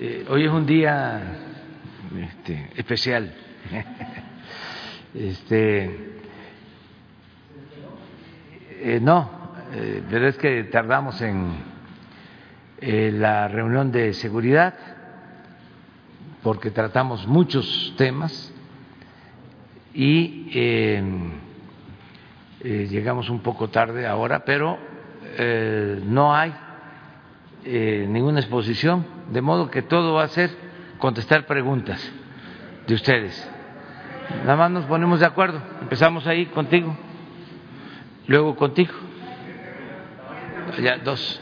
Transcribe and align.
Eh, 0.00 0.24
hoy 0.28 0.44
es 0.44 0.52
un 0.52 0.64
día 0.64 1.20
este, 2.16 2.70
especial. 2.76 3.34
este, 5.12 6.20
eh, 8.80 9.00
no, 9.02 9.28
eh, 9.74 10.00
pero 10.08 10.28
es 10.28 10.38
que 10.38 10.62
tardamos 10.64 11.20
en 11.20 11.66
la 13.20 13.48
reunión 13.48 13.90
de 13.90 14.12
seguridad 14.12 14.74
porque 16.44 16.70
tratamos 16.70 17.26
muchos 17.26 17.92
temas 17.96 18.54
y 19.94 20.44
llegamos 22.62 23.30
un 23.30 23.40
poco 23.40 23.68
tarde 23.68 24.06
ahora, 24.06 24.44
pero 24.44 24.78
no 26.06 26.36
hay 26.36 26.54
ninguna 28.08 28.40
exposición, 28.40 29.06
de 29.30 29.42
modo 29.42 29.70
que 29.70 29.82
todo 29.82 30.14
va 30.14 30.24
a 30.24 30.28
ser 30.28 30.50
contestar 30.98 31.46
preguntas 31.46 32.12
de 32.86 32.94
ustedes. 32.94 33.50
Nada 34.44 34.56
más 34.56 34.70
nos 34.70 34.84
ponemos 34.86 35.20
de 35.20 35.26
acuerdo. 35.26 35.60
Empezamos 35.80 36.26
ahí 36.26 36.46
contigo, 36.46 36.96
luego 38.26 38.56
contigo. 38.56 38.92
Ya, 40.80 40.98
dos. 40.98 41.40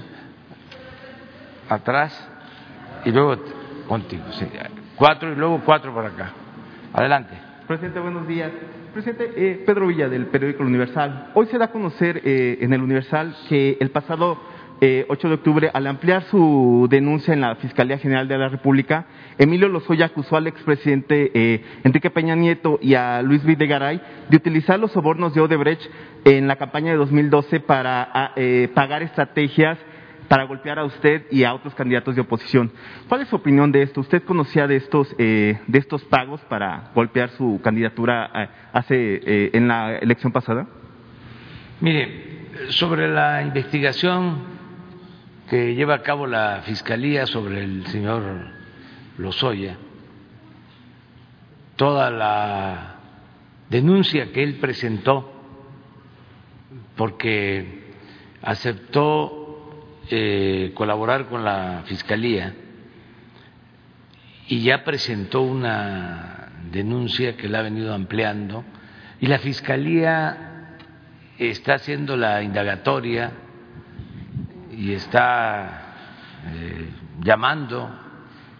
Atrás 1.69 2.31
y 3.05 3.11
luego 3.11 3.37
contigo. 3.89 4.25
Cuatro 4.97 5.33
y 5.33 5.37
luego 5.37 5.61
cuatro 5.65 5.93
por 5.93 6.07
acá. 6.07 6.33
Adelante. 6.93 7.35
Presidente, 7.67 7.99
buenos 7.99 8.27
días. 8.29 8.53
Presidente, 8.93 9.33
eh, 9.37 9.63
Pedro 9.67 9.89
Villa 9.89 10.09
del 10.09 10.27
periódico 10.27 10.63
Universal. 10.63 11.33
Hoy 11.35 11.47
se 11.47 11.59
da 11.59 11.67
a 11.67 11.71
conocer 11.71 12.23
eh, 12.25 12.59
en 12.61 12.73
el 12.73 12.81
Universal 12.81 13.37
que 13.49 13.77
el 13.81 13.91
pasado 13.91 14.39
8 14.79 14.83
eh, 14.83 15.07
de 15.09 15.35
octubre, 15.35 15.71
al 15.73 15.87
ampliar 15.87 16.25
su 16.25 16.87
denuncia 16.91 17.33
en 17.33 17.41
la 17.41 17.55
Fiscalía 17.57 17.99
General 17.99 18.29
de 18.29 18.37
la 18.37 18.49
República, 18.49 19.07
Emilio 19.39 19.69
Lozoya 19.69 20.07
acusó 20.07 20.37
al 20.37 20.47
expresidente 20.47 21.31
eh, 21.35 21.65
Enrique 21.83 22.11
Peña 22.11 22.37
Nieto 22.37 22.79
y 22.83 22.95
a 22.95 23.23
Luis 23.23 23.43
Videgaray 23.43 24.03
de 24.29 24.37
utilizar 24.37 24.79
los 24.79 24.93
sobornos 24.93 25.33
de 25.33 25.41
Odebrecht 25.41 25.81
en 26.25 26.47
la 26.47 26.57
campaña 26.57 26.91
de 26.91 26.99
2012 26.99 27.61
para 27.61 28.33
eh, 28.37 28.69
pagar 28.75 29.03
estrategias 29.03 29.79
para 30.29 30.45
golpear 30.45 30.79
a 30.79 30.85
usted 30.85 31.23
y 31.31 31.45
a 31.45 31.55
otros 31.55 31.75
candidatos 31.75 32.15
de 32.15 32.21
oposición. 32.21 32.71
¿Cuál 33.09 33.23
es 33.23 33.29
su 33.29 33.37
opinión 33.37 33.71
de 33.73 33.83
esto? 33.83 34.01
¿Usted 34.01 34.25
conocía 34.25 34.67
de 34.67 34.75
estos, 34.75 35.17
de 35.17 35.57
estos 35.73 36.03
pagos 36.05 36.41
para 36.49 36.91
golpear 36.97 37.31
su 37.31 37.61
candidatura 37.63 38.51
hace, 38.73 39.51
en 39.57 39.69
la 39.69 39.99
elección 39.99 40.33
pasada? 40.33 40.67
Mire, 41.81 42.09
sobre 42.71 43.07
la 43.07 43.43
investigación 43.43 44.56
que 45.49 45.75
lleva 45.75 45.95
a 45.95 46.03
cabo 46.03 46.27
la 46.27 46.63
Fiscalía 46.65 47.27
sobre 47.27 47.63
el 47.63 47.87
señor 47.87 48.23
Lozoya, 49.19 49.77
toda 51.77 52.11
la 52.11 52.97
denuncia 53.71 54.33
que 54.33 54.43
él 54.43 54.57
presentó, 54.57 55.33
porque 56.97 57.93
aceptó 58.43 59.93
eh, 60.11 60.73
colaborar 60.75 61.27
con 61.27 61.45
la 61.45 61.83
Fiscalía 61.87 62.55
y 64.49 64.63
ya 64.63 64.85
presentó 64.85 65.43
una 65.43 66.53
denuncia 66.71 67.37
que 67.37 67.49
la 67.49 67.61
ha 67.61 67.63
venido 67.63 67.95
ampliando 67.95 68.65
y 69.21 69.27
la 69.27 69.39
Fiscalía 69.39 70.75
está 71.39 71.75
haciendo 71.75 72.17
la 72.17 72.43
indagatoria 72.43 73.33
y 74.77 74.93
está 74.93 75.95
eh, 76.53 76.91
llamando 77.23 77.89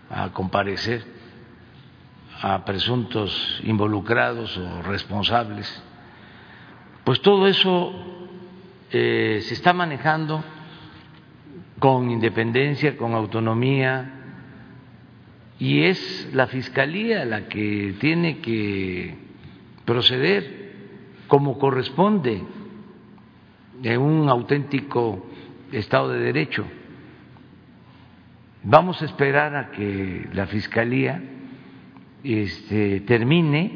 a 0.09 0.31
comparecer 0.33 1.05
a 2.41 2.65
presuntos 2.65 3.61
involucrados 3.65 4.57
o 4.57 4.83
responsables, 4.83 5.83
pues 7.05 7.21
todo 7.21 7.47
eso 7.47 7.93
eh, 8.91 9.41
se 9.43 9.55
está 9.55 9.73
manejando 9.73 10.43
con 11.79 12.11
independencia, 12.11 12.97
con 12.97 13.15
autonomía, 13.15 14.13
y 15.59 15.83
es 15.85 16.31
la 16.33 16.47
Fiscalía 16.47 17.25
la 17.25 17.49
que 17.49 17.95
tiene 18.01 18.39
que 18.41 19.17
proceder 19.85 20.75
como 21.29 21.59
corresponde 21.59 22.43
en 23.83 24.01
un 24.01 24.29
auténtico 24.29 25.27
Estado 25.73 26.11
de 26.11 26.21
Derecho. 26.21 26.65
Vamos 28.63 29.03
a 29.03 29.05
esperar 29.05 29.55
a 29.57 29.71
que 29.71 30.29
la 30.33 30.47
Fiscalía 30.47 31.23
este, 32.23 33.01
termine 33.01 33.73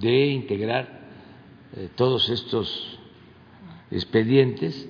de 0.00 0.26
integrar 0.26 1.00
eh, 1.76 1.88
todos 1.94 2.28
estos 2.28 2.98
expedientes 3.90 4.88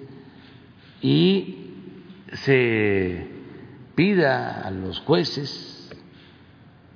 y 1.03 1.57
se 2.33 3.29
pida 3.95 4.67
a 4.67 4.71
los 4.71 5.01
jueces 5.01 5.91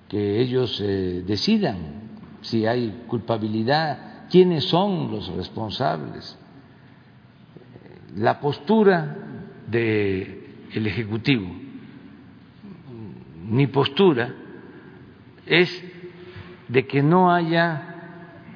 que 0.09 0.41
ellos 0.41 0.81
eh, 0.81 1.23
decidan 1.27 2.09
si 2.41 2.67
hay 2.67 3.05
culpabilidad, 3.07 4.27
quiénes 4.31 4.65
son 4.65 5.11
los 5.11 5.29
responsables 5.29 6.39
la 8.19 8.41
postura 8.41 9.17
del 9.67 10.87
Ejecutivo, 10.87 11.55
mi 13.49 13.67
postura 13.69 14.35
es 15.47 15.85
de 16.67 16.87
que 16.87 17.03
no 17.03 17.33
haya 17.33 17.95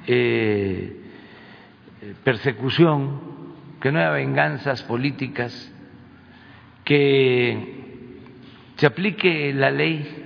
eh, 0.07 1.01
persecución, 2.25 3.21
que 3.81 3.93
no 3.93 4.01
haya 4.01 4.11
venganzas 4.11 4.83
políticas, 4.83 5.73
que 6.85 8.19
se 8.77 8.87
aplique 8.87 9.55
la 9.55 9.71
ley 9.71 10.25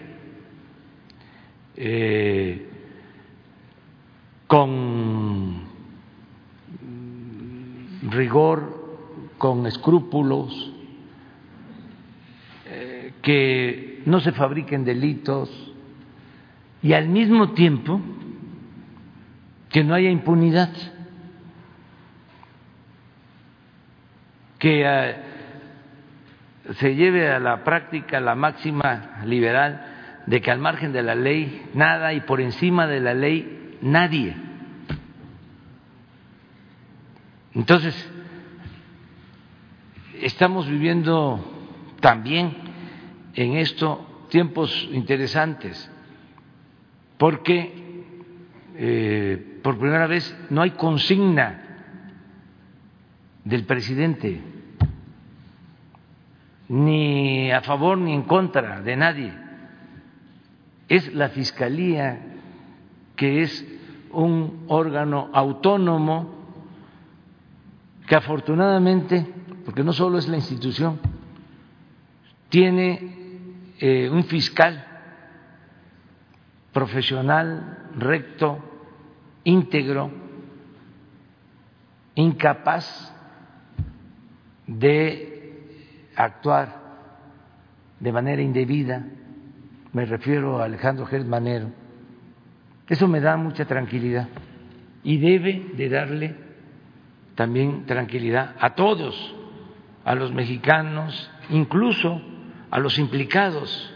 eh, 1.77 2.67
con 4.47 5.67
rigor 8.11 8.86
con 9.39 9.67
escrúpulos, 9.67 10.73
eh, 12.67 13.13
que 13.23 14.03
no 14.07 14.21
se 14.21 14.33
fabriquen 14.33 14.85
delitos 14.85 15.51
y 16.83 16.93
al 16.93 17.09
mismo 17.09 17.51
tiempo 17.53 18.01
que 19.69 19.85
no 19.85 19.95
haya 19.95 20.11
impunidad, 20.11 20.71
que 24.59 24.83
eh, 24.87 25.17
se 26.75 26.95
lleve 26.95 27.31
a 27.31 27.39
la 27.39 27.63
práctica 27.63 28.21
la 28.21 28.35
máxima 28.35 29.23
liberal 29.25 30.23
de 30.27 30.41
que 30.41 30.51
al 30.51 30.59
margen 30.59 30.93
de 30.93 31.03
la 31.03 31.15
ley 31.15 31.71
nada 31.75 32.13
y 32.13 32.21
por 32.21 32.41
encima 32.41 32.87
de 32.87 33.01
la 33.01 33.15
ley 33.15 33.79
nadie. 33.81 34.35
Entonces, 37.55 37.95
estamos 40.23 40.69
viviendo 40.69 41.41
también 42.01 42.57
en 43.35 43.57
esto 43.57 44.27
tiempos 44.29 44.89
interesantes, 44.93 45.91
porque 47.19 48.05
eh, 48.77 49.61
por 49.63 49.79
primera 49.79 50.07
vez 50.07 50.37
no 50.51 50.63
hay 50.63 50.71
consigna 50.73 51.63
del 53.45 53.65
presidente, 53.65 54.41
ni 56.69 57.51
a 57.53 57.61
favor 57.63 57.97
ni 57.99 58.13
en 58.13 58.23
contra 58.23 58.83
de 58.83 58.97
nadie. 58.97 59.33
Es 60.89 61.13
la 61.15 61.29
Fiscalía 61.31 62.21
que 63.15 63.43
es 63.43 63.67
un 64.13 64.65
órgano 64.69 65.31
autónomo 65.33 66.35
que 68.07 68.15
afortunadamente 68.15 69.27
porque 69.67 69.83
no 69.83 69.93
solo 69.93 70.17
es 70.17 70.29
la 70.29 70.37
institución, 70.37 71.01
tiene 72.49 73.17
eh, 73.81 74.09
un 74.09 74.23
fiscal 74.25 74.87
profesional, 76.73 77.91
recto, 77.97 78.61
íntegro, 79.43 80.13
incapaz 82.15 83.13
de 84.69 86.13
actuar 86.15 86.87
de 87.99 88.13
manera 88.13 88.43
indebida, 88.43 89.05
me 89.93 90.05
refiero 90.05 90.61
a 90.61 90.67
Alejandro 90.67 91.07
Gers 91.07 91.27
Manero, 91.27 91.73
eso 92.89 93.09
me 93.09 93.21
da 93.21 93.37
mucha 93.37 93.65
tranquilidad 93.65 94.29
y 95.03 95.19
debe 95.19 95.73
de 95.75 95.89
darle 95.89 96.37
también 97.35 97.85
tranquilidad 97.85 98.55
a 98.61 98.77
todos 98.77 99.36
a 100.07 100.15
los 100.15 100.33
mexicanos, 100.33 101.31
incluso 101.51 102.23
a 102.71 102.79
los 102.79 102.97
implicados 102.99 103.93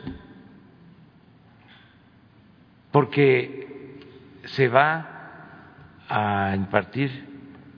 porque 2.91 3.97
se 4.45 4.69
va 4.69 6.03
a 6.09 6.55
impartir 6.57 7.11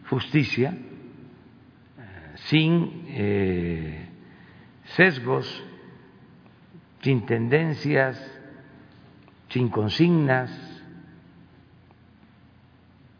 justicia 0.08 0.74
eh, 0.74 2.32
sin 2.36 3.04
eh, 3.08 4.08
sesgos, 4.96 5.64
sin 7.02 7.26
tendencias, 7.26 8.18
sin 9.50 9.68
consignas 9.68 10.50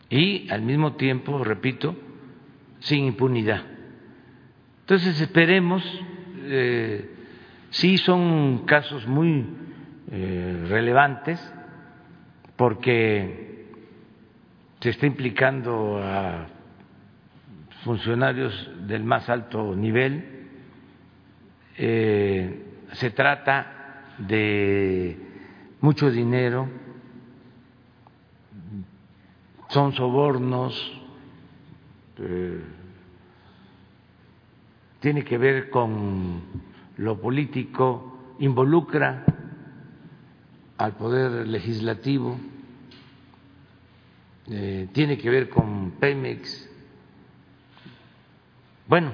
y 0.09 0.51
al 0.51 0.63
mismo 0.63 0.95
tiempo, 0.95 1.45
repito, 1.45 1.95
sin 2.81 3.05
impunidad. 3.05 3.72
Entonces 4.93 5.23
esperemos, 5.23 5.83
eh, 6.43 7.11
sí 7.71 7.97
son 7.97 8.67
casos 8.67 9.07
muy 9.07 9.47
eh, 10.11 10.67
relevantes 10.69 11.41
porque 12.57 13.71
se 14.81 14.91
está 14.91 15.07
implicando 15.07 15.99
a 16.05 16.47
funcionarios 17.85 18.71
del 18.87 19.03
más 19.03 19.31
alto 19.31 19.75
nivel, 19.75 20.51
eh, 21.79 22.63
se 22.93 23.11
trata 23.13 24.13
de 24.19 25.17
mucho 25.81 26.11
dinero, 26.11 26.69
son 29.69 29.95
sobornos, 29.95 31.03
eh, 32.19 32.61
tiene 35.03 35.25
que 35.25 35.37
ver 35.37 35.69
con 35.69 36.43
lo 36.99 37.21
político, 37.21 38.37
involucra 38.39 39.25
al 40.79 40.93
poder 40.93 41.49
legislativo, 41.49 42.39
eh, 44.49 44.89
tiene 44.93 45.19
que 45.19 45.29
ver 45.29 45.49
con 45.49 45.91
Pemex. 45.99 46.71
Bueno, 48.87 49.13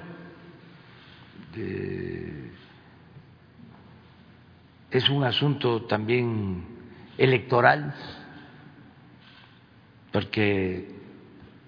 es 4.90 5.08
un 5.08 5.24
asunto 5.24 5.86
también 5.86 6.64
electoral, 7.16 7.94
porque 10.12 10.86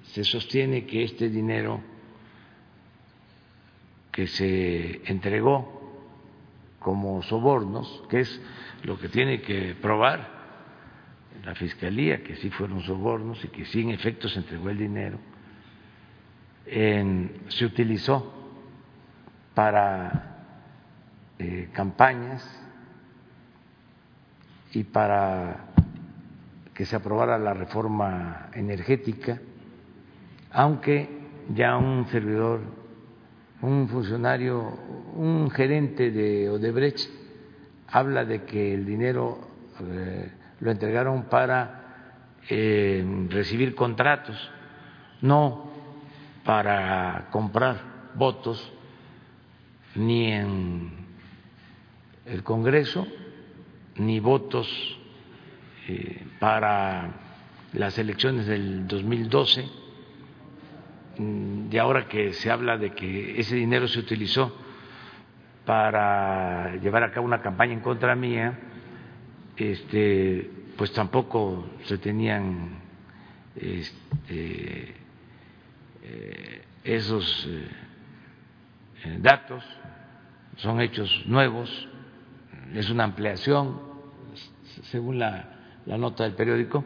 se 0.02 0.24
sostiene 0.24 0.84
que 0.84 1.04
este 1.04 1.30
dinero 1.30 1.89
que 4.12 4.26
se 4.26 5.02
entregó 5.10 5.80
como 6.78 7.22
sobornos, 7.22 8.02
que 8.08 8.20
es 8.20 8.42
lo 8.82 8.98
que 8.98 9.08
tiene 9.08 9.42
que 9.42 9.76
probar 9.80 10.40
la 11.44 11.54
Fiscalía, 11.54 12.22
que 12.22 12.36
sí 12.36 12.50
fueron 12.50 12.82
sobornos 12.82 13.42
y 13.44 13.48
que 13.48 13.64
sí 13.66 13.80
en 13.80 13.90
efecto 13.90 14.28
se 14.28 14.40
entregó 14.40 14.70
el 14.70 14.78
dinero, 14.78 15.18
se 16.66 17.64
utilizó 17.64 18.32
para 19.54 20.30
eh, 21.38 21.68
campañas 21.72 22.44
y 24.72 24.84
para 24.84 25.66
que 26.74 26.84
se 26.84 26.96
aprobara 26.96 27.38
la 27.38 27.54
reforma 27.54 28.48
energética, 28.54 29.40
aunque 30.52 31.08
ya 31.54 31.76
un 31.76 32.06
servidor, 32.08 32.60
un 33.62 33.88
funcionario, 33.88 34.60
un 35.14 35.50
gerente 35.50 36.10
de 36.10 36.48
Odebrecht 36.48 37.10
habla 37.88 38.24
de 38.24 38.44
que 38.44 38.74
el 38.74 38.86
dinero 38.86 39.38
eh, 39.80 40.30
lo 40.60 40.70
entregaron 40.70 41.24
para 41.24 42.38
eh, 42.48 43.04
recibir 43.28 43.74
contratos, 43.74 44.36
no 45.20 45.70
para 46.44 47.28
comprar 47.30 48.10
votos 48.14 48.72
ni 49.94 50.32
en 50.32 50.90
el 52.26 52.42
Congreso 52.42 53.06
ni 53.96 54.20
votos 54.20 54.68
eh, 55.88 56.26
para 56.38 57.10
las 57.72 57.98
elecciones 57.98 58.46
del 58.46 58.86
2012, 58.86 59.62
mm, 59.62 59.79
y 61.70 61.78
ahora 61.78 62.08
que 62.08 62.32
se 62.32 62.50
habla 62.50 62.76
de 62.76 62.90
que 62.90 63.38
ese 63.40 63.56
dinero 63.56 63.86
se 63.88 63.98
utilizó 64.00 64.56
para 65.64 66.76
llevar 66.76 67.04
a 67.04 67.12
cabo 67.12 67.26
una 67.26 67.40
campaña 67.40 67.74
en 67.74 67.80
contra 67.80 68.14
mía, 68.16 68.58
este, 69.56 70.50
pues 70.76 70.92
tampoco 70.92 71.70
se 71.84 71.98
tenían 71.98 72.80
este, 73.54 74.94
eh, 76.02 76.62
esos 76.82 77.48
eh, 77.48 79.18
datos, 79.20 79.64
son 80.56 80.80
hechos 80.80 81.24
nuevos, 81.26 81.88
es 82.74 82.90
una 82.90 83.04
ampliación 83.04 83.80
según 84.90 85.18
la, 85.18 85.56
nota 85.86 86.24
del 86.24 86.34
periódico, 86.34 86.84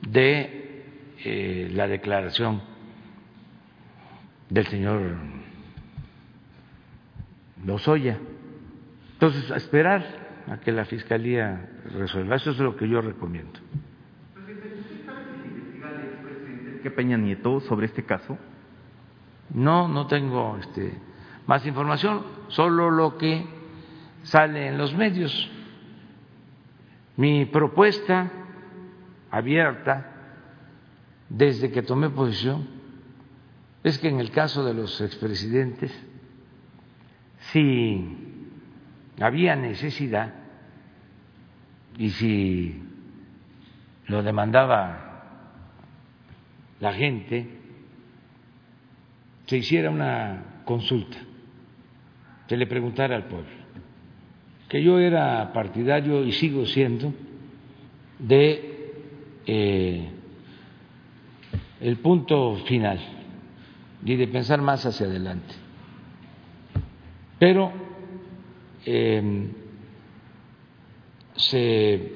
de 0.00 0.84
eh, 1.24 1.70
la 1.72 1.86
declaración 1.86 2.71
del 4.52 4.66
señor 4.66 5.00
Lozoya. 7.64 8.18
Entonces, 9.14 9.50
a 9.50 9.56
esperar 9.56 10.04
a 10.46 10.58
que 10.58 10.72
la 10.72 10.84
Fiscalía 10.84 11.70
resuelva. 11.94 12.36
Eso 12.36 12.50
es 12.50 12.58
lo 12.58 12.76
que 12.76 12.86
yo 12.86 13.00
recomiendo. 13.00 13.60
¿Qué 16.82 16.90
Peña 16.90 17.16
Nieto 17.16 17.60
sobre 17.60 17.86
este 17.86 18.04
caso? 18.04 18.36
No, 19.54 19.88
no 19.88 20.06
tengo 20.06 20.58
este, 20.58 21.00
más 21.46 21.64
información, 21.64 22.22
solo 22.48 22.90
lo 22.90 23.16
que 23.16 23.46
sale 24.24 24.66
en 24.66 24.76
los 24.76 24.94
medios. 24.94 25.50
Mi 27.16 27.46
propuesta 27.46 28.30
abierta 29.30 30.10
desde 31.30 31.70
que 31.70 31.82
tomé 31.82 32.10
posición 32.10 32.81
es 33.84 33.98
que 33.98 34.08
en 34.08 34.20
el 34.20 34.30
caso 34.30 34.64
de 34.64 34.74
los 34.74 35.00
expresidentes, 35.00 35.90
si 37.52 38.16
había 39.20 39.56
necesidad 39.56 40.32
y 41.98 42.10
si 42.10 42.82
lo 44.06 44.22
demandaba 44.22 45.08
la 46.78 46.92
gente, 46.92 47.48
se 49.46 49.58
hiciera 49.58 49.90
una 49.90 50.62
consulta, 50.64 51.18
se 52.48 52.56
le 52.56 52.66
preguntara 52.66 53.16
al 53.16 53.24
pueblo. 53.24 53.62
Que 54.68 54.82
yo 54.82 54.98
era 54.98 55.52
partidario 55.52 56.24
y 56.24 56.32
sigo 56.32 56.64
siendo 56.66 57.12
de 58.18 58.92
eh, 59.44 60.08
el 61.80 61.96
punto 61.98 62.56
final 62.64 63.21
y 64.04 64.16
de 64.16 64.28
pensar 64.28 64.60
más 64.60 64.84
hacia 64.84 65.06
adelante. 65.06 65.54
Pero 67.38 67.72
em, 68.84 69.48
se 71.36 72.12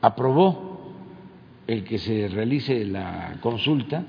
aprobó 0.00 0.94
el 1.66 1.84
que 1.84 1.98
se 1.98 2.28
realice 2.28 2.84
la 2.84 3.36
consulta, 3.40 4.04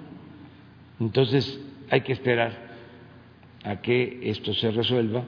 entonces 1.00 1.60
hay 1.90 2.02
que 2.02 2.14
esperar 2.14 2.68
a 3.64 3.78
que 3.78 4.20
esto 4.30 4.54
se 4.54 4.72
resuelva 4.72 5.24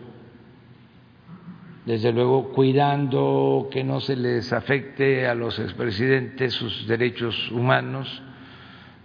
desde 1.89 2.11
luego 2.11 2.51
cuidando 2.51 3.67
que 3.71 3.83
no 3.83 3.99
se 3.99 4.15
les 4.15 4.53
afecte 4.53 5.25
a 5.25 5.33
los 5.33 5.57
expresidentes 5.57 6.53
sus 6.53 6.87
derechos 6.87 7.51
humanos, 7.51 8.21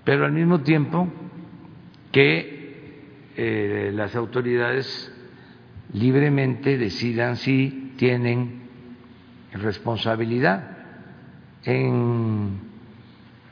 pero 0.04 0.26
al 0.26 0.33
mismo 0.33 0.61
tiempo 0.61 1.09
que 2.12 2.54
eh, 3.37 3.91
las 3.95 4.14
autoridades 4.14 5.12
libremente 5.93 6.79
decidan 6.79 7.37
si 7.37 7.93
tienen 7.97 8.62
responsabilidad 9.53 10.76
en 11.64 12.59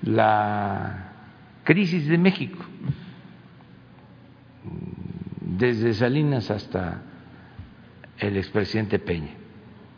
la 0.02 1.12
crisis 1.64 2.08
de 2.08 2.18
México, 2.18 2.64
desde 5.40 5.94
Salinas 5.94 6.50
hasta 6.50 7.02
el 8.18 8.36
expresidente 8.36 8.98
Peña. 8.98 9.34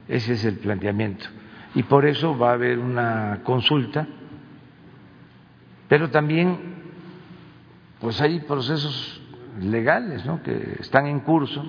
Ese 0.08 0.34
es 0.34 0.44
el 0.44 0.58
planteamiento. 0.58 1.26
Y 1.74 1.82
por 1.82 2.06
eso 2.06 2.36
va 2.36 2.50
a 2.50 2.54
haber 2.54 2.78
una 2.78 3.40
consulta, 3.42 4.06
pero 5.88 6.10
también 6.10 6.74
pues 8.00 8.20
hay 8.20 8.40
procesos 8.40 9.22
legales 9.60 10.24
¿no? 10.24 10.42
que 10.42 10.76
están 10.80 11.06
en 11.06 11.20
curso. 11.20 11.64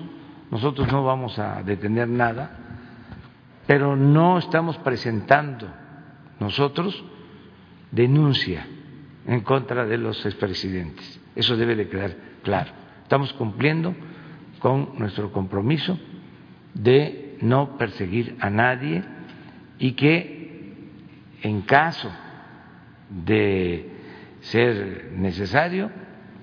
Nosotros 0.50 0.90
no 0.92 1.04
vamos 1.04 1.38
a 1.38 1.62
detener 1.62 2.08
nada, 2.08 2.50
pero 3.66 3.96
no 3.96 4.38
estamos 4.38 4.78
presentando 4.78 5.68
nosotros 6.38 7.04
denuncia 7.90 8.66
en 9.26 9.40
contra 9.40 9.84
de 9.86 9.98
los 9.98 10.24
expresidentes. 10.24 11.20
Eso 11.34 11.56
debe 11.56 11.74
de 11.74 11.88
quedar 11.88 12.14
claro. 12.42 12.70
Estamos 13.02 13.32
cumpliendo 13.32 13.94
con 14.58 14.98
nuestro 14.98 15.32
compromiso 15.32 15.98
de 16.74 17.38
no 17.40 17.76
perseguir 17.76 18.36
a 18.40 18.50
nadie 18.50 19.02
y 19.78 19.92
que 19.92 20.90
en 21.42 21.62
caso 21.62 22.10
de 23.10 23.90
ser 24.40 25.12
necesario, 25.12 25.90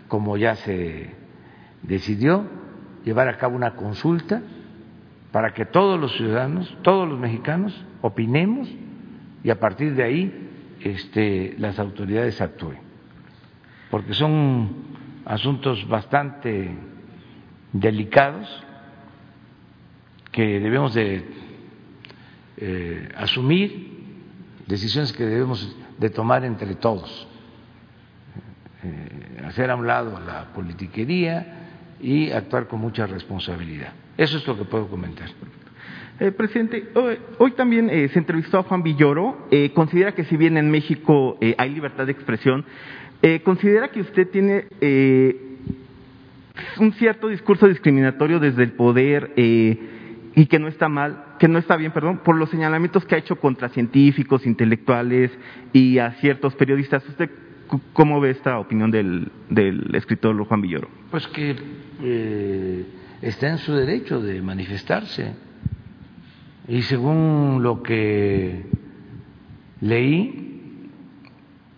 como 0.07 0.37
ya 0.37 0.55
se 0.55 1.22
decidió, 1.83 2.45
llevar 3.03 3.27
a 3.27 3.37
cabo 3.37 3.55
una 3.55 3.75
consulta 3.75 4.41
para 5.31 5.53
que 5.53 5.65
todos 5.65 5.99
los 5.99 6.15
ciudadanos, 6.15 6.75
todos 6.81 7.07
los 7.07 7.19
mexicanos, 7.19 7.73
opinemos 8.01 8.69
y 9.43 9.49
a 9.49 9.59
partir 9.59 9.95
de 9.95 10.03
ahí 10.03 10.49
este, 10.81 11.55
las 11.57 11.79
autoridades 11.79 12.39
actúen, 12.41 12.77
porque 13.89 14.13
son 14.13 14.69
asuntos 15.25 15.87
bastante 15.87 16.75
delicados 17.71 18.63
que 20.31 20.59
debemos 20.59 20.93
de 20.93 21.25
eh, 22.57 23.09
asumir, 23.17 23.91
decisiones 24.67 25.13
que 25.13 25.25
debemos 25.25 25.75
de 25.97 26.09
tomar 26.09 26.43
entre 26.45 26.75
todos, 26.75 27.27
eh, 28.83 29.41
hacer 29.45 29.71
a 29.71 29.75
un 29.75 29.87
lado 29.87 30.19
la 30.25 30.53
politiquería 30.53 31.62
y 32.03 32.31
actuar 32.31 32.67
con 32.67 32.81
mucha 32.81 33.07
responsabilidad. 33.07 33.93
Eso 34.17 34.37
es 34.37 34.45
lo 34.45 34.57
que 34.57 34.65
puedo 34.65 34.87
comentar. 34.87 35.29
Eh, 36.19 36.31
presidente, 36.31 36.89
hoy, 37.39 37.51
también 37.51 37.89
eh, 37.89 38.09
se 38.09 38.19
entrevistó 38.19 38.59
a 38.59 38.63
Juan 38.63 38.83
Villoro. 38.83 39.47
Eh, 39.49 39.71
considera 39.73 40.11
que 40.13 40.25
si 40.25 40.37
bien 40.37 40.57
en 40.57 40.69
México 40.69 41.39
hay 41.57 41.69
libertad 41.71 42.05
de 42.05 42.11
expresión, 42.11 42.65
considera 43.45 43.87
que 43.87 44.01
usted 44.01 44.29
tiene 44.29 44.65
un 46.77 46.91
cierto 46.93 47.29
discurso 47.29 47.69
discriminatorio 47.69 48.41
desde 48.41 48.63
el 48.63 48.73
poder 48.73 49.31
y 49.37 50.45
que 50.47 50.59
no 50.59 50.67
está 50.67 50.89
mal, 50.89 51.23
que 51.39 51.47
no 51.47 51.57
está 51.57 51.77
bien, 51.77 51.93
perdón, 51.93 52.17
por 52.17 52.35
los 52.35 52.49
señalamientos 52.49 53.05
que 53.05 53.15
ha 53.15 53.17
hecho 53.17 53.37
contra 53.37 53.69
científicos, 53.69 54.45
intelectuales 54.45 55.31
y 55.71 55.99
a 55.99 56.11
ciertos 56.19 56.53
periodistas. 56.55 57.07
¿Usted 57.07 57.29
cómo 57.93 58.19
ve 58.19 58.31
esta 58.31 58.59
opinión 58.59 58.91
del, 58.91 59.31
del 59.49 59.93
escritor 59.95 60.41
Juan 60.45 60.61
Villoro? 60.61 60.89
Pues 61.11 61.27
que 61.27 61.55
está 63.21 63.49
en 63.49 63.57
su 63.59 63.73
derecho 63.73 64.21
de 64.21 64.41
manifestarse 64.41 65.33
y 66.67 66.81
según 66.83 67.61
lo 67.61 67.83
que 67.83 68.65
leí, 69.81 70.89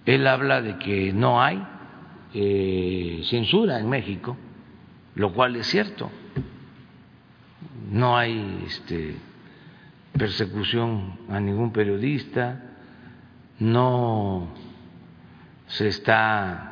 él 0.05 0.27
habla 0.27 0.61
de 0.61 0.77
que 0.77 1.11
no 1.11 1.41
hay 1.41 1.65
eh, 2.33 3.21
censura 3.25 3.79
en 3.79 3.89
México, 3.89 4.37
lo 5.15 5.33
cual 5.33 5.55
es 5.55 5.67
cierto. 5.67 6.11
No 7.91 8.15
hay 8.15 8.63
este, 8.67 9.15
persecución 10.13 11.17
a 11.29 11.39
ningún 11.39 11.71
periodista, 11.71 12.61
no 13.59 14.49
se 15.67 15.87
está 15.87 16.71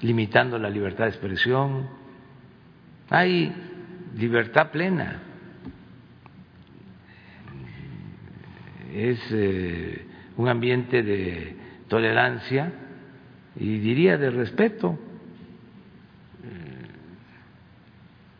limitando 0.00 0.58
la 0.58 0.70
libertad 0.70 1.04
de 1.04 1.10
expresión, 1.10 1.88
hay 3.08 3.52
libertad 4.16 4.70
plena. 4.70 5.22
es 8.94 9.20
eh, 9.32 10.04
un 10.36 10.48
ambiente 10.48 11.02
de 11.02 11.56
tolerancia 11.88 12.72
y 13.56 13.78
diría 13.78 14.16
de 14.16 14.30
respeto. 14.30 14.98
Eh, 16.42 16.86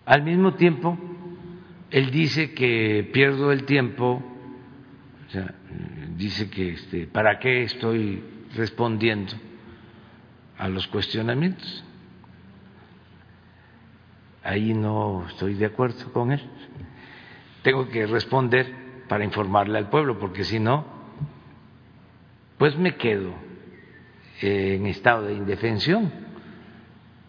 al 0.06 0.22
mismo 0.22 0.54
tiempo, 0.54 0.98
él 1.90 2.10
dice 2.10 2.52
que 2.52 3.08
pierdo 3.12 3.52
el 3.52 3.64
tiempo, 3.64 4.22
dice 6.16 6.50
que 6.50 6.70
este, 6.70 7.06
para 7.06 7.38
qué 7.38 7.62
estoy 7.62 8.22
respondiendo 8.56 9.32
a 10.60 10.68
los 10.68 10.86
cuestionamientos. 10.88 11.84
Ahí 14.44 14.74
no 14.74 15.26
estoy 15.26 15.54
de 15.54 15.66
acuerdo 15.66 16.12
con 16.12 16.32
él. 16.32 16.40
Tengo 17.62 17.88
que 17.88 18.06
responder 18.06 19.04
para 19.08 19.24
informarle 19.24 19.78
al 19.78 19.88
pueblo, 19.88 20.18
porque 20.18 20.44
si 20.44 20.60
no, 20.60 20.84
pues 22.58 22.76
me 22.76 22.96
quedo 22.96 23.32
en 24.42 24.86
estado 24.86 25.24
de 25.24 25.34
indefensión. 25.34 26.12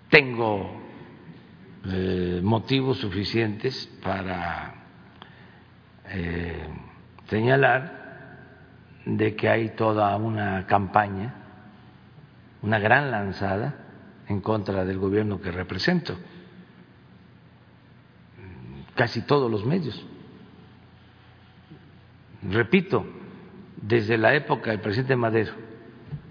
Tengo 0.09 0.81
eh, 1.85 2.41
motivos 2.43 2.97
suficientes 2.97 3.88
para 4.03 4.75
eh, 6.09 6.67
señalar 7.27 8.01
de 9.05 9.35
que 9.38 9.47
hay 9.47 9.69
toda 9.69 10.15
una 10.17 10.67
campaña, 10.67 11.40
una 12.61 12.79
gran 12.79 13.11
lanzada 13.11 13.75
en 14.27 14.41
contra 14.41 14.85
del 14.85 14.97
gobierno 14.97 15.41
que 15.41 15.51
represento. 15.51 16.17
Casi 18.95 19.21
todos 19.21 19.49
los 19.49 19.65
medios 19.65 20.05
repito, 22.41 23.05
desde 23.81 24.17
la 24.17 24.33
época 24.33 24.71
del 24.71 24.79
presidente 24.79 25.15
Madero, 25.15 25.53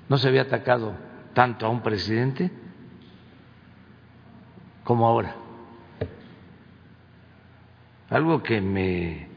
no 0.08 0.18
se 0.18 0.28
había 0.28 0.42
atacado 0.42 0.94
tanto 1.34 1.66
a 1.66 1.68
un 1.68 1.82
presidente 1.82 2.50
como 4.84 5.06
ahora. 5.06 5.36
Algo 8.08 8.42
que 8.42 8.60
me 8.60 9.28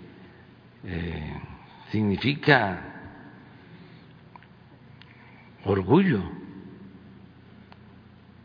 eh, 0.83 1.41
significa 1.91 2.89
orgullo, 5.65 6.23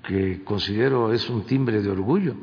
que 0.08 0.42
considero 0.42 1.12
es 1.12 1.28
un 1.28 1.44
timbre 1.44 1.82
de 1.82 1.90
orgullo, 1.90 2.34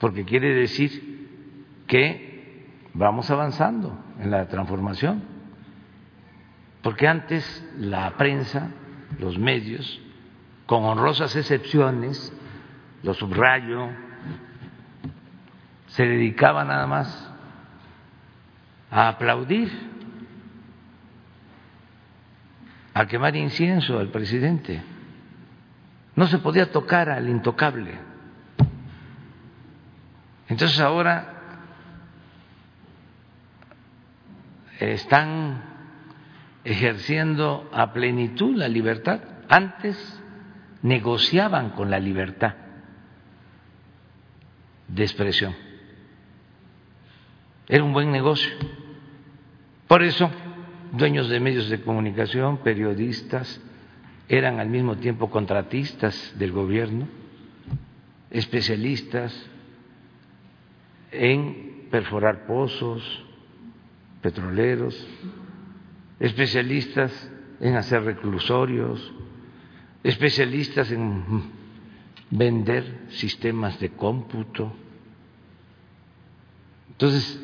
porque 0.00 0.24
quiere 0.24 0.52
decir 0.52 1.84
que 1.86 2.66
vamos 2.92 3.30
avanzando 3.30 3.96
en 4.18 4.32
la 4.32 4.48
transformación, 4.48 5.22
porque 6.82 7.06
antes 7.06 7.64
la 7.78 8.16
prensa, 8.16 8.72
los 9.20 9.38
medios, 9.38 10.00
con 10.66 10.82
honrosas 10.82 11.36
excepciones, 11.36 12.36
lo 13.04 13.14
subrayo, 13.14 13.90
se 15.86 16.04
dedicaba 16.04 16.64
nada 16.64 16.88
más 16.88 17.32
a 18.90 19.10
aplaudir, 19.10 19.70
a 22.94 23.06
quemar 23.06 23.36
incienso 23.36 23.96
al 24.00 24.08
presidente. 24.08 24.93
No 26.16 26.26
se 26.26 26.38
podía 26.38 26.70
tocar 26.70 27.08
al 27.10 27.28
intocable. 27.28 27.98
Entonces 30.48 30.78
ahora 30.80 31.34
están 34.78 35.62
ejerciendo 36.64 37.68
a 37.72 37.92
plenitud 37.92 38.56
la 38.56 38.68
libertad. 38.68 39.20
Antes 39.48 40.20
negociaban 40.82 41.70
con 41.70 41.90
la 41.90 41.98
libertad 41.98 42.54
de 44.88 45.02
expresión. 45.02 45.54
Era 47.68 47.82
un 47.82 47.92
buen 47.92 48.12
negocio. 48.12 48.52
Por 49.88 50.02
eso, 50.02 50.30
dueños 50.92 51.28
de 51.28 51.40
medios 51.40 51.68
de 51.68 51.80
comunicación, 51.80 52.58
periodistas, 52.58 53.60
eran 54.28 54.60
al 54.60 54.68
mismo 54.68 54.96
tiempo 54.96 55.30
contratistas 55.30 56.34
del 56.38 56.52
gobierno, 56.52 57.06
especialistas 58.30 59.34
en 61.10 61.88
perforar 61.90 62.46
pozos, 62.46 63.02
petroleros, 64.22 65.06
especialistas 66.18 67.30
en 67.60 67.76
hacer 67.76 68.02
reclusorios, 68.02 69.12
especialistas 70.02 70.90
en 70.90 71.42
vender 72.30 73.06
sistemas 73.10 73.78
de 73.78 73.90
cómputo. 73.90 74.72
Entonces, 76.90 77.40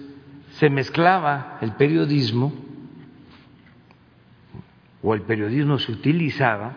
se 0.52 0.70
mezclaba 0.70 1.58
el 1.60 1.72
periodismo 1.72 2.52
o 5.02 5.14
el 5.14 5.23
periodismo 5.23 5.78
se 5.78 5.92
utilizaba 5.92 6.76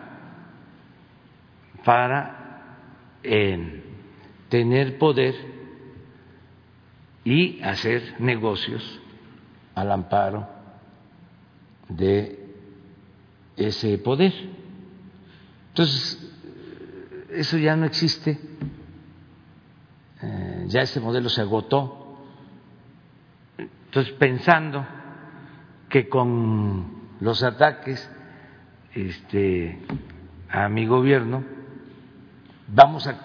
para 1.84 2.44
tener 4.48 4.98
poder 4.98 5.34
y 7.24 7.62
hacer 7.62 8.16
negocios 8.18 9.00
al 9.74 9.90
amparo 9.90 10.46
de 11.88 12.38
ese 13.56 13.98
poder. 13.98 14.32
Entonces, 15.68 16.30
eso 17.30 17.58
ya 17.58 17.76
no 17.76 17.86
existe, 17.86 18.38
eh, 20.22 20.64
ya 20.68 20.82
ese 20.82 21.00
modelo 21.00 21.28
se 21.28 21.40
agotó. 21.40 22.18
Entonces, 23.58 24.12
pensando 24.14 24.86
que 25.88 26.08
con 26.08 27.03
los 27.24 27.42
ataques 27.42 28.06
este, 28.94 29.78
a 30.50 30.68
mi 30.68 30.86
gobierno 30.86 31.42
vamos 32.68 33.06
a 33.06 33.16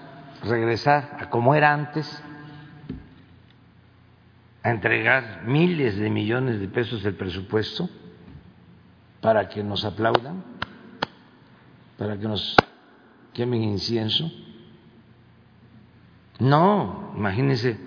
regresar 0.45 1.17
a 1.19 1.29
como 1.29 1.53
era 1.53 1.73
antes, 1.73 2.23
a 4.63 4.71
entregar 4.71 5.43
miles 5.43 5.97
de 5.97 6.09
millones 6.09 6.61
de 6.61 6.69
pesos 6.69 7.03
del 7.03 7.15
presupuesto 7.15 7.89
para 9.19 9.49
que 9.49 9.65
nos 9.65 9.83
aplaudan, 9.83 10.45
para 11.97 12.17
que 12.17 12.25
nos 12.25 12.55
quemen 13.33 13.63
incienso. 13.63 14.31
No, 16.39 17.11
imagínense 17.17 17.77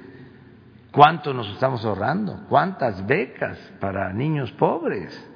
cuánto 0.90 1.32
nos 1.32 1.48
estamos 1.48 1.82
ahorrando, 1.86 2.44
cuántas 2.50 3.06
becas 3.06 3.56
para 3.80 4.12
niños 4.12 4.52
pobres. 4.52 5.31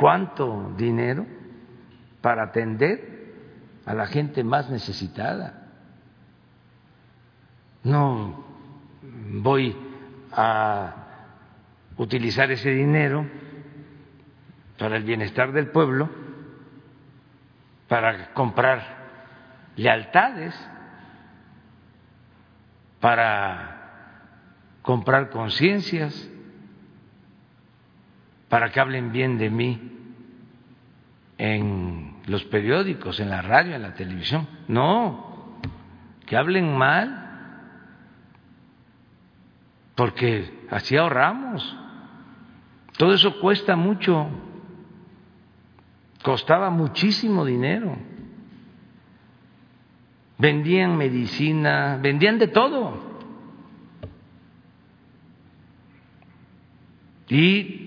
¿Cuánto 0.00 0.72
dinero 0.78 1.26
para 2.22 2.44
atender 2.44 3.34
a 3.84 3.92
la 3.92 4.06
gente 4.06 4.42
más 4.42 4.70
necesitada? 4.70 5.66
No 7.84 8.42
voy 9.42 9.76
a 10.32 10.94
utilizar 11.98 12.50
ese 12.50 12.70
dinero 12.70 13.28
para 14.78 14.96
el 14.96 15.04
bienestar 15.04 15.52
del 15.52 15.66
pueblo, 15.66 16.08
para 17.86 18.32
comprar 18.32 18.82
lealtades, 19.76 20.54
para 23.00 24.78
comprar 24.80 25.28
conciencias, 25.28 26.26
para 28.50 28.70
que 28.70 28.80
hablen 28.80 29.12
bien 29.12 29.38
de 29.38 29.48
mí 29.48 29.80
en 31.38 32.16
los 32.26 32.44
periódicos, 32.44 33.20
en 33.20 33.30
la 33.30 33.40
radio, 33.40 33.76
en 33.76 33.82
la 33.82 33.94
televisión. 33.94 34.46
No, 34.66 35.56
que 36.26 36.36
hablen 36.36 36.76
mal, 36.76 37.28
porque 39.94 40.66
así 40.68 40.96
ahorramos. 40.96 41.76
Todo 42.98 43.14
eso 43.14 43.40
cuesta 43.40 43.76
mucho, 43.76 44.28
costaba 46.24 46.70
muchísimo 46.70 47.44
dinero. 47.44 47.96
Vendían 50.38 50.96
medicina, 50.96 52.00
vendían 52.02 52.38
de 52.38 52.48
todo. 52.48 53.10
Y 57.28 57.79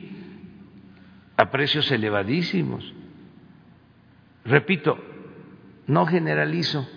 a 1.43 1.51
precios 1.51 1.91
elevadísimos. 1.91 2.93
Repito, 4.45 4.97
no 5.87 6.05
generalizo. 6.05 6.87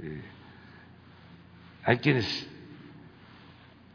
Eh, 0.00 0.20
hay 1.84 1.98
quienes 1.98 2.50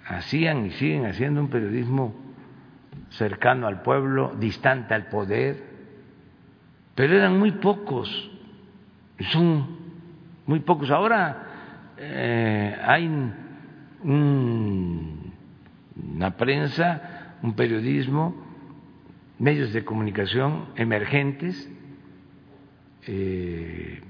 hacían 0.05 0.67
y 0.67 0.71
siguen 0.71 1.05
haciendo 1.05 1.41
un 1.41 1.49
periodismo 1.49 2.15
cercano 3.09 3.67
al 3.67 3.81
pueblo, 3.81 4.33
distante 4.39 4.93
al 4.93 5.07
poder, 5.07 5.65
pero 6.95 7.13
eran 7.13 7.37
muy 7.37 7.51
pocos, 7.51 8.31
son 9.31 9.67
muy 10.45 10.61
pocos. 10.61 10.89
Ahora 10.91 11.43
eh, 11.97 12.73
hay 12.81 13.09
una 14.03 15.33
prensa 16.37 17.16
un 17.43 17.53
periodismo, 17.53 18.35
medios 19.39 19.73
de 19.73 19.85
comunicación 19.85 20.65
emergentes, 20.75 21.69
eh, 23.05 24.01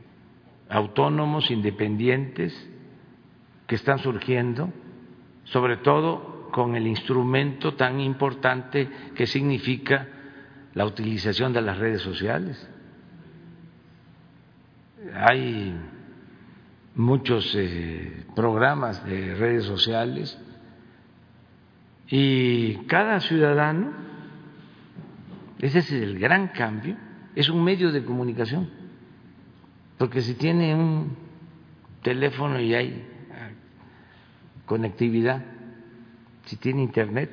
autónomos, 0.69 1.51
independientes, 1.51 2.69
que 3.67 3.75
están 3.75 3.99
surgiendo, 3.99 4.71
sobre 5.43 5.77
todo 5.77 6.49
con 6.51 6.75
el 6.75 6.87
instrumento 6.87 7.75
tan 7.75 7.99
importante 7.99 8.89
que 9.15 9.27
significa 9.27 10.07
la 10.73 10.85
utilización 10.85 11.53
de 11.53 11.61
las 11.61 11.77
redes 11.77 12.01
sociales. 12.01 12.69
Hay 15.13 15.75
muchos 16.95 17.53
eh, 17.55 18.25
programas 18.35 19.05
de 19.05 19.35
redes 19.35 19.65
sociales 19.65 20.39
y 22.09 22.75
cada 22.87 23.19
ciudadano, 23.19 23.91
ese 25.59 25.79
es 25.79 25.91
el 25.91 26.19
gran 26.19 26.49
cambio, 26.49 26.95
es 27.35 27.49
un 27.49 27.63
medio 27.63 27.91
de 27.91 28.03
comunicación. 28.05 28.69
Porque 29.97 30.21
si 30.21 30.35
tiene 30.35 30.73
un 30.75 31.17
teléfono 32.03 32.59
y 32.59 32.73
hay 32.73 33.07
ah, 33.31 33.49
conectividad, 34.65 35.43
si 36.45 36.55
tiene 36.55 36.81
internet, 36.81 37.31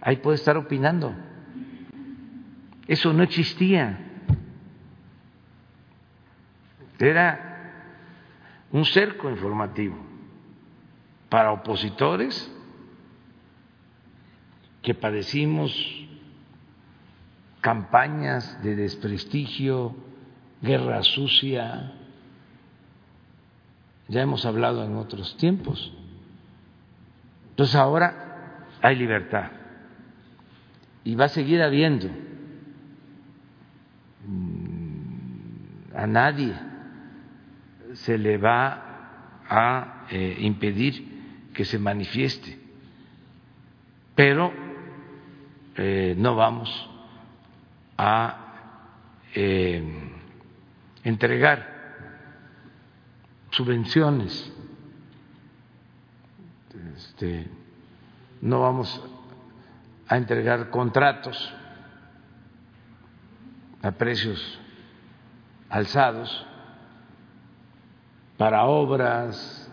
ahí 0.00 0.16
puede 0.16 0.36
estar 0.36 0.56
opinando. 0.56 1.14
Eso 2.86 3.12
no 3.12 3.22
existía. 3.22 3.98
Era 6.98 7.54
un 8.70 8.84
cerco 8.84 9.30
informativo 9.30 9.96
para 11.28 11.52
opositores 11.52 12.50
que 14.84 14.94
padecimos 14.94 15.72
campañas 17.62 18.62
de 18.62 18.76
desprestigio, 18.76 19.96
guerra 20.60 21.02
sucia, 21.02 21.92
ya 24.08 24.20
hemos 24.20 24.44
hablado 24.44 24.84
en 24.84 24.94
otros 24.96 25.38
tiempos. 25.38 25.90
Entonces 27.48 27.74
ahora 27.74 28.66
hay 28.82 28.96
libertad 28.96 29.50
y 31.02 31.14
va 31.14 31.24
a 31.24 31.28
seguir 31.28 31.62
habiendo. 31.62 32.08
Mm, 34.26 35.96
a 35.96 36.06
nadie 36.06 36.54
se 37.94 38.18
le 38.18 38.36
va 38.36 39.40
a 39.48 40.06
eh, 40.10 40.36
impedir 40.40 41.50
que 41.54 41.64
se 41.64 41.78
manifieste, 41.78 42.58
pero 44.14 44.63
eh, 45.76 46.14
no 46.16 46.36
vamos 46.36 46.90
a 47.98 48.36
eh, 49.34 49.82
entregar 51.02 51.74
subvenciones, 53.50 54.52
este, 56.96 57.48
no 58.40 58.60
vamos 58.60 59.02
a 60.08 60.16
entregar 60.16 60.70
contratos 60.70 61.54
a 63.82 63.90
precios 63.92 64.60
alzados 65.68 66.46
para 68.36 68.64
obras, 68.64 69.70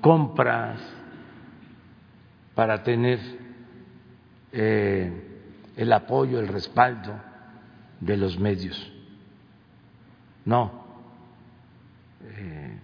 compras, 0.00 0.80
para 2.54 2.82
tener 2.82 3.41
eh, 4.52 5.10
el 5.76 5.92
apoyo, 5.92 6.38
el 6.38 6.48
respaldo 6.48 7.14
de 8.00 8.16
los 8.16 8.38
medios. 8.38 8.92
No. 10.44 10.82
Eh, 12.24 12.78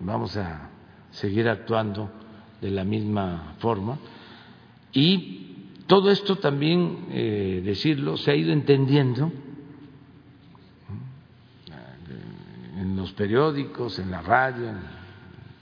vamos 0.00 0.36
a 0.36 0.70
seguir 1.12 1.48
actuando 1.48 2.10
de 2.60 2.70
la 2.70 2.84
misma 2.84 3.54
forma. 3.58 3.98
Y 4.92 5.68
todo 5.86 6.10
esto 6.10 6.36
también, 6.36 7.06
eh, 7.10 7.62
decirlo, 7.64 8.16
se 8.16 8.30
ha 8.30 8.34
ido 8.34 8.52
entendiendo 8.52 9.30
en 12.78 12.96
los 12.96 13.12
periódicos, 13.12 13.98
en 13.98 14.10
la 14.10 14.22
radio, 14.22 14.70
en 14.70 14.80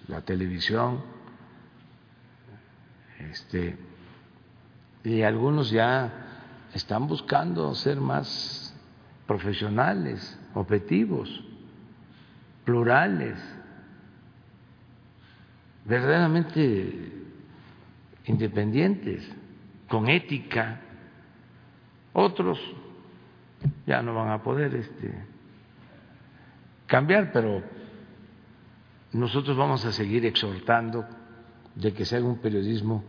la 0.09 0.23
televisión. 0.23 1.03
Este, 3.19 3.77
y 5.05 5.23
algunos 5.23 5.71
ya 5.71 6.13
están 6.75 7.07
buscando 7.07 7.75
ser 7.75 8.01
más 8.01 8.75
profesionales, 9.27 10.39
objetivos, 10.55 11.29
plurales, 12.65 13.39
verdaderamente 15.85 17.13
independientes, 18.27 19.29
con 19.89 20.09
ética. 20.09 20.81
Otros 22.13 22.59
ya 23.87 24.03
no 24.03 24.15
van 24.15 24.31
a 24.31 24.43
poder 24.43 24.75
este, 24.75 25.15
cambiar, 26.87 27.33
pero 27.33 27.63
nosotros 29.13 29.57
vamos 29.57 29.85
a 29.85 29.93
seguir 29.93 30.27
exhortando 30.27 31.05
de 31.75 31.93
que 31.93 32.05
se 32.05 32.17
haga 32.17 32.27
un 32.27 32.39
periodismo 32.39 33.05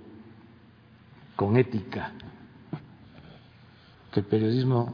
con 1.41 1.57
ética, 1.57 2.11
que 4.11 4.19
el 4.19 4.27
periodismo 4.27 4.93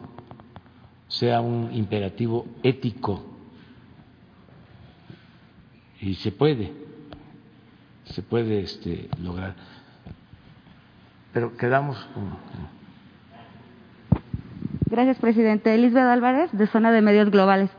sea 1.09 1.41
un 1.41 1.73
imperativo 1.73 2.45
ético 2.63 3.21
y 5.99 6.15
se 6.15 6.31
puede, 6.31 6.71
se 8.05 8.21
puede 8.21 8.61
este, 8.61 9.09
lograr. 9.21 9.55
Pero 11.33 11.57
quedamos 11.57 11.97
con 12.13 12.37
Gracias, 14.89 15.17
presidente. 15.17 15.75
Elizabeth 15.75 16.07
Álvarez, 16.07 16.49
de 16.53 16.65
Zona 16.67 16.93
de 16.93 17.01
Medios 17.01 17.29
Globales. 17.29 17.69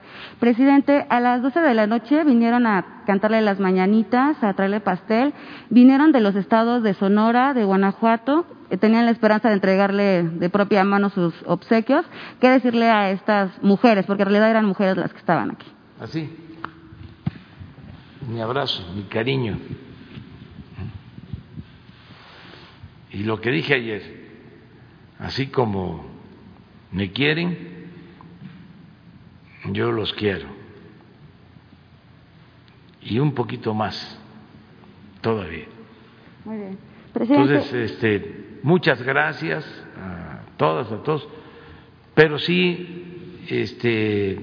Presidente, 0.41 1.07
a 1.09 1.21
las 1.21 1.41
12 1.41 1.59
de 1.61 1.73
la 1.73 1.87
noche 1.87 2.23
vinieron 2.23 2.67
a 2.67 3.03
cantarle 3.07 3.41
las 3.41 3.59
mañanitas, 3.61 4.37
a 4.45 4.53
traerle 4.53 4.81
pastel. 4.81 5.33
Vinieron 5.71 6.13
de 6.13 6.21
los 6.21 6.37
estados 6.37 6.83
de 6.83 6.93
Sonora, 6.93 7.55
de 7.55 7.65
Guanajuato. 7.65 8.58
Eh, 8.71 8.77
tenían 8.77 9.07
la 9.07 9.13
esperanza 9.13 9.49
de 9.49 9.55
entregarle 9.55 10.23
de 10.25 10.51
propia 10.51 10.85
mano 10.85 11.11
sus 11.11 11.35
obsequios. 11.47 12.05
¿Qué 12.41 12.49
decirle 12.49 12.91
a 12.91 13.11
estas 13.11 13.63
mujeres? 13.63 14.05
Porque 14.07 14.23
en 14.23 14.29
realidad 14.29 14.51
eran 14.51 14.67
mujeres 14.67 14.97
las 14.97 15.13
que 15.13 15.19
estaban 15.19 15.53
aquí. 15.53 15.67
Así. 16.01 16.29
Mi 18.29 18.41
abrazo, 18.41 18.83
mi 18.95 19.05
cariño. 19.05 19.59
Y 23.11 23.23
lo 23.25 23.41
que 23.41 23.51
dije 23.51 23.75
ayer, 23.75 24.03
así 25.19 25.47
como 25.47 26.07
me 26.93 27.11
quieren, 27.13 27.57
yo 29.73 29.93
los 29.93 30.13
quiero. 30.13 30.47
Y 33.01 33.19
un 33.19 33.33
poquito 33.33 33.73
más 33.73 34.21
todavía. 35.23 35.67
Muy 36.45 36.59
bien. 36.59 36.79
Entonces, 37.15 37.73
este, 37.73 38.48
muchas 38.63 39.03
gracias 39.03 39.65
a 39.97 40.41
todas, 40.57 40.91
a 40.93 41.03
todos, 41.03 41.29
pero 42.15 42.39
sí, 42.39 43.45
este, 43.49 44.39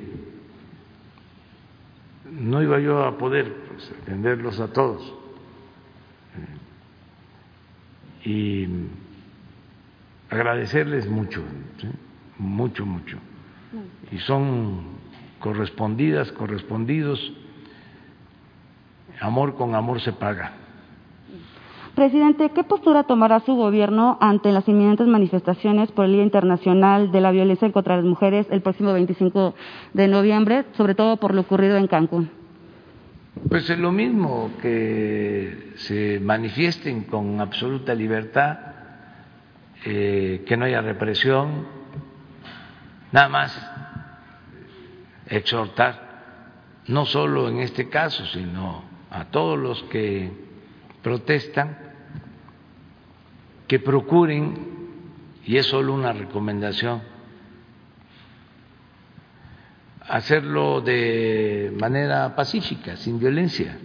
no 2.31 2.61
iba 2.61 2.79
yo 2.79 3.03
a 3.03 3.17
poder 3.17 3.53
pues, 3.67 3.91
atenderlos 4.01 4.59
a 4.59 4.71
todos. 4.71 5.13
Y 8.23 8.67
agradecerles 10.29 11.07
mucho. 11.07 11.43
mucho, 12.39 12.85
mucho. 12.85 13.17
Y 14.11 14.17
son 14.19 14.95
correspondidas, 15.39 16.31
correspondidos. 16.31 17.33
Amor 19.21 19.55
con 19.55 19.75
amor 19.75 20.01
se 20.01 20.11
paga. 20.11 20.53
Presidente, 21.95 22.51
¿qué 22.53 22.63
postura 22.63 23.03
tomará 23.03 23.39
su 23.39 23.55
gobierno 23.55 24.17
ante 24.19 24.51
las 24.51 24.67
inminentes 24.67 25.07
manifestaciones 25.07 25.91
por 25.91 26.05
el 26.05 26.13
Día 26.13 26.23
Internacional 26.23 27.11
de 27.11 27.21
la 27.21 27.31
Violencia 27.31 27.71
contra 27.71 27.95
las 27.95 28.05
Mujeres 28.05 28.47
el 28.49 28.61
próximo 28.61 28.91
25 28.91 29.55
de 29.93 30.07
noviembre, 30.07 30.65
sobre 30.75 30.93
todo 30.93 31.17
por 31.17 31.33
lo 31.33 31.41
ocurrido 31.41 31.77
en 31.77 31.87
Cancún? 31.87 32.29
Pues 33.49 33.69
es 33.69 33.79
lo 33.79 33.91
mismo, 33.91 34.51
que 34.61 35.73
se 35.77 36.19
manifiesten 36.19 37.03
con 37.03 37.39
absoluta 37.39 37.93
libertad, 37.93 38.57
eh, 39.85 40.43
que 40.45 40.57
no 40.57 40.65
haya 40.65 40.81
represión, 40.81 41.65
Nada 43.15 43.29
más 43.29 43.71
exhortar, 45.27 46.81
no 46.87 47.05
solo 47.05 47.47
en 47.47 47.59
este 47.61 47.87
caso, 47.87 48.25
sino 48.25 48.83
a 49.09 49.23
todos 49.25 49.57
los 49.57 49.83
que 49.83 50.29
protestan, 51.01 51.84
que 53.67 53.79
procuren, 53.79 54.53
y 55.45 55.57
es 55.57 55.65
solo 55.67 55.93
una 55.93 56.13
recomendación, 56.13 57.01
hacerlo 60.01 60.81
de 60.81 61.73
manera 61.79 62.35
pacífica, 62.35 62.95
sin 62.97 63.19
violencia, 63.19 63.77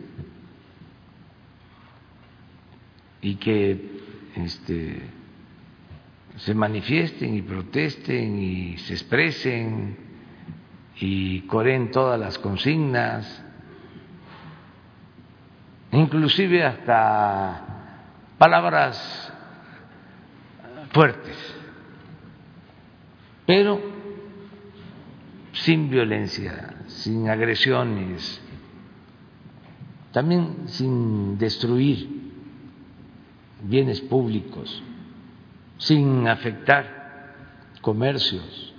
y 3.22 3.36
que 3.36 4.00
este, 4.36 5.02
se 6.36 6.54
manifiesten 6.54 7.34
y 7.34 7.42
protesten 7.42 8.38
y 8.38 8.78
se 8.78 8.94
expresen 8.94 9.96
y 10.96 11.40
coreen 11.42 11.90
todas 11.90 12.18
las 12.20 12.38
consignas, 12.38 13.42
inclusive 15.92 16.64
hasta 16.64 17.66
palabras 18.38 19.29
fuertes, 20.92 21.37
pero 23.46 23.81
sin 25.53 25.90
violencia, 25.90 26.76
sin 26.87 27.29
agresiones, 27.29 28.40
también 30.12 30.68
sin 30.68 31.38
destruir 31.38 32.09
bienes 33.62 34.00
públicos 34.00 34.83
sin 35.81 36.29
afectar 36.29 37.35
comercios. 37.81 38.74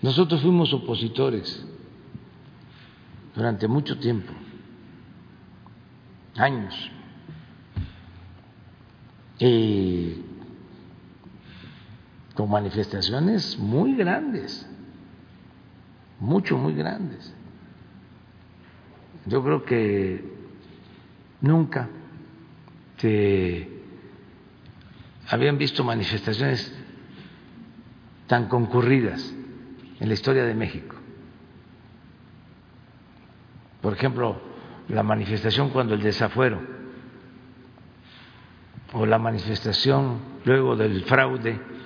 Nosotros 0.00 0.40
fuimos 0.40 0.72
opositores 0.72 1.66
durante 3.34 3.68
mucho 3.68 3.98
tiempo, 3.98 4.32
años, 6.36 6.74
y 9.38 10.24
con 12.38 12.48
manifestaciones 12.50 13.58
muy 13.58 13.96
grandes, 13.96 14.64
mucho, 16.20 16.56
muy 16.56 16.72
grandes. 16.72 17.34
Yo 19.26 19.42
creo 19.42 19.64
que 19.64 20.22
nunca 21.40 21.88
se 22.98 23.68
habían 25.28 25.58
visto 25.58 25.82
manifestaciones 25.82 26.72
tan 28.28 28.46
concurridas 28.46 29.34
en 29.98 30.06
la 30.06 30.14
historia 30.14 30.44
de 30.44 30.54
México. 30.54 30.94
Por 33.80 33.94
ejemplo, 33.94 34.40
la 34.86 35.02
manifestación 35.02 35.70
cuando 35.70 35.94
el 35.94 36.02
desafuero 36.02 36.60
o 38.92 39.04
la 39.06 39.18
manifestación 39.18 40.20
luego 40.44 40.76
del 40.76 41.02
fraude 41.02 41.77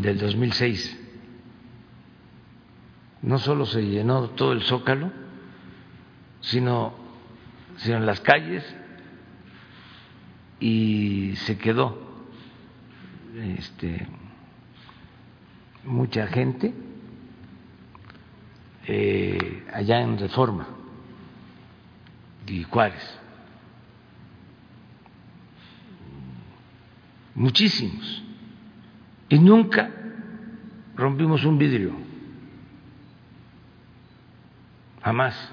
del 0.00 0.18
2006. 0.18 0.98
No 3.22 3.38
solo 3.38 3.66
se 3.66 3.82
llenó 3.82 4.30
todo 4.30 4.52
el 4.52 4.62
zócalo, 4.62 5.10
sino, 6.40 6.94
sino 7.78 7.96
en 7.96 8.06
las 8.06 8.20
calles 8.20 8.64
y 10.60 11.34
se 11.36 11.58
quedó 11.58 11.98
este, 13.34 14.06
mucha 15.84 16.26
gente 16.28 16.74
eh, 18.86 19.64
allá 19.72 20.00
en 20.00 20.18
Reforma 20.18 20.68
y 22.46 22.62
Juárez. 22.62 23.18
Muchísimos. 27.34 28.27
Y 29.28 29.38
nunca 29.38 29.90
rompimos 30.96 31.44
un 31.44 31.58
vidrio. 31.58 31.92
Jamás. 35.02 35.52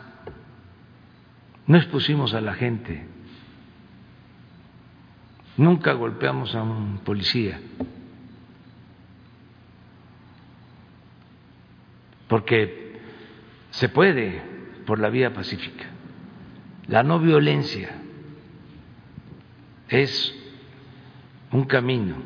No 1.68 1.78
expusimos 1.78 2.34
a 2.34 2.42
la 2.42 2.54
gente 2.54 3.16
Nunca 5.58 5.94
golpeamos 5.94 6.54
a 6.54 6.64
un 6.64 7.00
policía, 7.00 7.60
porque 12.28 13.00
se 13.70 13.88
puede 13.88 14.42
por 14.86 15.00
la 15.00 15.10
vía 15.10 15.34
pacífica. 15.34 15.86
La 16.88 17.04
no 17.04 17.20
violencia 17.20 17.90
es 19.88 20.36
un 21.52 21.64
camino, 21.64 22.18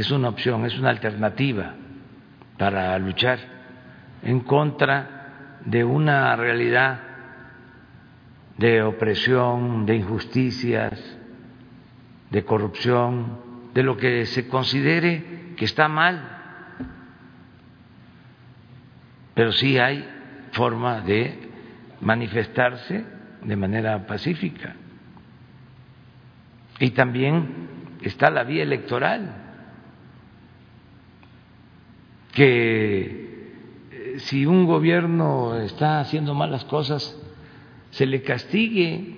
es 0.00 0.10
una 0.10 0.28
opción, 0.30 0.64
es 0.64 0.78
una 0.78 0.90
alternativa 0.90 1.74
para 2.58 2.98
luchar 2.98 3.38
en 4.22 4.40
contra 4.40 5.58
de 5.64 5.84
una 5.84 6.34
realidad 6.36 7.00
de 8.56 8.82
opresión, 8.82 9.86
de 9.86 9.96
injusticias, 9.96 11.18
de 12.30 12.44
corrupción, 12.44 13.40
de 13.74 13.82
lo 13.82 13.96
que 13.96 14.26
se 14.26 14.48
considere 14.48 15.54
que 15.56 15.64
está 15.64 15.88
mal. 15.88 16.38
Pero 19.34 19.52
sí 19.52 19.78
hay 19.78 20.08
forma 20.52 21.00
de 21.00 21.50
manifestarse 22.00 23.04
de 23.42 23.56
manera 23.56 24.06
pacífica. 24.06 24.74
Y 26.78 26.90
también 26.90 27.68
está 28.02 28.30
la 28.30 28.44
vía 28.44 28.62
electoral, 28.62 29.41
que 32.32 33.50
eh, 33.90 34.14
si 34.18 34.46
un 34.46 34.66
gobierno 34.66 35.56
está 35.56 36.00
haciendo 36.00 36.34
malas 36.34 36.64
cosas, 36.64 37.16
se 37.90 38.06
le 38.06 38.22
castigue, 38.22 39.16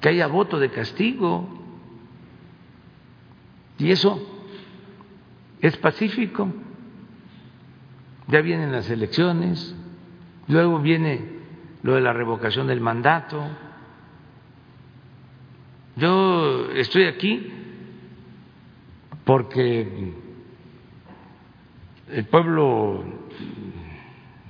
que 0.00 0.08
haya 0.08 0.26
voto 0.26 0.58
de 0.58 0.70
castigo. 0.70 1.48
Y 3.78 3.90
eso 3.90 4.20
es 5.60 5.76
pacífico. 5.76 6.52
Ya 8.28 8.40
vienen 8.40 8.72
las 8.72 8.88
elecciones, 8.88 9.74
luego 10.48 10.78
viene 10.78 11.28
lo 11.82 11.94
de 11.94 12.00
la 12.00 12.14
revocación 12.14 12.66
del 12.66 12.80
mandato. 12.80 13.42
Yo 15.96 16.70
estoy 16.72 17.04
aquí 17.04 17.52
porque 19.24 20.23
el 22.14 22.26
pueblo 22.26 23.04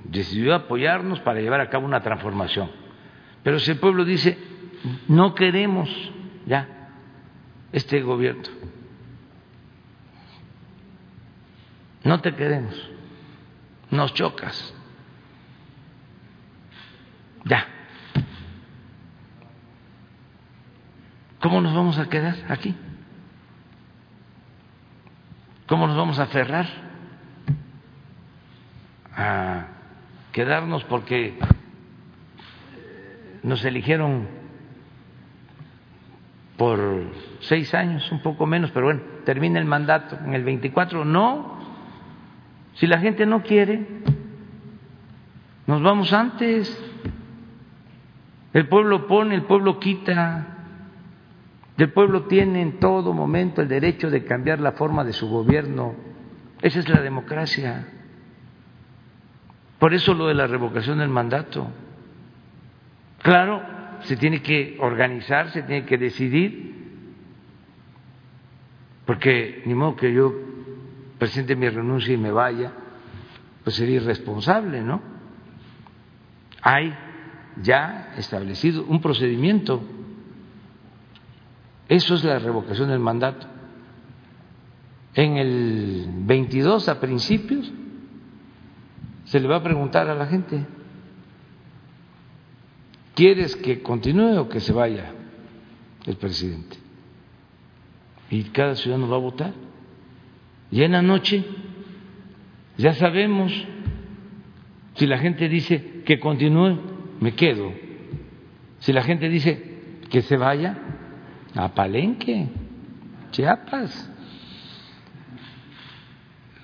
decidió 0.05 0.55
apoyarnos 0.55 1.20
para 1.20 1.40
llevar 1.40 1.62
a 1.62 1.70
cabo 1.70 1.87
una 1.87 2.03
transformación. 2.03 2.70
Pero 3.42 3.59
si 3.59 3.70
el 3.70 3.79
pueblo 3.79 4.05
dice, 4.05 4.37
no 5.09 5.35
queremos 5.35 5.88
ya 6.44 6.90
este 7.72 8.03
gobierno, 8.03 8.42
no 12.05 12.20
te 12.20 12.35
queremos, 12.35 12.90
nos 13.90 14.12
chocas, 14.12 14.74
ya. 17.46 17.66
¿Cómo 21.40 21.62
nos 21.62 21.74
vamos 21.74 21.98
a 21.98 22.09
quedar 22.11 22.37
aquí? 22.48 22.74
¿Cómo 25.66 25.87
nos 25.87 25.96
vamos 25.96 26.18
a 26.18 26.24
aferrar 26.24 26.84
a 29.16 29.66
quedarnos 30.33 30.85
porque 30.85 31.38
nos 33.42 33.64
eligieron 33.64 34.27
por 36.57 36.81
seis 37.40 37.74
años, 37.74 38.11
un 38.12 38.22
poco 38.22 38.46
menos, 38.46 38.70
pero 38.70 38.87
bueno, 38.87 39.00
termina 39.24 39.59
el 39.59 39.66
mandato 39.66 40.18
en 40.24 40.35
el 40.35 40.44
24. 40.44 41.05
No, 41.05 41.59
si 42.74 42.87
la 42.87 42.98
gente 42.98 43.27
no 43.27 43.42
quiere, 43.42 43.87
nos 45.66 45.83
vamos 45.83 46.12
antes. 46.12 46.81
El 48.53 48.68
pueblo 48.68 49.07
pone, 49.07 49.35
el 49.35 49.42
pueblo 49.42 49.81
quita. 49.81 50.48
El 51.77 51.92
pueblo 51.92 52.24
tiene 52.24 52.62
en 52.62 52.79
todo 52.79 53.12
momento 53.12 53.61
el 53.61 53.68
derecho 53.68 54.09
de 54.09 54.24
cambiar 54.24 54.61
la 54.61 54.72
forma 54.72 55.03
de 55.03 55.12
su 55.12 55.29
gobierno. 55.29 55.94
Esa 56.62 56.79
es 56.79 56.88
la 56.88 57.00
democracia. 57.00 57.88
Por 59.85 59.92
eso 59.92 60.14
lo 60.14 60.29
de 60.29 60.35
la 60.35 60.47
revocación 60.47 61.01
del 61.01 61.11
mandato. 61.11 61.68
Claro, 63.20 63.61
se 64.05 64.16
tiene 64.16 64.40
que 64.40 64.79
organizar, 64.81 65.51
se 65.51 65.62
tiene 65.62 65.85
que 65.85 65.99
decidir, 65.99 66.75
porque 69.05 69.62
ni 69.66 69.75
modo 69.75 69.94
que 69.94 70.11
yo 70.11 70.33
presente 71.18 71.55
mi 71.55 71.68
renuncia 71.68 72.14
y 72.14 72.16
me 72.16 72.31
vaya, 72.31 72.73
pues 73.62 73.77
sería 73.77 73.97
irresponsable, 73.97 74.81
¿no? 74.81 75.03
Hay 76.62 76.97
ya 77.61 78.14
establecido 78.16 78.87
un 78.87 79.03
procedimiento. 79.03 79.83
Eso 81.90 82.14
es 82.14 82.25
la 82.25 82.38
revocación 82.38 82.88
del 82.88 83.01
mandato. 83.01 83.47
En 85.12 85.37
el 85.37 86.07
22 86.09 86.88
a 86.88 86.99
principios 86.99 87.70
se 89.24 89.40
le 89.40 89.48
va 89.48 89.56
a 89.56 89.62
preguntar 89.62 90.08
a 90.08 90.14
la 90.14 90.26
gente, 90.26 90.64
¿quieres 93.14 93.56
que 93.56 93.82
continúe 93.82 94.38
o 94.38 94.48
que 94.48 94.60
se 94.60 94.72
vaya 94.72 95.12
el 96.06 96.16
presidente? 96.16 96.76
Y 98.30 98.44
cada 98.44 98.74
ciudadano 98.74 99.08
va 99.08 99.16
a 99.16 99.20
votar. 99.20 99.52
Y 100.70 100.82
en 100.82 100.92
la 100.92 101.02
noche 101.02 101.44
ya 102.76 102.94
sabemos 102.94 103.52
si 104.94 105.06
la 105.06 105.18
gente 105.18 105.48
dice 105.48 106.02
que 106.04 106.18
continúe, 106.18 106.78
me 107.20 107.34
quedo. 107.34 107.72
Si 108.80 108.92
la 108.92 109.02
gente 109.02 109.28
dice 109.28 110.00
que 110.10 110.22
se 110.22 110.37
vaya, 110.37 110.78
a 111.54 111.74
Palenque, 111.74 112.48
Chiapas. 113.30 114.10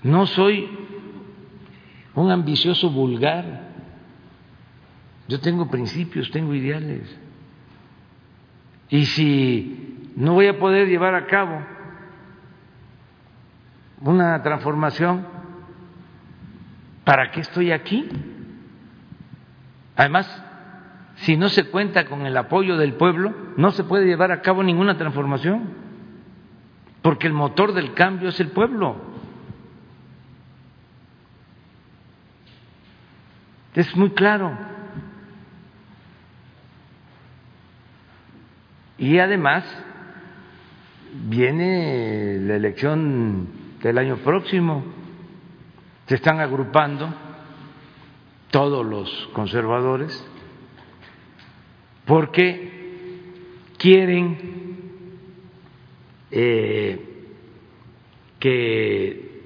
No 0.02 0.26
soy 0.26 0.68
un 2.14 2.30
ambicioso 2.30 2.90
vulgar. 2.90 3.70
Yo 5.28 5.40
tengo 5.40 5.70
principios, 5.70 6.30
tengo 6.30 6.54
ideales. 6.54 7.18
Y 8.88 9.04
si 9.06 10.10
no 10.16 10.34
voy 10.34 10.48
a 10.48 10.58
poder 10.58 10.88
llevar 10.88 11.14
a 11.14 11.26
cabo 11.26 11.62
una 14.00 14.42
transformación, 14.42 15.26
¿para 17.04 17.30
qué 17.30 17.40
estoy 17.40 17.70
aquí? 17.70 18.08
Además, 19.96 20.44
si 21.16 21.36
no 21.36 21.48
se 21.50 21.64
cuenta 21.64 22.06
con 22.06 22.26
el 22.26 22.36
apoyo 22.36 22.76
del 22.76 22.94
pueblo, 22.94 23.34
no 23.56 23.70
se 23.72 23.84
puede 23.84 24.06
llevar 24.06 24.32
a 24.32 24.40
cabo 24.40 24.62
ninguna 24.62 24.96
transformación, 24.96 25.68
porque 27.02 27.26
el 27.26 27.34
motor 27.34 27.74
del 27.74 27.92
cambio 27.94 28.30
es 28.30 28.40
el 28.40 28.48
pueblo. 28.48 29.09
Es 33.74 33.94
muy 33.96 34.10
claro. 34.10 34.56
Y 38.98 39.18
además 39.18 39.64
viene 41.28 42.38
la 42.40 42.56
elección 42.56 43.48
del 43.82 43.98
año 43.98 44.16
próximo. 44.18 44.84
Se 46.06 46.16
están 46.16 46.40
agrupando 46.40 47.08
todos 48.50 48.84
los 48.84 49.30
conservadores 49.32 50.26
porque 52.04 52.68
quieren 53.78 54.80
eh, 56.32 57.06
que 58.40 59.42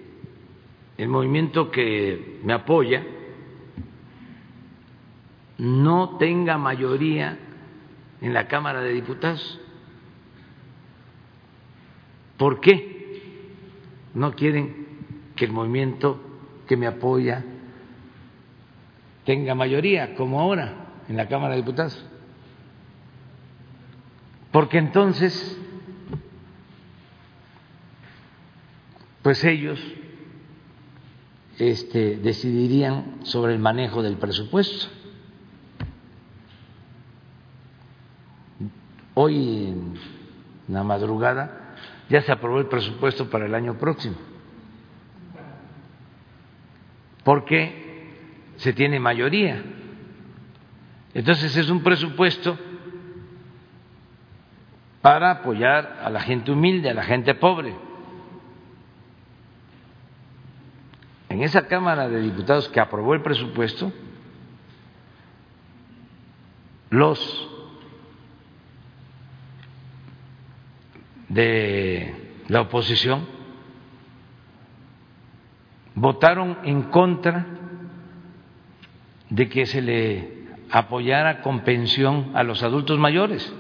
el 0.97 1.09
movimiento 1.09 1.71
que 1.71 2.41
me 2.43 2.55
apoya 2.55 3.05
no 5.59 6.17
tenga 6.19 6.59
mayoría 6.59 7.39
en 8.21 8.35
la 8.35 8.49
Cámara 8.49 8.81
de 8.81 8.93
Diputados. 8.93 9.61
¿Por 12.37 12.61
qué 12.61 13.21
no 14.15 14.35
quieren 14.35 14.87
que 15.37 15.45
el 15.45 15.53
movimiento 15.53 16.21
que 16.67 16.77
me 16.77 16.87
apoya 16.87 17.45
tenga 19.25 19.55
mayoría, 19.55 20.15
como 20.15 20.41
ahora, 20.41 20.75
en 21.09 21.17
la 21.17 21.29
Cámara 21.29 21.55
de 21.55 21.61
Diputados? 21.61 22.05
Porque 24.51 24.79
entonces, 24.79 25.59
pues 29.23 29.43
ellos 29.45 29.81
este, 31.59 32.17
decidirían 32.17 33.25
sobre 33.25 33.53
el 33.53 33.59
manejo 33.59 34.03
del 34.03 34.17
presupuesto. 34.17 35.04
Hoy 39.15 39.69
en 39.69 39.95
la 40.69 40.83
madrugada 40.83 41.77
ya 42.09 42.21
se 42.23 42.33
aprobó 42.33 42.59
el 42.59 42.67
presupuesto 42.67 43.31
para 43.31 43.47
el 43.47 43.55
año 43.55 43.79
próximo, 43.79 44.17
porque 47.23 48.13
se 48.57 48.73
tiene 48.73 48.99
mayoría. 48.99 49.63
Entonces 51.15 51.57
es 51.57 51.71
un 51.71 51.83
presupuesto 51.83 52.59
para 55.01 55.31
apoyar 55.31 56.01
a 56.03 56.11
la 56.11 56.21
gente 56.21 56.51
humilde, 56.51 56.91
a 56.91 56.95
la 56.95 57.05
gente 57.05 57.35
pobre. 57.35 57.75
En 61.29 61.43
esa 61.43 61.67
Cámara 61.67 62.09
de 62.09 62.21
Diputados 62.21 62.69
que 62.69 62.81
aprobó 62.81 63.15
el 63.15 63.23
presupuesto, 63.23 63.93
los 66.91 67.54
de 71.29 72.43
la 72.49 72.63
oposición 72.63 73.27
votaron 75.95 76.59
en 76.65 76.83
contra 76.85 77.47
de 79.31 79.49
que 79.49 79.67
se 79.67 79.81
le 79.81 80.45
apoyara 80.71 81.41
con 81.41 81.61
pensión 81.61 82.33
a 82.35 82.43
los 82.43 82.63
adultos 82.63 82.99
mayores. 82.99 83.53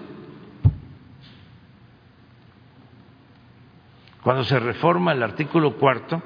Cuando 4.23 4.45
se 4.45 4.59
reforma 4.59 5.13
el 5.13 5.23
artículo 5.23 5.77
cuarto, 5.77 6.23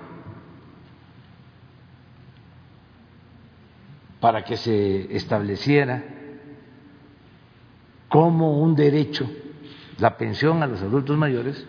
para 4.20 4.44
que 4.44 4.56
se 4.56 5.14
estableciera 5.16 6.02
como 8.08 8.58
un 8.60 8.74
derecho 8.74 9.30
la 9.98 10.16
pensión 10.16 10.62
a 10.62 10.66
los 10.66 10.80
adultos 10.80 11.16
mayores, 11.16 11.66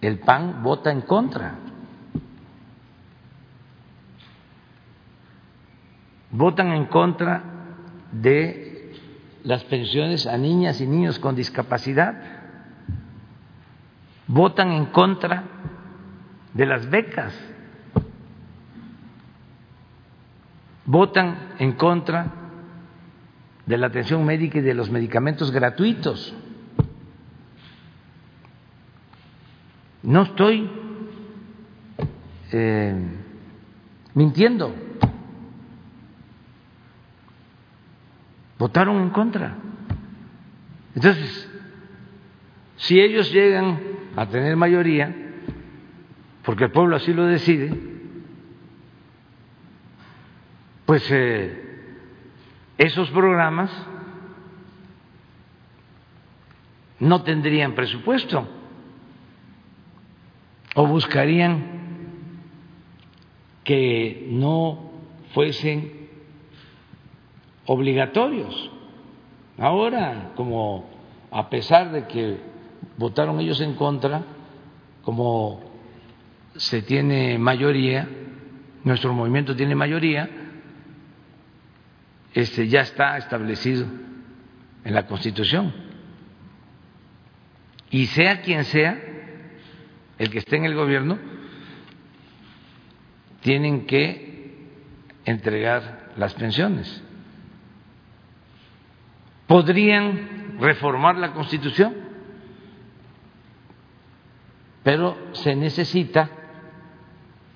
el 0.00 0.18
PAN 0.20 0.62
vota 0.62 0.90
en 0.90 1.02
contra. 1.02 1.54
Votan 6.30 6.72
en 6.72 6.86
contra 6.86 7.42
de 8.10 8.96
las 9.44 9.64
pensiones 9.64 10.26
a 10.26 10.38
niñas 10.38 10.80
y 10.80 10.86
niños 10.86 11.18
con 11.18 11.36
discapacidad. 11.36 12.14
Votan 14.26 14.72
en 14.72 14.86
contra 14.86 15.44
de 16.54 16.66
las 16.66 16.88
becas. 16.88 17.38
Votan 20.84 21.54
en 21.58 21.72
contra 21.72 22.41
de 23.66 23.78
la 23.78 23.86
atención 23.86 24.24
médica 24.24 24.58
y 24.58 24.62
de 24.62 24.74
los 24.74 24.90
medicamentos 24.90 25.50
gratuitos. 25.50 26.34
No 30.02 30.22
estoy 30.22 30.68
eh, 32.50 32.94
mintiendo. 34.14 34.74
Votaron 38.58 39.00
en 39.00 39.10
contra. 39.10 39.56
Entonces, 40.94 41.48
si 42.76 43.00
ellos 43.00 43.32
llegan 43.32 43.80
a 44.16 44.26
tener 44.26 44.56
mayoría, 44.56 45.14
porque 46.44 46.64
el 46.64 46.72
pueblo 46.72 46.96
así 46.96 47.12
lo 47.12 47.24
decide, 47.26 47.72
pues 50.84 51.08
eh, 51.10 51.71
esos 52.82 53.10
programas 53.10 53.70
no 56.98 57.22
tendrían 57.22 57.76
presupuesto 57.76 58.44
o 60.74 60.86
buscarían 60.88 61.62
que 63.62 64.26
no 64.30 64.90
fuesen 65.32 66.08
obligatorios. 67.66 68.70
Ahora, 69.58 70.32
como 70.34 70.90
a 71.30 71.48
pesar 71.50 71.92
de 71.92 72.08
que 72.08 72.40
votaron 72.96 73.38
ellos 73.38 73.60
en 73.60 73.74
contra, 73.74 74.24
como 75.04 75.60
se 76.56 76.82
tiene 76.82 77.38
mayoría, 77.38 78.08
nuestro 78.82 79.12
movimiento 79.12 79.54
tiene 79.54 79.76
mayoría, 79.76 80.41
este 82.34 82.68
ya 82.68 82.80
está 82.80 83.16
establecido 83.18 83.86
en 84.84 84.94
la 84.94 85.06
Constitución. 85.06 85.72
Y 87.90 88.06
sea 88.06 88.40
quien 88.40 88.64
sea, 88.64 88.98
el 90.18 90.30
que 90.30 90.38
esté 90.38 90.56
en 90.56 90.64
el 90.64 90.74
gobierno, 90.74 91.18
tienen 93.40 93.86
que 93.86 94.70
entregar 95.24 96.12
las 96.16 96.32
pensiones. 96.34 97.02
Podrían 99.46 100.58
reformar 100.58 101.16
la 101.18 101.32
Constitución, 101.32 101.94
pero 104.82 105.16
se 105.32 105.54
necesita 105.54 106.30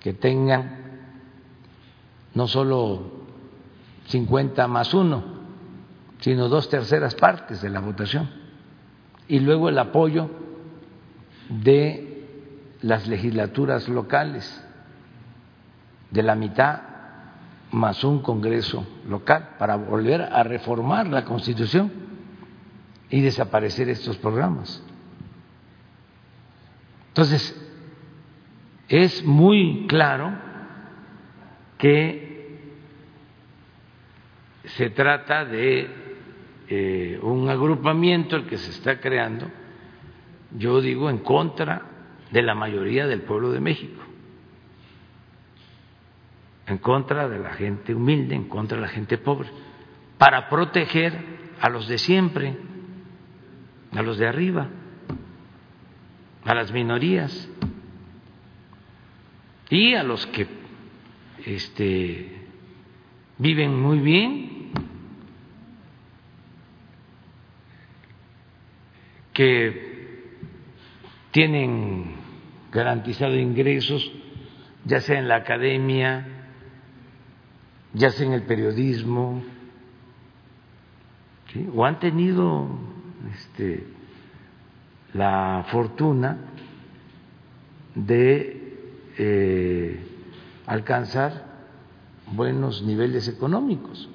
que 0.00 0.12
tengan 0.12 0.76
no 2.34 2.46
solo 2.46 3.15
50 4.06 4.68
más 4.68 4.94
uno, 4.94 5.22
sino 6.20 6.48
dos 6.48 6.68
terceras 6.68 7.14
partes 7.14 7.60
de 7.62 7.70
la 7.70 7.80
votación. 7.80 8.28
Y 9.28 9.40
luego 9.40 9.68
el 9.68 9.78
apoyo 9.78 10.30
de 11.48 12.28
las 12.82 13.08
legislaturas 13.08 13.88
locales, 13.88 14.62
de 16.10 16.22
la 16.22 16.34
mitad 16.34 16.82
más 17.72 18.04
un 18.04 18.20
Congreso 18.20 18.86
local, 19.08 19.56
para 19.58 19.76
volver 19.76 20.22
a 20.22 20.42
reformar 20.44 21.08
la 21.08 21.24
Constitución 21.24 21.90
y 23.10 23.20
desaparecer 23.20 23.88
estos 23.88 24.16
programas. 24.16 24.82
Entonces, 27.08 27.54
es 28.88 29.24
muy 29.24 29.86
claro 29.88 30.32
que 31.78 32.25
se 34.66 34.90
trata 34.90 35.44
de 35.44 35.88
eh, 36.68 37.18
un 37.22 37.48
agrupamiento 37.48 38.36
el 38.36 38.46
que 38.46 38.58
se 38.58 38.70
está 38.70 39.00
creando, 39.00 39.50
yo 40.56 40.80
digo, 40.80 41.08
en 41.10 41.18
contra 41.18 41.82
de 42.30 42.42
la 42.42 42.54
mayoría 42.54 43.06
del 43.06 43.22
pueblo 43.22 43.52
de 43.52 43.60
México, 43.60 44.02
en 46.66 46.78
contra 46.78 47.28
de 47.28 47.38
la 47.38 47.50
gente 47.54 47.94
humilde, 47.94 48.34
en 48.34 48.48
contra 48.48 48.76
de 48.76 48.82
la 48.82 48.88
gente 48.88 49.18
pobre, 49.18 49.48
para 50.18 50.48
proteger 50.48 51.36
a 51.60 51.68
los 51.68 51.86
de 51.88 51.98
siempre, 51.98 52.56
a 53.92 54.02
los 54.02 54.18
de 54.18 54.26
arriba, 54.26 54.68
a 56.44 56.54
las 56.54 56.72
minorías. 56.72 57.48
Y 59.68 59.94
a 59.94 60.04
los 60.04 60.26
que 60.28 60.46
este, 61.44 62.46
viven 63.38 63.80
muy 63.80 63.98
bien, 63.98 64.55
que 69.36 70.16
tienen 71.30 72.14
garantizado 72.72 73.36
ingresos, 73.36 74.10
ya 74.86 75.02
sea 75.02 75.18
en 75.18 75.28
la 75.28 75.36
academia, 75.36 76.26
ya 77.92 78.08
sea 78.12 78.26
en 78.26 78.32
el 78.32 78.44
periodismo, 78.44 79.42
o 81.74 81.84
han 81.84 81.98
tenido 81.98 82.66
este, 83.30 83.86
la 85.12 85.66
fortuna 85.70 86.38
de 87.94 88.74
eh, 89.18 90.00
alcanzar 90.64 91.44
buenos 92.32 92.80
niveles 92.80 93.28
económicos. 93.28 94.08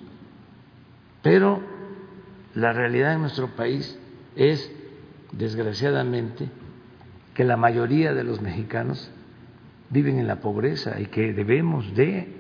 Pero 1.21 1.62
la 2.55 2.73
realidad 2.73 3.13
en 3.13 3.21
nuestro 3.21 3.49
país 3.49 3.99
es, 4.36 4.81
desgraciadamente, 5.32 6.50
que 7.34 7.44
la 7.44 7.58
mayoría 7.58 8.13
de 8.13 8.23
los 8.23 8.42
mexicanos 8.42 9.12
viven 9.90 10.19
en 10.19 10.27
la 10.27 10.38
pobreza 10.42 11.00
y 11.00 11.06
que 11.08 11.34
debemos 11.34 11.94
de 11.96 12.34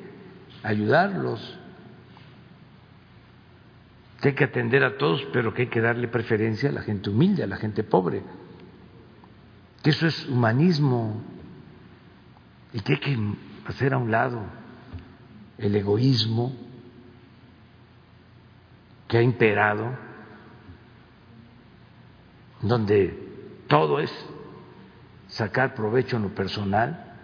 ayudarlos, 0.63 1.57
que 4.21 4.29
hay 4.29 4.35
que 4.35 4.43
atender 4.43 4.83
a 4.83 4.97
todos, 4.97 5.25
pero 5.33 5.53
que 5.53 5.63
hay 5.63 5.67
que 5.67 5.81
darle 5.81 6.07
preferencia 6.07 6.69
a 6.69 6.73
la 6.73 6.81
gente 6.81 7.09
humilde, 7.09 7.43
a 7.43 7.47
la 7.47 7.57
gente 7.57 7.83
pobre, 7.83 8.21
que 9.83 9.89
eso 9.89 10.05
es 10.07 10.27
humanismo 10.27 11.21
y 12.73 12.79
que 12.81 12.93
hay 12.93 12.99
que 12.99 13.17
hacer 13.65 13.93
a 13.93 13.97
un 13.97 14.11
lado 14.11 14.41
el 15.57 15.75
egoísmo 15.75 16.53
que 19.07 19.17
ha 19.17 19.21
imperado, 19.21 19.91
donde 22.61 23.63
todo 23.67 23.99
es 23.99 24.11
sacar 25.27 25.73
provecho 25.73 26.17
en 26.17 26.23
lo 26.23 26.35
personal, 26.35 27.15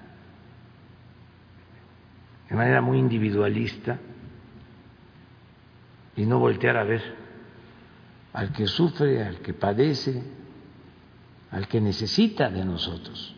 de 2.50 2.56
manera 2.56 2.82
muy 2.82 2.98
individualista, 2.98 4.00
y 6.16 6.26
no 6.26 6.40
voltear 6.40 6.78
a 6.78 6.84
ver 6.84 7.02
al 8.34 8.52
que 8.52 8.68
sufre, 8.68 9.24
al 9.24 9.40
que 9.40 9.54
padece, 9.54 10.24
al 11.52 11.68
que 11.68 11.80
necesita 11.80 12.50
de 12.50 12.66
nosotros. 12.66 13.36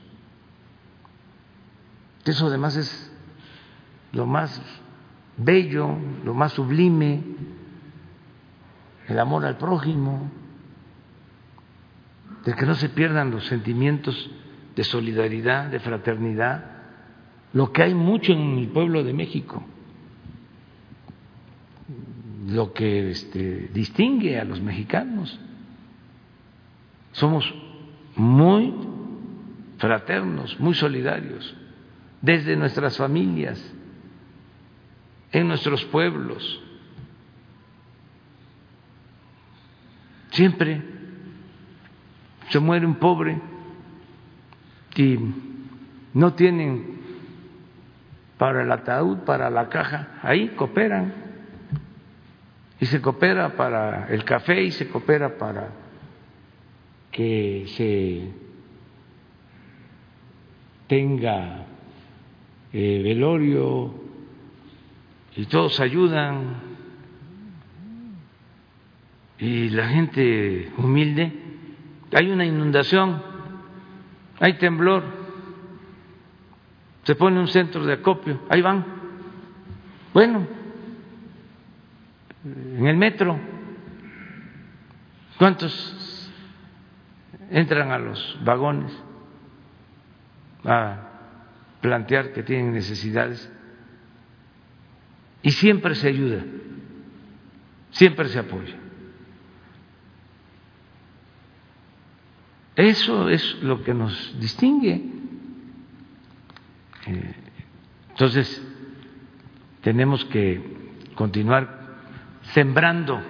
Eso 2.25 2.47
además 2.47 2.75
es 2.75 3.11
lo 4.11 4.25
más 4.25 4.61
bello, 5.37 5.97
lo 6.23 6.33
más 6.33 6.53
sublime, 6.53 7.23
el 9.07 9.19
amor 9.19 9.45
al 9.45 9.57
prójimo, 9.57 10.29
de 12.45 12.53
que 12.53 12.65
no 12.65 12.75
se 12.75 12.89
pierdan 12.89 13.31
los 13.31 13.45
sentimientos 13.45 14.29
de 14.75 14.83
solidaridad, 14.83 15.69
de 15.69 15.79
fraternidad, 15.79 16.65
lo 17.53 17.71
que 17.71 17.83
hay 17.83 17.93
mucho 17.93 18.31
en 18.31 18.57
el 18.57 18.67
pueblo 18.69 19.03
de 19.03 19.13
México, 19.13 19.63
lo 22.47 22.73
que 22.73 23.11
este, 23.11 23.69
distingue 23.73 24.39
a 24.39 24.45
los 24.45 24.61
mexicanos. 24.61 25.39
Somos 27.11 27.53
muy 28.15 28.73
fraternos, 29.77 30.59
muy 30.59 30.73
solidarios, 30.75 31.55
desde 32.21 32.55
nuestras 32.55 32.97
familias, 32.97 33.73
en 35.31 35.47
nuestros 35.47 35.83
pueblos. 35.85 36.61
Siempre 40.31 40.98
se 42.49 42.59
muere 42.59 42.85
un 42.85 42.95
pobre 42.95 43.39
y 44.99 45.17
no 46.13 46.33
tienen 46.33 46.99
para 48.37 48.63
el 48.63 48.71
ataúd, 48.71 49.19
para 49.19 49.49
la 49.49 49.69
caja, 49.69 50.19
ahí 50.21 50.49
cooperan. 50.49 51.13
Y 52.81 52.85
se 52.85 53.01
coopera 53.01 53.55
para 53.55 54.07
el 54.09 54.25
café 54.25 54.61
y 54.61 54.71
se 54.71 54.89
coopera 54.89 55.37
para 55.37 55.69
que 57.11 57.65
se 57.77 58.29
tenga 60.87 61.65
eh, 62.73 63.01
velorio 63.03 63.93
y 65.35 65.45
todos 65.45 65.79
ayudan 65.79 66.55
y 69.39 69.69
la 69.69 69.87
gente 69.87 70.71
humilde, 70.77 71.38
hay 72.13 72.31
una 72.31 72.45
inundación, 72.45 73.21
hay 74.39 74.57
temblor, 74.57 75.03
se 77.03 77.15
pone 77.15 77.39
un 77.39 77.47
centro 77.47 77.85
de 77.85 77.93
acopio, 77.93 78.41
ahí 78.49 78.61
van. 78.61 78.85
Bueno, 80.13 80.47
en 82.43 82.87
el 82.87 82.97
metro, 82.97 83.39
¿cuántos 85.37 86.31
entran 87.51 87.91
a 87.91 87.99
los 87.99 88.39
vagones? 88.43 89.09
a 90.65 90.97
plantear 91.81 92.33
que 92.33 92.43
tienen 92.43 92.73
necesidades 92.73 93.51
y 95.41 95.51
siempre 95.51 95.95
se 95.95 96.09
ayuda, 96.09 96.43
siempre 97.91 98.27
se 98.27 98.39
apoya. 98.39 98.75
Eso 102.79 103.27
es 103.27 103.61
lo 103.61 103.83
que 103.83 103.93
nos 103.93 104.39
distingue. 104.39 105.03
Eh, 107.07 107.35
entonces, 108.11 108.65
tenemos 109.81 110.23
que 110.23 110.61
continuar 111.13 111.97
sembrando 112.53 113.21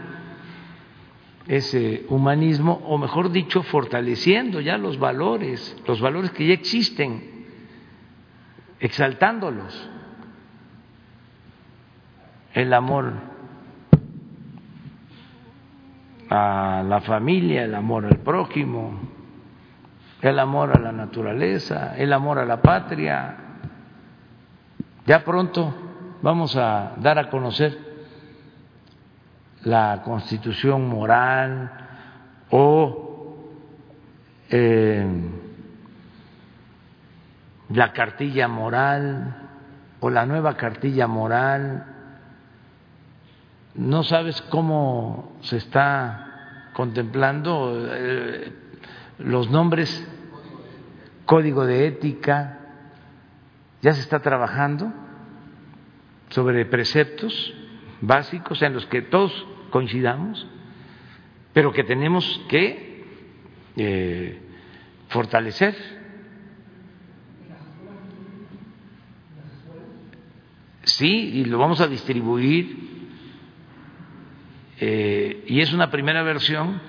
ese 1.48 2.06
humanismo, 2.10 2.74
o 2.86 3.00
mejor 3.00 3.32
dicho, 3.32 3.64
fortaleciendo 3.64 4.62
ya 4.62 4.78
los 4.78 5.00
valores, 5.00 5.76
los 5.88 6.00
valores 6.00 6.30
que 6.30 6.46
ya 6.46 6.54
existen, 6.54 7.48
exaltándolos. 8.80 9.90
El 12.54 12.72
amor 12.72 13.14
a 16.30 16.84
la 16.88 17.02
familia, 17.02 17.64
el 17.64 17.74
amor 17.74 18.06
al 18.06 18.20
prójimo, 18.20 19.18
el 20.22 20.40
amor 20.40 20.76
a 20.76 20.80
la 20.80 20.92
naturaleza, 20.92 21.96
el 21.98 22.12
amor 22.12 22.40
a 22.40 22.46
la 22.46 22.62
patria. 22.62 23.36
Ya 25.06 25.24
pronto 25.24 25.74
vamos 26.22 26.56
a 26.56 26.94
dar 26.98 27.18
a 27.20 27.30
conocer 27.30 27.78
la 29.64 30.02
constitución 30.04 30.88
moral 30.88 31.72
o 32.52 33.36
eh, 34.50 35.08
la 37.70 37.94
cartilla 37.94 38.48
moral 38.48 39.36
o 40.00 40.10
la 40.10 40.26
nueva 40.26 40.56
cartilla 40.58 41.08
moral. 41.08 41.86
No 43.76 44.04
sabes 44.04 44.42
cómo 44.44 45.38
se 45.42 45.58
está 45.58 46.72
contemplando 46.74 47.88
eh, 47.92 48.69
los 49.20 49.50
nombres, 49.50 50.08
código 51.26 51.66
de 51.66 51.88
ética, 51.88 52.60
ya 53.82 53.94
se 53.94 54.02
está 54.02 54.20
trabajando 54.22 54.92
sobre 56.30 56.66
preceptos 56.66 57.54
básicos 58.02 58.62
en 58.62 58.74
los 58.74 58.86
que 58.86 59.02
todos 59.02 59.48
coincidamos, 59.70 60.48
pero 61.54 61.72
que 61.74 61.84
tenemos 61.84 62.42
que 62.48 63.04
eh, 63.76 64.40
fortalecer. 65.10 65.76
Sí, 70.84 71.08
y 71.08 71.46
lo 71.46 71.60
vamos 71.60 71.82
a 71.82 71.88
distribuir, 71.88 72.78
eh, 74.80 75.44
y 75.48 75.60
es 75.62 75.74
una 75.74 75.92
primera 75.92 76.24
versión. 76.24 76.82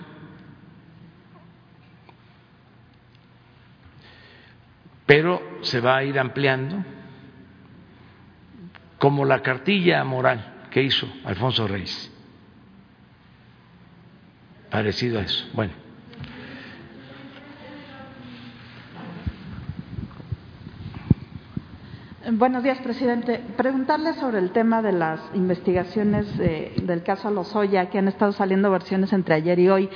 Pero 5.11 5.43
se 5.63 5.81
va 5.81 5.97
a 5.97 6.05
ir 6.05 6.21
ampliando 6.21 6.85
como 8.97 9.25
la 9.25 9.43
cartilla 9.43 10.05
moral 10.05 10.69
que 10.71 10.85
hizo 10.85 11.05
Alfonso 11.25 11.67
Reyes. 11.67 12.13
Parecido 14.71 15.19
a 15.19 15.23
eso. 15.23 15.49
Bueno. 15.53 15.73
Buenos 22.31 22.63
días, 22.63 22.79
presidente. 22.79 23.43
Preguntarle 23.57 24.15
sobre 24.15 24.39
el 24.39 24.53
tema 24.53 24.81
de 24.81 24.93
las 24.93 25.21
investigaciones 25.35 26.39
del 26.39 27.03
caso 27.03 27.33
Lozoya, 27.33 27.91
que 27.91 27.99
han 27.99 28.07
estado 28.07 28.31
saliendo 28.31 28.71
versiones 28.71 29.13
entre 29.13 29.35
ayer 29.35 29.59
y 29.59 29.69
hoy. 29.71 29.91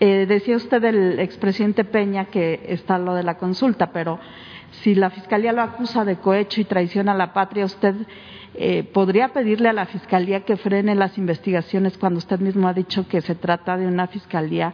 Eh, 0.00 0.26
decía 0.26 0.56
usted 0.56 0.80
del 0.80 1.18
expresidente 1.18 1.84
Peña 1.84 2.26
que 2.26 2.60
está 2.68 2.98
lo 2.98 3.14
de 3.14 3.24
la 3.24 3.36
consulta, 3.36 3.90
pero 3.92 4.20
si 4.82 4.94
la 4.94 5.10
Fiscalía 5.10 5.52
lo 5.52 5.62
acusa 5.62 6.04
de 6.04 6.16
cohecho 6.16 6.60
y 6.60 6.64
traición 6.64 7.08
a 7.08 7.14
la 7.14 7.32
patria, 7.32 7.64
¿usted 7.64 7.94
eh, 8.54 8.84
podría 8.84 9.28
pedirle 9.28 9.68
a 9.68 9.72
la 9.72 9.86
Fiscalía 9.86 10.44
que 10.44 10.56
frene 10.56 10.94
las 10.94 11.18
investigaciones 11.18 11.98
cuando 11.98 12.18
usted 12.18 12.38
mismo 12.38 12.68
ha 12.68 12.74
dicho 12.74 13.08
que 13.08 13.20
se 13.20 13.34
trata 13.34 13.76
de 13.76 13.86
una 13.86 14.06
Fiscalía 14.06 14.72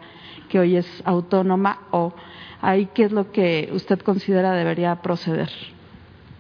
que 0.49 0.59
hoy 0.59 0.77
es 0.77 1.03
autónoma 1.07 1.81
o 1.91 2.13
ahí 2.61 2.91
qué 2.93 3.05
es 3.05 3.13
lo 3.13 3.33
que 3.33 3.71
usted 3.73 4.01
considera 4.01 4.53
debería 4.53 4.95
proceder? 4.97 5.51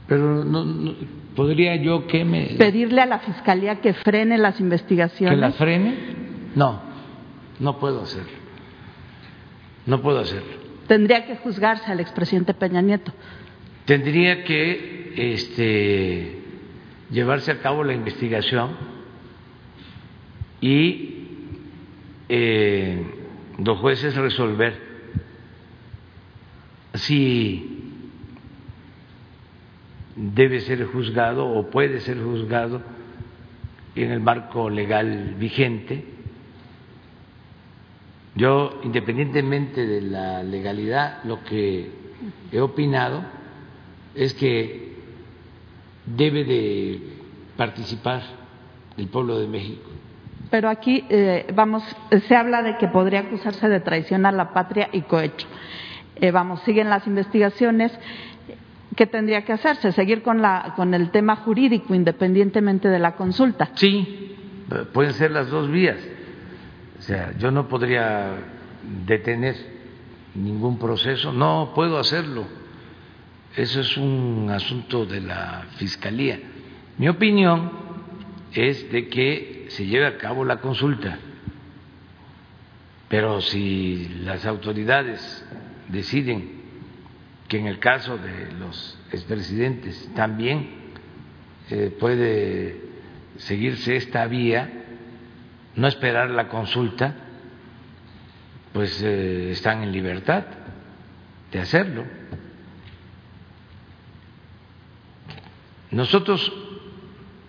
Pero 0.06 0.44
no, 0.44 0.94
podría 1.34 1.76
yo 1.76 2.06
que 2.06 2.26
me 2.26 2.56
pedirle 2.58 3.00
a 3.00 3.06
la 3.06 3.20
Fiscalía 3.20 3.80
que 3.80 3.94
frene 3.94 4.36
las 4.36 4.60
investigaciones. 4.60 5.34
¿Que 5.34 5.40
la 5.40 5.52
frene? 5.52 5.94
No, 6.54 6.80
no 7.60 7.78
puedo 7.78 8.02
hacerlo. 8.02 8.43
No 9.86 10.00
puedo 10.00 10.20
hacerlo. 10.20 10.64
Tendría 10.86 11.26
que 11.26 11.36
juzgarse 11.36 11.90
al 11.90 12.00
expresidente 12.00 12.54
Peña 12.54 12.80
Nieto. 12.80 13.12
Tendría 13.84 14.44
que 14.44 15.12
este 15.16 16.38
llevarse 17.10 17.52
a 17.52 17.60
cabo 17.60 17.84
la 17.84 17.92
investigación 17.92 18.76
y 20.60 21.26
eh, 22.28 23.04
los 23.58 23.78
jueces 23.78 24.16
resolver 24.16 24.94
si 26.94 27.92
debe 30.16 30.60
ser 30.60 30.84
juzgado 30.86 31.46
o 31.46 31.70
puede 31.70 32.00
ser 32.00 32.18
juzgado 32.22 32.82
en 33.94 34.10
el 34.10 34.20
marco 34.20 34.70
legal 34.70 35.34
vigente. 35.38 36.13
Yo, 38.36 38.80
independientemente 38.82 39.86
de 39.86 40.00
la 40.02 40.42
legalidad, 40.42 41.22
lo 41.24 41.44
que 41.44 41.90
he 42.50 42.60
opinado 42.60 43.22
es 44.14 44.34
que 44.34 44.94
debe 46.06 46.44
de 46.44 47.00
participar 47.56 48.22
el 48.96 49.06
pueblo 49.08 49.38
de 49.38 49.46
México. 49.46 49.88
Pero 50.50 50.68
aquí, 50.68 51.04
eh, 51.08 51.46
vamos, 51.54 51.82
se 52.26 52.36
habla 52.36 52.62
de 52.62 52.76
que 52.78 52.88
podría 52.88 53.20
acusarse 53.20 53.68
de 53.68 53.80
traición 53.80 54.26
a 54.26 54.32
la 54.32 54.52
patria 54.52 54.88
y 54.92 55.02
cohecho. 55.02 55.46
Eh, 56.16 56.30
vamos, 56.30 56.60
siguen 56.62 56.90
las 56.90 57.06
investigaciones. 57.06 57.92
¿Qué 58.96 59.06
tendría 59.06 59.44
que 59.44 59.52
hacerse? 59.52 59.90
¿Seguir 59.92 60.22
con, 60.22 60.40
la, 60.40 60.74
con 60.76 60.94
el 60.94 61.10
tema 61.10 61.36
jurídico 61.36 61.94
independientemente 61.94 62.88
de 62.88 62.98
la 62.98 63.16
consulta? 63.16 63.70
Sí, 63.74 64.36
pueden 64.92 65.12
ser 65.14 65.32
las 65.32 65.50
dos 65.50 65.68
vías. 65.70 65.98
O 67.04 67.06
sea, 67.06 67.36
yo 67.36 67.50
no 67.50 67.68
podría 67.68 68.30
detener 69.04 69.54
ningún 70.34 70.78
proceso, 70.78 71.34
no 71.34 71.72
puedo 71.74 71.98
hacerlo. 71.98 72.46
Eso 73.54 73.82
es 73.82 73.98
un 73.98 74.48
asunto 74.50 75.04
de 75.04 75.20
la 75.20 75.66
Fiscalía. 75.76 76.40
Mi 76.96 77.06
opinión 77.10 77.72
es 78.54 78.90
de 78.90 79.08
que 79.08 79.66
se 79.68 79.84
lleve 79.84 80.06
a 80.06 80.16
cabo 80.16 80.46
la 80.46 80.62
consulta, 80.62 81.18
pero 83.10 83.42
si 83.42 84.08
las 84.22 84.46
autoridades 84.46 85.46
deciden 85.88 86.62
que 87.48 87.58
en 87.58 87.66
el 87.66 87.80
caso 87.80 88.16
de 88.16 88.50
los 88.58 88.98
expresidentes 89.12 90.10
también 90.14 90.70
eh, 91.68 91.94
puede 92.00 92.80
seguirse 93.36 93.96
esta 93.96 94.26
vía, 94.26 94.83
no 95.76 95.88
esperar 95.88 96.30
la 96.30 96.48
consulta, 96.48 97.14
pues 98.72 99.02
eh, 99.02 99.50
están 99.50 99.82
en 99.82 99.92
libertad 99.92 100.44
de 101.50 101.60
hacerlo. 101.60 102.04
Nosotros 105.90 106.52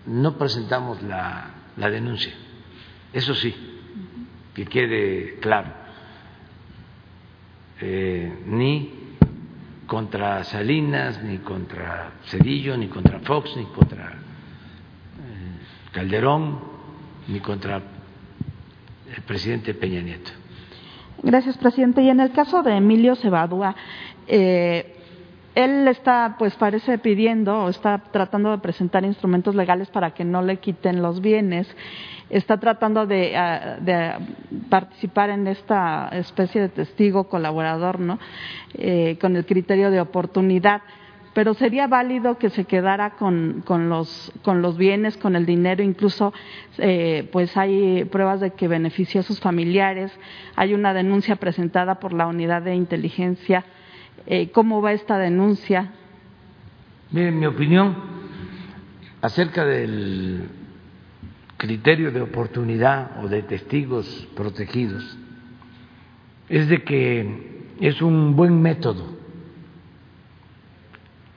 no 0.06 0.38
presentamos 0.38 1.02
la, 1.02 1.50
la 1.76 1.90
denuncia, 1.90 2.32
eso 3.12 3.34
sí, 3.34 3.54
que 4.54 4.64
quede 4.66 5.38
claro, 5.40 5.70
eh, 7.80 8.42
ni 8.46 9.06
contra 9.86 10.44
Salinas, 10.44 11.22
ni 11.22 11.38
contra 11.38 12.12
Cedillo, 12.26 12.76
ni 12.76 12.88
contra 12.88 13.20
Fox, 13.20 13.56
ni 13.56 13.64
contra 13.66 14.12
eh, 14.12 15.92
Calderón, 15.92 16.60
ni 17.28 17.40
contra 17.40 17.82
presidente 19.26 19.74
Peña 19.74 20.00
Nieto. 20.00 20.30
Gracias, 21.22 21.56
presidente. 21.58 22.02
Y 22.02 22.10
en 22.10 22.20
el 22.20 22.32
caso 22.32 22.62
de 22.62 22.76
Emilio 22.76 23.16
Cebadúa, 23.16 23.74
eh, 24.28 24.96
él 25.54 25.88
está, 25.88 26.36
pues 26.38 26.54
parece 26.56 26.98
pidiendo 26.98 27.64
o 27.64 27.68
está 27.70 27.98
tratando 28.12 28.50
de 28.50 28.58
presentar 28.58 29.04
instrumentos 29.04 29.54
legales 29.54 29.88
para 29.88 30.10
que 30.10 30.22
no 30.24 30.42
le 30.42 30.58
quiten 30.58 31.00
los 31.00 31.22
bienes. 31.22 31.66
Está 32.28 32.58
tratando 32.58 33.06
de, 33.06 33.32
uh, 33.34 33.82
de 33.82 34.12
participar 34.68 35.30
en 35.30 35.46
esta 35.46 36.10
especie 36.12 36.60
de 36.60 36.68
testigo 36.68 37.24
colaborador, 37.28 38.00
¿no? 38.00 38.18
Eh, 38.74 39.16
con 39.18 39.34
el 39.34 39.46
criterio 39.46 39.90
de 39.90 40.00
oportunidad 40.00 40.82
pero 41.36 41.52
sería 41.52 41.86
válido 41.86 42.38
que 42.38 42.48
se 42.48 42.64
quedara 42.64 43.10
con, 43.10 43.62
los 43.90 44.76
bienes, 44.78 45.18
con 45.18 45.36
el 45.36 45.44
dinero, 45.44 45.82
incluso 45.82 46.32
eh, 46.78 47.28
pues 47.30 47.54
hay 47.58 48.06
pruebas 48.06 48.40
de 48.40 48.52
que 48.52 48.68
benefició 48.68 49.20
a 49.20 49.22
sus 49.22 49.38
familiares, 49.38 50.10
hay 50.54 50.72
una 50.72 50.94
denuncia 50.94 51.36
presentada 51.36 51.96
por 51.96 52.14
la 52.14 52.26
unidad 52.26 52.62
de 52.62 52.74
inteligencia. 52.74 53.66
Eh, 54.26 54.50
¿Cómo 54.50 54.80
va 54.80 54.94
esta 54.94 55.18
denuncia? 55.18 55.92
Miren, 57.10 57.38
mi 57.38 57.44
opinión 57.44 57.94
acerca 59.20 59.66
del 59.66 60.48
criterio 61.58 62.12
de 62.12 62.22
oportunidad 62.22 63.22
o 63.22 63.28
de 63.28 63.42
testigos 63.42 64.26
protegidos 64.34 65.18
es 66.48 66.66
de 66.70 66.82
que 66.82 67.66
es 67.78 68.00
un 68.00 68.36
buen 68.36 68.62
método 68.62 69.15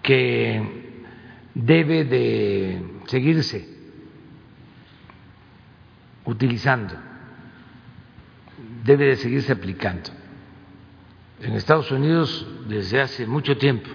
que 0.09 0.59
debe 1.53 2.03
de 2.03 2.81
seguirse 3.05 3.63
utilizando, 6.25 6.95
debe 8.83 9.05
de 9.05 9.15
seguirse 9.17 9.51
aplicando. 9.51 10.09
En 11.41 11.53
Estados 11.53 11.91
Unidos 11.91 12.47
desde 12.67 13.01
hace 13.01 13.27
mucho 13.27 13.55
tiempo 13.55 13.87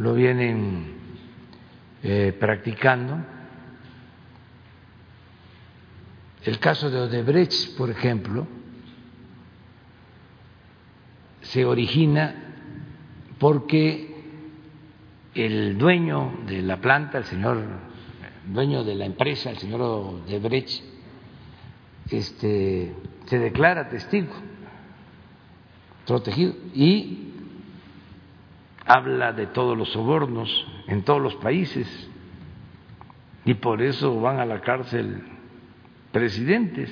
lo 0.00 0.12
vienen 0.14 0.86
eh, 2.02 2.36
practicando. 2.36 3.24
El 6.42 6.58
caso 6.58 6.90
de 6.90 6.98
Odebrecht, 6.98 7.76
por 7.76 7.90
ejemplo, 7.90 8.48
se 11.42 11.64
origina 11.64 12.34
porque 13.38 14.11
el 15.34 15.78
dueño 15.78 16.32
de 16.46 16.62
la 16.62 16.78
planta, 16.78 17.18
el 17.18 17.24
señor 17.24 17.62
dueño 18.46 18.84
de 18.84 18.94
la 18.94 19.06
empresa, 19.06 19.50
el 19.50 19.58
señor 19.58 19.80
Odebrecht, 19.80 20.84
este, 22.10 22.92
se 23.26 23.38
declara 23.38 23.88
testigo 23.88 24.32
protegido 26.06 26.54
y 26.74 27.28
habla 28.84 29.32
de 29.32 29.46
todos 29.46 29.78
los 29.78 29.90
sobornos 29.92 30.66
en 30.88 31.02
todos 31.02 31.22
los 31.22 31.34
países 31.36 31.86
y 33.44 33.54
por 33.54 33.80
eso 33.82 34.20
van 34.20 34.40
a 34.40 34.44
la 34.44 34.60
cárcel 34.60 35.22
presidentes 36.10 36.90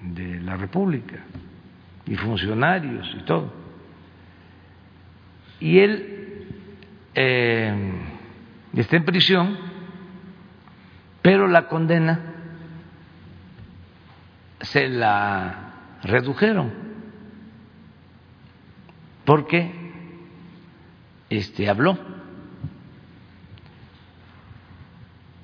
de 0.00 0.40
la 0.40 0.56
República 0.56 1.24
y 2.06 2.16
funcionarios 2.16 3.08
y 3.18 3.24
todo. 3.24 3.52
Y 5.60 5.78
él 5.78 6.27
eh, 7.14 7.74
está 8.74 8.96
en 8.96 9.04
prisión, 9.04 9.58
pero 11.22 11.48
la 11.48 11.68
condena 11.68 12.20
se 14.60 14.88
la 14.88 15.72
redujeron 16.02 16.72
porque 19.24 19.70
este 21.28 21.68
habló. 21.68 21.98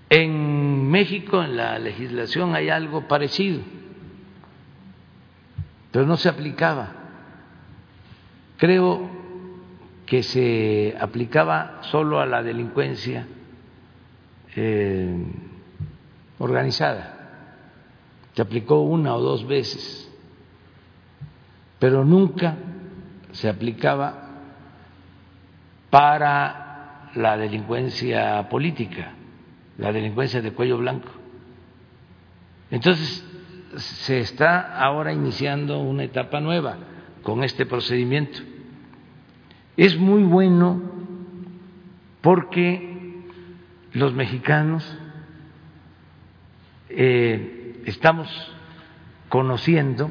En 0.09 0.91
México, 0.91 1.43
en 1.43 1.57
la 1.57 1.79
legislación, 1.79 2.55
hay 2.55 2.71
algo 2.71 3.09
parecido, 3.09 3.61
pero 5.91 6.07
no 6.07 6.17
se 6.17 6.31
aplicaba. 6.31 6.93
Creo 8.57 9.11
que 10.07 10.23
se 10.23 10.97
aplicaba 11.01 11.79
solo 11.83 12.21
a 12.21 12.27
la 12.27 12.43
delincuencia 12.43 13.27
eh, 14.55 15.17
organizada. 16.39 17.11
Se 18.35 18.43
aplicó 18.43 18.81
una 18.81 19.15
o 19.15 19.21
dos 19.21 19.47
veces, 19.47 20.11
pero 21.79 22.05
nunca 22.05 22.57
se 23.33 23.49
aplicaba 23.49 24.31
para 25.91 27.11
la 27.15 27.37
delincuencia 27.37 28.49
política, 28.49 29.13
la 29.79 29.93
delincuencia 29.93 30.43
de 30.43 30.53
cuello 30.53 30.79
blanco. 30.79 31.09
Entonces, 32.71 33.25
se 33.77 34.21
está 34.21 34.79
ahora 34.79 35.13
iniciando 35.13 35.81
una 35.81 36.05
etapa 36.05 36.41
nueva 36.41 36.77
con 37.23 37.43
este 37.45 37.67
procedimiento 37.67 38.54
es 39.77 39.99
muy 39.99 40.23
bueno 40.23 40.81
porque 42.21 43.23
los 43.93 44.13
mexicanos 44.15 44.99
eh, 46.89 47.83
estamos 47.87 48.29
conociendo 49.29 50.11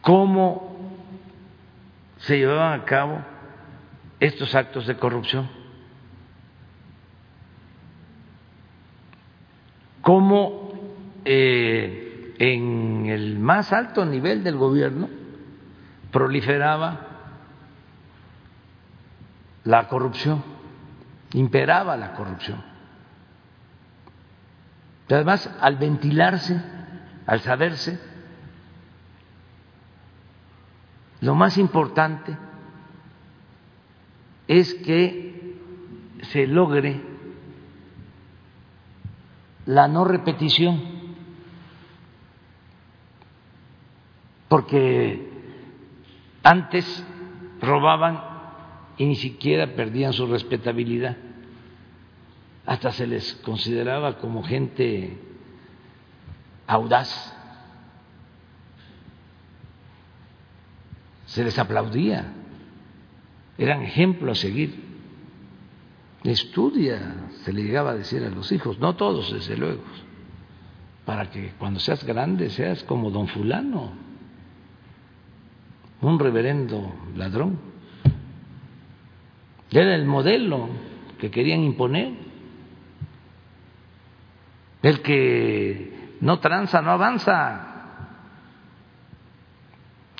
cómo 0.00 0.76
se 2.18 2.38
llevaban 2.38 2.80
a 2.80 2.84
cabo 2.84 3.18
estos 4.20 4.54
actos 4.54 4.86
de 4.86 4.96
corrupción, 4.96 5.48
cómo 10.00 10.72
eh, 11.24 12.34
en 12.38 13.06
el 13.06 13.38
más 13.38 13.72
alto 13.72 14.04
nivel 14.04 14.42
del 14.42 14.56
gobierno 14.56 15.08
proliferaba 16.10 17.07
la 19.68 19.86
corrupción, 19.86 20.42
imperaba 21.34 21.94
la 21.98 22.14
corrupción. 22.14 22.64
Y 25.06 25.12
además, 25.12 25.54
al 25.60 25.76
ventilarse, 25.76 26.58
al 27.26 27.40
saberse, 27.40 28.00
lo 31.20 31.34
más 31.34 31.58
importante 31.58 32.34
es 34.46 34.72
que 34.72 35.58
se 36.22 36.46
logre 36.46 37.02
la 39.66 39.86
no 39.86 40.06
repetición, 40.06 40.82
porque 44.48 45.30
antes 46.42 47.04
robaban 47.60 48.27
y 48.98 49.06
ni 49.06 49.16
siquiera 49.16 49.74
perdían 49.74 50.12
su 50.12 50.26
respetabilidad. 50.26 51.16
Hasta 52.66 52.92
se 52.92 53.06
les 53.06 53.34
consideraba 53.36 54.18
como 54.18 54.42
gente 54.42 55.16
audaz. 56.66 57.38
se 61.28 61.44
les 61.44 61.58
aplaudía, 61.58 62.32
eran 63.58 63.82
ejemplo 63.82 64.32
a 64.32 64.34
seguir. 64.34 64.88
Estudia, 66.24 67.28
se 67.44 67.52
le 67.52 67.62
llegaba 67.62 67.90
a 67.90 67.94
decir 67.94 68.24
a 68.24 68.30
los 68.30 68.50
hijos, 68.50 68.78
no 68.80 68.96
todos 68.96 69.32
desde 69.32 69.56
luego, 69.56 69.82
para 71.04 71.30
que 71.30 71.52
cuando 71.58 71.80
seas 71.80 72.02
grande 72.02 72.50
seas 72.50 72.82
como 72.82 73.10
don 73.10 73.28
fulano, 73.28 73.92
un 76.00 76.18
reverendo 76.18 76.92
ladrón. 77.14 77.67
Era 79.70 79.94
el 79.94 80.06
modelo 80.06 80.68
que 81.18 81.30
querían 81.30 81.60
imponer. 81.60 82.12
El 84.82 85.02
que 85.02 86.16
no 86.20 86.38
tranza, 86.38 86.80
no 86.80 86.92
avanza. 86.92 87.64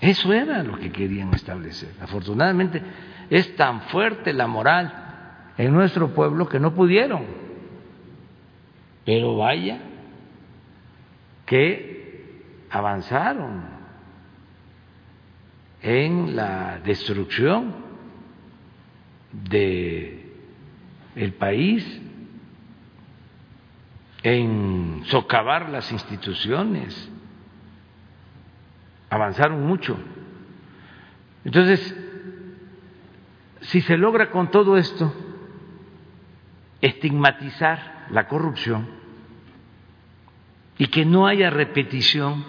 Eso 0.01 0.32
era 0.32 0.62
lo 0.62 0.76
que 0.78 0.92
querían 0.92 1.32
establecer. 1.34 1.90
Afortunadamente 2.01 2.82
es 3.30 3.57
tan 3.57 3.82
fuerte 3.82 4.32
la 4.32 4.46
moral 4.46 4.92
en 5.57 5.72
nuestro 5.72 6.14
pueblo 6.14 6.49
que 6.49 6.61
no 6.61 6.74
pudieron. 6.74 7.24
Pero 9.05 9.36
vaya 9.36 9.80
que 11.46 12.66
avanzaron 12.70 13.64
en 15.80 16.36
la 16.36 16.78
destrucción 16.84 17.88
de 19.33 20.33
el 21.14 21.35
país, 21.35 22.01
en 24.22 25.03
socavar 25.07 25.68
las 25.68 25.91
instituciones, 25.93 27.11
avanzaron 29.11 29.66
mucho. 29.66 29.99
Entonces, 31.45 31.97
si 33.62 33.81
se 33.81 33.97
logra 33.97 34.31
con 34.31 34.51
todo 34.51 34.76
esto 34.76 35.12
estigmatizar 36.81 38.07
la 38.11 38.29
corrupción 38.29 38.89
y 40.79 40.87
que 40.87 41.05
no 41.05 41.26
haya 41.26 41.51
repetición, 41.51 42.45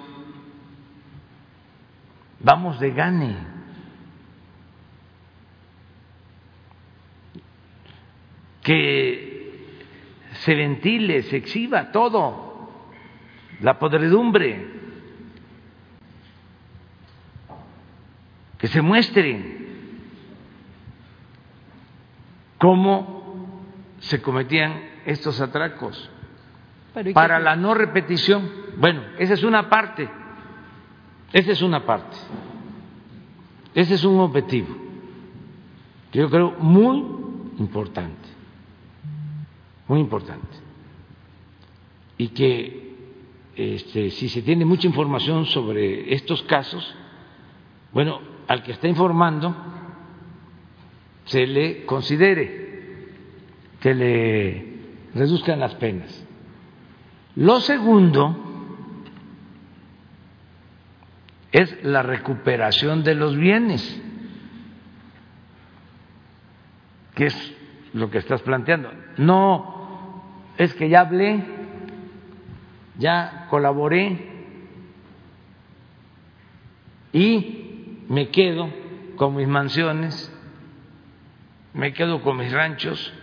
vamos 2.40 2.80
de 2.80 2.92
gane. 2.92 3.59
Que 8.70 9.66
se 10.42 10.54
ventile, 10.54 11.24
se 11.24 11.38
exhiba 11.38 11.92
todo, 11.92 12.70
la 13.62 13.80
podredumbre, 13.80 14.64
que 18.60 18.68
se 18.68 18.84
muestre 18.84 19.58
cómo 22.60 23.64
se 24.02 24.22
cometían 24.22 24.84
estos 25.04 25.42
atracos 25.42 26.12
para 27.16 27.40
la 27.40 27.56
no 27.56 27.74
repetición. 27.74 28.52
Bueno, 28.78 29.02
esa 29.18 29.34
es 29.34 29.42
una 29.42 29.68
parte, 29.68 30.08
esa 31.34 31.54
es 31.54 31.64
una 31.64 31.88
parte, 31.88 32.18
ese 33.74 33.96
es 33.96 34.04
un 34.04 34.20
objetivo 34.20 34.78
que 36.12 36.20
yo 36.20 36.30
creo 36.30 36.52
muy 36.60 37.00
importante, 37.58 38.38
muy 39.90 40.00
importante, 40.00 40.56
y 42.18 42.30
que 42.30 42.96
este, 43.56 44.12
si 44.12 44.30
se 44.30 44.42
tiene 44.42 44.64
mucha 44.64 44.88
información 44.88 45.46
sobre 45.46 46.14
estos 46.14 46.42
casos, 46.44 46.96
bueno, 47.92 48.22
al 48.48 48.64
que 48.64 48.72
está 48.72 48.88
informando 48.88 49.54
se 51.26 51.46
le 51.46 51.86
considere, 51.86 53.10
que 53.82 53.94
le 53.94 54.80
reduzcan 55.14 55.60
las 55.60 55.76
penas. 55.76 56.26
Lo 57.36 57.60
segundo 57.60 58.38
es 61.52 61.84
la 61.84 62.04
recuperación 62.04 63.04
de 63.04 63.16
los 63.16 63.36
bienes, 63.36 64.02
que 67.16 67.26
es 67.26 67.56
lo 67.94 68.10
que 68.10 68.20
estás 68.20 68.42
planteando. 68.42 68.92
No 69.18 69.79
es 70.60 70.74
que 70.74 70.89
ya 70.89 70.99
hablé, 70.99 71.41
ya 72.97 73.47
colaboré 73.49 74.20
y 77.14 78.03
me 78.10 78.28
quedo 78.28 78.70
con 79.16 79.38
mis 79.38 79.47
mansiones, 79.47 80.30
me 81.74 81.93
quedo 81.93 82.22
con 82.22 82.36
mis 82.36 82.51
ranchos, 82.51 83.14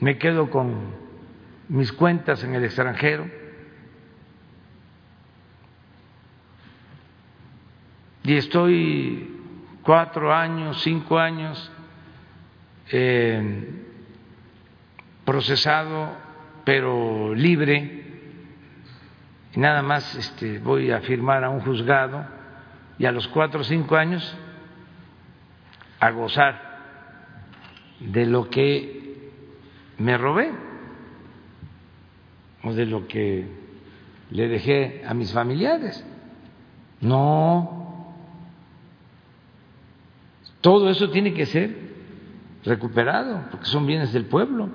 me 0.00 0.18
quedo 0.18 0.50
con 0.50 0.74
mis 1.68 1.92
cuentas 1.92 2.42
en 2.42 2.56
el 2.56 2.64
extranjero. 2.64 3.30
Y 8.24 8.34
estoy 8.34 9.36
cuatro 9.84 10.34
años, 10.34 10.82
cinco 10.82 11.16
años 11.16 11.70
eh, 12.90 13.91
procesado, 15.24 16.16
pero 16.64 17.34
libre, 17.34 18.02
y 19.54 19.60
nada 19.60 19.82
más 19.82 20.14
este, 20.14 20.58
voy 20.58 20.90
a 20.90 21.00
firmar 21.00 21.44
a 21.44 21.50
un 21.50 21.60
juzgado, 21.60 22.24
y 22.98 23.06
a 23.06 23.12
los 23.12 23.26
cuatro 23.28 23.60
o 23.60 23.64
cinco 23.64 23.96
años 23.96 24.36
a 25.98 26.10
gozar 26.10 26.72
de 28.00 28.26
lo 28.26 28.50
que 28.50 29.30
me 29.98 30.16
robé 30.18 30.50
o 32.64 32.72
de 32.72 32.86
lo 32.86 33.06
que 33.06 33.46
le 34.30 34.48
dejé 34.48 35.04
a 35.06 35.14
mis 35.14 35.32
familiares. 35.32 36.04
No, 37.00 38.14
todo 40.60 40.90
eso 40.90 41.10
tiene 41.10 41.34
que 41.34 41.46
ser 41.46 41.76
recuperado 42.64 43.46
porque 43.50 43.66
son 43.66 43.86
bienes 43.86 44.12
del 44.12 44.26
pueblo. 44.26 44.68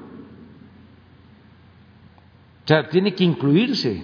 O 2.68 2.70
sea, 2.70 2.90
tiene 2.90 3.16
que 3.16 3.24
incluirse. 3.24 4.04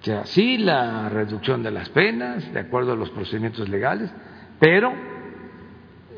O 0.00 0.04
sea, 0.04 0.24
sí 0.26 0.58
la 0.58 1.08
reducción 1.08 1.60
de 1.64 1.72
las 1.72 1.88
penas, 1.88 2.52
de 2.52 2.60
acuerdo 2.60 2.92
a 2.92 2.94
los 2.94 3.10
procedimientos 3.10 3.68
legales, 3.68 4.08
pero 4.60 4.92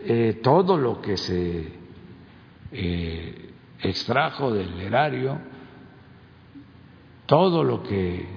eh, 0.05 0.39
todo 0.43 0.77
lo 0.77 1.01
que 1.01 1.17
se 1.17 1.73
eh, 2.73 3.53
extrajo 3.81 4.53
del 4.53 4.79
erario, 4.83 5.41
todo 7.25 7.65
lo 7.65 7.83
que 7.83 8.29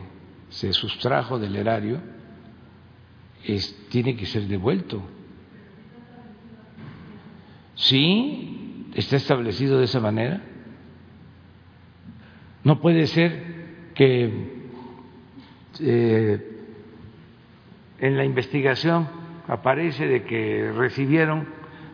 se 0.47 0.71
sustrajo 0.71 1.38
del 1.39 1.57
erario, 1.57 1.99
tiene 3.89 4.15
que 4.15 4.28
ser 4.28 4.43
devuelto. 4.43 5.03
Sí, 7.76 8.88
está 8.95 9.17
establecido 9.17 9.80
de 9.80 9.84
esa 9.84 9.99
manera. 9.99 10.52
No 12.64 12.80
puede 12.80 13.07
ser 13.07 13.91
que 13.93 14.32
eh, 15.80 16.53
en 17.99 18.18
la 18.18 18.26
investigación 18.26 19.07
aparece 19.47 20.07
de 20.07 20.24
que 20.24 20.72
recibieron 20.72 21.47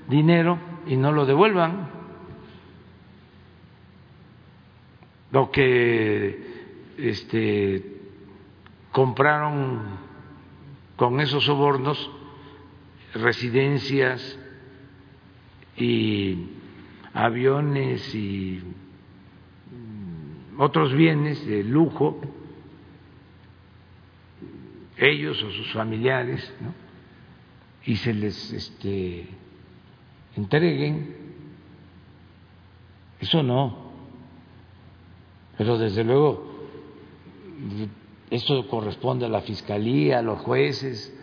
dinero 0.07 0.59
y 0.87 0.95
no 0.97 1.11
lo 1.11 1.25
devuelvan, 1.25 1.89
lo 5.31 5.51
que 5.51 6.39
este, 6.97 7.99
compraron 8.91 9.81
con 10.95 11.19
esos 11.19 11.45
sobornos 11.45 12.09
residencias 13.13 14.37
y 15.77 16.49
aviones 17.13 18.13
y 18.13 18.61
otros 20.59 20.93
bienes 20.93 21.45
de 21.47 21.63
lujo, 21.63 22.19
ellos 24.97 25.41
o 25.41 25.51
sus 25.51 25.71
familiares, 25.71 26.53
y 27.85 27.95
se 27.95 28.13
les 28.13 28.51
este, 28.51 29.25
entreguen, 30.35 31.15
eso 33.21 33.41
no. 33.41 33.89
Pero 35.57 35.77
desde 35.77 36.03
luego, 36.03 36.67
esto 38.29 38.67
corresponde 38.67 39.27
a 39.27 39.29
la 39.29 39.41
fiscalía, 39.41 40.19
a 40.19 40.21
los 40.21 40.39
jueces 40.39 41.17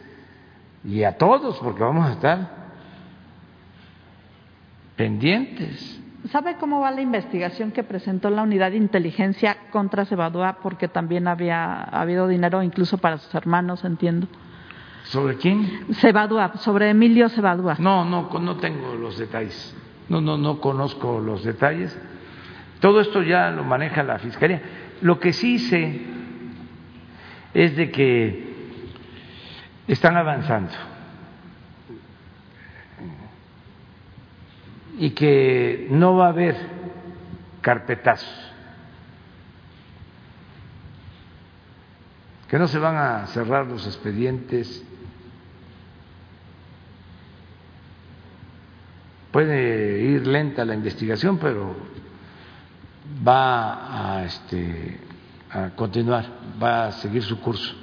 y 0.83 1.03
a 1.03 1.19
todos, 1.19 1.59
porque 1.59 1.83
vamos 1.83 2.07
a 2.09 2.13
estar 2.13 2.73
pendientes. 4.97 6.01
¿Sabe 6.31 6.57
cómo 6.57 6.81
va 6.81 6.91
la 6.91 7.03
investigación 7.03 7.73
que 7.73 7.85
presentó 7.85 8.31
la 8.31 8.43
unidad 8.43 8.71
de 8.71 8.79
inteligencia 8.79 9.57
contra 9.71 10.05
Cebadúa? 10.05 10.59
Porque 10.63 10.89
también 10.89 11.29
había 11.29 11.83
habido 11.83 12.27
dinero 12.27 12.63
incluso 12.63 12.99
para 12.99 13.19
sus 13.19 13.35
hermanos, 13.35 13.85
entiendo. 13.85 14.27
¿Sobre 15.05 15.37
quién? 15.37 15.87
Cebadúa, 15.95 16.57
sobre 16.57 16.91
Emilio 16.91 17.29
Cebadúa. 17.29 17.77
No, 17.79 18.05
no, 18.05 18.29
no 18.41 18.57
tengo 18.57 18.95
los 18.95 19.19
detalles. 19.19 19.77
No, 20.09 20.21
no, 20.21 20.37
no 20.37 20.61
conozco 20.61 21.21
los 21.21 21.45
detalles. 21.45 21.97
Todo 22.81 23.01
esto 23.01 23.23
ya 23.23 23.51
lo 23.51 23.63
maneja 23.63 24.03
la 24.03 24.19
Fiscalía. 24.19 24.61
Lo 25.03 25.21
que 25.21 25.33
sí 25.33 25.59
sé 25.59 26.01
es 27.55 27.77
de 27.77 27.91
que 27.91 28.55
están 29.87 30.17
avanzando 30.17 30.73
y 34.99 35.11
que 35.11 35.89
no 35.91 36.17
va 36.17 36.27
a 36.27 36.31
haber 36.31 36.57
carpetazos, 37.61 38.53
que 42.49 42.59
no 42.59 42.67
se 42.69 42.79
van 42.79 42.97
a 42.97 43.27
cerrar 43.27 43.67
los 43.67 43.87
expedientes. 43.87 44.85
Puede 49.33 50.01
ir 50.01 50.27
lenta 50.27 50.65
la 50.65 50.75
investigación, 50.75 51.39
pero 51.39 51.77
va 53.27 54.17
a, 54.17 54.25
este, 54.25 54.99
a 55.51 55.71
continuar, 55.71 56.25
va 56.63 56.87
a 56.87 56.93
seguir 56.93 57.23
su 57.23 57.39
curso. 57.41 57.75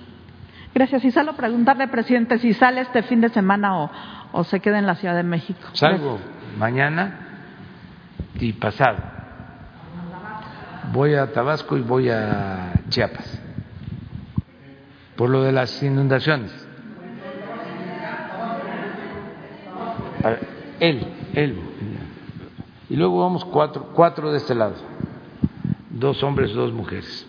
Gracias. 0.73 1.05
Y 1.05 1.11
solo 1.11 1.33
preguntarle, 1.33 1.87
presidente, 1.89 2.39
si 2.39 2.53
sale 2.53 2.81
este 2.81 3.03
fin 3.03 3.21
de 3.21 3.29
semana 3.29 3.77
o, 3.77 3.91
o 4.31 4.43
se 4.45 4.59
queda 4.59 4.79
en 4.79 4.87
la 4.87 4.95
Ciudad 4.95 5.15
de 5.15 5.21
México. 5.21 5.69
Salgo 5.73 6.17
mañana 6.57 7.19
y 8.39 8.53
pasado. 8.53 8.97
Voy 10.91 11.15
a 11.15 11.31
Tabasco 11.31 11.77
y 11.77 11.81
voy 11.81 12.09
a 12.09 12.73
Chiapas. 12.89 13.41
Por 15.15 15.29
lo 15.29 15.43
de 15.43 15.51
las 15.51 15.81
inundaciones. 15.81 16.51
Él, 20.79 21.05
él. 21.33 21.59
Y 22.89 22.95
luego 22.95 23.21
vamos 23.21 23.45
cuatro, 23.45 23.89
cuatro 23.93 24.31
de 24.31 24.37
este 24.37 24.55
lado. 24.55 24.75
Dos 25.89 26.23
hombres, 26.23 26.53
dos 26.53 26.73
mujeres. 26.73 27.27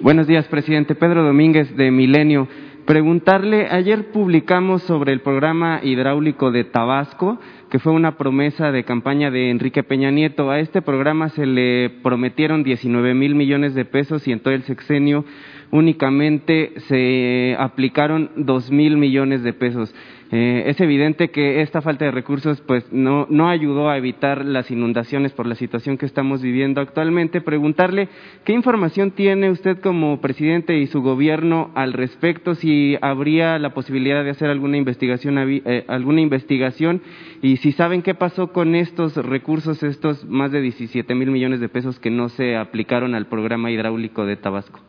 Buenos 0.00 0.26
días, 0.26 0.46
presidente. 0.46 0.94
Pedro 0.94 1.24
Domínguez, 1.24 1.76
de 1.76 1.90
Milenio. 1.90 2.48
Preguntarle, 2.88 3.66
ayer 3.70 4.12
publicamos 4.12 4.82
sobre 4.84 5.12
el 5.12 5.20
programa 5.20 5.80
hidráulico 5.82 6.50
de 6.50 6.64
Tabasco, 6.64 7.38
que 7.68 7.78
fue 7.78 7.92
una 7.92 8.16
promesa 8.16 8.72
de 8.72 8.84
campaña 8.84 9.30
de 9.30 9.50
Enrique 9.50 9.82
Peña 9.82 10.10
Nieto. 10.10 10.50
A 10.50 10.58
este 10.58 10.80
programa 10.80 11.28
se 11.28 11.44
le 11.44 11.90
prometieron 12.02 12.62
19 12.62 13.12
mil 13.12 13.34
millones 13.34 13.74
de 13.74 13.84
pesos 13.84 14.26
y 14.26 14.32
en 14.32 14.40
todo 14.40 14.54
el 14.54 14.62
sexenio 14.62 15.26
únicamente 15.70 16.72
se 16.88 17.54
aplicaron 17.58 18.30
dos 18.36 18.70
mil 18.70 18.96
millones 18.96 19.42
de 19.42 19.52
pesos. 19.52 19.94
Eh, 20.30 20.64
es 20.66 20.78
evidente 20.80 21.30
que 21.30 21.62
esta 21.62 21.80
falta 21.80 22.04
de 22.04 22.10
recursos 22.10 22.60
pues 22.60 22.84
no, 22.92 23.26
no 23.30 23.48
ayudó 23.48 23.88
a 23.88 23.96
evitar 23.96 24.44
las 24.44 24.70
inundaciones 24.70 25.32
por 25.32 25.46
la 25.46 25.54
situación 25.54 25.96
que 25.96 26.04
estamos 26.04 26.42
viviendo 26.42 26.82
actualmente. 26.82 27.40
Preguntarle 27.40 28.08
qué 28.44 28.52
información 28.52 29.12
tiene 29.12 29.50
usted 29.50 29.80
como 29.80 30.20
presidente 30.20 30.76
y 30.76 30.86
su 30.86 31.00
gobierno 31.00 31.70
al 31.74 31.94
respecto, 31.94 32.54
si 32.54 32.98
habría 33.00 33.58
la 33.58 33.72
posibilidad 33.72 34.22
de 34.22 34.30
hacer 34.30 34.50
alguna 34.50 34.76
investigación, 34.76 35.38
eh, 35.38 35.84
alguna 35.88 36.20
investigación 36.20 37.00
y 37.40 37.56
si 37.56 37.72
saben 37.72 38.02
qué 38.02 38.14
pasó 38.14 38.52
con 38.52 38.74
estos 38.74 39.16
recursos, 39.16 39.82
estos 39.82 40.26
más 40.26 40.52
de 40.52 40.60
17 40.60 41.14
mil 41.14 41.30
millones 41.30 41.60
de 41.60 41.70
pesos 41.70 41.98
que 41.98 42.10
no 42.10 42.28
se 42.28 42.56
aplicaron 42.56 43.14
al 43.14 43.26
programa 43.26 43.70
hidráulico 43.70 44.26
de 44.26 44.36
Tabasco. 44.36 44.80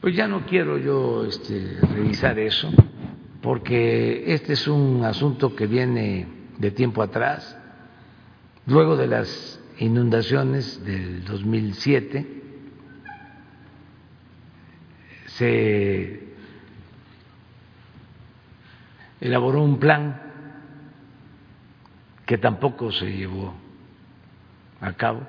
Pues 0.00 0.14
ya 0.14 0.28
no 0.28 0.44
quiero 0.46 0.76
yo 0.78 1.24
este, 1.24 1.78
revisar 1.94 2.38
eso, 2.38 2.70
porque 3.42 4.32
este 4.32 4.54
es 4.54 4.66
un 4.68 5.04
asunto 5.04 5.54
que 5.54 5.66
viene 5.66 6.26
de 6.58 6.70
tiempo 6.70 7.02
atrás, 7.02 7.56
luego 8.66 8.96
de 8.96 9.06
las 9.06 9.60
inundaciones 9.78 10.84
del 10.84 11.24
2007, 11.24 12.26
se 15.26 16.20
elaboró 19.20 19.62
un 19.62 19.78
plan 19.78 20.22
que 22.24 22.38
tampoco 22.38 22.90
se 22.90 23.06
llevó 23.06 23.54
a 24.80 24.92
cabo. 24.94 25.26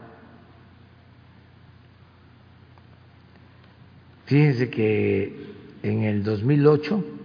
Fíjense 4.26 4.70
que 4.70 5.56
en 5.84 6.04
el 6.04 6.24
2008 6.24 7.17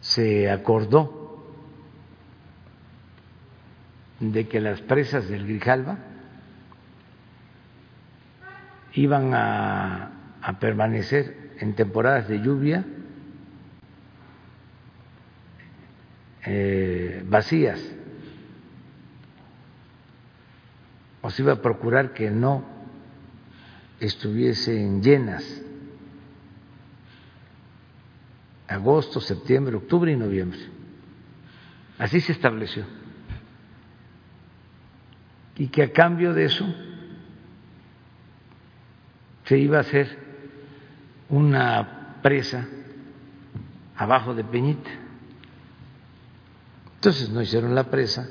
se 0.00 0.50
acordó 0.50 1.20
de 4.18 4.48
que 4.48 4.60
las 4.60 4.80
presas 4.82 5.28
del 5.28 5.46
Grijalva 5.46 5.98
iban 8.94 9.32
a, 9.34 10.16
permanecer 10.58 11.52
en 11.58 11.74
temporadas 11.74 12.28
de 12.28 12.40
lluvia 12.40 12.84
eh, 16.44 17.22
vacías. 17.26 17.80
O 21.22 21.30
se 21.30 21.42
iba 21.42 21.52
a 21.52 21.62
procurar 21.62 22.12
que 22.14 22.30
no 22.30 22.64
estuviesen 24.00 25.02
llenas 25.02 25.44
agosto, 28.70 29.20
septiembre, 29.20 29.76
octubre 29.76 30.12
y 30.12 30.16
noviembre. 30.16 30.60
Así 31.98 32.20
se 32.20 32.32
estableció. 32.32 32.84
Y 35.56 35.68
que 35.68 35.82
a 35.82 35.92
cambio 35.92 36.32
de 36.32 36.44
eso 36.44 36.64
se 39.44 39.58
iba 39.58 39.78
a 39.78 39.80
hacer 39.80 40.08
una 41.28 42.20
presa 42.22 42.66
abajo 43.96 44.34
de 44.34 44.44
Peñita. 44.44 44.90
Entonces 46.94 47.28
no 47.30 47.42
hicieron 47.42 47.74
la 47.74 47.90
presa 47.90 48.28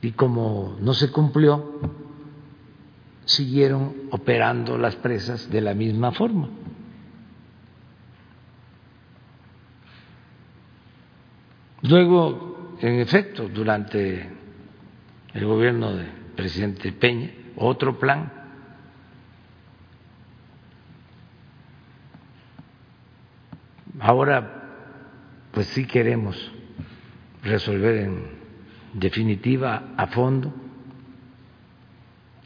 y 0.00 0.12
como 0.12 0.76
no 0.80 0.94
se 0.94 1.10
cumplió, 1.12 1.80
siguieron 3.24 3.94
operando 4.10 4.78
las 4.78 4.96
presas 4.96 5.48
de 5.50 5.60
la 5.60 5.74
misma 5.74 6.12
forma. 6.12 6.48
Luego, 11.82 12.76
en 12.80 13.00
efecto, 13.00 13.48
durante 13.48 14.28
el 15.34 15.44
gobierno 15.44 15.94
del 15.94 16.08
presidente 16.36 16.92
Peña, 16.92 17.30
otro 17.56 17.98
plan 17.98 18.38
Ahora, 24.00 25.48
pues 25.52 25.66
sí 25.68 25.84
queremos 25.84 26.36
resolver 27.42 27.96
en 27.96 28.38
definitiva, 28.92 29.94
a 29.96 30.06
fondo, 30.06 30.54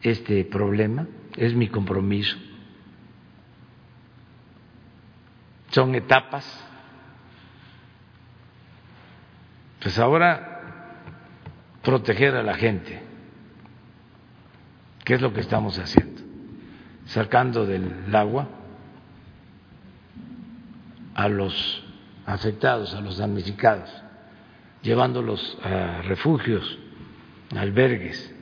este 0.01 0.45
problema, 0.45 1.07
es 1.37 1.55
mi 1.55 1.68
compromiso. 1.68 2.37
Son 5.70 5.95
etapas. 5.95 6.68
Pues 9.83 9.99
ahora 9.99 10.61
proteger 11.83 12.37
a 12.37 12.43
la 12.45 12.55
gente, 12.55 13.03
¿qué 15.05 15.14
es 15.14 15.20
lo 15.20 15.33
que 15.33 15.41
estamos 15.41 15.76
haciendo? 15.78 16.22
Sacando 17.07 17.66
del 17.66 18.14
agua 18.14 18.49
a 21.14 21.28
los 21.28 21.85
afectados, 22.26 22.95
a 22.95 23.01
los 23.01 23.18
damnificados, 23.18 23.91
llevándolos 24.83 25.59
a 25.64 26.03
refugios, 26.03 26.78
albergues, 27.57 28.33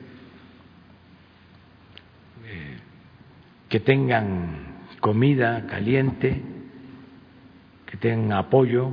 que 3.67 3.79
tengan 3.79 4.85
comida 4.99 5.65
caliente, 5.65 6.41
que 7.87 7.97
tengan 7.97 8.37
apoyo. 8.37 8.91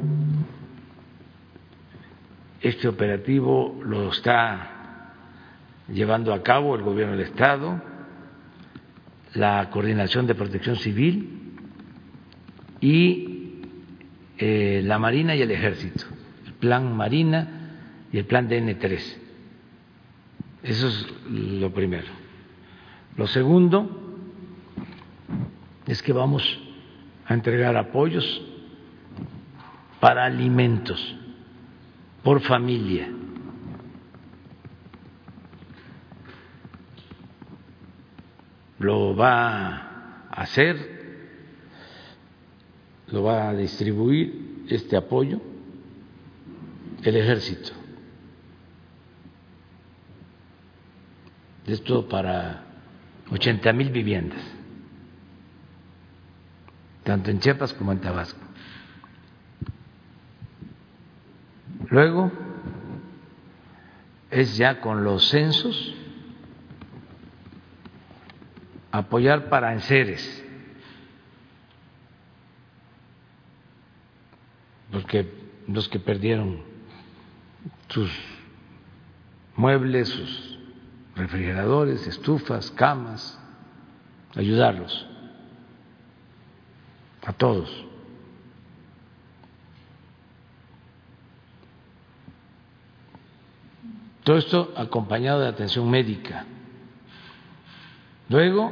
Este 2.61 2.89
operativo 2.89 3.81
lo 3.85 4.11
está 4.11 5.15
llevando 5.89 6.33
a 6.33 6.43
cabo 6.43 6.75
el 6.75 6.83
Gobierno 6.83 7.17
del 7.17 7.27
Estado, 7.27 7.81
la 9.35 9.71
Coordinación 9.71 10.27
de 10.27 10.35
Protección 10.35 10.77
Civil 10.77 11.55
y 12.81 13.63
eh, 14.39 14.83
la 14.85 14.99
Marina 14.99 15.37
y 15.37 15.43
el 15.43 15.51
Ejército, 15.53 16.05
el 16.47 16.55
Plan 16.55 16.97
Marina 16.97 17.77
y 18.13 18.19
el 18.19 18.25
Plan 18.25 18.49
DN3. 18.49 19.17
Eso 20.65 20.89
es 20.89 21.07
lo 21.31 21.73
primero. 21.73 22.09
Lo 23.17 23.29
segundo, 23.29 24.17
es 25.87 26.03
que 26.03 26.13
vamos 26.13 26.59
a 27.25 27.35
entregar 27.35 27.77
apoyos 27.77 28.43
para 30.01 30.25
alimentos 30.25 31.17
por 32.29 32.43
familia. 32.43 33.09
Lo 38.81 39.17
va 39.17 40.29
a 40.29 40.43
hacer, 40.43 40.77
lo 43.07 43.23
va 43.23 43.49
a 43.49 43.55
distribuir 43.55 44.67
este 44.69 44.99
apoyo 44.99 45.41
el 47.03 47.17
ejército. 47.17 47.73
Esto 51.67 52.11
para 52.11 52.63
80 53.31 53.73
mil 53.73 53.89
viviendas, 53.89 54.43
tanto 57.05 57.31
en 57.31 57.41
Chiapas 57.41 57.73
como 57.73 57.93
en 57.93 58.03
Tabasco. 58.03 58.48
Luego 61.91 62.31
es 64.31 64.57
ya 64.57 64.81
con 64.81 65.05
los 65.05 65.29
censos 65.29 65.95
apoyar 68.91 69.49
para 69.49 69.73
enseres, 69.73 70.45
porque 74.91 75.31
los 75.67 75.89
que 75.89 75.99
perdieron 75.99 76.63
sus 77.89 78.11
muebles, 79.57 80.09
sus 80.09 80.59
refrigeradores, 81.17 82.07
estufas, 82.07 82.71
camas, 82.71 83.39
ayudarlos 84.35 85.07
a 87.25 87.33
todos. 87.33 87.88
Todo 94.29 94.37
esto 94.37 94.75
acompañado 94.77 95.41
de 95.41 95.49
atención 95.49 95.89
médica. 95.89 96.45
Luego, 98.29 98.71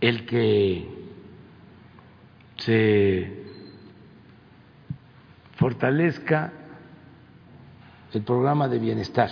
el 0.00 0.26
que 0.26 0.88
se 2.56 3.44
fortalezca 5.54 6.52
el 8.12 8.22
programa 8.22 8.66
de 8.66 8.80
bienestar 8.80 9.30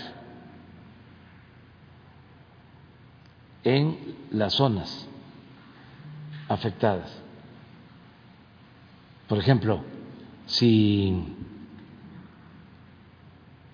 en 3.64 3.98
las 4.30 4.54
zonas 4.54 5.08
afectadas. 6.48 7.10
Por 9.26 9.38
ejemplo, 9.38 9.82
si 10.46 11.37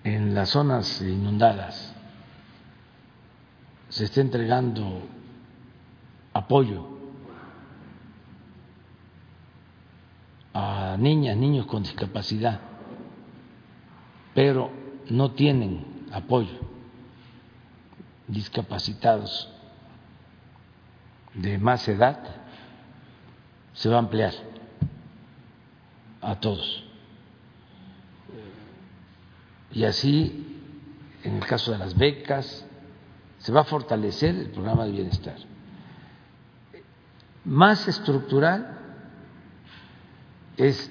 en 0.05 0.35
las 0.35 0.49
zonas 0.49 1.01
inundadas 1.01 1.91
se 3.89 4.03
está 4.05 4.21
entregando 4.21 5.01
apoyo 6.31 6.87
a 10.53 10.95
niñas, 10.99 11.35
niños 11.35 11.65
con 11.65 11.81
discapacidad, 11.81 12.61
pero 14.35 14.69
no 15.09 15.31
tienen 15.31 16.05
apoyo, 16.11 16.59
discapacitados 18.27 19.51
de 21.33 21.57
más 21.57 21.87
edad, 21.87 22.19
se 23.73 23.89
va 23.89 23.95
a 23.95 23.99
ampliar 23.99 24.33
a 26.21 26.35
todos. 26.35 26.84
Y 29.75 29.83
así, 29.83 30.61
en 31.23 31.35
el 31.35 31.45
caso 31.45 31.73
de 31.73 31.77
las 31.77 31.97
becas, 31.97 32.65
se 33.39 33.51
va 33.51 33.61
a 33.61 33.65
fortalecer 33.65 34.33
el 34.33 34.49
programa 34.49 34.85
de 34.85 34.91
bienestar. 34.91 35.35
Más 37.43 37.85
estructural 37.87 38.79
es 40.55 40.89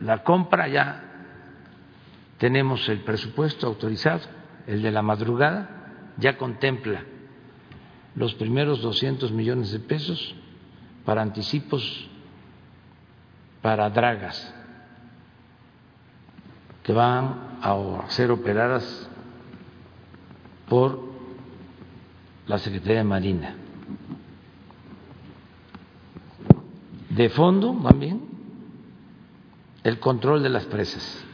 la 0.00 0.22
compra, 0.22 0.68
ya 0.68 1.04
tenemos 2.38 2.88
el 2.88 3.00
presupuesto 3.00 3.66
autorizado, 3.66 4.20
el 4.68 4.82
de 4.82 4.92
la 4.92 5.02
madrugada, 5.02 6.14
ya 6.16 6.38
contempla 6.38 7.02
los 8.14 8.34
primeros 8.34 8.82
200 8.82 9.32
millones 9.32 9.72
de 9.72 9.80
pesos 9.80 10.34
para 11.04 11.22
anticipos 11.22 12.08
para 13.62 13.90
dragas 13.90 14.54
que 16.82 16.92
van 16.92 17.49
a 17.62 18.04
ser 18.08 18.30
operadas 18.30 19.08
por 20.68 21.00
la 22.46 22.58
Secretaría 22.58 22.98
de 22.98 23.04
Marina. 23.04 23.54
De 27.10 27.28
fondo 27.28 27.78
también 27.82 28.22
el 29.84 29.98
control 29.98 30.42
de 30.42 30.48
las 30.48 30.64
presas. 30.66 31.24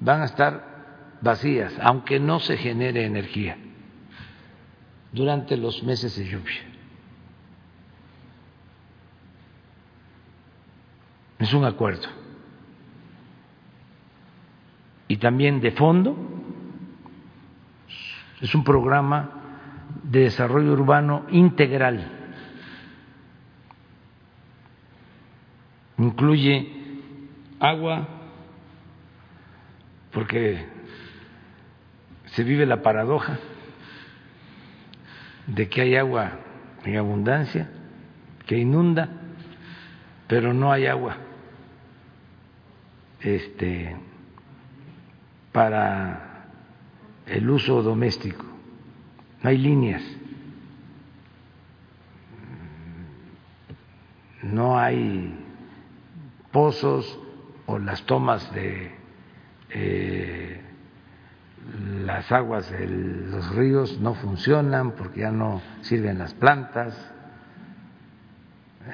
Van 0.00 0.22
a 0.22 0.24
estar 0.24 1.18
vacías, 1.20 1.72
aunque 1.80 2.18
no 2.18 2.40
se 2.40 2.56
genere 2.56 3.04
energía 3.04 3.56
durante 5.12 5.56
los 5.56 5.82
meses 5.82 6.16
de 6.16 6.24
lluvia. 6.24 6.71
Es 11.42 11.52
un 11.54 11.64
acuerdo. 11.64 12.06
Y 15.08 15.16
también 15.16 15.60
de 15.60 15.72
fondo 15.72 16.16
es 18.40 18.54
un 18.54 18.62
programa 18.62 19.28
de 20.04 20.20
desarrollo 20.20 20.72
urbano 20.72 21.26
integral. 21.30 22.12
Incluye 25.98 26.72
agua, 27.58 28.06
porque 30.12 30.64
se 32.26 32.44
vive 32.44 32.66
la 32.66 32.82
paradoja 32.82 33.36
de 35.48 35.68
que 35.68 35.80
hay 35.80 35.96
agua 35.96 36.38
en 36.84 36.98
abundancia, 36.98 37.68
que 38.46 38.58
inunda, 38.58 39.08
pero 40.28 40.54
no 40.54 40.70
hay 40.70 40.86
agua 40.86 41.16
este, 43.22 43.96
para 45.52 46.48
el 47.26 47.48
uso 47.48 47.82
doméstico. 47.82 48.44
No 49.42 49.50
hay 49.50 49.58
líneas, 49.58 50.02
no 54.42 54.78
hay 54.78 55.34
pozos 56.50 57.18
o 57.66 57.78
las 57.78 58.04
tomas 58.04 58.52
de 58.54 58.92
eh, 59.70 60.60
las 62.04 62.30
aguas 62.32 62.70
de 62.70 62.86
los 62.86 63.54
ríos 63.54 63.98
no 64.00 64.14
funcionan 64.14 64.92
porque 64.92 65.20
ya 65.20 65.30
no 65.30 65.62
sirven 65.82 66.18
las 66.18 66.34
plantas, 66.34 66.94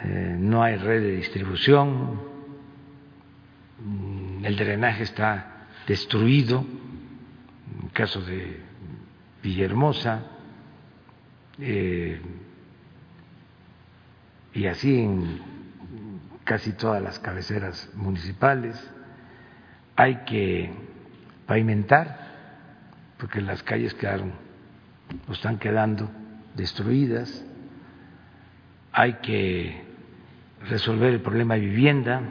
eh, 0.05 0.37
no 0.39 0.63
hay 0.63 0.77
red 0.77 1.01
de 1.01 1.13
distribución, 1.13 2.38
el 4.45 4.57
drenaje 4.57 5.03
está 5.03 5.67
destruido, 5.87 6.61
en 6.61 7.87
el 7.87 7.93
caso 7.93 8.21
de 8.23 8.61
Villahermosa, 9.43 10.23
eh, 11.59 12.21
y 14.55 14.67
así 14.67 15.01
en 15.01 15.41
casi 16.45 16.73
todas 16.73 17.03
las 17.03 17.19
cabeceras 17.19 17.91
municipales. 17.95 18.79
Hay 19.97 20.25
que 20.25 20.71
pavimentar, 21.47 22.29
porque 23.19 23.41
las 23.41 23.63
calles 23.63 23.95
quedaron 23.95 24.33
están 25.31 25.59
quedando 25.59 26.11
destruidas. 26.55 27.45
Hay 28.93 29.15
que 29.15 29.83
resolver 30.69 31.13
el 31.15 31.21
problema 31.21 31.55
de 31.55 31.61
vivienda 31.61 32.23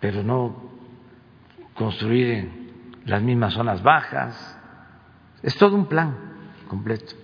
pero 0.00 0.22
no 0.22 0.56
construir 1.74 2.30
en 2.30 2.70
las 3.04 3.22
mismas 3.22 3.54
zonas 3.54 3.82
bajas. 3.82 4.58
Es 5.42 5.56
todo 5.56 5.76
un 5.76 5.86
plan 5.86 6.14
completo. 6.68 7.14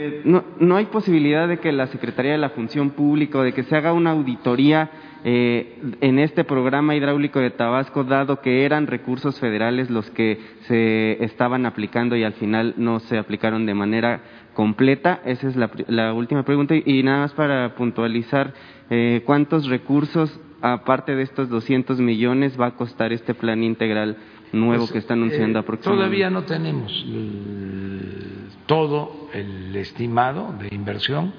Eh, 0.00 0.22
no, 0.24 0.44
no, 0.60 0.76
hay 0.76 0.86
posibilidad 0.86 1.48
de 1.48 1.58
que 1.58 1.72
la 1.72 1.88
Secretaría 1.88 2.32
de 2.32 2.38
la 2.38 2.50
Función 2.50 2.90
Pública 2.90 3.38
o 3.38 3.42
de 3.42 3.52
que 3.52 3.64
se 3.64 3.76
haga 3.76 3.92
una 3.92 4.12
auditoría 4.12 4.90
eh, 5.24 5.78
en 6.00 6.18
este 6.18 6.44
programa 6.44 6.94
hidráulico 6.94 7.40
de 7.40 7.50
Tabasco, 7.50 8.04
dado 8.04 8.40
que 8.40 8.64
eran 8.64 8.86
recursos 8.86 9.38
federales 9.40 9.90
los 9.90 10.10
que 10.10 10.38
se 10.66 11.22
estaban 11.24 11.66
aplicando 11.66 12.16
y 12.16 12.24
al 12.24 12.34
final 12.34 12.74
no 12.76 13.00
se 13.00 13.18
aplicaron 13.18 13.66
de 13.66 13.74
manera 13.74 14.20
completa. 14.54 15.20
Esa 15.24 15.48
es 15.48 15.56
la, 15.56 15.70
la 15.88 16.12
última 16.14 16.44
pregunta. 16.44 16.74
Y, 16.76 17.02
nada 17.02 17.20
más 17.20 17.32
para 17.32 17.74
puntualizar, 17.74 18.52
eh, 18.90 19.22
¿cuántos 19.26 19.66
recursos, 19.68 20.38
aparte 20.60 21.14
de 21.14 21.22
estos 21.22 21.48
200 21.48 22.00
millones, 22.00 22.58
va 22.60 22.66
a 22.66 22.70
costar 22.76 23.12
este 23.12 23.34
plan 23.34 23.62
integral 23.62 24.16
nuevo 24.52 24.82
Pues, 24.84 24.92
que 24.92 24.98
está 24.98 25.14
anunciando 25.14 25.58
eh, 25.58 25.62
aproximadamente? 25.62 26.06
Todavía 26.06 26.30
no 26.30 26.42
tenemos 26.44 27.04
el- 27.06 28.48
todo 28.66 29.28
el 29.34 29.74
estimado 29.76 30.54
de 30.60 30.74
inversión. 30.74 31.32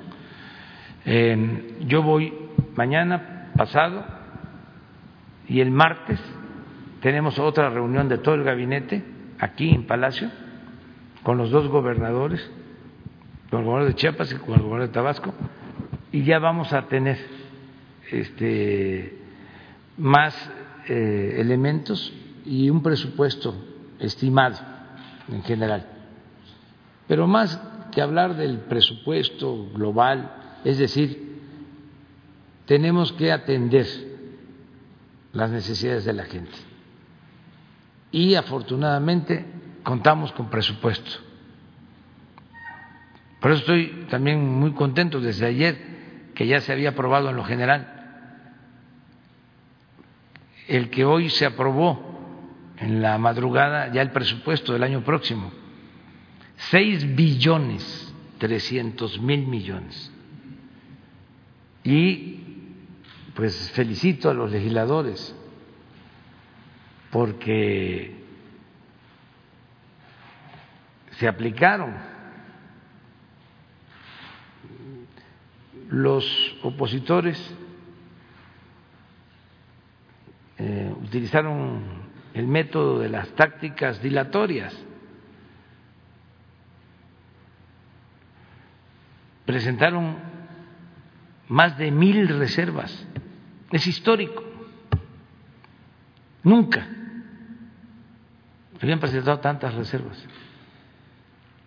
Eh, 1.06 1.76
yo 1.88 2.02
voy 2.04 2.34
mañana, 2.76 3.39
pasado, 3.60 4.06
y 5.50 5.60
el 5.60 5.70
martes 5.70 6.18
tenemos 7.02 7.38
otra 7.40 7.70
reunión 7.70 8.08
de 8.08 8.18
todo 8.18 8.36
el 8.36 8.46
gabinete 8.46 9.04
aquí 9.38 9.70
en 9.70 9.86
Palacio 9.86 10.32
con 11.24 11.38
los 11.38 11.52
dos 11.52 11.68
gobernadores, 11.68 12.40
con 13.50 13.60
el 13.60 13.66
gobernador 13.66 13.94
de 13.94 14.00
Chiapas 14.00 14.32
y 14.32 14.36
con 14.36 14.54
el 14.54 14.62
gobernador 14.62 14.88
de 14.88 14.94
Tabasco, 14.94 15.34
y 16.14 16.24
ya 16.24 16.40
vamos 16.40 16.72
a 16.72 16.84
tener 16.84 17.18
este, 18.10 19.18
más 19.98 20.34
eh, 20.88 21.36
elementos 21.40 22.14
y 22.46 22.70
un 22.70 22.82
presupuesto 22.82 23.54
estimado 24.00 24.58
en 25.30 25.44
general. 25.44 25.86
Pero 27.10 27.28
más 27.28 27.62
que 27.92 28.02
hablar 28.02 28.38
del 28.38 28.60
presupuesto 28.60 29.68
global, 29.74 30.32
es 30.64 30.78
decir, 30.78 31.29
tenemos 32.70 33.12
que 33.14 33.32
atender 33.32 33.88
las 35.34 35.50
necesidades 35.50 36.06
de 36.06 36.14
la 36.14 36.26
gente. 36.26 36.52
Y 38.12 38.36
afortunadamente 38.36 39.44
contamos 39.82 40.32
con 40.34 40.52
presupuesto. 40.52 41.10
Por 43.40 43.50
eso 43.50 43.62
estoy 43.62 44.06
también 44.12 44.48
muy 44.48 44.74
contento 44.74 45.20
desde 45.20 45.48
ayer 45.48 46.32
que 46.36 46.46
ya 46.46 46.62
se 46.62 46.72
había 46.72 46.90
aprobado 46.90 47.32
en 47.32 47.38
lo 47.38 47.44
general 47.44 47.96
el 50.68 50.92
que 50.92 51.06
hoy 51.06 51.32
se 51.32 51.48
aprobó 51.48 52.20
en 52.78 53.02
la 53.02 53.18
madrugada 53.18 53.92
ya 53.92 54.04
el 54.04 54.12
presupuesto 54.12 54.74
del 54.74 54.84
año 54.84 55.04
próximo. 55.04 55.52
Seis 56.56 57.16
billones 57.16 58.14
trescientos 58.38 59.20
mil 59.20 59.48
millones. 59.48 60.12
Y 61.84 62.39
pues 63.36 63.72
felicito 63.72 64.30
a 64.30 64.34
los 64.34 64.52
legisladores 64.52 65.36
porque 67.12 68.16
se 71.12 71.28
aplicaron 71.28 71.96
los 75.90 76.26
opositores 76.64 77.56
eh, 80.60 80.94
utilizaron 81.02 81.82
el 82.34 82.46
método 82.46 83.00
de 83.00 83.08
las 83.08 83.30
tácticas 83.30 84.02
dilatorias. 84.02 84.76
Presentaron 89.46 90.18
más 91.50 91.78
de 91.78 91.92
mil 91.92 92.28
reservas. 92.28 93.06
Es 93.72 93.86
histórico. 93.86 94.44
Nunca 96.44 96.88
habían 98.82 99.00
presentado 99.00 99.40
tantas 99.40 99.74
reservas. 99.74 100.26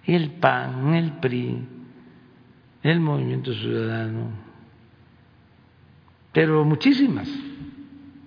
El 0.04 0.32
PAN, 0.32 0.94
el 0.94 1.12
PRI, 1.12 1.68
el 2.82 3.00
Movimiento 3.00 3.52
Ciudadano, 3.52 4.30
pero 6.32 6.64
muchísimas 6.64 7.28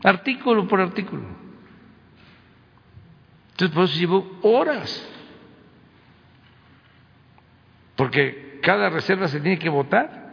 artículo 0.05 0.67
por 0.67 0.79
artículo. 0.79 1.23
Entonces, 3.51 3.75
por 3.75 3.85
eso 3.85 3.97
llevó 3.97 4.39
horas, 4.43 5.09
porque 7.95 8.59
cada 8.61 8.89
reserva 8.89 9.27
se 9.27 9.39
tiene 9.39 9.57
que 9.57 9.69
votar. 9.69 10.24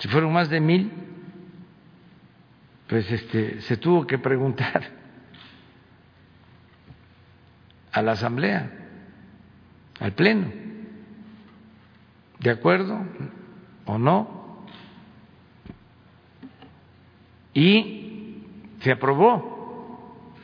Si 0.00 0.08
fueron 0.08 0.32
más 0.32 0.50
de 0.50 0.60
mil, 0.60 0.92
pues 2.88 3.10
este, 3.10 3.60
se 3.62 3.76
tuvo 3.76 4.06
que 4.06 4.18
preguntar 4.18 4.82
a 7.92 8.02
la 8.02 8.12
Asamblea, 8.12 8.70
al 10.00 10.12
Pleno, 10.12 10.48
¿de 12.40 12.50
acuerdo 12.50 13.06
o 13.86 13.98
no? 13.98 14.40
y 17.54 18.44
se 18.80 18.92
aprobó. 18.92 20.34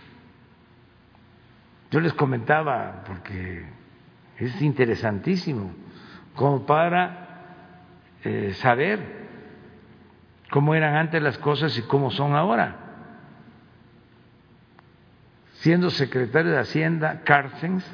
Yo 1.91 2.01
les 2.01 2.13
comentaba, 2.15 3.05
porque 3.07 3.65
es 4.39 4.61
interesantísimo, 4.61 5.73
como 6.35 6.67
para 6.67 7.47
eh, 8.25 8.53
saber 8.55 9.26
cómo 10.51 10.75
eran 10.75 10.97
antes 10.97 11.23
las 11.23 11.39
cosas 11.39 11.77
y 11.79 11.83
cómo 11.83 12.11
son 12.11 12.35
ahora. 12.35 12.77
Siendo 15.55 15.91
secretario 15.91 16.53
de 16.53 16.59
Hacienda 16.59 17.23
Carstens, 17.25 17.85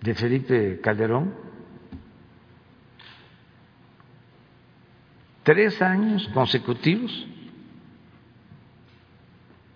de 0.00 0.14
Felipe 0.14 0.80
Calderón, 0.80 1.32
tres 5.42 5.80
años 5.80 6.28
consecutivos 6.34 7.26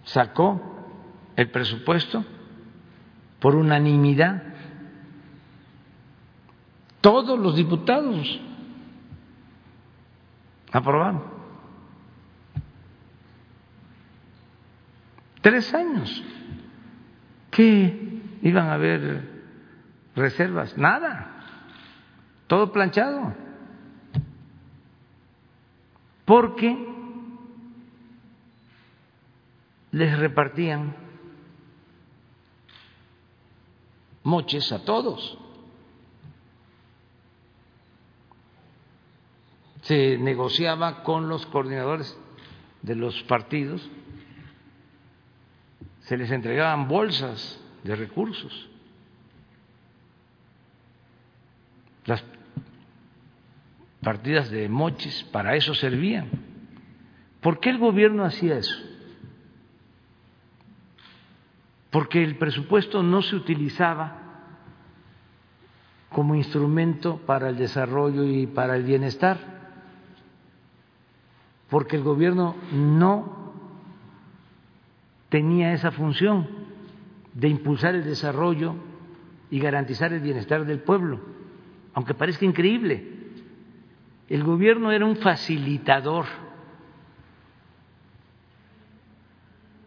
sacó 0.05 0.61
el 1.37 1.51
presupuesto 1.51 2.25
por 3.41 3.55
unanimidad. 3.55 4.43
Todos 7.01 7.39
los 7.39 7.55
diputados 7.55 8.41
aprobaron. 10.73 11.23
Tres 15.41 15.73
años. 15.75 16.25
¿Qué 17.51 18.21
iban 18.43 18.69
a 18.69 18.75
haber 18.75 19.45
reservas? 20.15 20.77
Nada. 20.77 21.33
Todo 22.47 22.73
planchado 22.73 23.47
porque 26.27 26.77
les 29.93 30.19
repartían 30.19 30.95
moches 34.25 34.71
a 34.73 34.85
todos. 34.85 35.39
Se 39.87 40.19
negociaba 40.19 41.03
con 41.03 41.29
los 41.29 41.47
coordinadores 41.47 42.19
de 42.83 42.95
los 42.97 43.23
partidos, 43.25 43.89
se 46.01 46.17
les 46.17 46.31
entregaban 46.31 46.89
bolsas 46.89 47.61
de 47.85 47.97
recursos. 47.97 48.69
Las 52.05 52.25
partidas 54.01 54.51
de 54.51 54.69
mochis, 54.69 55.25
para 55.25 55.57
eso 55.57 55.75
servían. 55.75 56.31
¿Por 57.41 57.61
qué 57.61 57.71
el 57.71 57.79
gobierno 57.79 58.25
hacía 58.25 58.59
eso? 58.59 58.77
Porque 61.91 62.23
el 62.23 62.37
presupuesto 62.39 63.03
no 63.03 63.23
se 63.23 63.37
utilizaba 63.37 64.27
como 66.09 66.35
instrumento 66.35 67.19
para 67.19 67.49
el 67.49 67.57
desarrollo 67.57 68.25
y 68.25 68.47
para 68.47 68.77
el 68.77 68.85
bienestar, 68.85 69.56
porque 71.69 71.97
el 71.97 72.03
gobierno 72.03 72.55
no 72.73 73.53
tenía 75.29 75.73
esa 75.73 75.91
función 75.91 76.49
de 77.35 77.49
impulsar 77.49 77.95
el 77.95 78.05
desarrollo 78.05 78.75
y 79.51 79.59
garantizar 79.59 80.13
el 80.13 80.21
bienestar 80.21 80.65
del 80.65 80.81
pueblo, 80.81 81.21
aunque 81.95 82.15
parezca 82.15 82.45
increíble. 82.45 83.15
El 84.29 84.43
gobierno 84.45 84.91
era 84.91 85.05
un 85.05 85.17
facilitador 85.17 86.27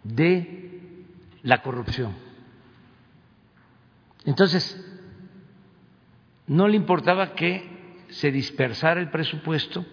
de 0.04 1.06
la 1.44 1.62
corrupción. 1.62 2.14
Entonces, 4.26 4.86
no 6.48 6.68
le 6.68 6.76
importaba 6.76 7.34
que 7.34 8.06
se 8.10 8.32
dispersara 8.32 9.00
el 9.00 9.10
presupuesto, 9.10 9.86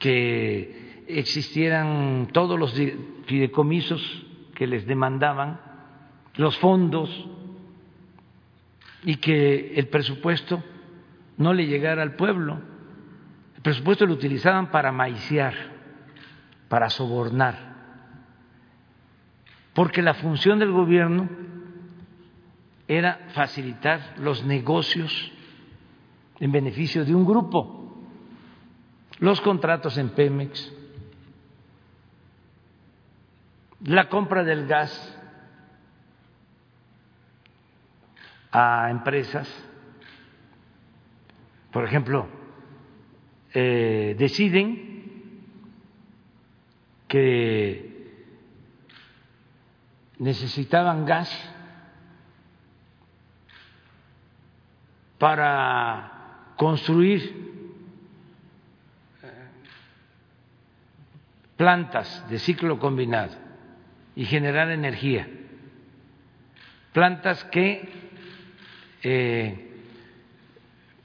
que 0.00 1.04
existieran 1.06 2.28
todos 2.32 2.58
los 2.58 2.74
fideicomisos 3.26 4.26
que 4.54 4.66
les 4.66 4.84
demandaban, 4.86 5.60
los 6.34 6.58
fondos, 6.58 7.08
y 9.04 9.16
que 9.16 9.74
el 9.74 9.88
presupuesto 9.88 10.62
no 11.36 11.54
le 11.54 11.66
llegara 11.66 12.02
al 12.02 12.16
pueblo. 12.16 12.60
El 13.56 13.62
presupuesto 13.62 14.06
lo 14.06 14.14
utilizaban 14.14 14.70
para 14.70 14.92
maiciar, 14.92 15.54
para 16.68 16.90
sobornar, 16.90 17.70
porque 19.74 20.02
la 20.02 20.14
función 20.14 20.58
del 20.58 20.72
gobierno 20.72 21.28
era 22.88 23.28
facilitar 23.34 24.14
los 24.18 24.44
negocios 24.44 25.32
en 26.40 26.50
beneficio 26.52 27.04
de 27.04 27.14
un 27.14 27.24
grupo, 27.24 27.79
los 29.20 29.40
contratos 29.42 29.98
en 29.98 30.08
Pemex, 30.10 30.72
la 33.84 34.08
compra 34.08 34.42
del 34.44 34.66
gas 34.66 35.18
a 38.50 38.90
empresas, 38.90 39.48
por 41.70 41.84
ejemplo, 41.84 42.26
eh, 43.52 44.16
deciden 44.18 44.90
que 47.06 47.90
necesitaban 50.18 51.04
gas 51.04 51.30
para 55.18 56.54
construir 56.56 57.49
plantas 61.60 62.26
de 62.30 62.38
ciclo 62.38 62.78
combinado 62.78 63.34
y 64.16 64.24
generar 64.24 64.70
energía, 64.70 65.28
plantas 66.94 67.44
que 67.44 67.86
eh, 69.02 69.70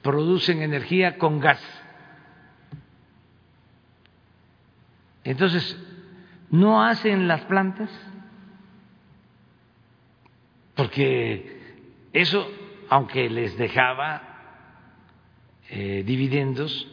producen 0.00 0.62
energía 0.62 1.18
con 1.18 1.40
gas. 1.40 1.60
Entonces, 5.24 5.78
no 6.50 6.82
hacen 6.82 7.28
las 7.28 7.42
plantas 7.42 7.90
porque 10.74 11.60
eso 12.14 12.50
aunque 12.88 13.28
les 13.28 13.58
dejaba 13.58 14.22
eh, 15.68 16.02
dividendos, 16.06 16.88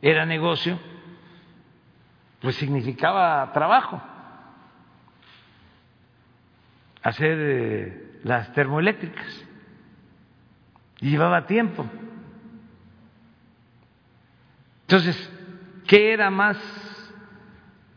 era 0.00 0.24
negocio, 0.24 0.80
pues 2.46 2.54
significaba 2.58 3.50
trabajo 3.52 4.00
hacer 7.02 7.36
eh, 7.40 8.20
las 8.22 8.52
termoeléctricas 8.52 9.26
llevaba 11.00 11.44
tiempo. 11.48 11.84
Entonces, 14.82 15.32
¿qué 15.88 16.12
era 16.12 16.30
más 16.30 16.56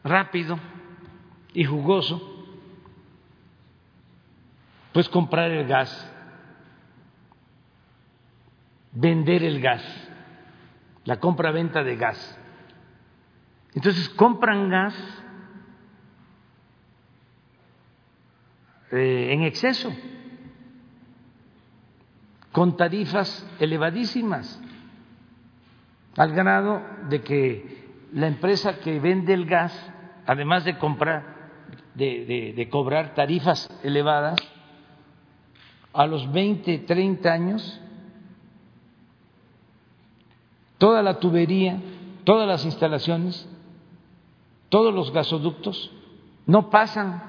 rápido 0.03 0.57
y 1.53 1.63
jugoso? 1.65 2.19
Pues 4.93 5.07
comprar 5.09 5.51
el 5.51 5.67
gas 5.67 6.11
vender 8.93 9.43
el 9.43 9.61
gas, 9.61 9.83
la 11.05 11.19
compra-venta 11.19 11.83
de 11.83 11.95
gas. 11.97 12.38
Entonces 13.75 14.09
compran 14.09 14.69
gas 14.69 14.95
eh, 18.91 19.29
en 19.31 19.43
exceso, 19.43 19.91
con 22.51 22.75
tarifas 22.75 23.47
elevadísimas, 23.59 24.59
al 26.17 26.33
grado 26.33 26.81
de 27.09 27.21
que 27.21 27.87
la 28.13 28.27
empresa 28.27 28.79
que 28.79 28.99
vende 28.99 29.33
el 29.33 29.45
gas, 29.45 29.73
además 30.25 30.65
de 30.65 30.77
comprar, 30.77 31.51
de, 31.93 32.53
de 32.55 32.69
cobrar 32.69 33.13
tarifas 33.13 33.69
elevadas, 33.83 34.39
a 35.93 36.05
los 36.05 36.31
20, 36.31 36.79
30 36.79 37.31
años 37.31 37.81
toda 40.79 41.03
la 41.03 41.19
tubería, 41.19 41.79
todas 42.23 42.47
las 42.47 42.65
instalaciones, 42.65 43.47
todos 44.69 44.93
los 44.93 45.11
gasoductos 45.11 45.91
no 46.45 46.69
pasan 46.69 47.23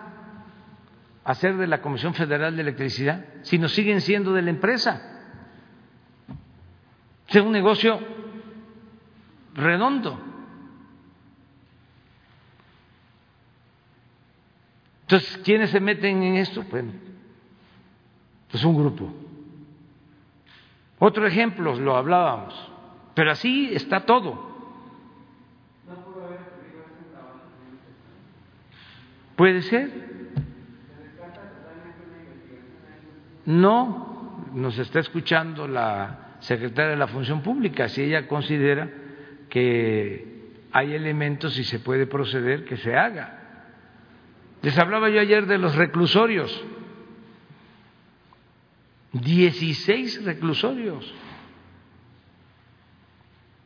a 1.24 1.34
ser 1.34 1.56
de 1.56 1.66
la 1.66 1.82
Comisión 1.82 2.14
Federal 2.14 2.54
de 2.54 2.62
Electricidad, 2.62 3.24
sino 3.42 3.68
siguen 3.68 4.00
siendo 4.00 4.32
de 4.32 4.42
la 4.42 4.50
empresa. 4.50 5.00
Es 7.28 7.36
un 7.36 7.52
negocio 7.52 8.00
redondo. 9.54 10.18
Entonces, 15.02 15.40
¿quiénes 15.44 15.70
se 15.70 15.80
meten 15.80 16.22
en 16.22 16.36
esto? 16.36 16.62
Bueno, 16.70 16.92
pues 18.50 18.64
un 18.64 18.76
grupo. 18.76 19.12
Otro 20.98 21.26
ejemplo, 21.26 21.74
lo 21.76 21.96
hablábamos, 21.96 22.54
pero 23.14 23.32
así 23.32 23.70
está 23.72 24.04
todo. 24.06 24.49
Puede 29.40 29.62
ser. 29.62 29.90
No, 33.46 34.44
nos 34.52 34.76
está 34.76 35.00
escuchando 35.00 35.66
la 35.66 36.36
secretaria 36.40 36.90
de 36.90 36.98
la 36.98 37.06
Función 37.06 37.40
Pública. 37.40 37.88
Si 37.88 38.02
ella 38.02 38.28
considera 38.28 38.90
que 39.48 40.58
hay 40.72 40.92
elementos 40.92 41.58
y 41.58 41.64
se 41.64 41.78
puede 41.78 42.06
proceder, 42.06 42.66
que 42.66 42.76
se 42.76 42.94
haga. 42.94 43.64
Les 44.60 44.78
hablaba 44.78 45.08
yo 45.08 45.22
ayer 45.22 45.46
de 45.46 45.56
los 45.56 45.74
reclusorios. 45.74 46.62
Dieciséis 49.12 50.22
reclusorios. 50.22 51.14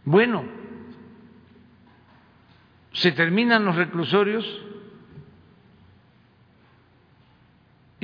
Bueno, 0.04 0.44
se 2.92 3.10
terminan 3.10 3.64
los 3.64 3.74
reclusorios 3.74 4.63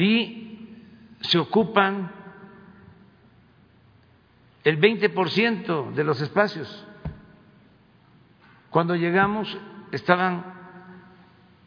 y 0.03 0.77
se 1.21 1.39
ocupan 1.39 2.11
el 4.65 4.81
20% 4.81 5.93
de 5.93 6.05
los 6.05 6.21
espacios. 6.21 6.87
Cuando 8.71 8.95
llegamos 8.95 9.57
estaban 9.93 10.45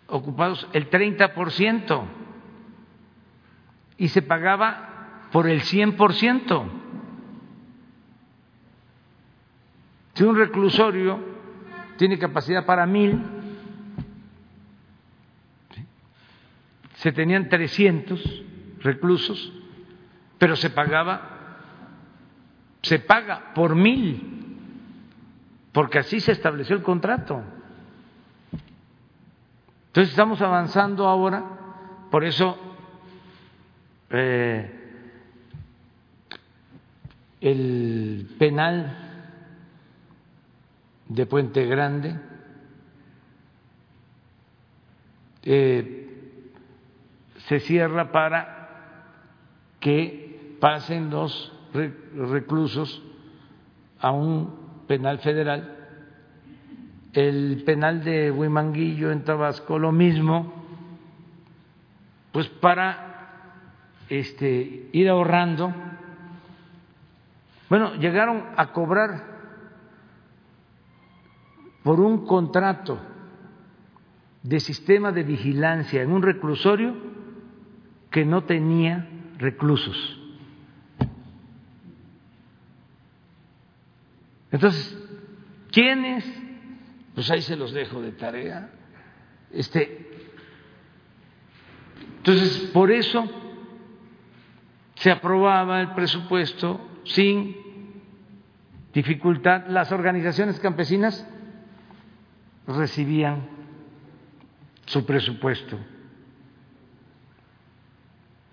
ocupados 0.07 0.67
el 0.73 0.89
30% 0.89 2.03
y 3.97 4.07
se 4.07 4.21
pagaba 4.21 5.27
por 5.31 5.47
el 5.47 5.61
100%. 5.61 6.69
Si 10.13 10.23
un 10.23 10.37
reclusorio 10.37 11.19
tiene 11.97 12.19
capacidad 12.19 12.65
para 12.65 12.85
mil, 12.85 13.42
se 17.03 17.11
tenían 17.11 17.49
300 17.49 18.43
reclusos, 18.79 19.51
pero 20.37 20.55
se 20.55 20.69
pagaba, 20.69 21.57
se 22.81 22.97
paga 22.99 23.53
por 23.53 23.75
mil, 23.75 24.57
porque 25.73 25.99
así 25.99 26.21
se 26.21 26.31
estableció 26.31 26.77
el 26.77 26.81
contrato. 26.81 27.43
Entonces 29.87 30.11
estamos 30.11 30.41
avanzando 30.41 31.05
ahora, 31.05 31.43
por 32.09 32.23
eso 32.23 32.57
eh, 34.09 34.71
el 37.41 38.33
penal 38.39 38.97
de 41.09 41.25
Puente 41.25 41.65
Grande, 41.65 42.17
eh, 45.43 46.02
se 47.47 47.59
cierra 47.59 48.11
para 48.11 48.59
que 49.79 50.57
pasen 50.59 51.09
los 51.09 51.51
reclusos 51.73 53.03
a 53.99 54.11
un 54.11 54.85
penal 54.87 55.19
federal. 55.19 55.77
El 57.11 57.63
penal 57.65 58.03
de 58.03 58.31
Huimanguillo 58.31 59.11
en 59.11 59.23
Tabasco, 59.23 59.77
lo 59.77 59.91
mismo, 59.91 60.53
pues 62.31 62.47
para 62.47 63.29
este, 64.09 64.89
ir 64.93 65.09
ahorrando. 65.09 65.73
Bueno, 67.69 67.95
llegaron 67.95 68.45
a 68.55 68.71
cobrar 68.71 69.33
por 71.83 71.99
un 71.99 72.25
contrato 72.25 72.99
de 74.41 74.59
sistema 74.59 75.11
de 75.11 75.23
vigilancia 75.23 76.01
en 76.01 76.11
un 76.11 76.21
reclusorio 76.21 77.12
que 78.13 78.25
no 78.25 78.43
tenía 78.43 79.07
reclusos. 79.39 79.97
Entonces, 84.51 84.95
¿quiénes? 85.71 86.23
Pues 87.15 87.31
ahí 87.31 87.41
se 87.41 87.55
los 87.55 87.73
dejo 87.73 88.03
de 88.03 88.11
tarea. 88.11 88.69
Este, 89.51 90.11
entonces, 92.17 92.69
por 92.71 92.91
eso 92.91 93.27
se 94.93 95.09
aprobaba 95.09 95.81
el 95.81 95.95
presupuesto 95.95 96.79
sin 97.05 97.55
dificultad. 98.93 99.65
Las 99.69 99.91
organizaciones 99.91 100.59
campesinas 100.59 101.27
recibían 102.67 103.49
su 104.85 105.03
presupuesto. 105.03 105.79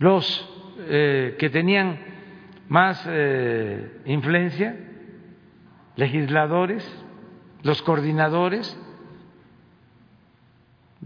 Los 0.01 0.48
eh, 0.78 1.36
que 1.39 1.51
tenían 1.51 2.01
más 2.68 3.05
eh, 3.06 4.01
influencia, 4.06 4.74
legisladores, 5.94 6.82
los 7.62 7.82
coordinadores, 7.82 8.78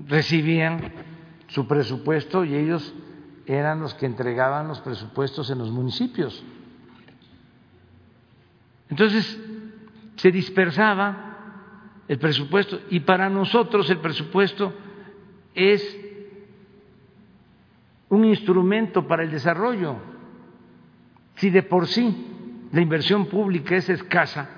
recibían 0.07 0.93
su 1.49 1.67
presupuesto 1.67 2.45
y 2.45 2.55
ellos 2.55 2.95
eran 3.47 3.81
los 3.81 3.95
que 3.95 4.07
entregaban 4.07 4.69
los 4.69 4.81
presupuestos 4.81 5.51
en 5.51 5.59
los 5.59 5.73
municipios. 5.73 6.45
Entonces, 8.91 9.41
se 10.15 10.31
dispersaba 10.31 11.37
el 12.07 12.21
presupuesto 12.21 12.79
y 12.91 13.01
para 13.01 13.29
nosotros 13.29 13.91
el 13.91 13.99
presupuesto 13.99 14.73
es 15.53 16.04
un 18.09 18.25
instrumento 18.25 19.07
para 19.07 19.23
el 19.23 19.31
desarrollo. 19.31 19.97
Si 21.37 21.51
de 21.51 21.63
por 21.63 21.87
sí 21.87 22.69
la 22.73 22.81
inversión 22.81 23.27
pública 23.27 23.77
es 23.77 23.89
escasa, 23.89 24.49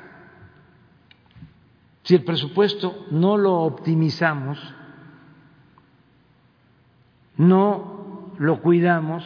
si 2.02 2.14
el 2.14 2.24
presupuesto 2.24 3.06
no 3.10 3.36
lo 3.36 3.54
optimizamos, 3.54 4.74
no 7.36 8.32
lo 8.38 8.60
cuidamos, 8.60 9.24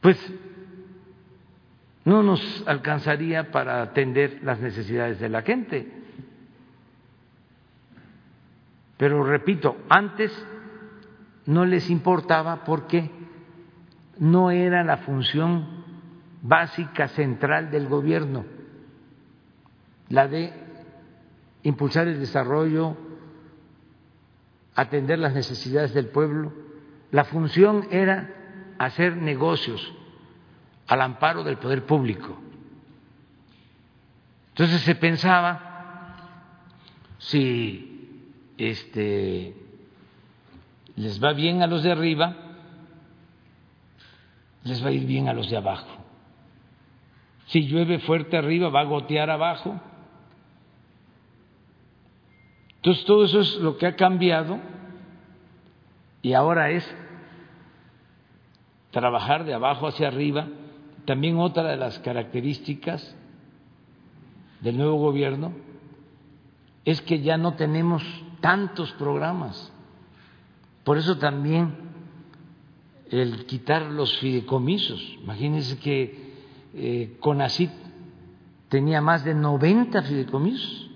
pues 0.00 0.18
no 2.04 2.22
nos 2.22 2.62
alcanzaría 2.66 3.50
para 3.50 3.80
atender 3.80 4.40
las 4.42 4.60
necesidades 4.60 5.18
de 5.20 5.28
la 5.30 5.42
gente. 5.42 5.90
Pero 8.98 9.24
repito, 9.24 9.76
antes 9.88 10.30
no 11.46 11.64
les 11.64 11.90
importaba 11.90 12.64
porque 12.64 13.10
no 14.18 14.50
era 14.50 14.84
la 14.84 14.98
función 14.98 15.84
básica 16.42 17.08
central 17.08 17.70
del 17.70 17.88
gobierno, 17.88 18.44
la 20.08 20.28
de 20.28 20.52
impulsar 21.62 22.06
el 22.08 22.20
desarrollo, 22.20 22.96
atender 24.74 25.18
las 25.18 25.34
necesidades 25.34 25.94
del 25.94 26.08
pueblo. 26.08 26.52
La 27.10 27.24
función 27.24 27.88
era 27.90 28.30
hacer 28.78 29.16
negocios 29.16 29.94
al 30.86 31.00
amparo 31.00 31.44
del 31.44 31.58
poder 31.58 31.84
público. 31.84 32.38
Entonces 34.50 34.82
se 34.82 34.94
pensaba 34.94 35.72
si 37.18 38.52
este, 38.58 39.56
les 40.96 41.22
va 41.22 41.32
bien 41.32 41.62
a 41.62 41.66
los 41.66 41.82
de 41.82 41.92
arriba, 41.92 42.36
les 44.62 44.82
va 44.84 44.88
a 44.88 44.92
ir 44.92 45.06
bien 45.06 45.28
a 45.28 45.32
los 45.32 45.50
de 45.50 45.56
abajo. 45.56 45.88
Si 47.46 47.66
llueve 47.66 47.98
fuerte 47.98 48.36
arriba, 48.36 48.68
va 48.70 48.80
a 48.80 48.84
gotear 48.84 49.30
abajo. 49.30 49.80
Entonces 52.76 53.04
todo 53.04 53.24
eso 53.24 53.40
es 53.40 53.56
lo 53.56 53.76
que 53.76 53.86
ha 53.86 53.96
cambiado 53.96 54.58
y 56.22 56.32
ahora 56.32 56.70
es 56.70 56.96
trabajar 58.90 59.44
de 59.44 59.54
abajo 59.54 59.86
hacia 59.86 60.08
arriba. 60.08 60.48
También 61.04 61.38
otra 61.38 61.64
de 61.64 61.76
las 61.76 61.98
características 61.98 63.14
del 64.60 64.78
nuevo 64.78 64.96
gobierno 64.96 65.52
es 66.84 67.02
que 67.02 67.20
ya 67.20 67.36
no 67.36 67.54
tenemos 67.54 68.02
tantos 68.40 68.92
programas. 68.92 69.73
Por 70.84 70.98
eso 70.98 71.16
también 71.18 71.74
el 73.10 73.46
quitar 73.46 73.82
los 73.82 74.18
fideicomisos. 74.18 75.00
Imagínense 75.22 75.78
que 75.78 76.34
eh, 76.74 77.16
CONACIT 77.20 77.70
tenía 78.68 79.00
más 79.00 79.24
de 79.24 79.34
90 79.34 80.02
fideicomisos. 80.02 80.90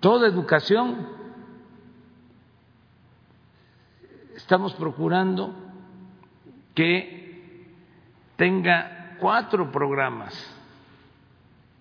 Toda 0.00 0.28
educación 0.28 1.08
estamos 4.36 4.72
procurando 4.74 5.54
que 6.74 7.74
tenga 8.36 9.16
cuatro 9.18 9.72
programas, 9.72 10.34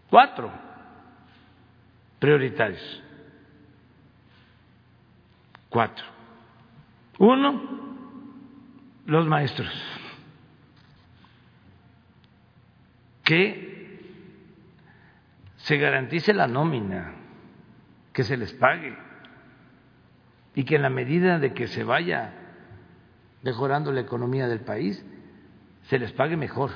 cuatro 0.10 0.52
prioritarios. 2.20 3.07
Cuatro. 5.78 6.08
Uno, 7.20 7.62
los 9.06 9.28
maestros. 9.28 9.72
Que 13.24 14.02
se 15.58 15.78
garantice 15.78 16.34
la 16.34 16.48
nómina, 16.48 17.14
que 18.12 18.24
se 18.24 18.38
les 18.38 18.54
pague 18.54 18.98
y 20.56 20.64
que 20.64 20.78
en 20.78 20.82
la 20.82 20.90
medida 20.90 21.38
de 21.38 21.54
que 21.54 21.68
se 21.68 21.84
vaya 21.84 22.34
mejorando 23.44 23.92
la 23.92 24.02
economía 24.02 24.48
del 24.48 24.62
país, 24.62 25.06
se 25.84 26.00
les 26.00 26.12
pague 26.12 26.38
mejor. 26.38 26.72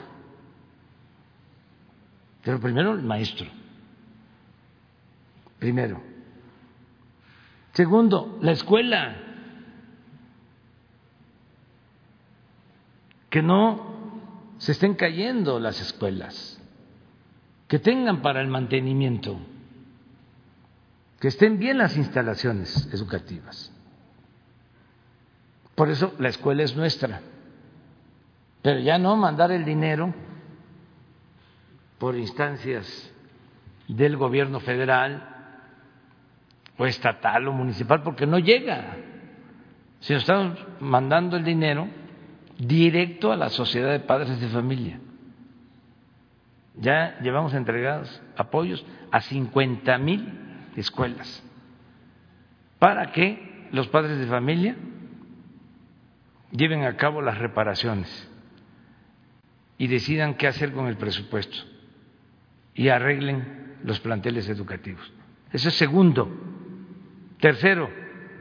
Pero 2.44 2.60
primero 2.60 2.94
el 2.94 3.02
maestro 3.02 3.48
primero. 5.57 6.10
Segundo, 7.73 8.38
la 8.41 8.52
escuela. 8.52 9.15
Que 13.30 13.41
no 13.41 13.91
se 14.57 14.73
estén 14.73 14.93
cayendo 14.93 15.60
las 15.60 15.81
escuelas, 15.81 16.61
que 17.68 17.80
tengan 17.80 18.22
para 18.22 18.41
el 18.41 18.48
mantenimiento, 18.48 19.39
que 21.19 21.30
estén 21.30 21.57
bien 21.57 21.80
las 21.80 21.98
instalaciones 21.98 22.88
educativas. 22.93 23.73
Por 25.73 25.89
eso 25.89 26.14
la 26.19 26.30
escuela 26.30 26.61
es 26.61 26.76
nuestra, 26.76 27.22
pero 28.61 28.80
ya 28.81 28.99
no 28.99 29.15
mandar 29.15 29.52
el 29.52 29.65
dinero 29.65 30.14
por 31.98 32.15
instancias 32.15 33.11
del 33.88 34.18
gobierno 34.18 34.60
federal, 34.60 35.31
o 36.77 36.85
estatal 36.85 37.48
o 37.48 37.53
municipal, 37.53 38.02
porque 38.02 38.26
no 38.26 38.39
llega. 38.39 38.98
Si 39.99 40.14
nos 40.14 40.23
estamos 40.23 40.57
mandando 40.80 41.38
el 41.38 41.43
dinero 41.43 41.88
directo 42.57 43.31
a 43.31 43.38
la 43.38 43.49
sociedad 43.49 43.91
de 43.91 43.99
padres 43.99 44.39
de 44.39 44.48
familia. 44.48 44.99
Ya 46.76 47.19
llevamos 47.22 47.53
entregados 47.53 48.22
apoyos 48.38 48.85
a 49.11 49.22
50 49.22 49.98
mil 49.98 50.34
escuelas 50.76 51.43
para 52.80 53.11
que 53.11 53.68
los 53.72 53.88
padres 53.88 54.18
de 54.18 54.26
familia 54.27 54.76
lleven 56.52 56.84
a 56.84 56.95
cabo 56.98 57.22
las 57.22 57.38
reparaciones 57.38 58.30
y 59.77 59.88
decidan 59.88 60.35
qué 60.35 60.48
hacer 60.48 60.72
con 60.73 60.88
el 60.88 60.98
presupuesto 60.98 61.57
y 62.76 62.89
arreglen 62.89 63.77
los 63.84 63.99
planteles 63.99 64.48
educativos. 64.49 65.11
Eso 65.52 65.69
es 65.69 65.76
segundo. 65.76 66.30
Tercero, 67.41 67.89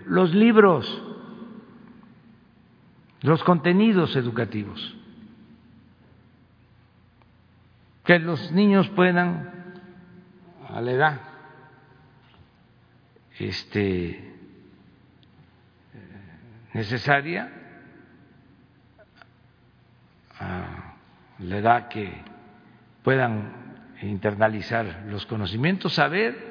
los 0.06 0.32
libros, 0.34 1.02
los 3.22 3.42
contenidos 3.42 4.14
educativos. 4.14 4.96
Que 8.04 8.18
los 8.18 8.52
niños 8.52 8.88
puedan, 8.90 9.74
a 10.68 10.80
la 10.80 10.92
edad 10.92 11.20
este, 13.38 14.34
necesaria 16.74 17.50
a 20.38 20.94
la 21.38 21.56
edad 21.58 21.88
que 21.88 22.12
puedan 23.02 23.94
internalizar 24.02 25.04
los 25.06 25.26
conocimientos, 25.26 25.94
saber, 25.94 26.49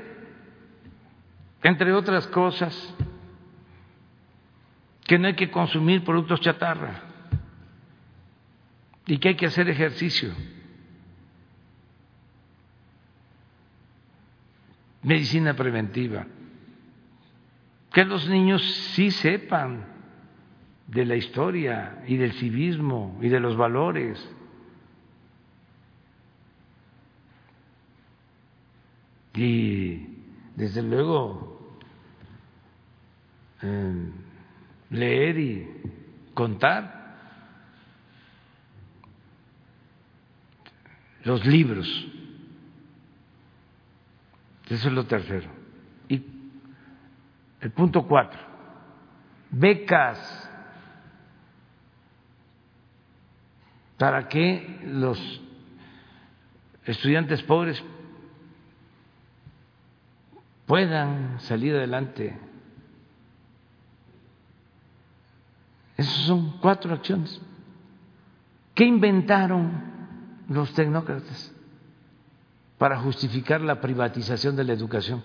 entre 1.64 1.94
otras 1.94 2.28
cosas, 2.28 2.96
que 5.06 5.18
no 5.18 5.28
hay 5.28 5.36
que 5.36 5.50
consumir 5.50 6.04
productos 6.04 6.40
chatarra 6.42 7.02
y 9.06 9.18
que 9.18 9.30
hay 9.30 9.36
que 9.36 9.48
hacer 9.48 9.68
ejercicio. 9.70 10.32
Medicina 15.02 15.56
preventiva. 15.56 16.28
Que 17.92 18.06
los 18.06 18.30
niños 18.30 18.62
sí 18.94 19.10
sepan 19.10 19.86
de 20.86 21.06
la 21.06 21.16
historia 21.16 22.04
y 22.08 22.18
del 22.18 22.34
civismo 22.34 23.18
y 23.22 23.30
de 23.30 23.40
los 23.40 23.58
valores. 23.58 24.24
Y 29.34 30.09
desde 30.60 30.82
luego 30.84 31.58
eh, 33.62 34.12
leer 34.90 35.40
y 35.40 35.82
contar 36.34 37.16
los 41.24 41.46
libros. 41.46 41.88
Eso 44.68 44.90
es 44.90 44.94
lo 44.94 45.06
tercero. 45.06 45.50
Y 46.10 46.22
el 47.62 47.72
punto 47.72 48.06
cuatro, 48.06 48.40
becas 49.52 50.50
para 53.98 54.28
que 54.28 54.82
los 54.84 55.42
estudiantes 56.84 57.44
pobres 57.44 57.82
puedan 60.70 61.40
salir 61.40 61.76
adelante. 61.76 62.38
Esas 65.98 66.14
son 66.28 66.60
cuatro 66.60 66.94
acciones. 66.94 67.42
¿Qué 68.76 68.86
inventaron 68.86 69.72
los 70.48 70.72
tecnócratas 70.76 71.52
para 72.78 73.00
justificar 73.00 73.62
la 73.62 73.82
privatización 73.82 74.56
de 74.56 74.64
la 74.64 74.74
educación? 74.74 75.24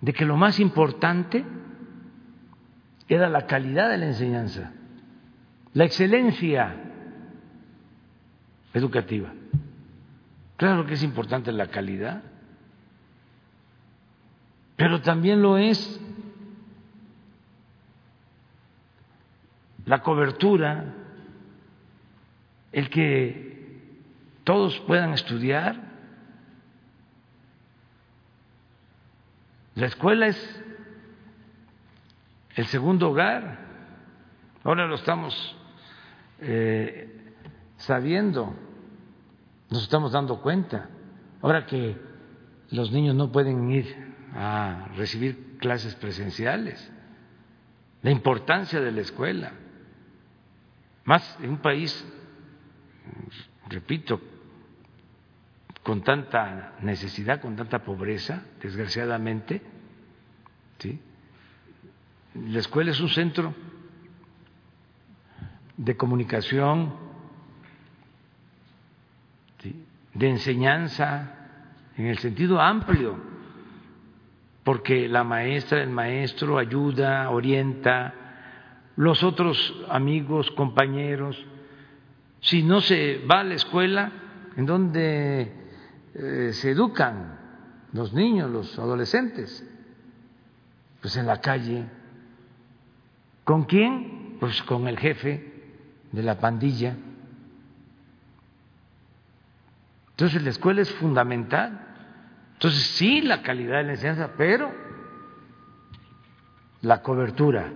De 0.00 0.14
que 0.14 0.24
lo 0.24 0.38
más 0.38 0.58
importante 0.58 1.44
era 3.08 3.28
la 3.28 3.46
calidad 3.46 3.90
de 3.90 3.98
la 3.98 4.06
enseñanza, 4.06 4.72
la 5.74 5.84
excelencia 5.84 6.74
educativa. 8.72 9.34
Claro 10.56 10.86
que 10.86 10.94
es 10.94 11.02
importante 11.02 11.52
la 11.52 11.66
calidad, 11.66 12.22
pero 14.78 15.02
también 15.02 15.42
lo 15.42 15.58
es 15.58 16.00
la 19.86 20.02
cobertura, 20.04 20.94
el 22.70 22.88
que 22.88 23.82
todos 24.44 24.78
puedan 24.86 25.14
estudiar. 25.14 25.80
La 29.74 29.86
escuela 29.86 30.28
es 30.28 30.64
el 32.54 32.66
segundo 32.66 33.10
hogar. 33.10 33.58
Ahora 34.62 34.86
lo 34.86 34.94
estamos 34.94 35.56
eh, 36.40 37.34
sabiendo, 37.78 38.54
nos 39.70 39.82
estamos 39.82 40.12
dando 40.12 40.40
cuenta. 40.40 40.88
Ahora 41.42 41.66
que 41.66 41.96
los 42.70 42.92
niños 42.92 43.16
no 43.16 43.32
pueden 43.32 43.72
ir 43.72 44.07
a 44.34 44.88
recibir 44.96 45.58
clases 45.58 45.94
presenciales, 45.94 46.90
la 48.02 48.10
importancia 48.10 48.80
de 48.80 48.92
la 48.92 49.00
escuela, 49.00 49.52
más 51.04 51.38
en 51.40 51.50
un 51.50 51.58
país 51.58 52.06
repito, 53.68 54.20
con 55.82 56.02
tanta 56.02 56.74
necesidad, 56.82 57.40
con 57.40 57.56
tanta 57.56 57.80
pobreza, 57.80 58.42
desgraciadamente, 58.60 59.62
¿sí? 60.78 61.00
la 62.34 62.58
escuela 62.58 62.90
es 62.90 63.00
un 63.00 63.08
centro 63.08 63.54
de 65.76 65.96
comunicación, 65.96 67.08
de 70.14 70.28
enseñanza, 70.28 71.34
en 71.96 72.06
el 72.06 72.18
sentido 72.18 72.60
amplio, 72.60 73.16
porque 74.68 75.08
la 75.08 75.24
maestra, 75.24 75.82
el 75.82 75.88
maestro 75.88 76.58
ayuda, 76.58 77.30
orienta, 77.30 78.12
los 78.96 79.22
otros 79.22 79.74
amigos, 79.88 80.50
compañeros, 80.50 81.42
si 82.40 82.62
no 82.62 82.82
se 82.82 83.24
va 83.24 83.40
a 83.40 83.44
la 83.44 83.54
escuela, 83.54 84.12
¿en 84.58 84.66
donde 84.66 85.54
eh, 86.12 86.50
se 86.52 86.72
educan 86.72 87.38
los 87.94 88.12
niños, 88.12 88.50
los 88.50 88.78
adolescentes? 88.78 89.66
Pues 91.00 91.16
en 91.16 91.26
la 91.26 91.40
calle. 91.40 91.86
¿Con 93.44 93.64
quién? 93.64 94.36
Pues 94.38 94.62
con 94.64 94.86
el 94.86 94.98
jefe 94.98 95.50
de 96.12 96.22
la 96.22 96.38
pandilla. 96.38 96.94
Entonces 100.10 100.42
la 100.42 100.50
escuela 100.50 100.82
es 100.82 100.92
fundamental. 100.92 101.87
Entonces 102.58 102.82
sí 102.96 103.20
la 103.20 103.42
calidad 103.42 103.76
de 103.76 103.84
la 103.84 103.92
enseñanza, 103.92 104.32
pero 104.36 104.72
la 106.80 107.02
cobertura. 107.02 107.72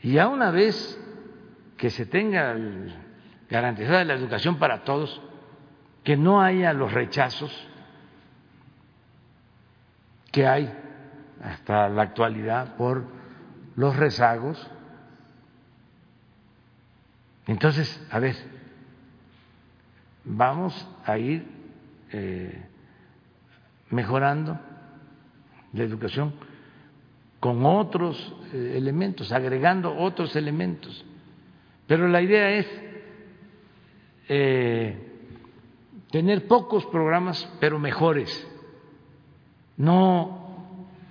Y 0.00 0.12
ya 0.12 0.28
una 0.28 0.52
vez 0.52 0.96
que 1.76 1.90
se 1.90 2.06
tenga 2.06 2.56
garantizada 3.50 4.04
la 4.04 4.14
educación 4.14 4.60
para 4.60 4.84
todos, 4.84 5.20
que 6.04 6.16
no 6.16 6.40
haya 6.40 6.72
los 6.72 6.92
rechazos 6.92 7.50
que 10.30 10.46
hay 10.46 10.72
hasta 11.42 11.88
la 11.88 12.02
actualidad 12.02 12.76
por 12.76 13.06
los 13.74 13.96
rezagos. 13.96 14.70
Entonces, 17.48 18.06
a 18.08 18.20
ver, 18.20 18.36
vamos 20.24 20.88
a 21.04 21.18
ir 21.18 21.55
eh, 22.18 22.62
mejorando 23.90 24.58
la 25.74 25.82
educación 25.82 26.32
con 27.40 27.66
otros 27.66 28.34
eh, 28.52 28.74
elementos, 28.76 29.32
agregando 29.32 29.94
otros 29.94 30.34
elementos. 30.34 31.04
Pero 31.86 32.08
la 32.08 32.22
idea 32.22 32.50
es 32.52 32.66
eh, 34.28 34.96
tener 36.10 36.48
pocos 36.48 36.86
programas, 36.86 37.48
pero 37.60 37.78
mejores. 37.78 38.48
No 39.76 40.46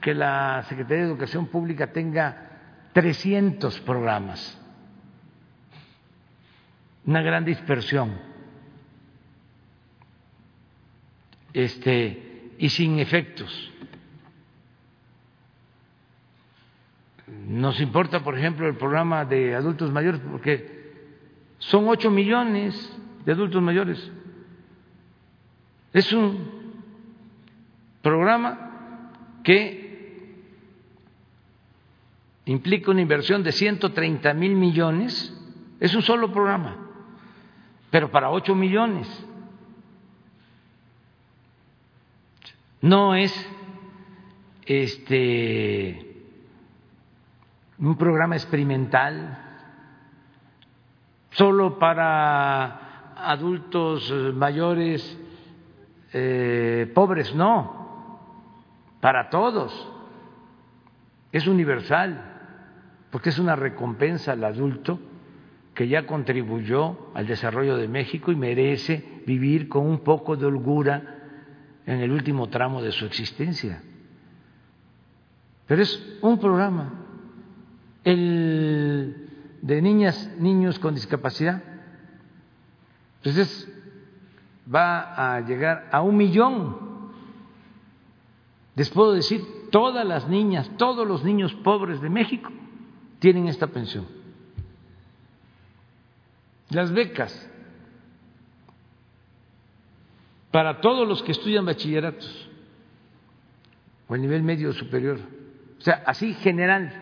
que 0.02 0.15
la 0.15 0.64
Secretaría 0.68 1.03
de 1.03 1.10
Educación 1.10 1.48
Pública 1.48 1.94
tenga 1.94 2.90
300 2.94 3.80
programas. 3.82 4.60
Una 7.06 7.22
gran 7.22 7.45
dispersión. 7.45 8.35
Este, 11.56 12.52
y 12.57 12.68
sin 12.68 12.99
efectos. 12.99 13.72
Nos 17.48 17.80
importa, 17.80 18.22
por 18.22 18.38
ejemplo, 18.38 18.68
el 18.68 18.76
programa 18.76 19.23
de 19.23 19.56
adultos 19.56 19.90
mayores 19.90 20.19
porque 20.30 20.91
son 21.60 21.88
ocho 21.88 22.11
millones 22.11 22.94
de 23.23 23.32
adultos 23.32 23.61
mayores. 23.61 24.11
Es 25.94 26.11
un 26.11 26.73
programa 28.02 29.14
que 29.41 30.44
implica 32.44 32.91
una 32.91 33.02
inversión 33.02 33.44
de 33.44 33.53
130 33.53 34.34
mil 34.34 34.56
millones. 34.56 35.34
Es 35.80 35.95
un 35.95 36.02
solo 36.02 36.34
programa, 36.34 36.76
pero 37.91 38.11
para 38.11 38.30
ocho 38.30 38.56
millones. 38.56 39.07
No 42.82 43.16
es 43.16 43.34
este 44.66 46.16
un 47.78 47.98
programa 47.98 48.36
experimental 48.36 49.38
solo 51.32 51.78
para 51.78 53.14
adultos 53.18 54.12
mayores 54.34 55.20
eh, 56.14 56.90
pobres, 56.94 57.36
no, 57.36 58.20
para 59.02 59.30
todos. 59.30 59.92
es 61.32 61.46
universal, 61.48 62.24
porque 63.12 63.30
es 63.30 63.40
una 63.40 63.58
recompensa 63.58 64.32
al 64.32 64.44
adulto 64.46 65.00
que 65.74 65.90
ya 65.90 66.06
contribuyó 66.08 67.10
al 67.14 67.28
desarrollo 67.28 67.76
de 67.76 67.90
México 67.90 68.32
y 68.32 68.38
merece 68.38 69.22
vivir 69.26 69.68
con 69.68 69.86
un 69.86 70.00
poco 70.00 70.38
de 70.38 70.46
holgura 70.46 71.15
en 71.86 71.99
el 71.99 72.12
último 72.12 72.48
tramo 72.48 72.82
de 72.82 72.91
su 72.91 73.06
existencia. 73.06 73.82
Pero 75.68 75.82
es 75.82 76.18
un 76.22 76.40
programa, 76.40 76.94
el 78.03 79.30
de 79.62 79.82
niñas, 79.82 80.30
niños 80.38 80.78
con 80.78 80.94
discapacidad. 80.94 81.64
Entonces 83.18 83.68
va 84.74 85.36
a 85.36 85.41
llegar 85.41 85.90
a 85.91 86.02
un 86.02 86.18
millón. 86.18 86.78
Les 88.76 88.90
puedo 88.90 89.14
decir, 89.14 89.44
todas 89.72 90.06
las 90.06 90.28
niñas, 90.28 90.70
todos 90.78 91.07
los 91.07 91.24
niños 91.24 91.53
pobres 91.56 92.02
de 92.02 92.10
México 92.10 92.52
tienen 93.20 93.48
esta 93.48 93.68
pensión. 93.68 94.06
Las 96.70 96.91
becas 96.91 97.49
para 100.56 100.80
todos 100.80 101.06
los 101.06 101.22
que 101.22 101.34
estudian 101.34 101.65
bachilleratos 101.65 102.49
o 104.07 104.15
el 104.15 104.22
nivel 104.22 104.41
medio 104.41 104.72
superior. 104.72 105.19
O 105.77 105.82
sea, 105.82 106.02
así 106.06 106.34
general. 106.36 106.94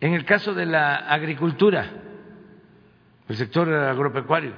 En 0.00 0.12
el 0.12 0.24
caso 0.24 0.52
de 0.52 0.66
la 0.66 0.96
agricultura, 0.96 1.88
el 3.28 3.36
sector 3.36 3.72
agropecuario, 3.72 4.52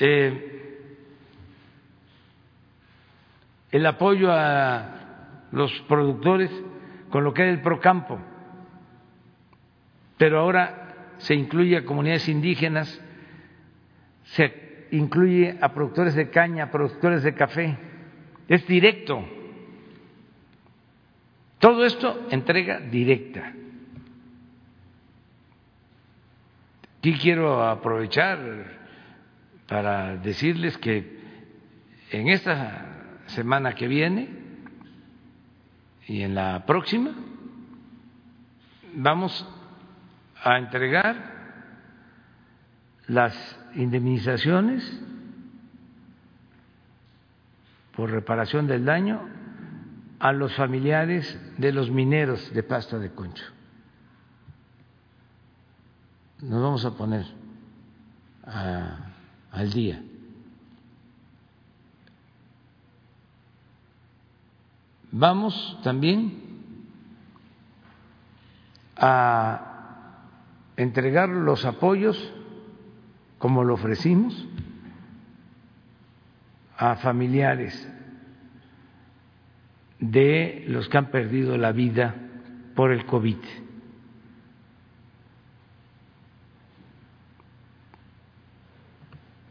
eh, 0.00 0.80
el 3.70 3.86
apoyo 3.86 4.32
a 4.32 5.46
los 5.52 5.70
productores 5.82 6.50
con 7.10 7.22
lo 7.22 7.32
que 7.32 7.42
era 7.42 7.52
el 7.52 7.62
procampo, 7.62 8.18
pero 10.18 10.40
ahora 10.40 10.83
se 11.18 11.34
incluye 11.34 11.76
a 11.76 11.84
comunidades 11.84 12.28
indígenas 12.28 13.00
se 14.24 14.86
incluye 14.90 15.56
a 15.60 15.72
productores 15.72 16.14
de 16.14 16.30
caña, 16.30 16.70
productores 16.70 17.22
de 17.22 17.34
café, 17.34 17.76
es 18.48 18.66
directo. 18.66 19.24
Todo 21.58 21.84
esto 21.84 22.26
entrega 22.30 22.80
directa. 22.80 23.52
Aquí 26.98 27.14
quiero 27.18 27.62
aprovechar 27.62 28.38
para 29.68 30.16
decirles 30.16 30.76
que 30.78 31.18
en 32.10 32.28
esta 32.28 33.20
semana 33.26 33.74
que 33.74 33.88
viene 33.88 34.28
y 36.06 36.22
en 36.22 36.34
la 36.34 36.64
próxima 36.66 37.12
vamos 38.94 39.46
a 40.44 40.58
entregar 40.58 41.32
las 43.08 43.34
indemnizaciones 43.74 45.00
por 47.96 48.10
reparación 48.10 48.66
del 48.66 48.84
daño 48.84 49.26
a 50.18 50.32
los 50.32 50.54
familiares 50.54 51.38
de 51.56 51.72
los 51.72 51.90
mineros 51.90 52.52
de 52.52 52.62
pasta 52.62 52.98
de 52.98 53.10
concho. 53.12 53.44
Nos 56.42 56.62
vamos 56.62 56.84
a 56.84 56.90
poner 56.90 57.24
al 59.50 59.72
día. 59.72 60.02
Vamos 65.10 65.78
también 65.82 66.42
a 68.96 69.73
entregar 70.76 71.28
los 71.28 71.64
apoyos 71.64 72.32
como 73.38 73.64
lo 73.64 73.74
ofrecimos 73.74 74.46
a 76.76 76.96
familiares 76.96 77.88
de 80.00 80.64
los 80.68 80.88
que 80.88 80.98
han 80.98 81.10
perdido 81.10 81.56
la 81.56 81.72
vida 81.72 82.14
por 82.74 82.90
el 82.90 83.06
COVID. 83.06 83.38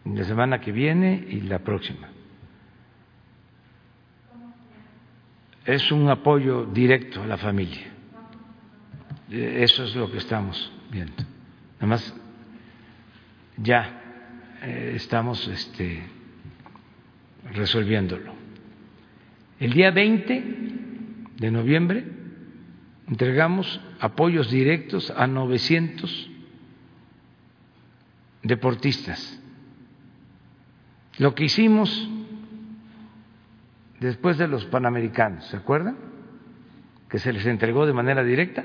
La 0.05 0.23
semana 0.25 0.59
que 0.59 0.71
viene 0.71 1.25
y 1.29 1.41
la 1.41 1.59
próxima. 1.59 2.09
Es 5.65 5.91
un 5.93 6.09
apoyo 6.09 6.65
directo 6.65 7.23
a 7.23 7.25
la 7.25 7.37
familia. 7.37 7.87
Eso 9.29 9.85
es 9.85 9.95
lo 9.95 10.11
que 10.11 10.17
estamos 10.17 10.71
viendo. 10.93 11.23
Además, 11.79 12.13
ya 13.57 14.01
eh, 14.61 14.93
estamos 14.95 15.47
este, 15.47 16.03
resolviéndolo. 17.51 18.33
El 19.59 19.73
día 19.73 19.91
20 19.91 20.43
de 21.37 21.51
noviembre 21.51 22.05
entregamos 23.07 23.81
apoyos 23.99 24.49
directos 24.51 25.11
a 25.11 25.27
900 25.27 26.29
deportistas. 28.43 29.41
Lo 31.17 31.35
que 31.35 31.45
hicimos 31.45 32.09
después 33.99 34.37
de 34.37 34.47
los 34.47 34.65
Panamericanos, 34.65 35.45
¿se 35.47 35.57
acuerdan? 35.57 35.97
Que 37.09 37.19
se 37.19 37.31
les 37.31 37.45
entregó 37.45 37.85
de 37.85 37.93
manera 37.93 38.23
directa 38.23 38.63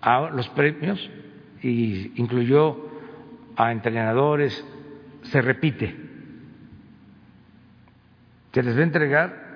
a 0.00 0.30
los 0.30 0.48
premios 0.50 1.10
y 1.62 2.12
incluyó 2.20 2.76
a 3.56 3.72
entrenadores, 3.72 4.64
se 5.22 5.40
repite. 5.42 5.96
Se 8.52 8.62
les 8.62 8.74
va 8.76 8.80
a 8.80 8.82
entregar 8.82 9.48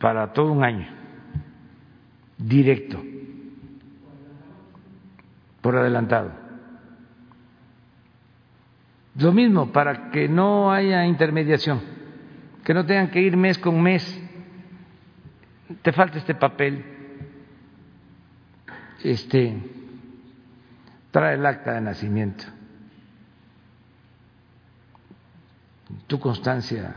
para 0.00 0.32
todo 0.32 0.50
un 0.50 0.64
año, 0.64 0.88
directo, 2.38 3.00
por 5.60 5.76
adelantado. 5.76 6.32
Lo 9.16 9.32
mismo, 9.32 9.72
para 9.72 10.10
que 10.10 10.28
no 10.28 10.72
haya 10.72 11.06
intermediación, 11.06 11.80
que 12.64 12.74
no 12.74 12.84
tengan 12.84 13.10
que 13.10 13.20
ir 13.20 13.36
mes 13.36 13.58
con 13.58 13.80
mes. 13.80 14.20
Te 15.82 15.92
falta 15.92 16.18
este 16.18 16.34
papel, 16.34 16.84
este 19.04 19.77
trae 21.10 21.34
el 21.34 21.46
acta 21.46 21.74
de 21.74 21.80
nacimiento, 21.80 22.44
tu 26.06 26.18
constancia 26.18 26.94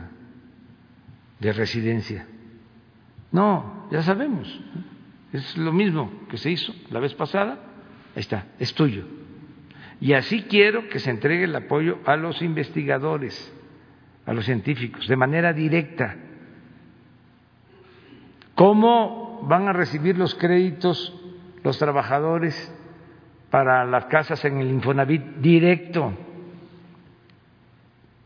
de 1.38 1.52
residencia. 1.52 2.26
No, 3.30 3.88
ya 3.90 4.02
sabemos, 4.02 4.60
es 5.32 5.56
lo 5.56 5.72
mismo 5.72 6.10
que 6.28 6.36
se 6.36 6.50
hizo 6.50 6.74
la 6.90 7.00
vez 7.00 7.14
pasada, 7.14 7.54
ahí 8.14 8.20
está, 8.20 8.46
es 8.58 8.74
tuyo. 8.74 9.04
Y 10.00 10.14
así 10.14 10.42
quiero 10.42 10.88
que 10.88 10.98
se 10.98 11.10
entregue 11.10 11.44
el 11.44 11.54
apoyo 11.54 11.98
a 12.04 12.16
los 12.16 12.42
investigadores, 12.42 13.52
a 14.26 14.32
los 14.32 14.44
científicos, 14.44 15.06
de 15.06 15.16
manera 15.16 15.52
directa. 15.52 16.16
¿Cómo 18.54 19.42
van 19.44 19.68
a 19.68 19.72
recibir 19.72 20.18
los 20.18 20.34
créditos 20.34 21.18
los 21.62 21.78
trabajadores 21.78 22.74
para 23.52 23.84
las 23.84 24.06
casas 24.06 24.42
en 24.46 24.56
el 24.56 24.70
Infonavit 24.70 25.22
directo. 25.36 26.14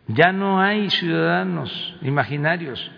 Ya 0.07 0.31
no 0.31 0.61
hay 0.61 0.89
ciudadanos 0.89 1.99
imaginarios. 2.01 2.93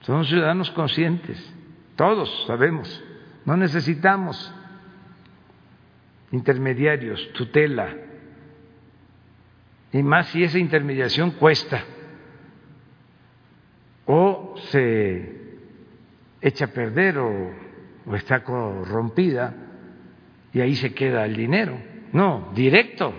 Son 0.00 0.24
ciudadanos 0.24 0.70
conscientes. 0.70 1.38
Todos 1.94 2.46
sabemos. 2.46 3.04
No 3.44 3.54
necesitamos 3.54 4.50
intermediarios, 6.32 7.20
tutela. 7.34 7.94
Y 9.92 10.02
más 10.02 10.28
si 10.28 10.42
esa 10.42 10.58
intermediación 10.58 11.32
cuesta 11.32 11.84
o 14.06 14.54
se 14.70 15.58
echa 16.40 16.64
a 16.64 16.68
perder 16.68 17.18
o 17.18 17.65
o 18.06 18.14
está 18.14 18.42
corrompida 18.44 19.54
y 20.52 20.60
ahí 20.60 20.74
se 20.76 20.94
queda 20.94 21.24
el 21.24 21.36
dinero. 21.36 21.78
No, 22.12 22.52
directo. 22.54 23.12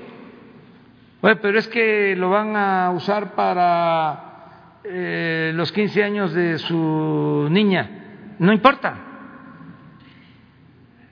Bueno, 1.22 1.40
pero 1.42 1.60
es 1.60 1.68
que 1.68 2.16
lo 2.16 2.30
van 2.30 2.56
a 2.56 2.92
usar 2.92 3.36
para 3.36 4.80
eh, 4.84 5.52
los 5.54 5.72
15 5.72 6.04
años 6.04 6.34
de 6.34 6.58
su 6.58 7.48
niña. 7.52 8.36
No 8.40 8.54
importa. 8.54 9.04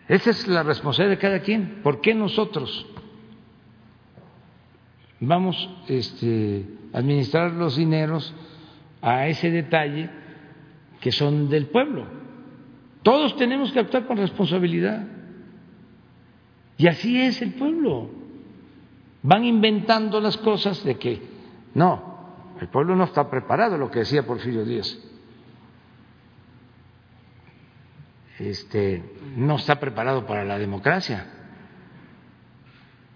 Esa 0.07 0.30
es 0.30 0.47
la 0.47 0.64
responsabilidad 0.64 1.18
de 1.18 1.22
cada 1.22 1.39
quien. 1.39 1.81
¿Por 1.84 1.99
qué 1.99 2.14
nosotros 2.14 2.88
vamos 5.19 5.69
este, 5.88 6.65
a 6.93 6.99
administrar 6.99 7.52
los 7.52 7.76
dineros 7.76 8.34
a 9.02 9.27
ese 9.27 9.52
detalle 9.52 10.10
que 10.99 11.11
son 11.11 11.49
del 11.49 11.68
pueblo. 11.68 12.07
Todos 13.06 13.36
tenemos 13.38 13.72
que 13.72 13.80
actuar 13.80 14.07
con 14.07 14.18
responsabilidad. 14.18 15.06
Y 16.76 16.88
así 16.88 17.22
es 17.22 17.40
el 17.44 17.53
pueblo. 17.53 18.10
Van 19.22 19.45
inventando 19.45 20.19
las 20.19 20.36
cosas 20.38 20.84
de 20.84 20.98
que 20.98 21.22
no, 21.76 22.56
el 22.60 22.68
pueblo 22.68 22.95
no 22.95 23.03
está 23.03 23.30
preparado, 23.30 23.77
lo 23.77 23.91
que 23.91 23.99
decía 23.99 24.26
Porfirio 24.26 24.65
Díaz. 24.65 24.98
Este, 28.40 29.03
no 29.38 29.57
está 29.57 29.80
preparado 29.80 30.26
para 30.26 30.44
la 30.44 30.57
democracia. 30.57 31.27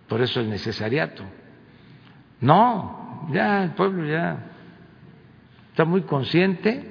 Por 0.08 0.22
eso 0.22 0.40
el 0.40 0.52
necesariato. 0.52 1.24
No, 2.42 3.28
ya 3.32 3.64
el 3.64 3.72
pueblo 3.72 4.06
ya 4.06 4.52
está 5.72 5.84
muy 5.84 6.04
consciente 6.04 6.89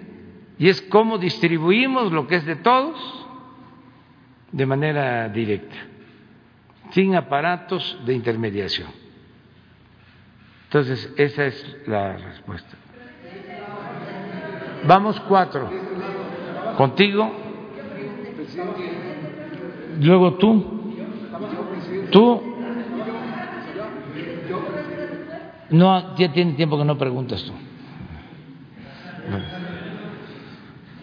y 0.59 0.69
es 0.69 0.83
cómo 0.83 1.19
distribuimos 1.19 2.13
lo 2.13 2.27
que 2.27 2.37
es 2.37 2.45
de 2.45 2.57
todos 2.57 3.27
de 4.51 4.67
manera 4.67 5.29
directa, 5.29 5.77
sin 6.91 7.15
aparatos 7.15 7.99
de 8.05 8.15
intermediación. 8.15 8.89
Entonces, 10.65 11.13
esa 11.17 11.47
es 11.47 11.77
la 11.87 12.17
respuesta. 12.17 12.77
Vamos 14.87 15.19
cuatro. 15.21 15.71
Contigo. 16.77 17.31
Luego 20.01 20.35
tú. 20.35 20.95
Tú. 22.11 22.43
No, 25.71 26.17
ya 26.17 26.33
tiene 26.33 26.53
tiempo 26.53 26.79
que 26.79 26.85
no 26.85 26.97
preguntas 26.97 27.43
tú. 27.45 27.53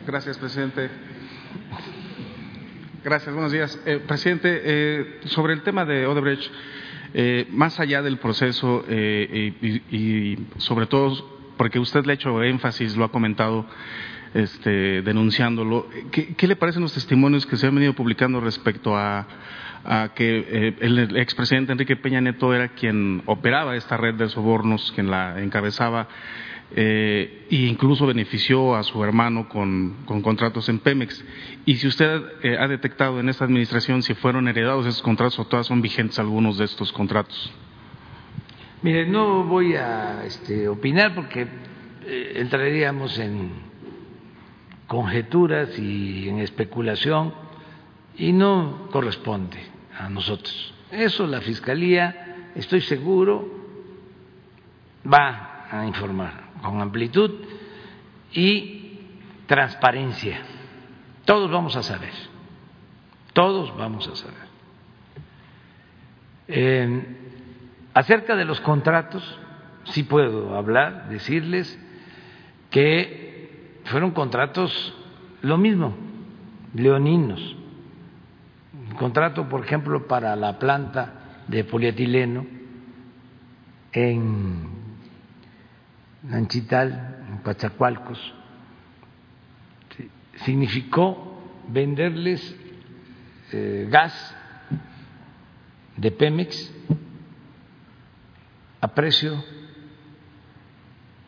Gracias, 0.06 0.38
presidente. 0.38 0.88
Gracias, 3.04 3.34
buenos 3.34 3.52
días. 3.52 3.82
Eh, 3.88 4.00
presidente, 4.08 4.62
eh, 4.64 5.20
sobre 5.26 5.54
el 5.54 5.64
tema 5.64 5.84
de 5.84 6.06
Odebrecht, 6.06 6.52
eh, 7.16 7.48
más 7.50 7.80
allá 7.80 8.04
del 8.04 8.18
proceso 8.20 8.86
y, 8.88 10.38
sobre 10.58 10.86
todo 10.86 11.40
porque 11.58 11.80
usted 11.80 12.06
le 12.06 12.12
ha 12.12 12.16
hecho 12.16 12.44
énfasis, 12.44 12.96
lo 12.96 13.06
ha 13.06 13.12
comentado 13.12 13.66
este, 14.36 15.02
denunciándolo, 15.02 15.88
¿qué, 16.12 16.48
le 16.48 16.56
parecen 16.56 16.84
los 16.84 16.94
testimonios 16.94 17.48
que 17.48 17.58
se 17.58 17.66
han 17.66 17.74
venido 17.74 17.94
publicando 17.94 18.40
respecto 18.42 18.96
a, 18.96 19.26
a 19.86 20.12
que 20.14 20.76
el 20.82 21.18
expresidente 21.18 21.72
Enrique 21.72 21.96
Peña 21.96 22.22
Neto 22.22 22.54
era 22.54 22.68
quien 22.70 23.24
operaba 23.26 23.76
esta 23.76 23.98
red 23.98 24.14
de 24.16 24.30
sobornos, 24.30 24.92
quien 24.92 25.10
la 25.10 25.42
encabezaba? 25.42 26.10
Eh, 26.72 27.48
e 27.50 27.56
incluso 27.68 28.08
benefició 28.08 28.76
a 28.76 28.84
su 28.84 29.04
hermano 29.04 29.48
con, 29.48 29.96
contratos 30.06 30.68
en 30.70 30.80
Pemex. 30.80 31.24
Y 31.66 31.76
si 31.76 31.88
usted 31.88 32.22
eh, 32.44 32.58
ha 32.60 32.68
detectado 32.68 33.20
en 33.20 33.30
esta 33.30 33.46
administración 33.46 34.02
si 34.02 34.14
fueron 34.16 34.48
heredados 34.48 34.86
esos 34.86 35.02
contratos 35.02 35.38
o 35.40 35.46
todas 35.46 35.68
son 35.68 35.82
vigentes 35.82 36.18
algunos 36.20 36.58
de 36.58 36.66
estos 36.66 36.92
contratos. 36.92 37.52
Mire, 38.82 39.06
no 39.06 39.44
voy 39.44 39.76
a 39.76 40.26
este, 40.26 40.68
opinar 40.68 41.16
porque 41.16 41.48
eh, 42.06 42.34
entraríamos 42.36 43.18
en 43.20 43.52
conjeturas 44.88 45.78
y 45.80 46.30
en 46.30 46.40
especulación 46.40 47.34
y 48.18 48.32
no 48.32 48.90
corresponde 48.92 49.60
a 49.98 50.10
nosotros. 50.10 50.74
Eso 50.92 51.26
la 51.26 51.42
Fiscalía, 51.42 52.52
estoy 52.56 52.82
seguro, 52.82 53.50
va 55.12 55.68
a 55.72 55.88
informar 55.88 56.45
con 56.66 56.82
amplitud 56.82 57.32
y 58.34 59.00
transparencia. 59.48 60.40
Todos 61.26 61.50
vamos 61.52 61.76
a 61.76 61.84
saber, 61.84 62.14
todos 63.34 63.76
vamos 63.78 64.08
a 64.08 64.16
saber. 64.16 64.46
acerca 67.94 68.36
de 68.36 68.46
los 68.46 68.60
contratos, 68.62 69.40
sí 69.86 70.04
puedo 70.04 70.56
hablar, 70.56 71.10
decirles 71.10 71.80
que 72.70 73.82
fueron 73.86 74.12
contratos 74.12 74.94
lo 75.42 75.58
mismo, 75.58 75.96
leoninos. 76.74 77.56
Un 78.90 78.96
contrato, 78.98 79.48
por 79.48 79.64
ejemplo, 79.64 80.08
para 80.08 80.36
la 80.36 80.60
planta 80.60 81.44
de 81.48 81.64
polietileno 81.64 82.46
en 83.92 84.75
Nanchital, 86.28 87.26
en 87.30 87.38
Coatzacoalcos, 87.40 88.34
significó 90.44 91.36
venderles 91.68 92.56
eh, 93.52 93.88
gas 93.90 94.36
de 95.98 96.12
Pemex 96.12 96.74
a 98.82 98.88
precio 98.90 99.44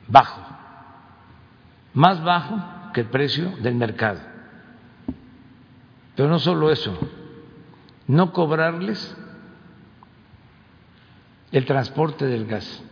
bajo, 0.07 0.41
más 1.93 2.23
bajo 2.23 2.91
que 2.93 3.01
el 3.01 3.07
precio 3.07 3.55
del 3.57 3.75
mercado. 3.75 4.19
Pero 6.15 6.29
no 6.29 6.39
solo 6.39 6.71
eso, 6.71 6.97
no 8.07 8.33
cobrarles 8.33 9.15
el 11.51 11.65
transporte 11.65 12.25
del 12.25 12.45
gas. 12.45 12.83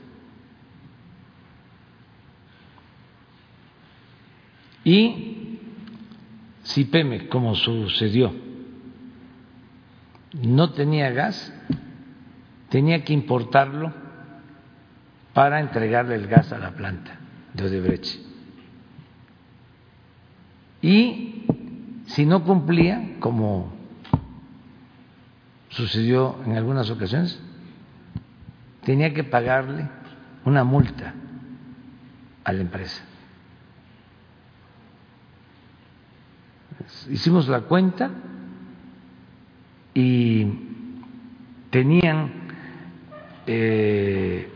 Y 4.85 5.59
si 6.63 6.85
Pemex, 6.85 7.25
como 7.25 7.55
sucedió, 7.55 8.33
no 10.41 10.71
tenía 10.71 11.09
gas, 11.09 11.53
tenía 12.69 13.03
que 13.03 13.13
importarlo 13.13 13.91
para 15.33 15.59
entregarle 15.59 16.15
el 16.15 16.27
gas 16.27 16.53
a 16.53 16.59
la 16.59 16.71
planta 16.71 17.17
de 17.53 17.65
Odebrecht. 17.65 18.19
Y 20.81 21.45
si 22.05 22.25
no 22.27 22.43
cumplía, 22.43 23.15
como 23.19 23.73
sucedió 25.69 26.39
en 26.45 26.55
algunas 26.55 26.89
ocasiones, 26.91 27.41
tenía 28.83 29.13
que 29.15 29.23
pagarle 29.23 29.89
una 30.45 30.63
multa 30.63 31.15
a 32.43 32.53
la 32.53 32.61
empresa. 32.61 33.03
Hicimos 37.09 37.47
la 37.47 37.61
cuenta 37.61 38.11
y 39.93 40.45
tenían 41.69 42.31
eh, 43.47 44.49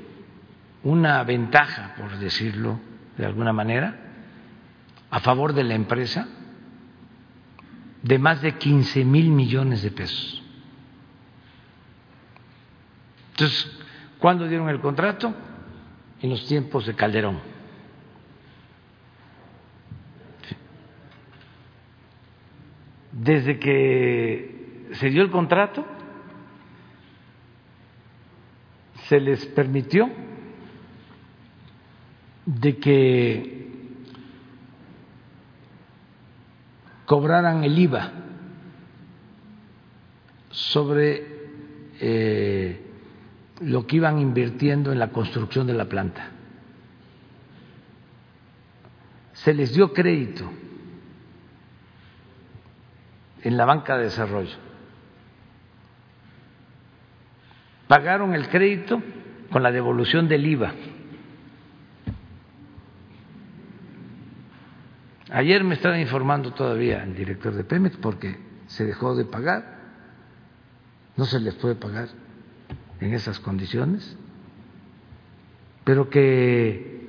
una 0.83 1.23
ventaja, 1.23 1.95
por 1.97 2.17
decirlo 2.17 2.79
de 3.17 3.25
alguna 3.25 3.53
manera, 3.53 3.95
a 5.09 5.19
favor 5.19 5.53
de 5.53 5.63
la 5.63 5.75
empresa 5.75 6.27
de 8.01 8.19
más 8.19 8.41
de 8.41 8.57
15 8.57 9.03
mil 9.05 9.29
millones 9.29 9.81
de 9.81 9.91
pesos. 9.91 10.41
Entonces, 13.31 13.71
¿cuándo 14.19 14.47
dieron 14.47 14.69
el 14.69 14.79
contrato? 14.79 15.33
En 16.21 16.29
los 16.29 16.45
tiempos 16.47 16.85
de 16.85 16.95
Calderón. 16.95 17.39
Desde 23.11 23.59
que 23.59 24.87
se 24.93 25.09
dio 25.09 25.21
el 25.21 25.31
contrato, 25.31 25.85
se 29.07 29.19
les 29.19 29.45
permitió 29.47 30.09
de 32.45 32.77
que 32.77 33.59
cobraran 37.05 37.63
el 37.63 37.77
IVA 37.77 38.11
sobre 40.51 41.27
eh, 41.99 42.81
lo 43.61 43.85
que 43.87 43.95
iban 43.95 44.19
invirtiendo 44.19 44.91
en 44.91 44.99
la 44.99 45.11
construcción 45.11 45.65
de 45.67 45.73
la 45.73 45.85
planta. 45.85 46.29
Se 49.33 49.53
les 49.53 49.73
dio 49.73 49.93
crédito 49.93 50.51
en 53.43 53.57
la 53.57 53.65
banca 53.65 53.97
de 53.97 54.05
desarrollo. 54.05 54.55
Pagaron 57.87 58.33
el 58.35 58.49
crédito 58.49 59.01
con 59.51 59.63
la 59.63 59.71
devolución 59.71 60.27
del 60.27 60.45
IVA. 60.45 60.73
Ayer 65.31 65.63
me 65.63 65.75
estaba 65.75 65.99
informando 65.99 66.53
todavía 66.53 67.03
el 67.03 67.15
director 67.15 67.53
de 67.53 67.63
Pemex 67.63 67.97
porque 67.97 68.37
se 68.67 68.85
dejó 68.85 69.15
de 69.15 69.25
pagar, 69.25 69.77
no 71.17 71.25
se 71.25 71.39
les 71.39 71.55
puede 71.55 71.75
pagar 71.75 72.09
en 72.99 73.13
esas 73.13 73.39
condiciones. 73.39 74.17
pero 75.83 76.09
que 76.09 77.07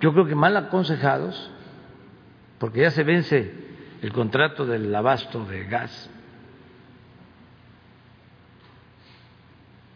yo 0.00 0.12
creo 0.12 0.26
que 0.26 0.34
mal 0.34 0.56
aconsejados, 0.56 1.48
porque 2.58 2.80
ya 2.80 2.90
se 2.90 3.04
vence 3.04 3.65
el 4.02 4.12
contrato 4.12 4.66
del 4.66 4.94
abasto 4.94 5.44
de 5.44 5.64
gas, 5.64 6.10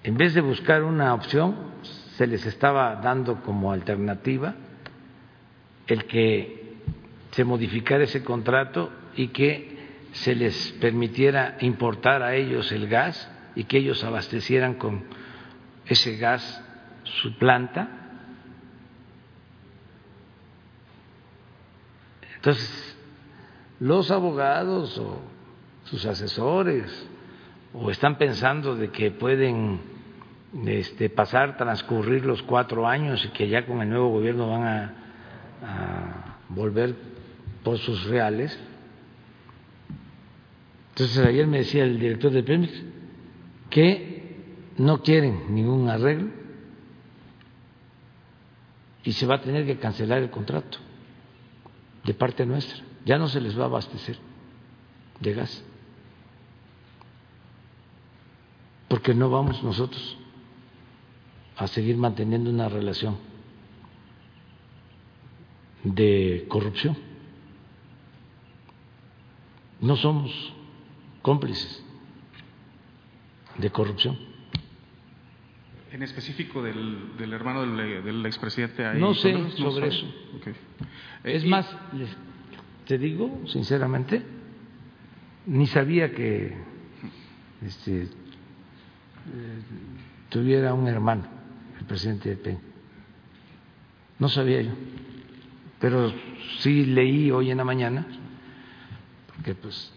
en 0.02 0.16
vez 0.16 0.34
de 0.34 0.40
buscar 0.40 0.82
una 0.82 1.12
opción, 1.14 1.56
se 2.16 2.26
les 2.26 2.44
estaba 2.46 2.96
dando 2.96 3.42
como 3.42 3.72
alternativa 3.72 4.54
el 5.86 6.04
que 6.06 6.76
se 7.32 7.44
modificara 7.44 8.04
ese 8.04 8.22
contrato 8.24 8.90
y 9.16 9.28
que 9.28 9.78
se 10.12 10.34
les 10.34 10.72
permitiera 10.80 11.56
importar 11.60 12.22
a 12.22 12.34
ellos 12.34 12.72
el 12.72 12.88
gas 12.88 13.30
y 13.54 13.64
que 13.64 13.78
ellos 13.78 14.02
abastecieran 14.04 14.74
con 14.74 15.04
ese 15.86 16.16
gas 16.16 16.64
su 17.04 17.36
planta. 17.38 17.88
Entonces, 22.36 22.89
los 23.80 24.10
abogados 24.10 24.96
o 24.98 25.20
sus 25.84 26.04
asesores 26.06 27.08
o 27.72 27.90
están 27.90 28.18
pensando 28.18 28.76
de 28.76 28.90
que 28.90 29.10
pueden 29.10 29.80
este, 30.66 31.08
pasar, 31.08 31.56
transcurrir 31.56 32.24
los 32.24 32.42
cuatro 32.42 32.86
años 32.86 33.24
y 33.24 33.28
que 33.28 33.48
ya 33.48 33.66
con 33.66 33.80
el 33.80 33.88
nuevo 33.88 34.10
gobierno 34.10 34.50
van 34.50 34.62
a, 34.64 34.94
a 35.62 36.38
volver 36.48 36.94
por 37.62 37.78
sus 37.78 38.04
reales. 38.04 38.58
Entonces 40.90 41.24
ayer 41.24 41.46
me 41.46 41.58
decía 41.58 41.84
el 41.84 41.98
director 41.98 42.30
de 42.30 42.42
Pemex 42.42 42.82
que 43.70 44.36
no 44.76 45.02
quieren 45.02 45.54
ningún 45.54 45.88
arreglo 45.88 46.28
y 49.04 49.12
se 49.12 49.26
va 49.26 49.36
a 49.36 49.40
tener 49.40 49.64
que 49.64 49.78
cancelar 49.78 50.18
el 50.18 50.30
contrato 50.30 50.78
de 52.04 52.12
parte 52.12 52.44
nuestra. 52.44 52.89
Ya 53.04 53.18
no 53.18 53.28
se 53.28 53.40
les 53.40 53.58
va 53.58 53.62
a 53.64 53.66
abastecer 53.66 54.18
de 55.20 55.32
gas. 55.34 55.64
Porque 58.88 59.14
no 59.14 59.30
vamos 59.30 59.62
nosotros 59.62 60.16
a 61.56 61.66
seguir 61.66 61.96
manteniendo 61.96 62.50
una 62.50 62.68
relación 62.68 63.16
de 65.84 66.44
corrupción. 66.48 66.96
No 69.80 69.96
somos 69.96 70.30
cómplices 71.22 71.82
de 73.58 73.70
corrupción. 73.70 74.18
En 75.92 76.02
específico 76.02 76.62
del, 76.62 77.16
del 77.16 77.32
hermano 77.32 77.62
del, 77.62 78.04
del 78.04 78.26
expresidente. 78.26 78.86
¿hay 78.86 79.00
No 79.00 79.14
sé 79.14 79.32
sobre 79.56 79.88
eso. 79.88 80.06
Eh, 80.46 80.54
Es 81.24 81.44
y- 81.44 81.48
más, 81.48 81.66
les- 81.92 82.16
te 82.90 82.98
digo 82.98 83.42
sinceramente, 83.46 84.20
ni 85.46 85.68
sabía 85.68 86.12
que 86.12 86.56
este, 87.64 88.02
eh, 88.02 88.08
tuviera 90.28 90.74
un 90.74 90.88
hermano, 90.88 91.22
el 91.78 91.86
presidente 91.86 92.30
de 92.30 92.36
Peña. 92.36 92.58
No 94.18 94.28
sabía 94.28 94.62
yo, 94.62 94.72
pero 95.78 96.12
sí 96.58 96.84
leí 96.84 97.30
hoy 97.30 97.52
en 97.52 97.58
la 97.58 97.64
mañana, 97.64 98.08
porque 99.36 99.54
pues 99.54 99.94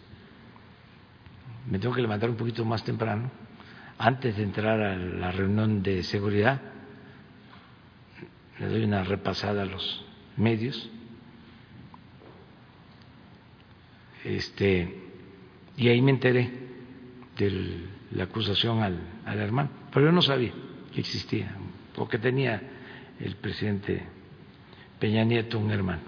me 1.68 1.80
tengo 1.80 1.96
que 1.96 2.02
levantar 2.04 2.30
un 2.30 2.38
poquito 2.38 2.64
más 2.64 2.84
temprano, 2.84 3.32
antes 3.98 4.38
de 4.38 4.44
entrar 4.44 4.80
a 4.80 4.96
la 4.96 5.32
reunión 5.32 5.82
de 5.82 6.04
seguridad, 6.04 6.62
le 8.60 8.68
doy 8.68 8.84
una 8.84 9.04
repasada 9.04 9.64
a 9.64 9.66
los 9.66 10.06
medios. 10.38 10.92
Este, 14.24 15.02
y 15.78 15.88
ahí 15.90 16.02
me 16.02 16.12
enteré 16.12 16.50
de 17.38 17.88
la 18.12 18.26
acusación 18.26 18.82
al, 18.82 19.00
al 19.26 19.40
hermano, 19.40 19.70
pero 19.92 20.06
yo 20.06 20.12
no 20.12 20.22
sabía 20.22 20.52
que 20.94 21.02
existía, 21.02 21.56
porque 21.96 22.18
tenía 22.18 22.62
el 23.20 23.36
presidente 23.36 24.04
Peña 25.00 25.24
Nieto 25.24 25.60
un 25.60 25.72
hermano. 25.72 26.02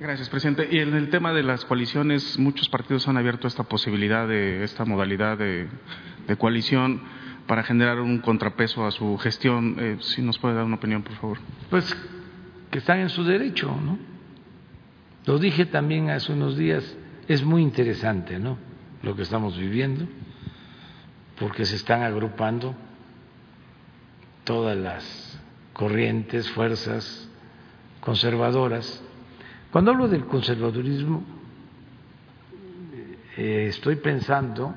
Gracias, 0.00 0.28
presidente. 0.28 0.68
Y 0.70 0.78
en 0.78 0.94
el 0.94 1.10
tema 1.10 1.32
de 1.32 1.42
las 1.42 1.64
coaliciones, 1.64 2.38
muchos 2.38 2.68
partidos 2.68 3.08
han 3.08 3.16
abierto 3.16 3.48
esta 3.48 3.64
posibilidad 3.64 4.28
de 4.28 4.62
esta 4.62 4.84
modalidad 4.84 5.36
de, 5.36 5.66
de 6.26 6.36
coalición 6.36 7.02
para 7.48 7.64
generar 7.64 7.98
un 7.98 8.18
contrapeso 8.18 8.86
a 8.86 8.92
su 8.92 9.18
gestión. 9.18 9.74
Eh, 9.78 9.96
si 10.00 10.22
nos 10.22 10.38
puede 10.38 10.54
dar 10.54 10.64
una 10.64 10.76
opinión, 10.76 11.02
por 11.02 11.14
favor. 11.16 11.38
Pues 11.68 11.96
que 12.70 12.78
están 12.78 13.00
en 13.00 13.08
su 13.08 13.24
derecho, 13.24 13.74
¿no? 13.84 13.98
Lo 15.26 15.38
dije 15.38 15.66
también 15.66 16.10
hace 16.10 16.32
unos 16.32 16.56
días, 16.56 16.96
es 17.28 17.44
muy 17.44 17.62
interesante, 17.62 18.38
¿no? 18.38 18.58
Lo 19.02 19.14
que 19.14 19.22
estamos 19.22 19.56
viviendo, 19.56 20.06
porque 21.38 21.64
se 21.64 21.76
están 21.76 22.02
agrupando 22.02 22.74
todas 24.44 24.76
las 24.76 25.40
corrientes, 25.72 26.50
fuerzas 26.50 27.28
conservadoras. 28.00 29.02
Cuando 29.70 29.90
hablo 29.92 30.08
del 30.08 30.24
conservadurismo, 30.24 31.22
eh, 33.36 33.66
estoy 33.68 33.96
pensando 33.96 34.74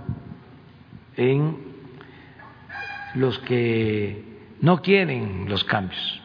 en 1.15 1.57
los 3.15 3.39
que 3.39 4.23
no 4.61 4.81
quieren 4.81 5.49
los 5.49 5.63
cambios 5.63 6.21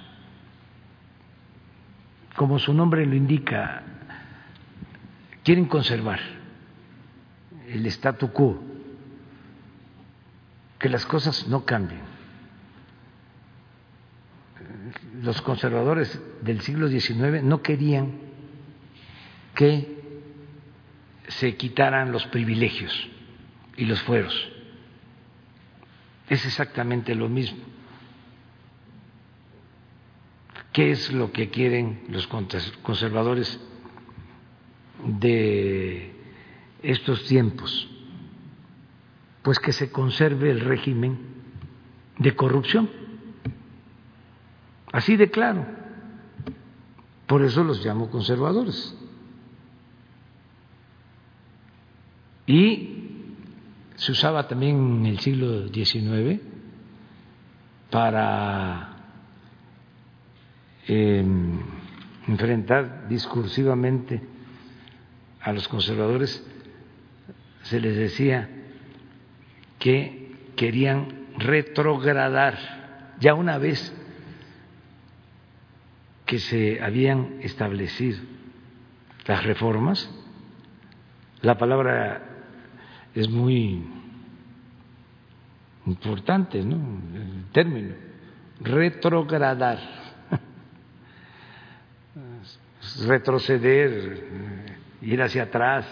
como 2.36 2.58
su 2.58 2.72
nombre 2.74 3.04
lo 3.06 3.16
indica, 3.16 3.82
quieren 5.46 5.66
conservar 5.66 6.18
el 7.68 7.86
statu 7.86 8.32
quo, 8.32 8.60
que 10.76 10.88
las 10.88 11.06
cosas 11.06 11.46
no 11.46 11.64
cambien. 11.64 12.00
Los 15.22 15.40
conservadores 15.42 16.20
del 16.42 16.62
siglo 16.62 16.88
XIX 16.88 17.44
no 17.44 17.62
querían 17.62 18.18
que 19.54 20.32
se 21.28 21.54
quitaran 21.54 22.10
los 22.10 22.26
privilegios 22.26 23.08
y 23.76 23.84
los 23.84 24.02
fueros. 24.02 24.34
Es 26.28 26.44
exactamente 26.44 27.14
lo 27.14 27.28
mismo. 27.28 27.62
¿Qué 30.72 30.90
es 30.90 31.12
lo 31.12 31.30
que 31.30 31.50
quieren 31.50 32.02
los 32.08 32.26
conservadores 32.82 33.60
de 35.06 36.12
estos 36.82 37.24
tiempos? 37.24 37.88
Pues 39.42 39.58
que 39.58 39.72
se 39.72 39.90
conserve 39.90 40.50
el 40.50 40.60
régimen 40.60 41.18
de 42.18 42.34
corrupción. 42.34 42.90
Así 44.92 45.16
de 45.16 45.30
claro. 45.30 45.66
Por 47.26 47.42
eso 47.42 47.64
los 47.64 47.84
llamo 47.84 48.10
conservadores. 48.10 48.96
Y 52.46 52.96
se 53.96 54.12
usaba 54.12 54.46
también 54.46 54.76
en 54.76 55.06
el 55.06 55.18
siglo 55.18 55.68
XIX 55.68 56.40
para 57.90 58.96
eh, 60.86 61.24
enfrentar 62.28 63.08
discursivamente 63.08 64.35
a 65.46 65.52
los 65.52 65.68
conservadores, 65.68 66.44
se 67.62 67.78
les 67.78 67.96
decía 67.96 68.50
que 69.78 70.32
querían 70.56 71.28
retrogradar 71.38 73.14
ya 73.20 73.34
una 73.34 73.56
vez 73.56 73.94
que 76.24 76.40
se 76.40 76.82
habían 76.82 77.38
establecido 77.42 78.18
las 79.24 79.44
reformas, 79.44 80.10
la 81.42 81.56
palabra 81.56 82.22
es 83.14 83.28
muy 83.28 83.84
importante, 85.86 86.64
¿no? 86.64 86.74
El 87.14 87.44
término, 87.52 87.94
retrogradar 88.58 89.78
retroceder, 93.06 94.24
ir 95.06 95.22
hacia 95.22 95.44
atrás, 95.44 95.86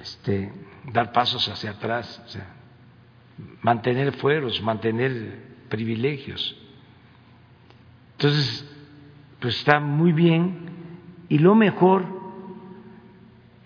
este, 0.00 0.52
dar 0.92 1.10
pasos 1.12 1.48
hacia 1.48 1.70
atrás, 1.70 2.38
mantener 3.62 4.12
fueros, 4.12 4.60
mantener 4.62 5.38
privilegios. 5.70 6.54
Entonces, 8.12 8.70
pues 9.40 9.56
está 9.56 9.80
muy 9.80 10.12
bien. 10.12 10.70
Y 11.30 11.38
lo 11.38 11.54
mejor 11.54 12.04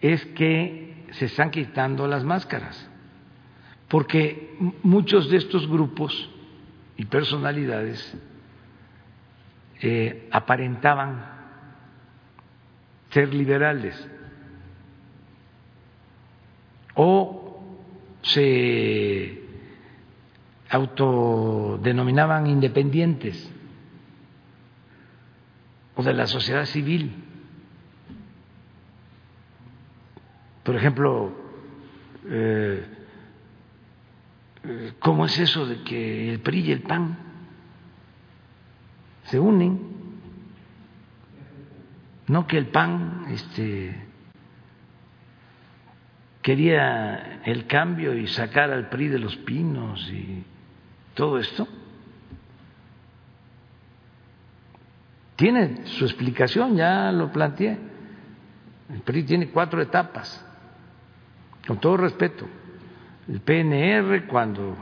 es 0.01 0.25
que 0.27 1.05
se 1.11 1.25
están 1.25 1.51
quitando 1.51 2.07
las 2.07 2.23
máscaras, 2.23 2.89
porque 3.89 4.57
muchos 4.85 5.29
de 5.31 5.39
estos 5.39 5.69
grupos 5.69 6.31
y 6.97 7.07
personalidades 7.07 8.17
eh, 9.83 10.29
aparentaban 10.31 11.36
ser 13.17 13.33
liberales 13.33 13.97
o 16.95 17.63
se 18.21 19.43
autodenominaban 20.69 22.47
independientes 22.47 23.51
o 25.95 26.03
de 26.03 26.13
la 26.13 26.27
sociedad 26.27 26.67
civil. 26.67 27.25
Por 30.63 30.77
ejemplo, 30.77 31.33
eh, 32.29 32.85
eh, 34.63 34.93
¿cómo 34.99 35.25
es 35.25 35.39
eso 35.39 35.65
de 35.65 35.83
que 35.85 36.35
el 36.35 36.41
PRI 36.41 36.61
y 36.61 36.73
el 36.73 36.83
PAN 36.83 37.17
se 39.25 39.41
unen? 39.41 39.96
No 42.29 42.47
que 42.47 42.59
el 42.59 42.67
PAN 42.67 43.27
este, 43.31 43.95
quería 46.43 47.41
el 47.45 47.67
cambio 47.67 48.15
y 48.15 48.27
sacar 48.27 48.71
al 48.71 48.89
PRI 48.89 49.09
de 49.09 49.19
los 49.19 49.37
pinos 49.37 50.09
y 50.11 50.45
todo 51.15 51.39
esto. 51.39 51.69
Tiene 55.37 55.87
su 55.87 56.05
explicación, 56.05 56.77
ya 56.77 57.13
lo 57.13 57.31
planteé. 57.31 57.79
El 58.93 59.01
PRI 59.01 59.23
tiene 59.23 59.49
cuatro 59.51 59.81
etapas, 59.81 60.45
con 61.67 61.79
todo 61.79 61.97
respeto. 61.97 62.49
El 63.29 63.41
PNR 63.41 64.27
cuando 64.27 64.77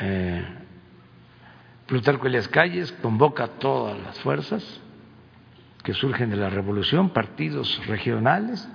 eh, 0.00 0.44
Plutarco 1.86 2.26
Elias 2.26 2.48
Calles 2.48 2.90
convoca 3.02 3.44
a 3.44 3.48
todas 3.48 3.98
las 4.00 4.18
fuerzas 4.20 4.82
que 5.86 5.94
surgen 5.94 6.30
de 6.30 6.36
la 6.36 6.50
revolución, 6.50 7.10
partidos 7.10 7.80
regionales, 7.86 8.68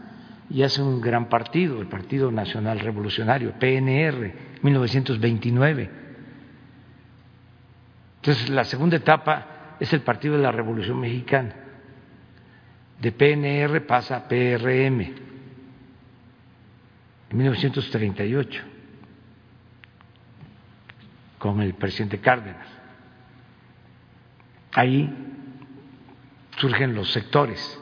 y 0.49 0.63
hace 0.63 0.81
un 0.81 1.01
gran 1.01 1.27
partido, 1.27 1.81
el 1.81 1.88
Partido 1.88 2.31
Nacional 2.31 2.79
Revolucionario, 2.79 3.51
PNR, 3.59 4.33
1929. 4.61 5.89
Entonces, 8.15 8.49
la 8.49 8.63
segunda 8.63 8.95
etapa 8.95 9.75
es 9.77 9.91
el 9.91 9.99
Partido 10.03 10.38
de 10.38 10.43
la 10.43 10.53
Revolución 10.53 11.01
Mexicana. 11.01 11.53
De 13.01 13.11
PNR 13.11 13.85
pasa 13.85 14.15
a 14.15 14.27
PRM, 14.29 15.01
en 17.29 17.38
1938, 17.38 18.63
con 21.38 21.59
el 21.59 21.73
presidente 21.73 22.19
Cárdenas. 22.19 22.67
Ahí 24.71 25.30
surgen 26.61 26.93
los 26.93 27.11
sectores 27.11 27.81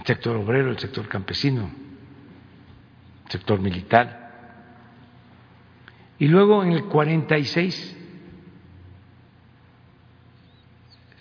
el 0.00 0.06
sector 0.06 0.36
obrero, 0.36 0.70
el 0.70 0.78
sector 0.78 1.08
campesino, 1.08 1.70
el 3.26 3.30
sector 3.30 3.60
militar. 3.60 4.30
Y 6.18 6.26
luego 6.28 6.62
en 6.62 6.72
el 6.72 6.84
46 6.84 7.96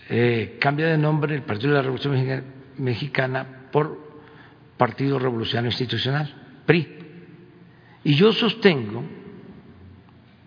eh, 0.09 0.57
cambia 0.59 0.87
de 0.87 0.97
nombre 0.97 1.35
el 1.35 1.43
Partido 1.43 1.71
de 1.71 1.75
la 1.75 1.81
Revolución 1.81 2.43
Mexicana 2.77 3.67
por 3.71 4.09
Partido 4.77 5.19
Revolucionario 5.19 5.69
Institucional, 5.69 6.61
PRI. 6.65 6.99
Y 8.05 8.15
yo 8.15 8.31
sostengo, 8.31 9.03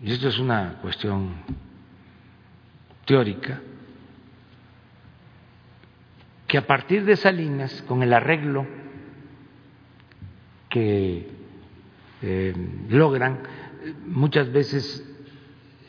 y 0.01 0.11
esto 0.11 0.27
es 0.27 0.39
una 0.39 0.79
cuestión 0.81 1.35
teórica, 3.05 3.61
que 6.53 6.59
a 6.59 6.67
partir 6.67 7.03
de 7.03 7.15
Salinas, 7.15 7.81
con 7.87 8.03
el 8.03 8.13
arreglo 8.13 8.67
que 10.69 11.27
eh, 12.21 12.53
logran, 12.89 13.39
muchas 14.05 14.51
veces 14.51 15.03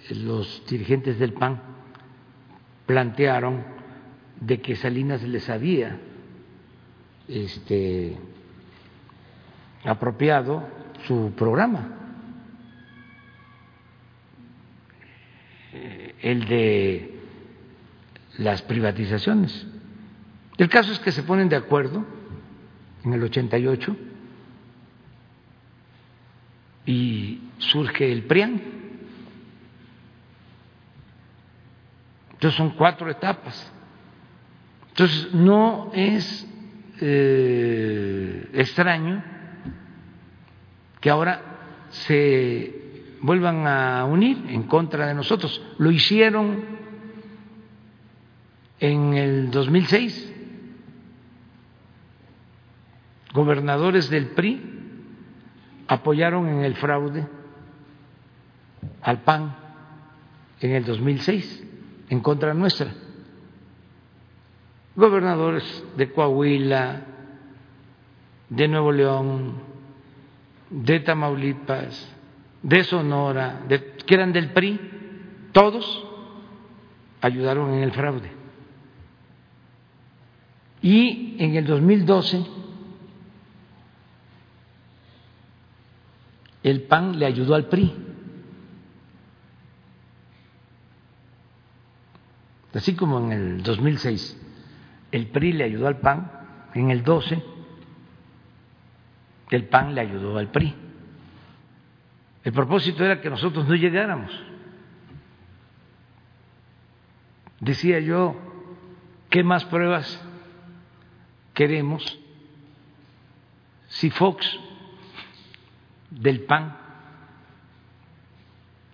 los 0.09 0.65
dirigentes 0.67 1.19
del 1.19 1.35
PAN 1.35 1.61
plantearon 2.87 3.63
de 4.41 4.63
que 4.63 4.75
Salinas 4.75 5.23
les 5.25 5.51
había 5.51 5.99
este, 7.29 8.17
apropiado 9.85 10.67
su 11.07 11.35
programa, 11.37 11.91
eh, 15.75 16.15
el 16.23 16.49
de 16.49 17.19
las 18.39 18.63
privatizaciones. 18.63 19.74
El 20.57 20.69
caso 20.69 20.93
es 20.93 20.99
que 21.01 21.13
se 21.13 21.23
ponen 21.23 21.49
de 21.49 21.57
acuerdo 21.57 22.05
en 23.05 23.13
el 23.13 23.23
88 23.23 23.97
y 26.87 27.41
surge 27.59 28.13
el 28.13 28.25
PRIAN. 28.25 28.63
Entonces 32.33 32.57
son 32.57 32.71
cuatro 32.71 33.11
etapas. 33.11 33.73
Entonces 34.91 35.35
no 35.35 35.91
es 35.93 36.47
eh, 37.01 38.49
extraño 38.53 39.25
que 41.01 41.11
ahora 41.11 41.41
se 41.91 43.17
vuelvan 43.23 43.67
a 43.67 44.05
unir 44.05 44.45
en 44.49 44.65
contra 44.65 45.07
de 45.07 45.15
nosotros. 45.15 45.61
Lo 45.79 45.91
hicieron 45.91 46.65
en 48.79 49.15
el 49.15 49.51
2006 49.51 50.34
gobernadores 53.35 54.09
del 54.09 54.29
PRI 54.29 54.63
apoyaron 55.89 56.49
en 56.49 56.61
el 56.61 56.77
fraude 56.77 57.27
al 59.03 59.23
PAN 59.23 59.57
en 60.61 60.71
el 60.71 60.85
2006 60.85 61.65
en 62.11 62.21
contra 62.21 62.55
nuestra. 62.55 62.95
Gobernadores 64.95 65.85
de 65.97 66.13
Coahuila, 66.13 67.03
de 68.49 68.69
Nuevo 68.69 68.93
León, 68.93 69.55
de 70.71 71.01
Tamaulipas, 71.01 72.15
de 72.63 72.85
Sonora, 72.85 73.63
que 73.69 74.15
eran 74.15 74.33
del 74.33 74.51
PRI, 74.51 74.79
todos 75.51 76.07
ayudaron 77.21 77.75
en 77.75 77.83
el 77.83 77.91
fraude. 77.91 78.31
Y 80.81 81.35
en 81.43 81.57
el 81.57 81.67
2012 81.67 82.64
el 86.65 86.83
PAN 86.83 87.19
le 87.19 87.27
ayudó 87.27 87.55
al 87.55 87.67
PRI. 87.69 87.95
Así 92.75 92.97
como 92.97 93.21
en 93.21 93.33
el 93.33 93.63
2006 93.63 94.41
el 95.13 95.29
PRI 95.29 95.53
le 95.53 95.65
ayudó 95.65 95.87
al 95.87 96.01
PAN, 96.01 96.33
en 96.75 96.91
el 96.91 97.05
12 97.05 97.45
el 99.51 99.69
PAN 99.69 99.95
le 99.95 100.01
ayudó 100.01 100.39
al 100.39 100.51
PRI. 100.51 100.75
El 102.43 102.53
propósito 102.53 103.05
era 103.05 103.21
que 103.21 103.31
nosotros 103.31 103.69
no 103.69 103.75
llegáramos. 103.75 104.33
Decía 107.61 108.01
yo, 108.01 108.37
¿qué 109.31 109.45
más 109.45 109.65
pruebas 109.67 110.21
queremos 111.53 112.19
si 113.89 114.11
Fox 114.11 114.59
del 116.21 116.45
PAN, 116.45 116.77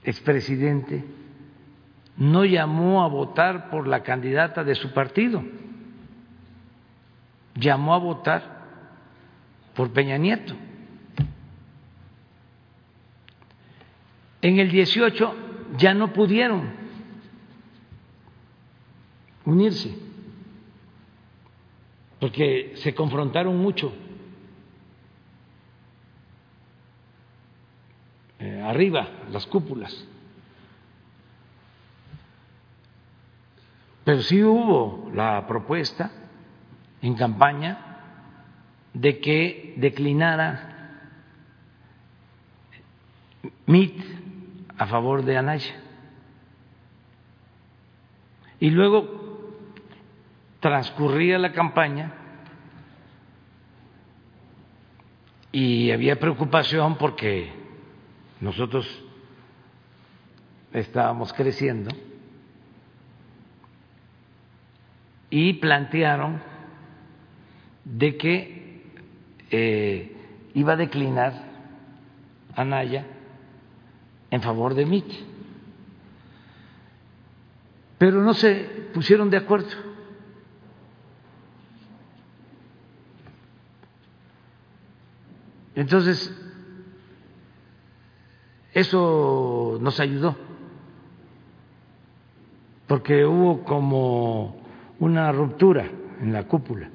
expresidente, 0.05 1.05
no 2.17 2.45
llamó 2.45 3.03
a 3.03 3.09
votar 3.09 3.71
por 3.71 3.87
la 3.87 4.03
candidata 4.03 4.65
de 4.65 4.75
su 4.75 4.93
partido, 4.93 5.43
llamó 7.55 7.95
a 7.95 7.99
votar 7.99 8.61
por 9.75 9.93
Peña 9.93 10.17
Nieto. 10.17 10.55
En 14.43 14.59
el 14.59 14.71
18 14.71 15.35
ya 15.79 15.93
no 15.95 16.13
pudieron 16.13 16.73
unirse, 19.45 19.95
porque 22.19 22.73
se 22.77 22.95
confrontaron 22.95 23.57
mucho. 23.59 23.93
Eh, 28.41 28.63
arriba, 28.63 29.07
las 29.31 29.47
cúpulas. 29.47 29.95
Pero 34.05 34.23
sí 34.23 34.43
hubo 34.43 35.11
la 35.15 35.47
propuesta 35.47 36.11
en 37.03 37.15
campaña 37.15 37.79
de 38.95 39.21
que 39.21 39.75
declinara 39.77 40.71
MIT 43.67 44.03
a 44.79 44.87
favor 44.87 45.23
de 45.23 45.37
Anaya. 45.37 45.75
Y 48.59 48.71
luego 48.71 49.53
transcurría 50.61 51.39
la 51.39 51.53
campaña 51.53 52.15
y 55.53 55.91
había 55.91 56.19
preocupación 56.19 56.97
porque 56.97 57.60
nosotros 58.41 58.87
estábamos 60.73 61.33
creciendo 61.33 61.91
y 65.29 65.55
plantearon 65.55 66.41
de 67.85 68.17
que 68.17 68.83
eh, 69.51 70.17
iba 70.55 70.73
a 70.73 70.77
declinar 70.77 71.51
Anaya 72.55 73.07
en 74.31 74.43
favor 74.43 74.75
de 74.75 74.87
Mit. 74.87 75.07
Pero 77.99 78.23
no 78.23 78.33
se 78.35 78.89
pusieron 78.95 79.29
de 79.29 79.37
acuerdo. 79.37 79.91
Entonces, 85.75 86.35
eso 88.73 89.79
nos 89.81 89.99
ayudó, 89.99 90.37
porque 92.87 93.25
hubo 93.25 93.65
como 93.65 94.57
una 95.01 95.33
ruptura 95.33 95.87
en 96.21 96.33
la 96.33 96.45
cúpula, 96.45 96.89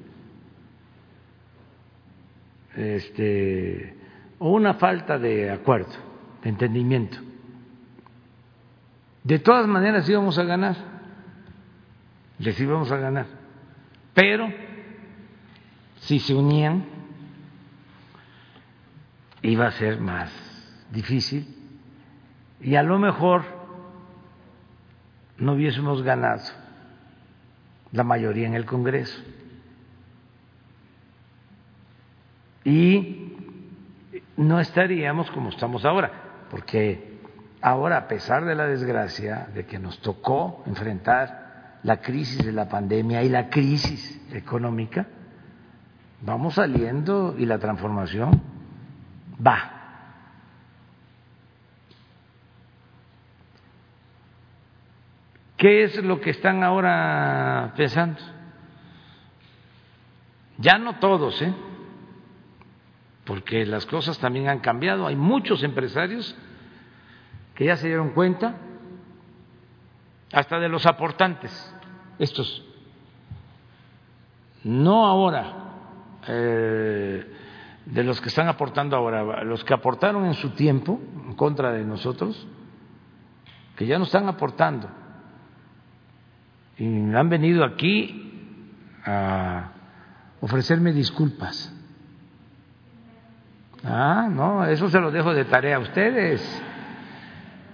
este, 2.76 3.96
o 4.38 4.50
una 4.50 4.74
falta 4.74 5.18
de 5.18 5.50
acuerdo, 5.50 5.92
de 6.42 6.48
entendimiento. 6.48 7.18
De 9.24 9.38
todas 9.38 9.66
maneras 9.66 10.08
íbamos 10.08 10.38
a 10.38 10.44
ganar, 10.44 10.76
les 12.38 12.58
íbamos 12.60 12.90
a 12.92 12.96
ganar, 12.96 13.26
pero 14.14 14.48
si 16.00 16.20
se 16.20 16.34
unían 16.34 16.84
iba 19.42 19.66
a 19.66 19.72
ser 19.72 20.00
más 20.00 20.32
difícil 20.92 21.55
y 22.60 22.76
a 22.76 22.82
lo 22.82 22.98
mejor 22.98 23.42
no 25.38 25.52
hubiésemos 25.52 26.02
ganado 26.02 26.42
la 27.92 28.04
mayoría 28.04 28.46
en 28.46 28.54
el 28.54 28.64
Congreso. 28.64 29.20
Y 32.64 33.36
no 34.36 34.60
estaríamos 34.60 35.30
como 35.30 35.50
estamos 35.50 35.84
ahora, 35.84 36.10
porque 36.50 37.18
ahora, 37.60 37.96
a 37.98 38.08
pesar 38.08 38.44
de 38.44 38.54
la 38.54 38.66
desgracia 38.66 39.48
de 39.54 39.66
que 39.66 39.78
nos 39.78 40.00
tocó 40.00 40.62
enfrentar 40.66 41.78
la 41.82 41.98
crisis 41.98 42.44
de 42.44 42.52
la 42.52 42.68
pandemia 42.68 43.22
y 43.22 43.28
la 43.28 43.48
crisis 43.48 44.20
económica, 44.32 45.06
vamos 46.22 46.54
saliendo 46.54 47.36
y 47.38 47.46
la 47.46 47.58
transformación 47.58 48.42
va. 49.44 49.75
¿Qué 55.56 55.84
es 55.84 56.02
lo 56.04 56.20
que 56.20 56.30
están 56.30 56.62
ahora 56.62 57.72
pensando? 57.76 58.20
Ya 60.58 60.78
no 60.78 60.98
todos, 60.98 61.40
¿eh? 61.42 61.52
porque 63.26 63.66
las 63.66 63.84
cosas 63.86 64.18
también 64.18 64.48
han 64.48 64.60
cambiado. 64.60 65.06
Hay 65.06 65.16
muchos 65.16 65.62
empresarios 65.62 66.34
que 67.54 67.64
ya 67.64 67.76
se 67.76 67.88
dieron 67.88 68.10
cuenta, 68.10 68.54
hasta 70.32 70.58
de 70.58 70.68
los 70.68 70.86
aportantes, 70.86 71.74
estos, 72.18 72.64
no 74.62 75.06
ahora, 75.06 75.54
eh, 76.28 77.32
de 77.86 78.04
los 78.04 78.20
que 78.20 78.28
están 78.28 78.48
aportando 78.48 78.96
ahora, 78.96 79.42
los 79.42 79.64
que 79.64 79.74
aportaron 79.74 80.26
en 80.26 80.34
su 80.34 80.50
tiempo 80.50 81.00
en 81.26 81.34
contra 81.34 81.72
de 81.72 81.84
nosotros, 81.84 82.46
que 83.76 83.86
ya 83.86 83.98
no 83.98 84.04
están 84.04 84.28
aportando 84.28 84.88
y 86.78 87.14
han 87.14 87.28
venido 87.28 87.64
aquí 87.64 88.22
a 89.04 89.72
ofrecerme 90.40 90.92
disculpas. 90.92 91.72
Ah, 93.84 94.28
no, 94.30 94.64
eso 94.66 94.88
se 94.88 95.00
lo 95.00 95.10
dejo 95.10 95.32
de 95.32 95.44
tarea 95.44 95.76
a 95.76 95.80
ustedes. 95.80 96.62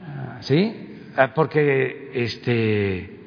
Ah, 0.06 0.38
¿Sí? 0.40 1.10
Ah, 1.16 1.32
porque 1.34 2.10
este 2.14 3.20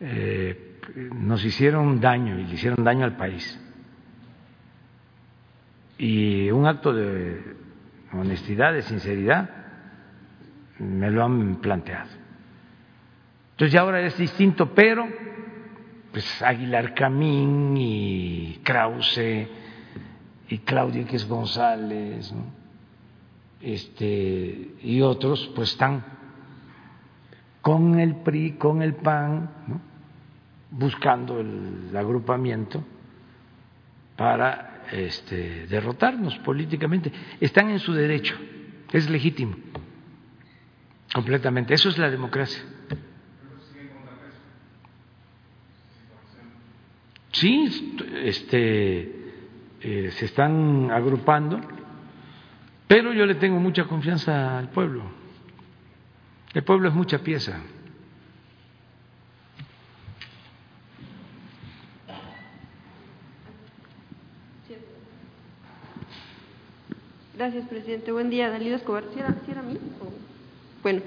eh, 0.00 0.78
nos 1.14 1.44
hicieron 1.44 2.00
daño 2.00 2.38
y 2.38 2.44
le 2.44 2.54
hicieron 2.54 2.84
daño 2.84 3.04
al 3.04 3.16
país. 3.16 3.58
Y 5.98 6.50
un 6.50 6.66
acto 6.66 6.92
de 6.92 7.40
honestidad, 8.12 8.72
de 8.72 8.82
sinceridad, 8.82 9.48
me 10.78 11.10
lo 11.10 11.24
han 11.24 11.56
planteado. 11.56 12.21
Entonces 13.52 13.72
ya 13.72 13.80
ahora 13.80 14.00
es 14.00 14.16
distinto, 14.18 14.74
pero 14.74 15.08
pues 16.10 16.42
Aguilar 16.42 16.94
Camín 16.94 17.74
y 17.76 18.60
Krause 18.62 19.48
y 20.48 20.58
Claudio 20.58 21.02
X 21.02 21.26
González 21.26 22.32
este, 23.62 24.74
y 24.82 25.00
otros 25.00 25.50
pues 25.54 25.70
están 25.70 26.04
con 27.62 27.98
el 28.00 28.16
PRI, 28.16 28.52
con 28.52 28.82
el 28.82 28.94
PAN, 28.96 29.48
buscando 30.70 31.40
el 31.40 31.96
agrupamiento 31.96 32.84
para 34.16 34.82
este, 34.90 35.66
derrotarnos 35.68 36.36
políticamente. 36.40 37.12
Están 37.40 37.70
en 37.70 37.78
su 37.78 37.92
derecho, 37.92 38.34
es 38.92 39.08
legítimo, 39.08 39.56
completamente. 41.14 41.72
Eso 41.72 41.88
es 41.88 41.98
la 41.98 42.10
democracia. 42.10 42.62
Sí 47.32 47.96
este, 48.24 49.12
eh, 49.80 50.10
se 50.12 50.24
están 50.26 50.90
agrupando, 50.90 51.60
pero 52.86 53.12
yo 53.12 53.26
le 53.26 53.34
tengo 53.34 53.58
mucha 53.58 53.84
confianza 53.84 54.58
al 54.58 54.68
pueblo. 54.68 55.02
El 56.54 56.62
pueblo 56.62 56.88
es 56.88 56.94
mucha 56.94 57.18
pieza. 57.18 57.60
Gracias, 67.34 67.66
presidente. 67.66 68.12
Buen 68.12 68.30
día, 68.30 68.50
Dalila 68.50 68.76
Escobar. 68.76 69.02
¿Sí 69.12 69.18
era, 69.18 69.34
era 69.50 69.62
mí? 69.62 69.76
Bueno, 70.82 71.02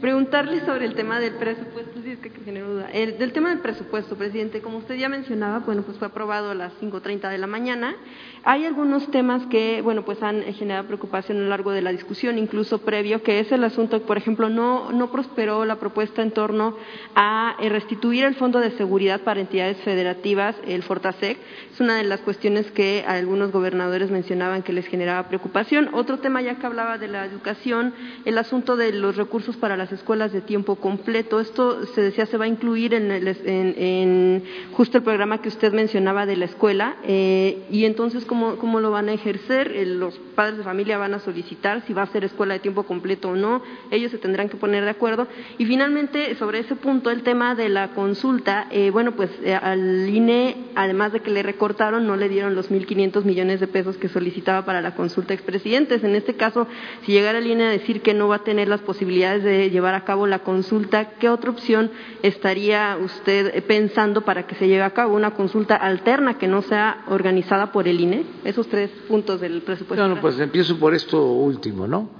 preguntarle 0.00 0.64
sobre 0.64 0.86
el 0.86 0.94
tema 0.94 1.20
del 1.20 1.34
presupuesto, 1.34 2.00
si 2.02 2.10
es 2.12 2.18
que 2.18 2.30
genero 2.44 2.72
duda. 2.72 2.90
El, 2.92 3.18
del 3.18 3.32
tema 3.32 3.50
del 3.50 3.58
presupuesto, 3.58 4.16
presidente, 4.16 4.60
como 4.60 4.78
usted 4.78 4.96
ya 4.96 5.08
mencionaba, 5.08 5.60
bueno, 5.60 5.82
pues 5.82 5.98
fue 5.98 6.06
aprobado 6.06 6.50
a 6.50 6.54
las 6.54 6.72
5.30 6.80 7.30
de 7.30 7.38
la 7.38 7.46
mañana. 7.46 7.96
Hay 8.44 8.64
algunos 8.64 9.10
temas 9.10 9.44
que, 9.46 9.82
bueno, 9.82 10.04
pues 10.04 10.22
han 10.22 10.42
generado 10.54 10.86
preocupación 10.86 11.38
a 11.38 11.40
lo 11.40 11.48
largo 11.48 11.72
de 11.72 11.82
la 11.82 11.90
discusión, 11.90 12.38
incluso 12.38 12.78
previo, 12.78 13.22
que 13.22 13.40
es 13.40 13.50
el 13.52 13.64
asunto, 13.64 14.00
por 14.02 14.16
ejemplo, 14.16 14.48
no, 14.48 14.92
no 14.92 15.10
prosperó 15.10 15.64
la 15.64 15.76
propuesta 15.76 16.22
en 16.22 16.30
torno 16.30 16.76
a 17.14 17.56
eh, 17.58 17.68
restituir 17.68 18.24
el 18.24 18.36
Fondo 18.36 18.60
de 18.60 18.70
Seguridad 18.72 19.22
para 19.22 19.40
entidades 19.40 19.78
federativas, 19.78 20.56
el 20.66 20.82
Fortasec. 20.82 21.38
Es 21.72 21.80
una 21.80 21.96
de 21.96 22.04
las 22.04 22.20
cuestiones 22.20 22.70
que 22.70 23.04
algunos 23.06 23.50
gobernadores 23.50 24.10
mencionaban 24.10 24.62
que 24.62 24.72
les 24.72 24.86
generaba 24.86 25.28
preocupación. 25.28 25.90
Otro 25.92 26.18
tema 26.18 26.40
ya 26.40 26.56
que 26.56 26.66
hablaba 26.66 26.98
de 26.98 27.08
la 27.08 27.24
educación, 27.24 27.94
el 28.24 28.38
asunto 28.38 28.76
de 28.76 28.92
los 28.92 29.16
recursos 29.16 29.56
para 29.56 29.76
las 29.88 30.00
escuelas 30.00 30.32
de 30.32 30.42
tiempo 30.42 30.76
completo. 30.76 31.40
Esto 31.40 31.86
se 31.86 32.02
decía 32.02 32.26
se 32.26 32.36
va 32.36 32.44
a 32.44 32.48
incluir 32.48 32.92
en, 32.92 33.10
en, 33.10 34.44
justo 34.72 34.98
el 34.98 35.04
programa 35.04 35.40
que 35.40 35.48
usted 35.48 35.72
mencionaba 35.72 36.26
de 36.26 36.36
la 36.36 36.44
escuela. 36.44 36.96
Eh, 37.04 37.62
y 37.70 37.86
entonces, 37.86 38.26
¿cómo, 38.26 38.56
¿cómo 38.56 38.80
lo 38.80 38.90
van 38.90 39.08
a 39.08 39.14
ejercer? 39.14 39.72
Eh, 39.74 39.86
los 39.86 40.18
padres 40.34 40.58
de 40.58 40.64
familia 40.64 40.98
van 40.98 41.14
a 41.14 41.20
solicitar 41.20 41.82
si 41.86 41.94
va 41.94 42.02
a 42.02 42.06
ser 42.06 42.24
escuela 42.24 42.54
de 42.54 42.60
tiempo 42.60 42.82
completo 42.82 43.30
o 43.30 43.36
no. 43.36 43.62
Ellos 43.90 44.10
se 44.10 44.18
tendrán 44.18 44.50
que 44.50 44.56
poner 44.56 44.84
de 44.84 44.90
acuerdo. 44.90 45.26
Y 45.56 45.64
finalmente, 45.64 46.34
sobre 46.34 46.58
ese 46.58 46.76
punto, 46.76 47.10
el 47.10 47.22
tema 47.22 47.54
de 47.54 47.70
la 47.70 47.88
consulta. 47.88 48.66
Eh, 48.70 48.90
bueno, 48.90 49.12
pues 49.12 49.30
al 49.62 50.08
INE, 50.08 50.56
además 50.74 51.12
de 51.12 51.20
que 51.20 51.30
le 51.30 51.42
recortaron, 51.42 52.06
no 52.06 52.16
le 52.16 52.28
dieron 52.28 52.54
los 52.54 52.70
1.500 52.70 53.24
millones 53.24 53.60
de 53.60 53.68
pesos 53.68 53.96
que 53.96 54.08
solicitaba 54.08 54.66
para 54.66 54.82
la 54.82 54.94
consulta 54.94 55.32
expresidentes. 55.32 56.04
En 56.04 56.14
este 56.14 56.34
caso, 56.34 56.66
si 57.06 57.12
llegara 57.12 57.38
el 57.38 57.46
INE 57.46 57.64
a 57.64 57.70
decir 57.70 58.02
que 58.02 58.12
no 58.12 58.28
va 58.28 58.36
a 58.36 58.44
tener 58.44 58.68
las 58.68 58.80
posibilidades 58.80 59.42
de 59.42 59.77
llevar 59.78 59.94
a 59.94 60.04
cabo 60.04 60.26
la 60.26 60.40
consulta, 60.40 61.10
¿qué 61.20 61.28
otra 61.28 61.50
opción 61.50 61.90
estaría 62.22 62.98
usted 63.00 63.64
pensando 63.64 64.22
para 64.22 64.46
que 64.46 64.56
se 64.56 64.66
lleve 64.66 64.82
a 64.82 64.90
cabo 64.90 65.14
una 65.14 65.30
consulta 65.34 65.76
alterna 65.76 66.36
que 66.36 66.48
no 66.48 66.62
sea 66.62 67.04
organizada 67.08 67.70
por 67.70 67.86
el 67.86 68.00
INE? 68.00 68.24
Esos 68.44 68.68
tres 68.68 68.90
puntos 69.06 69.40
del 69.40 69.62
presupuesto. 69.62 70.04
Bueno, 70.04 70.20
pues 70.20 70.38
empiezo 70.40 70.78
por 70.78 70.94
esto 70.94 71.24
último, 71.24 71.86
¿no? 71.86 72.10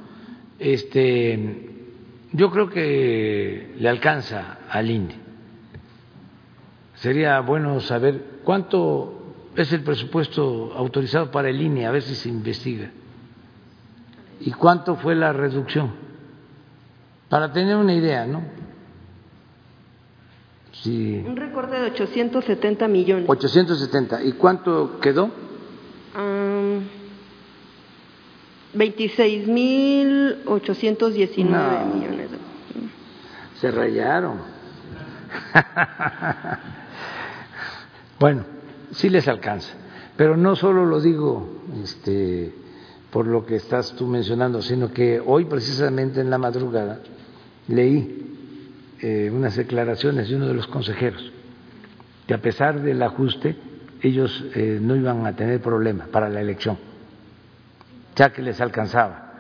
Este, 0.59 1.69
yo 2.33 2.51
creo 2.51 2.71
que 2.71 3.75
le 3.77 3.89
alcanza 3.89 4.59
al 4.71 4.89
INE. 4.89 5.17
Sería 6.95 7.41
bueno 7.41 7.81
saber 7.81 8.41
cuánto 8.45 9.35
es 9.57 9.73
el 9.73 9.83
presupuesto 9.83 10.73
autorizado 10.77 11.33
para 11.33 11.51
el 11.51 11.61
INE, 11.61 11.87
a 11.87 11.91
ver 11.91 12.03
si 12.03 12.15
se 12.15 12.29
investiga. 12.29 12.91
¿Y 14.41 14.53
cuánto 14.53 14.95
fue 14.95 15.17
la 15.17 15.33
reducción? 15.33 16.08
Para 17.29 17.53
tener 17.53 17.77
una 17.77 17.95
idea, 17.95 18.27
¿no? 18.27 18.43
Sí. 20.73 21.23
Un 21.27 21.37
recorte 21.37 21.77
de 21.77 21.91
870 21.91 22.89
millones. 22.89 23.27
870. 23.29 24.23
¿Y 24.23 24.33
cuánto 24.33 24.99
quedó? 25.01 25.31
Um, 26.17 26.81
26.819 28.75 31.45
no. 31.45 31.95
millones. 31.95 32.31
Se 33.61 33.71
rayaron. 33.71 34.39
bueno, 38.21 38.45
sí 38.93 39.11
les 39.11 39.29
alcanza. 39.29 39.75
Pero 40.17 40.37
no 40.37 40.57
solo 40.57 40.85
lo 40.87 41.01
digo 41.01 41.61
este, 41.83 42.55
por 43.11 43.27
lo 43.27 43.45
que 43.45 43.57
estás 43.57 43.93
tú 43.95 44.07
mencionando, 44.07 44.63
sino 44.63 44.93
que 44.93 45.21
hoy 45.25 45.45
precisamente 45.45 46.21
en 46.21 46.31
la 46.31 46.39
madrugada 46.39 47.01
leí 47.69 48.27
eh, 49.01 49.31
unas 49.33 49.57
declaraciones 49.57 50.29
de 50.29 50.37
uno 50.37 50.49
de 50.49 50.55
los 50.55 50.67
consejeros 50.67 51.33
que 52.27 52.35
a 52.35 52.43
pesar 52.43 52.83
del 52.83 53.03
ajuste 53.03 53.57
ellos 54.03 54.45
eh, 54.55 54.79
no 54.81 54.95
iban 54.95 55.27
a 55.27 55.35
tener 55.35 55.61
problema 55.61 56.07
para 56.13 56.29
la 56.29 56.41
elección, 56.41 56.79
ya 58.15 58.31
que 58.31 58.43
les 58.43 58.61
alcanzaba. 58.61 59.33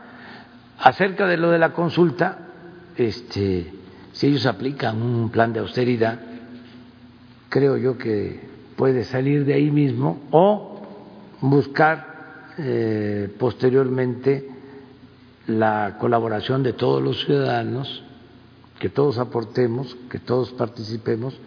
Acerca 0.78 1.26
de 1.26 1.36
lo 1.36 1.50
de 1.50 1.58
la 1.58 1.72
consulta, 1.72 2.38
este, 2.96 3.70
si 4.12 4.26
ellos 4.26 4.46
aplican 4.46 5.02
un 5.02 5.30
plan 5.30 5.52
de 5.52 5.60
austeridad, 5.60 6.18
creo 7.50 7.76
yo 7.76 7.98
que 7.98 8.40
puede 8.74 9.04
salir 9.04 9.44
de 9.44 9.54
ahí 9.54 9.70
mismo 9.70 10.22
o 10.30 10.82
buscar 11.42 12.54
eh, 12.58 13.32
posteriormente 13.38 14.48
la 15.46 15.96
colaboración 16.00 16.62
de 16.62 16.72
todos 16.72 17.02
los 17.02 17.24
ciudadanos 17.24 18.02
que 18.78 18.88
todos 18.88 19.18
aportemos, 19.18 19.96
que 20.10 20.18
todos 20.18 20.50
participemos 20.52 21.38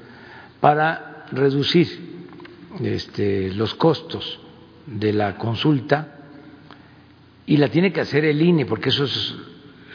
para 0.60 1.26
reducir 1.32 1.88
este, 2.82 3.52
los 3.54 3.74
costos 3.76 4.40
de 4.86 5.14
la 5.14 5.38
consulta 5.38 6.20
y 7.46 7.58
la 7.58 7.70
tiene 7.70 7.92
que 7.92 8.02
hacer 8.02 8.26
el 8.26 8.42
INE 8.42 8.66
porque 8.66 8.90
eso 8.90 9.06
es 9.06 9.36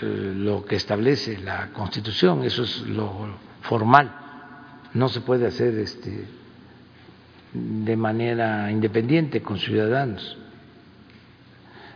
eh, 0.03 0.33
lo 0.37 0.65
que 0.65 0.77
establece 0.77 1.39
la 1.39 1.73
Constitución, 1.73 2.45
eso 2.45 2.65
es 2.65 2.83
lo 2.83 3.29
formal, 3.63 4.13
no 4.95 5.09
se 5.09 5.21
puede 5.21 5.47
hacer 5.47 5.79
este, 5.79 6.27
de 7.53 7.97
manera 7.97 8.71
independiente 8.71 9.43
con 9.43 9.59
ciudadanos. 9.59 10.37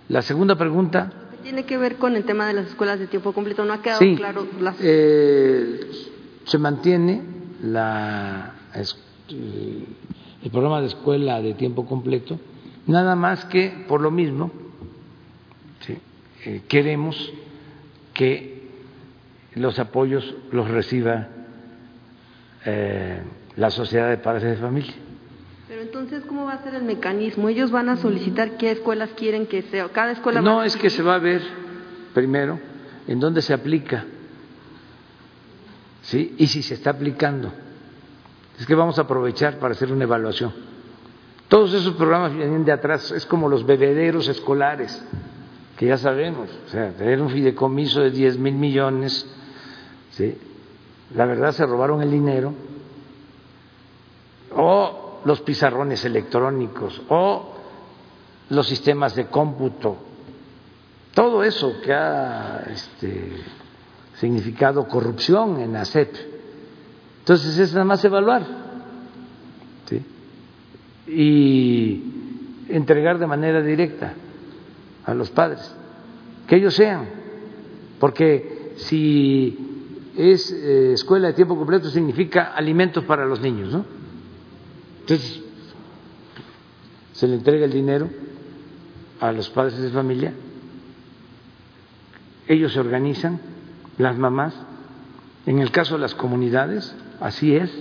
La 0.09 0.23
segunda 0.23 0.57
pregunta 0.57 1.20
tiene 1.51 1.65
que 1.65 1.79
ver 1.79 1.97
con 1.97 2.15
el 2.15 2.23
tema 2.23 2.47
de 2.47 2.53
las 2.53 2.69
escuelas 2.69 3.01
de 3.01 3.09
tiempo 3.09 3.33
completo. 3.33 3.65
No 3.65 3.73
ha 3.73 3.83
quedado 3.83 3.99
claro. 4.15 4.47
Las... 4.61 4.77
Eh, 4.79 5.81
se 6.45 6.59
mantiene 6.59 7.23
la, 7.61 8.55
el 9.29 10.51
programa 10.53 10.81
de 10.81 10.87
escuela 10.87 11.43
de 11.43 11.55
tiempo 11.55 11.87
completo, 11.87 12.39
nada 12.87 13.17
más 13.17 13.47
que 13.47 13.85
por 13.89 14.01
lo 14.01 14.13
mismo 14.13 14.53
eh, 16.45 16.63
queremos 16.69 17.33
que 18.15 18.69
los 19.57 19.79
apoyos 19.81 20.37
los 20.53 20.69
reciba 20.69 21.29
eh, 22.65 23.23
la 23.57 23.71
sociedad 23.71 24.09
de 24.09 24.19
padres 24.19 24.45
de 24.45 24.57
familia. 24.57 24.95
Pero 25.81 25.89
entonces, 25.89 26.23
¿cómo 26.27 26.45
va 26.45 26.53
a 26.53 26.63
ser 26.63 26.75
el 26.75 26.83
mecanismo? 26.83 27.49
Ellos 27.49 27.71
van 27.71 27.89
a 27.89 27.97
solicitar 27.97 28.59
qué 28.59 28.71
escuelas 28.71 29.09
quieren 29.17 29.47
que 29.47 29.63
sea. 29.63 29.89
Cada 29.89 30.13
escuela. 30.13 30.43
No, 30.43 30.63
es 30.63 30.77
que 30.77 30.91
se 30.91 31.03
va 31.03 31.15
a 31.15 31.19
ver 31.19 31.41
primero 32.13 32.61
en 33.07 33.19
dónde 33.19 33.41
se 33.41 33.55
aplica, 33.55 34.05
¿sí? 36.03 36.35
Y 36.37 36.49
si 36.49 36.63
se 36.63 36.75
está 36.75 36.91
aplicando. 36.91 37.51
Es 38.59 38.67
que 38.67 38.75
vamos 38.75 38.99
a 38.99 39.03
aprovechar 39.03 39.59
para 39.59 39.73
hacer 39.73 39.91
una 39.91 40.05
evaluación. 40.05 40.53
Todos 41.49 41.73
esos 41.73 41.95
programas 41.95 42.35
vienen 42.35 42.63
de 42.67 42.73
atrás, 42.73 43.11
es 43.13 43.25
como 43.25 43.49
los 43.49 43.65
bebederos 43.65 44.29
escolares, 44.29 45.03
que 45.79 45.87
ya 45.87 45.97
sabemos, 45.97 46.51
o 46.67 46.69
sea, 46.69 46.91
tener 46.91 47.23
un 47.23 47.31
fideicomiso 47.31 48.03
de 48.03 48.11
10 48.11 48.37
mil 48.37 48.55
millones, 48.55 49.27
¿sí? 50.11 50.37
La 51.15 51.25
verdad 51.25 51.53
se 51.53 51.65
robaron 51.65 52.03
el 52.03 52.11
dinero. 52.11 52.53
O 54.55 55.00
los 55.25 55.41
pizarrones 55.41 56.05
electrónicos 56.05 57.01
o 57.09 57.55
los 58.51 58.67
sistemas 58.67 59.15
de 59.15 59.27
cómputo, 59.27 59.97
todo 61.15 61.45
eso 61.45 61.81
que 61.83 61.93
ha 61.93 62.65
este, 62.71 63.33
significado 64.15 64.87
corrupción 64.89 65.61
en 65.61 65.73
la 65.73 65.85
SEP. 65.85 66.15
Entonces 67.21 67.59
es 67.59 67.73
nada 67.73 67.85
más 67.85 68.05
evaluar 68.05 68.71
y 71.07 72.03
entregar 72.69 73.19
de 73.19 73.27
manera 73.27 73.63
directa 73.63 74.15
a 75.05 75.15
los 75.15 75.31
padres, 75.31 75.75
que 76.47 76.57
ellos 76.57 76.75
sean, 76.75 77.07
porque 77.99 78.75
si 78.77 79.59
es 80.17 80.53
eh, 80.53 80.93
escuela 80.93 81.29
de 81.29 81.35
tiempo 81.35 81.57
completo 81.57 81.91
significa 81.91 82.53
alimentos 82.55 83.05
para 83.05 83.27
los 83.27 83.41
niños, 83.41 83.73
¿no? 83.73 84.00
Entonces, 85.11 85.43
se 87.15 87.27
le 87.27 87.35
entrega 87.35 87.65
el 87.65 87.73
dinero 87.73 88.09
a 89.19 89.33
los 89.33 89.51
padres 89.51 89.77
de 89.79 89.91
familia, 89.91 90.33
ellos 92.47 92.73
se 92.73 92.79
organizan, 92.79 93.41
las 93.99 94.17
mamás, 94.17 94.55
en 95.47 95.59
el 95.59 95.73
caso 95.73 95.95
de 95.95 96.03
las 96.03 96.15
comunidades, 96.15 96.95
así 97.19 97.57
es, 97.57 97.73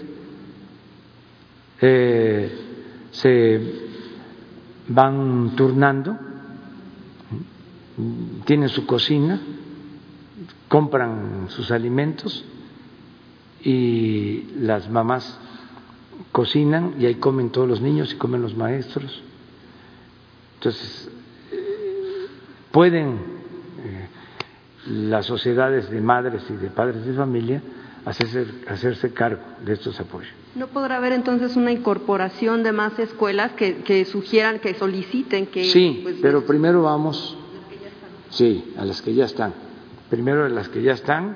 eh, 1.82 2.52
se 3.12 3.74
van 4.88 5.56
turnando, 5.56 6.18
tienen 8.46 8.70
su 8.70 8.88
cocina, 8.88 9.40
compran 10.68 11.46
sus 11.50 11.70
alimentos 11.70 12.44
y 13.64 14.46
las 14.56 14.90
mamás 14.90 15.40
cocinan 16.32 16.96
y 17.00 17.06
ahí 17.06 17.16
comen 17.16 17.50
todos 17.50 17.68
los 17.68 17.82
niños 17.82 18.14
y 18.14 18.16
comen 18.16 18.42
los 18.42 18.56
maestros. 18.56 19.24
Entonces, 20.56 21.10
pueden 22.72 23.08
eh, 23.84 24.08
las 24.88 25.26
sociedades 25.26 25.90
de 25.90 26.02
madres 26.02 26.44
y 26.50 26.54
de 26.54 26.70
padres 26.70 27.06
de 27.06 27.14
familia 27.14 27.62
hacerse, 28.06 28.46
hacerse 28.68 29.14
cargo 29.14 29.42
de 29.66 29.74
estos 29.74 30.00
apoyos. 30.00 30.32
¿No 30.56 30.68
podrá 30.68 30.98
haber 30.98 31.14
entonces 31.14 31.56
una 31.56 31.72
incorporación 31.72 32.64
de 32.64 32.72
más 32.72 32.98
escuelas 33.00 33.52
que, 33.54 34.06
sugieran, 34.06 34.60
que 34.60 34.74
soliciten 34.74 35.48
que... 35.48 35.66
Sí, 35.66 36.02
pues, 36.04 36.16
pero 36.22 36.46
primero 36.46 36.84
vamos... 36.84 37.38
Sí, 38.32 38.74
a 38.78 38.86
las 38.86 39.02
que 39.02 39.14
ya 39.14 39.26
están. 39.26 39.54
Primero 40.10 40.46
a 40.46 40.50
las 40.50 40.70
que 40.70 40.82
ya 40.82 40.94
están 40.94 41.36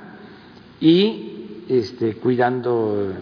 y 0.79 1.63
este, 1.69 2.15
cuidando 2.15 3.13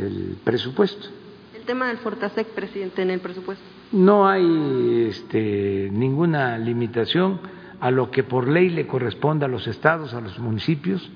el 0.00 0.36
presupuesto. 0.42 1.08
El 1.54 1.62
tema 1.62 1.88
del 1.88 1.98
Fortasec, 1.98 2.48
presidente, 2.48 3.02
en 3.02 3.10
el 3.10 3.20
presupuesto. 3.20 3.64
No 3.92 4.28
hay 4.28 5.06
este, 5.08 5.88
ninguna 5.92 6.58
limitación 6.58 7.40
a 7.80 7.90
lo 7.90 8.10
que 8.10 8.22
por 8.22 8.48
ley 8.48 8.68
le 8.68 8.86
corresponde 8.86 9.46
a 9.46 9.48
los 9.48 9.66
estados, 9.66 10.14
a 10.14 10.20
los 10.20 10.38
municipios, 10.38 11.10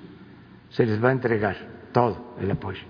se 0.71 0.87
les 0.87 1.03
va 1.03 1.11
a 1.11 1.13
entregar 1.13 1.57
todo 1.93 2.35
el 2.41 2.51
apoyo. 2.51 2.83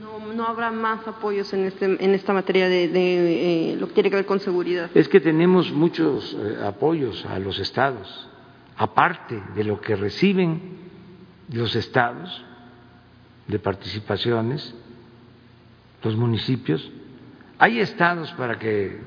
No, 0.00 0.32
no 0.32 0.46
habrá 0.46 0.70
más 0.70 1.06
apoyos 1.06 1.52
en, 1.52 1.64
este, 1.64 1.84
en 1.84 2.14
esta 2.14 2.32
materia 2.32 2.68
de, 2.68 2.84
eh, 2.84 3.76
lo 3.76 3.88
que 3.88 3.94
tiene 3.94 4.10
que 4.10 4.16
ver 4.16 4.26
con 4.26 4.40
seguridad. 4.40 4.90
Es 4.94 5.08
que 5.08 5.20
tenemos 5.20 5.72
muchos 5.72 6.36
eh, 6.38 6.58
apoyos 6.64 7.24
a 7.26 7.38
los 7.38 7.58
estados, 7.58 8.28
aparte 8.76 9.42
de 9.54 9.64
lo 9.64 9.80
que 9.80 9.96
reciben 9.96 10.78
los 11.50 11.74
estados 11.74 12.44
de 13.46 13.58
participaciones 13.58 14.74
los 16.02 16.16
municipios. 16.16 16.90
Hay 17.58 17.80
estados 17.80 18.30
para 18.32 18.58
que 18.58 18.86
eh, 18.86 19.00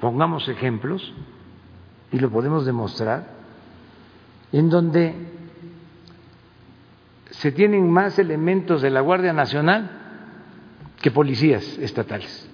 pongamos 0.00 0.48
ejemplos 0.48 1.12
y 2.12 2.18
lo 2.18 2.30
podemos 2.30 2.64
demostrar, 2.66 3.28
en 4.52 4.70
donde 4.70 5.14
se 7.30 7.52
tienen 7.52 7.90
más 7.90 8.18
elementos 8.18 8.82
de 8.82 8.90
la 8.90 9.00
Guardia 9.00 9.32
Nacional 9.32 9.90
que 11.00 11.10
policías 11.10 11.78
estatales. 11.78 12.48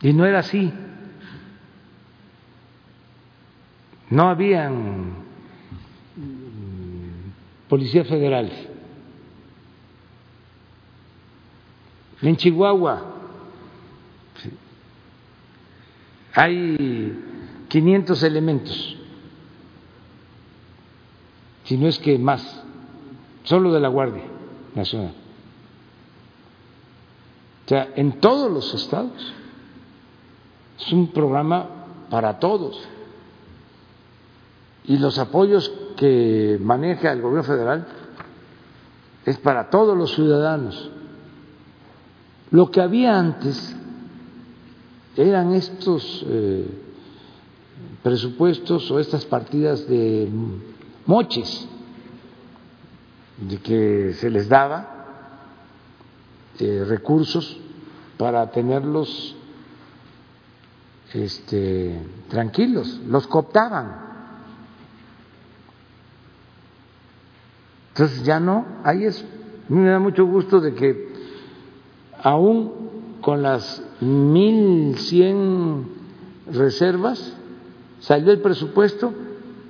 Y 0.00 0.12
no 0.12 0.24
era 0.26 0.40
así. 0.40 0.72
no 4.12 4.28
habían 4.28 4.74
mm, 6.16 7.68
policías 7.68 8.06
federales. 8.06 8.52
En 12.22 12.36
Chihuahua 12.36 13.02
hay 16.34 17.64
500 17.68 18.22
elementos, 18.22 18.96
si 21.64 21.76
no 21.76 21.88
es 21.88 21.98
que 21.98 22.18
más, 22.18 22.62
solo 23.44 23.72
de 23.72 23.80
la 23.80 23.88
Guardia 23.88 24.24
Nacional. 24.74 25.14
O 27.64 27.68
sea, 27.68 27.88
en 27.96 28.20
todos 28.20 28.50
los 28.50 28.72
estados. 28.74 29.32
Es 30.78 30.92
un 30.92 31.08
programa 31.08 31.66
para 32.10 32.38
todos. 32.38 32.80
Y 34.84 34.98
los 34.98 35.18
apoyos 35.18 35.72
que 35.96 36.58
maneja 36.60 37.12
el 37.12 37.20
gobierno 37.20 37.44
federal 37.44 37.86
es 39.24 39.38
para 39.38 39.70
todos 39.70 39.96
los 39.96 40.12
ciudadanos. 40.14 40.90
Lo 42.52 42.70
que 42.70 42.82
había 42.82 43.18
antes 43.18 43.74
eran 45.16 45.54
estos 45.54 46.24
eh, 46.28 46.66
presupuestos 48.02 48.90
o 48.90 49.00
estas 49.00 49.24
partidas 49.24 49.88
de 49.88 50.28
moches 51.06 51.66
de 53.38 53.56
que 53.56 54.12
se 54.14 54.28
les 54.28 54.50
daba 54.50 55.06
eh, 56.58 56.84
recursos 56.86 57.58
para 58.18 58.50
tenerlos 58.50 59.34
este, 61.14 62.00
tranquilos, 62.28 63.00
los 63.06 63.26
cooptaban. 63.28 64.12
Entonces 67.88 68.22
ya 68.24 68.38
no, 68.38 68.66
ahí 68.84 69.04
es, 69.04 69.24
me 69.70 69.88
da 69.88 69.98
mucho 69.98 70.26
gusto 70.26 70.60
de 70.60 70.74
que 70.74 71.11
aún 72.22 72.72
con 73.20 73.42
las 73.42 73.82
mil 74.00 74.96
cien 74.96 75.86
reservas 76.50 77.36
salió 78.00 78.32
el 78.32 78.40
presupuesto 78.40 79.12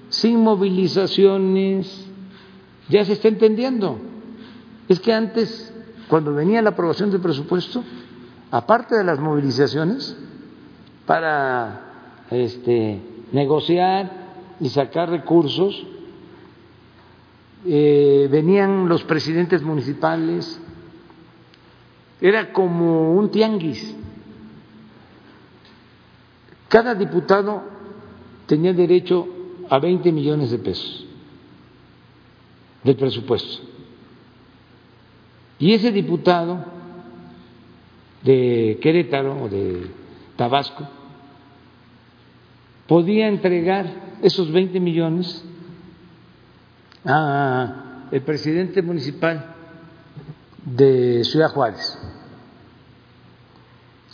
sin 0.09 0.41
movilizaciones, 0.41 2.07
ya 2.89 3.05
se 3.05 3.15
está 3.15 3.29
entendiendo. 3.29 3.99
Es 4.89 5.01
que 5.01 5.13
antes, 5.13 5.73
cuando 6.09 6.35
venía 6.35 6.63
la 6.63 6.71
aprobación 6.71 7.11
del 7.11 7.21
presupuesto, 7.21 7.83
aparte 8.51 8.95
de 8.97 9.05
las 9.05 9.19
movilizaciones, 9.19 10.17
para 11.07 11.81
este, 12.31 13.01
negociar 13.33 14.11
y 14.61 14.69
sacar 14.69 15.11
recursos. 15.11 15.85
Eh, 17.65 18.29
venían 18.31 18.89
los 18.89 19.05
presidentes 19.05 19.63
municipales, 19.63 20.61
era 22.23 22.53
como 22.53 23.13
un 23.15 23.31
tianguis. 23.31 23.97
Cada 26.69 26.95
diputado 26.95 27.65
tenía 28.47 28.73
derecho 28.73 29.29
a 29.69 29.79
20 29.81 30.13
millones 30.13 30.53
de 30.53 30.59
pesos 30.59 31.05
del 32.85 32.97
presupuesto. 32.97 33.65
Y 35.59 35.73
ese 35.73 35.91
diputado 35.91 36.65
de 38.23 38.79
Querétaro 38.81 39.43
o 39.43 39.49
de 39.49 39.91
Tabasco, 40.37 40.89
podía 42.87 43.29
entregar 43.29 43.87
esos 44.23 44.51
20 44.53 44.79
millones 44.79 45.45
a 47.05 48.09
el 48.13 48.23
presidente 48.23 48.81
municipal 48.81 49.55
de 50.65 51.25
Ciudad 51.25 51.51
Juárez 51.51 51.99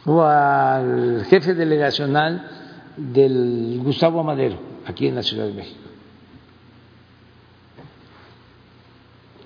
o 0.09 0.23
al 0.23 1.27
jefe 1.27 1.55
delegacional 1.55 2.51
del 2.97 3.79
Gustavo 3.85 4.21
Amadero 4.21 4.59
aquí 4.87 5.07
en 5.07 5.15
la 5.15 5.23
Ciudad 5.23 5.47
de 5.47 5.53
México. 5.53 5.81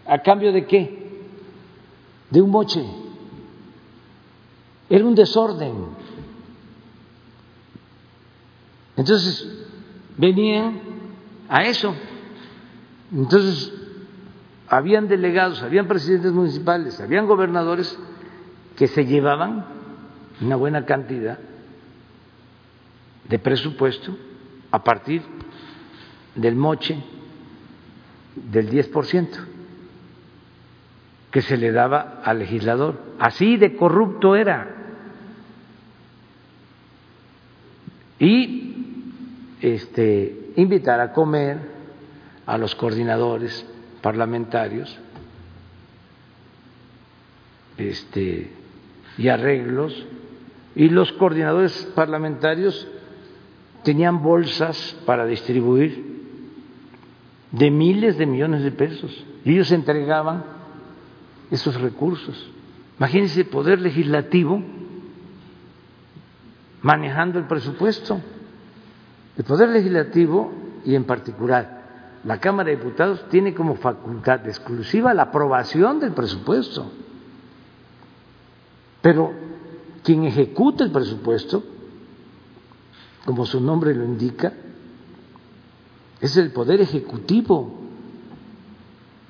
¿A 0.06 0.18
cambio 0.18 0.52
de 0.52 0.64
qué? 0.66 1.26
De 2.30 2.40
un 2.40 2.50
moche. 2.50 2.84
Era 4.88 5.04
un 5.04 5.16
desorden. 5.16 5.86
Entonces, 8.96 9.66
venían 10.16 10.80
a 11.48 11.62
eso. 11.62 11.92
Entonces, 13.12 13.72
habían 14.68 15.08
delegados, 15.08 15.60
habían 15.62 15.88
presidentes 15.88 16.32
municipales, 16.32 17.00
habían 17.00 17.26
gobernadores 17.26 17.98
que 18.76 18.86
se 18.86 19.04
llevaban 19.06 19.81
una 20.40 20.56
buena 20.56 20.84
cantidad 20.84 21.38
de 23.28 23.38
presupuesto 23.38 24.16
a 24.70 24.82
partir 24.82 25.22
del 26.34 26.56
moche 26.56 27.02
del 28.34 28.70
10% 28.70 29.28
que 31.30 31.42
se 31.42 31.56
le 31.56 31.72
daba 31.72 32.20
al 32.24 32.38
legislador. 32.40 33.00
Así 33.18 33.56
de 33.56 33.74
corrupto 33.74 34.36
era. 34.36 34.68
Y 38.18 38.62
este, 39.60 40.52
invitar 40.56 41.00
a 41.00 41.12
comer 41.12 41.58
a 42.44 42.58
los 42.58 42.74
coordinadores 42.74 43.66
parlamentarios 44.02 44.98
este, 47.78 48.50
y 49.16 49.28
arreglos, 49.28 50.04
y 50.74 50.88
los 50.88 51.12
coordinadores 51.12 51.90
parlamentarios 51.94 52.86
tenían 53.82 54.22
bolsas 54.22 54.96
para 55.04 55.26
distribuir 55.26 56.12
de 57.50 57.70
miles 57.70 58.16
de 58.16 58.26
millones 58.26 58.62
de 58.62 58.70
pesos, 58.70 59.24
y 59.44 59.52
ellos 59.52 59.70
entregaban 59.72 60.44
esos 61.50 61.80
recursos. 61.80 62.50
Imagínense 62.98 63.40
el 63.40 63.46
poder 63.46 63.80
legislativo 63.80 64.62
manejando 66.82 67.38
el 67.38 67.46
presupuesto. 67.46 68.20
El 69.36 69.44
Poder 69.44 69.70
Legislativo 69.70 70.52
y 70.84 70.94
en 70.94 71.04
particular 71.04 71.80
la 72.24 72.38
Cámara 72.38 72.70
de 72.70 72.76
Diputados 72.76 73.28
tiene 73.30 73.54
como 73.54 73.76
facultad 73.76 74.46
exclusiva 74.46 75.14
la 75.14 75.22
aprobación 75.24 75.98
del 75.98 76.12
presupuesto. 76.12 76.92
Pero 79.00 79.32
quien 80.02 80.24
ejecuta 80.24 80.84
el 80.84 80.90
presupuesto, 80.90 81.62
como 83.24 83.46
su 83.46 83.60
nombre 83.60 83.94
lo 83.94 84.04
indica, 84.04 84.52
es 86.20 86.36
el 86.36 86.52
Poder 86.52 86.80
Ejecutivo. 86.80 87.72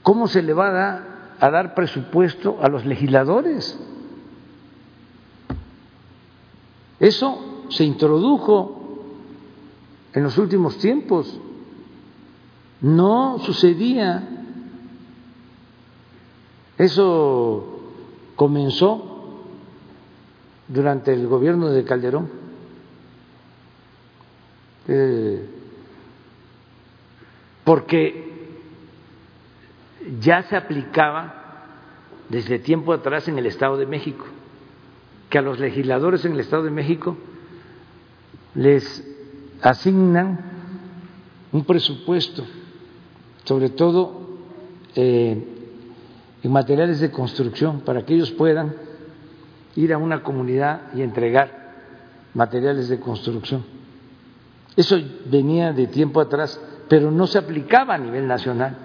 ¿Cómo 0.02 0.28
se 0.28 0.42
le 0.42 0.52
va 0.52 1.02
a 1.38 1.50
dar, 1.50 1.74
presupuesto 1.74 2.58
a 2.60 2.68
los 2.68 2.84
legisladores? 2.84 3.78
Eso 7.00 7.64
se 7.68 7.84
introdujo 7.84 9.04
en 10.12 10.22
los 10.22 10.36
últimos 10.38 10.78
tiempos. 10.78 11.38
No 12.80 13.38
sucedía. 13.38 14.28
Eso 16.78 17.80
comenzó 18.36 19.11
durante 20.68 21.12
el 21.12 21.26
gobierno 21.26 21.68
de 21.68 21.84
Calderón. 21.84 22.30
Eh, 24.88 25.46
porque 27.64 28.32
ya 30.20 30.42
se 30.42 30.56
aplicaba 30.56 31.42
desde 32.28 32.58
tiempo 32.58 32.92
atrás 32.92 33.28
en 33.28 33.38
el 33.38 33.46
Estado 33.46 33.76
de 33.76 33.86
México, 33.86 34.24
que 35.30 35.38
a 35.38 35.42
los 35.42 35.58
legisladores 35.58 36.24
en 36.24 36.32
el 36.32 36.40
Estado 36.40 36.64
de 36.64 36.70
México 36.70 37.16
les 38.54 39.06
asignan 39.60 40.40
un 41.52 41.64
presupuesto, 41.64 42.44
sobre 43.44 43.70
todo 43.70 44.40
eh, 44.94 45.46
en 46.42 46.52
materiales 46.52 47.00
de 47.00 47.10
construcción, 47.10 47.80
para 47.80 48.04
que 48.04 48.14
ellos 48.14 48.32
puedan 48.32 48.74
ir 49.76 49.92
a 49.92 49.98
una 49.98 50.22
comunidad 50.22 50.92
y 50.94 51.02
entregar 51.02 51.72
materiales 52.34 52.88
de 52.88 53.00
construcción. 53.00 53.64
Eso 54.76 54.98
venía 55.26 55.72
de 55.72 55.86
tiempo 55.86 56.20
atrás, 56.20 56.60
pero 56.88 57.10
no 57.10 57.26
se 57.26 57.38
aplicaba 57.38 57.94
a 57.94 57.98
nivel 57.98 58.26
nacional. 58.26 58.76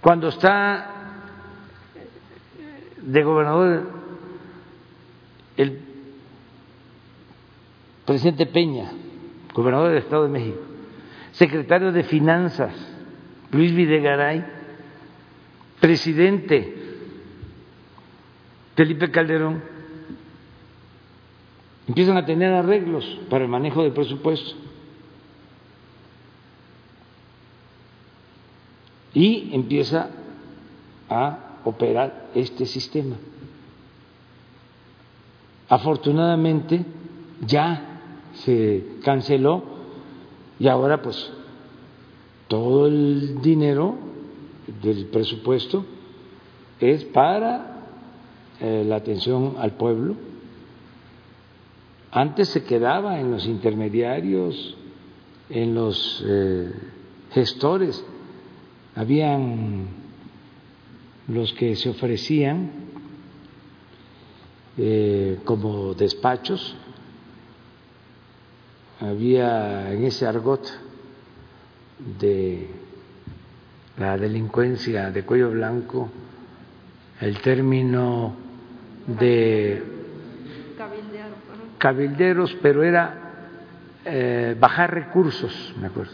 Cuando 0.00 0.28
está 0.28 0.90
de 3.02 3.22
gobernador 3.22 3.90
el 5.56 5.80
presidente 8.04 8.46
Peña 8.46 8.90
gobernador 9.52 9.88
del 9.88 9.98
Estado 9.98 10.24
de 10.24 10.28
México, 10.28 10.60
secretario 11.32 11.92
de 11.92 12.04
Finanzas, 12.04 12.72
Luis 13.50 13.74
Videgaray, 13.74 14.44
presidente, 15.80 16.79
Felipe 18.80 19.10
Calderón, 19.10 19.62
empiezan 21.86 22.16
a 22.16 22.24
tener 22.24 22.50
arreglos 22.50 23.04
para 23.28 23.44
el 23.44 23.50
manejo 23.50 23.82
del 23.82 23.92
presupuesto. 23.92 24.56
Y 29.12 29.50
empieza 29.52 30.08
a 31.10 31.58
operar 31.64 32.30
este 32.34 32.64
sistema. 32.64 33.16
Afortunadamente 35.68 36.82
ya 37.46 38.00
se 38.32 38.96
canceló 39.04 39.62
y 40.58 40.68
ahora 40.68 41.02
pues 41.02 41.30
todo 42.48 42.86
el 42.86 43.42
dinero 43.42 43.98
del 44.82 45.04
presupuesto 45.08 45.84
es 46.80 47.04
para 47.04 47.69
eh, 48.60 48.84
la 48.86 48.96
atención 48.96 49.56
al 49.58 49.72
pueblo. 49.72 50.16
Antes 52.12 52.48
se 52.48 52.64
quedaba 52.64 53.20
en 53.20 53.30
los 53.30 53.46
intermediarios, 53.46 54.76
en 55.48 55.74
los 55.74 56.22
eh, 56.26 56.72
gestores, 57.32 58.04
habían 58.94 59.86
los 61.28 61.52
que 61.54 61.76
se 61.76 61.88
ofrecían 61.88 62.70
eh, 64.76 65.38
como 65.44 65.94
despachos, 65.94 66.74
había 69.00 69.92
en 69.92 70.04
ese 70.04 70.26
argot 70.26 70.66
de 72.18 72.68
la 73.96 74.18
delincuencia 74.18 75.10
de 75.10 75.24
cuello 75.24 75.50
blanco 75.50 76.10
el 77.20 77.40
término 77.40 78.49
de 79.06 79.82
cabilderos, 81.78 82.56
pero 82.62 82.82
era 82.82 83.14
eh, 84.04 84.56
bajar 84.58 84.92
recursos, 84.94 85.74
me 85.80 85.86
acuerdo. 85.86 86.12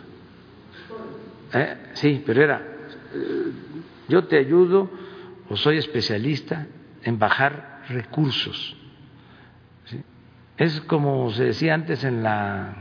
Eh, 1.53 1.77
sí, 1.95 2.23
pero 2.25 2.43
era, 2.43 2.63
eh, 3.15 3.53
yo 4.09 4.25
te 4.25 4.39
ayudo 4.39 4.91
o 5.49 5.57
soy 5.57 5.79
especialista 5.79 6.67
en 7.03 7.19
bajar 7.19 7.83
recursos. 7.89 8.77
Es 10.57 10.81
como 10.83 11.31
se 11.33 11.45
decía 11.45 11.75
antes 11.75 12.03
en 12.05 12.23
la... 12.23 12.75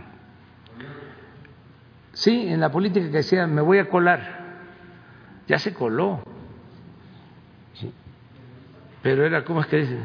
Sí, 2.14 2.48
en 2.48 2.62
la 2.62 2.72
política 2.72 3.08
que 3.08 3.18
decía, 3.18 3.46
me 3.46 3.62
voy 3.62 3.80
a 3.80 3.90
colar. 3.90 4.46
Ya 5.48 5.60
se 5.60 5.74
coló. 5.74 6.24
Pero 9.06 9.24
era, 9.24 9.46
¿cómo 9.46 9.62
es 9.62 9.68
que 9.68 9.78
dice? 9.82 10.00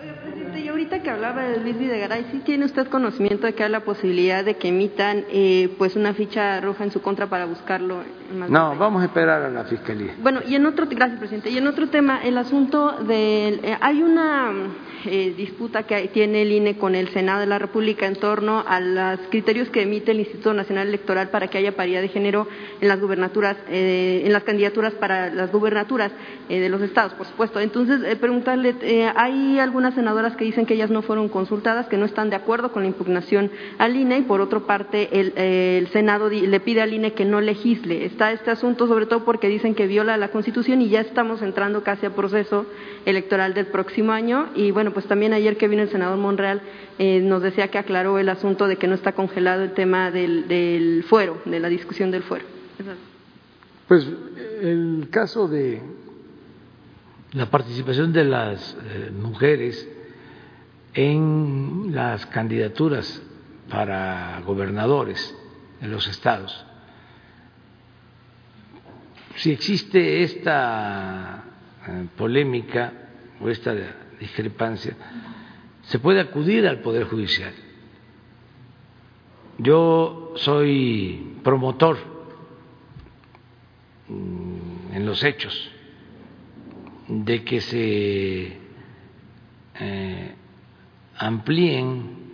Oiga, 0.00 0.14
presidente, 0.14 0.58
y 0.58 0.66
ahorita 0.68 1.00
que 1.02 1.10
hablaba 1.10 1.42
de 1.42 1.60
Luis 1.60 1.78
Videgaray, 1.78 2.26
¿sí 2.30 2.38
tiene 2.44 2.64
usted 2.64 2.86
conocimiento 2.86 3.46
de 3.46 3.54
que 3.54 3.64
hay 3.64 3.70
la 3.70 3.80
posibilidad 3.80 4.44
de 4.44 4.54
que 4.54 4.68
emitan 4.68 5.24
eh, 5.30 5.74
pues 5.76 5.96
una 5.96 6.14
ficha 6.14 6.60
roja 6.60 6.84
en 6.84 6.92
su 6.92 7.02
contra 7.02 7.26
para 7.26 7.44
buscarlo? 7.44 8.02
En 8.30 8.52
No, 8.52 8.76
vamos 8.76 9.02
a 9.02 9.06
esperar 9.06 9.42
a 9.42 9.50
la 9.50 9.64
fiscalía. 9.64 10.14
Bueno, 10.22 10.40
y 10.46 10.54
en 10.54 10.64
otro, 10.64 10.86
gracias 10.88 11.18
presidente, 11.18 11.50
y 11.50 11.58
en 11.58 11.66
otro 11.66 11.88
tema, 11.88 12.20
el 12.22 12.38
asunto 12.38 12.92
del, 13.02 13.60
eh, 13.64 13.76
hay 13.80 14.02
una 14.02 14.52
eh, 15.04 15.34
disputa 15.36 15.82
que 15.82 16.08
tiene 16.08 16.42
el 16.42 16.52
INE 16.52 16.78
con 16.78 16.94
el 16.94 17.08
Senado 17.08 17.40
de 17.40 17.46
la 17.46 17.58
República 17.58 18.06
en 18.06 18.16
torno 18.16 18.64
a 18.66 18.80
los 18.80 19.20
criterios 19.30 19.68
que 19.70 19.82
emite 19.82 20.12
el 20.12 20.20
Instituto 20.20 20.54
Nacional 20.54 20.86
Electoral 20.86 21.30
para 21.30 21.48
que 21.48 21.58
haya 21.58 21.74
paridad 21.74 22.00
de 22.00 22.08
género 22.08 22.46
en 22.80 22.88
las 22.88 23.00
gubernaturas, 23.00 23.56
eh, 23.68 24.22
en 24.24 24.32
las 24.32 24.44
candidaturas 24.44 24.92
para 24.94 25.30
las 25.30 25.50
gubernaturas 25.50 26.12
de 26.48 26.68
los 26.68 26.82
estados, 26.82 27.14
por 27.14 27.26
supuesto. 27.26 27.60
Entonces, 27.60 28.16
preguntarle, 28.16 28.74
hay 29.16 29.58
algunas 29.58 29.94
senadoras 29.94 30.36
que 30.36 30.44
dicen 30.44 30.66
que 30.66 30.74
ellas 30.74 30.90
no 30.92 31.02
fueron 31.02 31.28
consultadas, 31.28 31.88
que 31.88 31.96
no 31.96 32.04
están 32.04 32.30
de 32.30 32.36
acuerdo 32.36 32.72
con 32.72 32.82
la 32.82 32.88
impugnación 32.88 33.50
al 33.78 33.96
INE, 33.96 34.18
y 34.18 34.22
por 34.22 34.40
otra 34.40 34.60
parte, 34.60 35.20
el, 35.20 35.32
eh, 35.36 35.86
Senado 35.92 36.28
le 36.28 36.60
pide 36.60 36.82
al 36.82 36.92
INE 36.92 37.12
que 37.12 37.24
no 37.24 37.40
legisle. 37.40 38.04
Está 38.04 38.32
este 38.32 38.50
asunto, 38.50 38.86
sobre 38.86 39.06
todo 39.06 39.24
porque 39.24 39.48
dicen 39.48 39.74
que 39.74 39.86
viola 39.86 40.16
la 40.16 40.28
Constitución 40.28 40.82
y 40.82 40.88
ya 40.88 41.00
estamos 41.00 41.42
entrando 41.42 41.82
casi 41.82 42.06
a 42.06 42.14
proceso 42.14 42.66
electoral 43.04 43.54
del 43.54 43.66
próximo 43.66 44.12
año. 44.12 44.48
Y 44.54 44.70
bueno, 44.70 44.92
pues 44.92 45.06
también 45.06 45.32
ayer 45.32 45.56
que 45.56 45.68
vino 45.68 45.82
el 45.82 45.90
senador 45.90 46.18
Monreal 46.18 46.62
eh, 46.98 47.20
nos 47.20 47.42
decía 47.42 47.68
que 47.68 47.78
aclaró 47.78 48.18
el 48.18 48.28
asunto 48.28 48.68
de 48.68 48.76
que 48.76 48.86
no 48.86 48.94
está 48.94 49.12
congelado 49.12 49.62
el 49.62 49.72
tema 49.72 50.10
del, 50.10 50.48
del 50.48 51.04
fuero, 51.08 51.38
de 51.44 51.60
la 51.60 51.68
discusión 51.68 52.10
del 52.10 52.22
fuero. 52.22 52.44
Pues 53.88 54.06
el 54.60 55.08
caso 55.10 55.48
de 55.48 55.82
la 57.32 57.50
participación 57.50 58.12
de 58.12 58.24
las 58.24 58.76
eh, 58.84 59.10
mujeres 59.10 59.88
en 60.94 61.94
las 61.94 62.26
candidaturas 62.26 63.22
para 63.68 64.40
gobernadores 64.44 65.34
en 65.80 65.90
los 65.90 66.06
estados. 66.06 66.66
Si 69.36 69.50
existe 69.50 70.22
esta 70.22 71.44
eh, 71.86 72.06
polémica 72.16 72.92
o 73.40 73.48
esta 73.48 73.74
discrepancia, 74.20 74.94
se 75.82 75.98
puede 75.98 76.20
acudir 76.20 76.66
al 76.66 76.80
Poder 76.80 77.04
Judicial. 77.04 77.52
Yo 79.58 80.32
soy 80.36 81.38
promotor 81.42 81.96
mm, 84.08 84.94
en 84.94 85.06
los 85.06 85.24
hechos 85.24 85.70
de 87.08 87.44
que 87.44 87.60
se 87.60 88.56
eh, 89.80 90.34
amplíen 91.16 92.32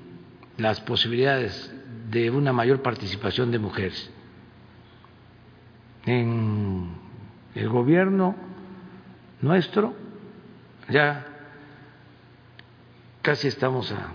las 0.57 0.81
posibilidades 0.81 1.75
de 2.11 2.31
una 2.31 2.53
mayor 2.53 2.83
participación 2.83 3.51
de 3.51 3.59
mujeres 3.59 4.11
en 6.07 6.91
el 7.55 7.69
gobierno 7.69 8.35
nuestro 9.41 9.95
ya 10.89 11.27
casi 13.23 13.49
estamos 13.49 13.93
a, 13.93 14.15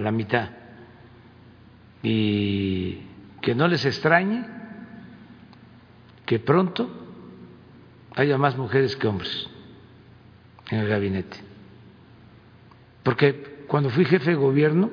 la 0.00 0.10
mitad 0.10 0.50
y 2.02 3.00
que 3.40 3.54
no 3.54 3.68
les 3.68 3.84
extrañe 3.84 4.44
que 6.26 6.38
pronto 6.38 6.90
haya 8.16 8.38
más 8.38 8.56
mujeres 8.56 8.96
que 8.96 9.06
hombres 9.06 9.48
en 10.70 10.80
el 10.80 10.88
gabinete. 10.88 11.53
Porque 13.04 13.64
cuando 13.68 13.90
fui 13.90 14.04
jefe 14.04 14.30
de 14.30 14.36
gobierno, 14.36 14.90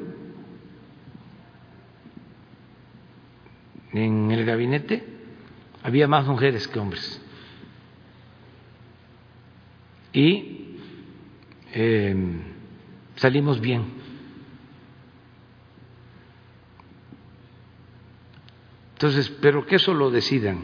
en 3.93 4.29
el 4.29 4.45
gabinete 4.45 5.03
había 5.81 6.07
más 6.07 6.27
mujeres 6.27 6.67
que 6.67 6.79
hombres. 6.79 7.21
Y 10.13 10.77
eh, 11.73 12.15
salimos 13.15 13.59
bien. 13.61 13.85
Entonces, 18.93 19.29
pero 19.41 19.65
que 19.65 19.77
eso 19.77 19.93
lo 19.93 20.11
decidan. 20.11 20.59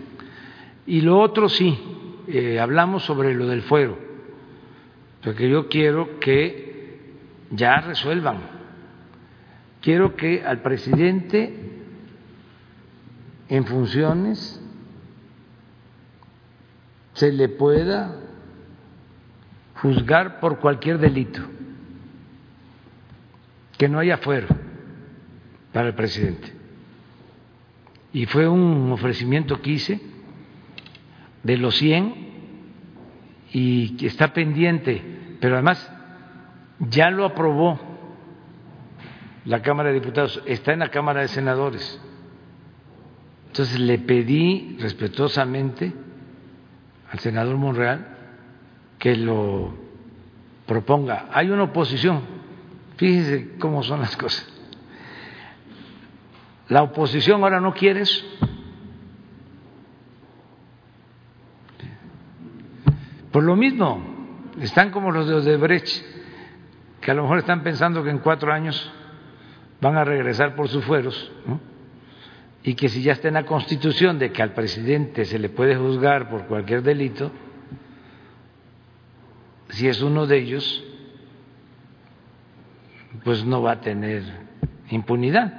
Y 0.86 1.02
lo 1.02 1.20
otro 1.20 1.50
sí, 1.50 1.80
eh, 2.28 2.60
hablamos 2.60 3.04
sobre 3.04 3.34
lo 3.34 3.48
del 3.48 3.62
fuero, 3.64 3.98
porque 5.24 5.50
yo 5.50 5.68
quiero 5.70 6.20
que 6.20 6.67
ya 7.52 7.82
resuelvan. 7.82 8.40
Quiero 9.82 10.16
que 10.16 10.44
al 10.44 10.62
presidente 10.62 11.54
en 13.50 13.66
funciones 13.66 14.62
se 17.14 17.32
le 17.32 17.50
pueda 17.50 18.16
juzgar 19.76 20.40
por 20.40 20.60
cualquier 20.60 20.98
delito, 20.98 21.42
que 23.78 23.88
no 23.88 24.00
haya 24.00 24.18
fuero 24.18 24.48
para 25.72 25.90
el 25.90 25.96
presidente. 25.96 26.54
Y 28.14 28.26
fue 28.26 28.48
un 28.48 28.92
ofrecimiento 28.92 29.62
que 29.62 29.72
hice 29.72 30.02
de 31.44 31.58
los 31.58 31.76
100 31.78 32.28
y 33.54 33.96
que 33.98 34.08
está 34.08 34.34
pendiente, 34.34 35.02
pero 35.40 35.56
además 35.56 35.92
ya 36.80 37.10
lo 37.10 37.26
aprobó 37.26 37.80
la 39.46 39.62
Cámara 39.62 39.90
de 39.90 39.96
Diputados, 39.96 40.42
está 40.46 40.74
en 40.74 40.80
la 40.80 40.90
Cámara 40.90 41.22
de 41.22 41.30
Senadores. 41.30 42.02
Entonces 43.48 43.80
le 43.80 43.98
pedí 43.98 44.78
respetuosamente 44.80 45.94
al 47.12 47.20
senador 47.20 47.56
Monreal 47.56 48.08
que 49.00 49.16
lo 49.16 49.74
proponga. 50.66 51.30
Hay 51.32 51.50
una 51.50 51.64
oposición, 51.64 52.22
fíjense 52.98 53.58
cómo 53.58 53.84
son 53.84 54.02
las 54.02 54.18
cosas. 54.18 54.48
La 56.68 56.84
oposición 56.84 57.42
ahora 57.42 57.62
no 57.62 57.74
quiere 57.74 58.02
eso. 58.02 58.26
Por 63.32 63.44
lo 63.44 63.56
mismo, 63.56 64.02
están 64.60 64.92
como 64.92 65.12
los 65.12 65.28
de 65.28 65.36
Odebrecht, 65.36 66.04
que 67.08 67.12
a 67.12 67.14
lo 67.14 67.22
mejor 67.22 67.38
están 67.38 67.64
pensando 67.64 68.04
que 68.04 68.10
en 68.10 68.18
cuatro 68.18 68.52
años 68.52 68.92
van 69.80 69.96
a 69.96 70.04
regresar 70.04 70.58
por 70.58 70.68
sus 70.68 70.84
fueros, 70.84 71.32
y 72.64 72.74
que 72.74 72.90
si 72.90 73.02
ya 73.02 73.14
está 73.14 73.30
en 73.30 73.36
la 73.36 73.46
Constitución 73.46 74.20
de 74.20 74.34
que 74.34 74.44
al 74.44 74.52
presidente 74.52 75.24
se 75.24 75.40
le 75.40 75.48
puede 75.48 75.78
juzgar 75.78 76.30
por 76.30 76.48
cualquier 76.48 76.84
delito, 76.84 77.32
si 79.70 79.88
es 79.88 80.02
uno 80.02 80.28
de 80.28 80.38
ellos, 80.38 80.84
pues 83.24 83.46
no 83.46 83.62
va 83.62 83.72
a 83.72 83.80
tener 83.80 84.24
impunidad. 84.90 85.54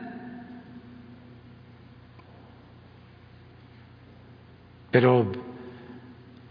Pero 4.91 5.33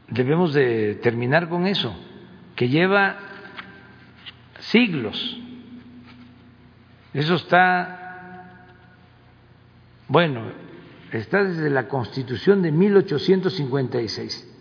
debemos 0.08 0.56
de 0.56 0.96
terminar 1.04 1.50
con 1.50 1.68
eso, 1.68 1.96
que 2.56 2.68
lleva 2.68 3.27
siglos. 4.60 5.38
Eso 7.14 7.36
está, 7.36 8.66
bueno, 10.08 10.52
está 11.12 11.44
desde 11.44 11.70
la 11.70 11.88
Constitución 11.88 12.62
de 12.62 12.72
1856, 12.72 14.56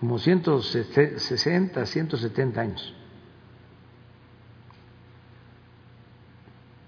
como 0.00 0.18
160, 0.18 1.86
170 1.86 2.60
años. 2.60 2.94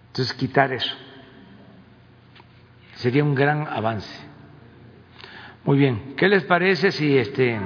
Entonces, 0.09 0.35
quitar 0.35 0.72
eso 0.72 0.94
sería 3.01 3.24
un 3.24 3.35
gran 3.35 3.66
avance. 3.66 4.14
Muy 5.64 5.78
bien, 5.78 6.14
¿qué 6.16 6.28
les 6.28 6.44
parece 6.44 6.93
si 6.93 7.16
este 7.16 7.59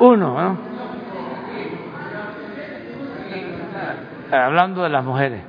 uno, 0.00 0.58
hablando 4.30 4.82
de 4.82 4.88
las 4.88 5.04
mujeres. 5.04 5.42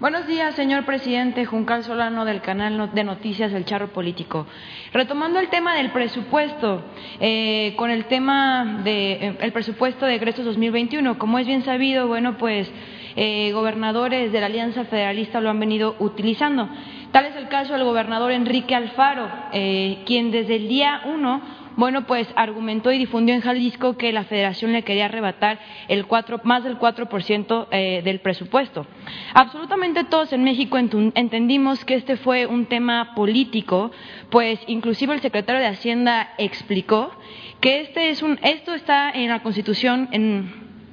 Buenos 0.00 0.28
días, 0.28 0.54
señor 0.54 0.84
presidente 0.84 1.44
Juncal 1.44 1.82
Solano 1.82 2.24
del 2.24 2.40
canal 2.40 2.94
de 2.94 3.02
noticias 3.02 3.52
El 3.52 3.64
Charro 3.64 3.88
Político. 3.88 4.46
Retomando 4.92 5.40
el 5.40 5.48
tema 5.48 5.74
del 5.74 5.90
presupuesto, 5.90 6.84
eh, 7.18 7.74
con 7.76 7.90
el 7.90 8.04
tema 8.04 8.80
del 8.84 8.84
de, 8.84 9.36
eh, 9.40 9.50
presupuesto 9.52 10.06
de 10.06 10.14
egresos 10.14 10.44
2021, 10.44 11.18
como 11.18 11.40
es 11.40 11.48
bien 11.48 11.64
sabido, 11.64 12.06
bueno, 12.06 12.38
pues 12.38 12.70
eh, 13.16 13.50
gobernadores 13.50 14.30
de 14.30 14.38
la 14.38 14.46
Alianza 14.46 14.84
Federalista 14.84 15.40
lo 15.40 15.50
han 15.50 15.58
venido 15.58 15.96
utilizando. 15.98 16.68
Tal 17.12 17.24
es 17.24 17.36
el 17.36 17.48
caso 17.48 17.72
del 17.72 17.84
gobernador 17.84 18.32
Enrique 18.32 18.74
Alfaro, 18.74 19.30
quien 19.50 20.30
desde 20.30 20.56
el 20.56 20.68
día 20.68 21.02
uno 21.06 21.40
bueno, 21.78 22.08
pues 22.08 22.26
argumentó 22.34 22.90
y 22.90 22.98
difundió 22.98 23.36
en 23.36 23.40
Jalisco 23.40 23.96
que 23.96 24.12
la 24.12 24.24
federación 24.24 24.72
le 24.72 24.82
quería 24.82 25.04
arrebatar 25.04 25.60
el 25.86 26.06
más 26.42 26.64
del 26.64 26.76
4% 26.76 27.68
eh, 27.70 28.02
del 28.02 28.18
presupuesto. 28.18 28.84
Absolutamente 29.32 30.02
todos 30.02 30.32
en 30.32 30.42
México 30.42 30.76
entendimos 30.76 31.84
que 31.84 31.94
este 31.94 32.16
fue 32.16 32.46
un 32.46 32.66
tema 32.66 33.14
político, 33.14 33.92
pues 34.28 34.58
inclusive 34.66 35.14
el 35.14 35.20
secretario 35.20 35.60
de 35.60 35.68
Hacienda 35.68 36.34
explicó 36.36 37.12
que 37.60 37.82
este 37.82 38.10
es 38.10 38.24
un, 38.24 38.40
esto 38.42 38.74
está 38.74 39.12
en 39.12 39.28
la 39.28 39.44
Constitución 39.44 40.08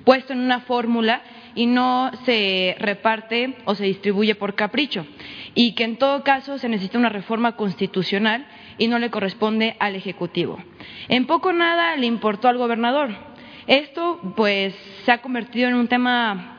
puesto 0.03 0.33
en 0.33 0.39
una 0.39 0.59
fórmula 0.59 1.23
y 1.55 1.65
no 1.65 2.11
se 2.25 2.75
reparte 2.77 3.55
o 3.65 3.73
se 3.73 3.85
distribuye 3.85 4.35
por 4.35 4.53
capricho 4.53 5.03
y 5.55 5.71
que 5.71 5.85
en 5.85 5.97
todo 5.97 6.23
caso 6.23 6.57
se 6.57 6.69
necesita 6.69 6.97
una 6.97 7.09
reforma 7.09 7.55
constitucional 7.55 8.45
y 8.77 8.87
no 8.87 8.99
le 8.99 9.09
corresponde 9.09 9.77
al 9.79 9.95
Ejecutivo. 9.95 10.59
En 11.07 11.25
poco 11.25 11.53
nada 11.53 11.95
le 11.95 12.05
importó 12.05 12.49
al 12.49 12.57
gobernador. 12.57 13.09
Esto, 13.65 14.19
pues, 14.35 14.75
se 15.05 15.11
ha 15.11 15.21
convertido 15.21 15.69
en 15.69 15.75
un 15.75 15.87
tema 15.87 16.51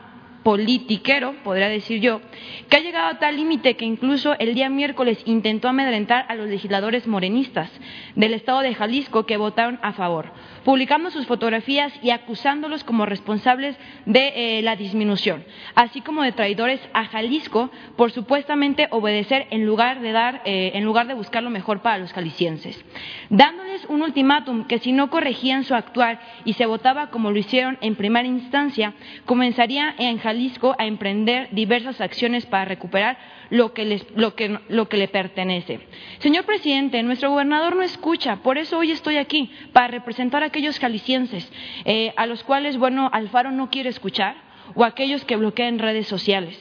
politiquero, 0.43 1.35
podría 1.43 1.67
decir 1.67 1.99
yo, 1.99 2.21
que 2.69 2.77
ha 2.77 2.79
llegado 2.79 3.09
a 3.09 3.19
tal 3.19 3.35
límite 3.35 3.75
que 3.75 3.83
incluso 3.83 4.33
el 4.39 4.55
día 4.55 4.69
miércoles 4.69 5.21
intentó 5.25 5.67
amedrentar 5.67 6.25
a 6.29 6.35
los 6.35 6.47
legisladores 6.47 7.05
morenistas 7.05 7.69
del 8.15 8.33
estado 8.33 8.61
de 8.61 8.73
Jalisco 8.73 9.25
que 9.25 9.35
votaron 9.35 9.77
a 9.81 9.91
favor, 9.91 10.31
publicando 10.67 11.11
sus 11.11 11.25
fotografías 11.27 11.93
y 12.01 12.09
acusándolos 12.09 12.83
como 12.83 13.05
responsables 13.05 13.77
de 14.05 14.57
eh, 14.57 14.61
la 14.63 14.75
disminución, 14.75 15.45
así 15.75 16.01
como 16.01 16.23
de 16.23 16.33
traidores 16.33 16.81
a 16.91 17.05
Jalisco 17.05 17.71
por 17.95 18.11
supuestamente 18.11 18.89
obedecer 18.91 19.47
en 19.51 19.65
lugar 19.65 20.01
de 20.01 20.11
dar, 20.11 20.41
eh, 20.43 20.71
en 20.73 20.83
lugar 20.83 21.07
de 21.07 21.13
buscar 21.13 21.41
lo 21.41 21.49
mejor 21.49 21.81
para 21.81 21.99
los 21.99 22.11
jaliscienses, 22.11 22.83
dándoles 23.29 23.85
un 23.85 24.01
ultimátum 24.01 24.65
que 24.65 24.79
si 24.79 24.91
no 24.91 25.09
corregían 25.09 25.63
su 25.63 25.73
actuar 25.73 26.19
y 26.43 26.51
se 26.51 26.65
votaba 26.65 27.11
como 27.11 27.31
lo 27.31 27.39
hicieron 27.39 27.77
en 27.79 27.95
primera 27.95 28.27
instancia, 28.27 28.93
comenzaría 29.23 29.95
en 29.97 30.17
Jalisco 30.17 30.75
a 30.77 30.85
emprender 30.85 31.47
diversas 31.51 32.01
acciones 32.01 32.45
para 32.45 32.65
recuperar 32.65 33.17
lo 33.49 33.73
que, 33.73 34.01
lo, 34.15 34.35
que, 34.35 34.59
lo 34.69 34.89
que 34.89 34.97
le 34.97 35.07
pertenece. 35.07 35.79
Señor 36.19 36.45
presidente, 36.45 37.01
nuestro 37.03 37.31
gobernador 37.31 37.75
no 37.75 37.83
escucha, 37.83 38.37
por 38.37 38.57
eso 38.57 38.77
hoy 38.77 38.91
estoy 38.91 39.17
aquí, 39.17 39.51
para 39.73 39.87
representar 39.87 40.43
a 40.43 40.47
aquellos 40.47 40.79
jaliscienses 40.79 41.49
eh, 41.85 42.13
a 42.15 42.25
los 42.25 42.43
cuales, 42.43 42.77
bueno, 42.77 43.09
Alfaro 43.11 43.51
no 43.51 43.69
quiere 43.69 43.89
escuchar 43.89 44.35
o 44.75 44.83
aquellos 44.83 45.23
que 45.25 45.35
bloquean 45.35 45.79
redes 45.79 46.07
sociales. 46.07 46.57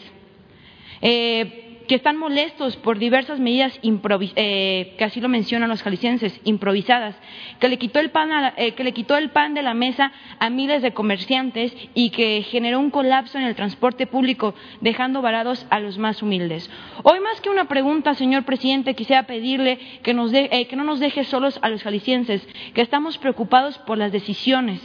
Eh, 1.03 1.66
que 1.87 1.95
están 1.95 2.17
molestos 2.17 2.77
por 2.77 2.99
diversas 2.99 3.41
medidas 3.41 3.79
eh, 3.83 4.95
que 4.99 5.05
así 5.05 5.21
lo 5.21 5.29
mencionan 5.29 5.69
los 5.69 5.83
jaliscienses, 5.83 6.39
improvisadas, 6.45 7.17
que 7.61 7.69
le, 7.69 7.79
quitó 7.79 8.01
el 8.01 8.11
pan 8.11 8.53
eh, 8.57 8.73
que 8.73 8.85
le 8.85 8.93
quitó 8.93 9.17
el 9.17 9.31
pan 9.31 9.55
de 9.55 9.63
la 9.63 9.75
mesa 9.75 10.13
a 10.39 10.51
miles 10.51 10.83
de 10.83 10.93
comerciantes 10.93 11.75
y 11.95 12.11
que 12.11 12.43
generó 12.43 12.81
un 12.81 12.91
colapso 12.91 13.39
en 13.39 13.45
el 13.45 13.55
transporte 13.55 14.07
público, 14.07 14.55
dejando 14.81 15.23
varados 15.23 15.67
a 15.71 15.81
los 15.81 15.99
más 15.99 16.23
humildes. 16.23 16.71
Hoy 17.03 17.21
más 17.21 17.41
que 17.41 17.51
una 17.51 17.67
pregunta, 17.67 18.15
señor 18.15 18.45
presidente, 18.45 18.95
quisiera 18.95 19.25
pedirle 19.25 19.79
que, 20.03 20.15
nos 20.15 20.33
eh, 20.33 20.67
que 20.69 20.77
no 20.77 20.85
nos 20.85 21.01
deje 21.01 21.25
solos 21.25 21.59
a 21.63 21.69
los 21.69 21.83
jaliscienses, 21.83 22.47
que 22.75 22.83
estamos 22.83 23.19
preocupados 23.19 23.79
por 23.79 23.99
las 23.99 24.13
decisiones 24.13 24.81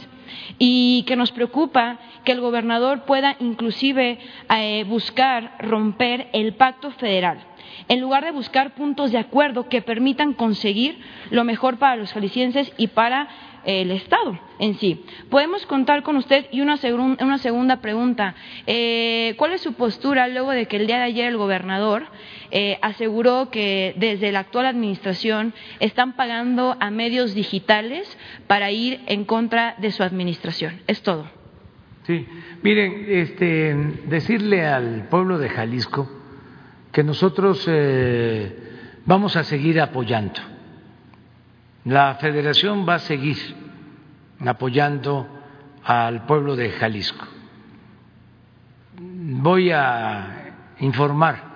y 0.58 1.04
que 1.06 1.16
nos 1.16 1.32
preocupa 1.32 1.98
que 2.24 2.32
el 2.32 2.40
gobernador 2.40 3.04
pueda 3.04 3.36
inclusive 3.40 4.18
eh, 4.50 4.84
buscar 4.84 5.56
romper 5.58 6.28
el 6.32 6.54
pacto 6.54 6.90
federal. 6.92 7.38
En 7.88 8.00
lugar 8.00 8.24
de 8.24 8.32
buscar 8.32 8.74
puntos 8.74 9.12
de 9.12 9.18
acuerdo 9.18 9.68
que 9.68 9.82
permitan 9.82 10.34
conseguir 10.34 10.98
lo 11.30 11.44
mejor 11.44 11.78
para 11.78 11.96
los 11.96 12.12
jaliscienses 12.12 12.72
y 12.76 12.88
para 12.88 13.28
el 13.64 13.90
Estado 13.90 14.38
en 14.58 14.78
sí. 14.78 15.04
Podemos 15.30 15.66
contar 15.66 16.02
con 16.02 16.16
usted 16.16 16.46
y 16.52 16.60
una, 16.60 16.76
segunda 16.76 17.80
pregunta. 17.80 18.34
Eh, 18.66 19.34
¿Cuál 19.36 19.52
es 19.52 19.60
su 19.60 19.74
postura 19.74 20.28
luego 20.28 20.50
de 20.52 20.66
que 20.66 20.76
el 20.76 20.86
día 20.86 20.98
de 20.98 21.04
ayer 21.04 21.26
el 21.26 21.36
gobernador 21.36 22.04
eh, 22.50 22.78
aseguró 22.82 23.50
que 23.50 23.94
desde 23.96 24.32
la 24.32 24.40
actual 24.40 24.66
administración 24.66 25.54
están 25.80 26.14
pagando 26.14 26.76
a 26.80 26.90
medios 26.90 27.34
digitales 27.34 28.18
para 28.46 28.70
ir 28.70 29.00
en 29.06 29.24
contra 29.24 29.74
de 29.78 29.90
su 29.90 30.02
administración? 30.02 30.80
Es 30.86 31.02
todo. 31.02 31.28
Sí, 32.06 32.26
miren, 32.62 33.06
este, 33.08 33.74
decirle 34.06 34.66
al 34.66 35.08
pueblo 35.08 35.38
de 35.38 35.48
Jalisco 35.48 36.10
que 36.90 37.04
nosotros 37.04 37.64
eh, 37.68 38.52
vamos 39.06 39.36
a 39.36 39.44
seguir 39.44 39.80
apoyando 39.80 40.40
la 41.84 42.14
federación 42.16 42.88
va 42.88 42.94
a 42.94 42.98
seguir 43.00 43.36
apoyando 44.40 45.28
al 45.84 46.26
pueblo 46.26 46.54
de 46.54 46.70
Jalisco. 46.70 47.26
Voy 48.98 49.70
a 49.70 50.74
informar 50.78 51.52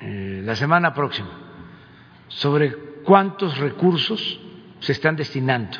eh, 0.00 0.42
la 0.44 0.56
semana 0.56 0.92
próxima 0.92 1.30
sobre 2.28 2.74
cuántos 3.04 3.56
recursos 3.58 4.40
se 4.80 4.92
están 4.92 5.16
destinando 5.16 5.78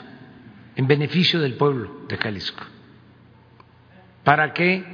en 0.76 0.86
beneficio 0.86 1.40
del 1.40 1.54
pueblo 1.54 2.02
de 2.08 2.16
Jalisco, 2.16 2.64
para 4.22 4.52
que 4.52 4.84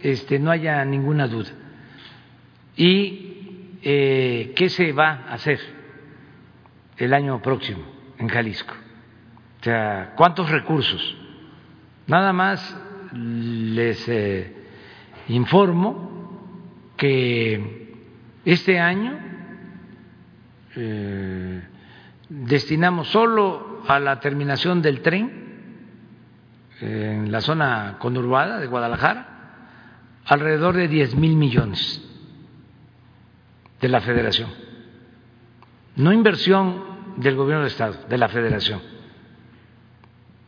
este, 0.00 0.38
no 0.38 0.50
haya 0.50 0.84
ninguna 0.84 1.26
duda. 1.26 1.50
¿Y 2.76 3.78
eh, 3.82 4.52
qué 4.54 4.68
se 4.68 4.92
va 4.92 5.24
a 5.28 5.34
hacer? 5.34 5.79
El 7.00 7.14
año 7.14 7.40
próximo 7.40 7.82
en 8.18 8.28
Jalisco. 8.28 8.74
O 9.60 9.64
sea, 9.64 10.12
¿cuántos 10.16 10.50
recursos? 10.50 11.16
Nada 12.06 12.32
más 12.32 12.76
les 13.12 14.06
eh, 14.08 14.54
informo 15.28 16.38
que 16.96 17.96
este 18.44 18.78
año 18.78 19.18
eh, 20.76 21.62
destinamos 22.28 23.08
solo 23.08 23.82
a 23.88 23.98
la 23.98 24.20
terminación 24.20 24.82
del 24.82 25.00
tren 25.00 25.40
en 26.80 27.32
la 27.32 27.40
zona 27.40 27.96
conurbada 27.98 28.58
de 28.58 28.66
Guadalajara 28.66 29.26
alrededor 30.26 30.76
de 30.76 30.88
10 30.88 31.16
mil 31.16 31.36
millones 31.36 32.02
de 33.80 33.88
la 33.88 34.00
federación. 34.00 34.50
No 35.96 36.12
inversión 36.12 36.89
del 37.16 37.36
gobierno 37.36 37.64
del 37.64 37.72
Estado, 37.72 37.94
de 38.08 38.18
la 38.18 38.28
federación. 38.28 38.80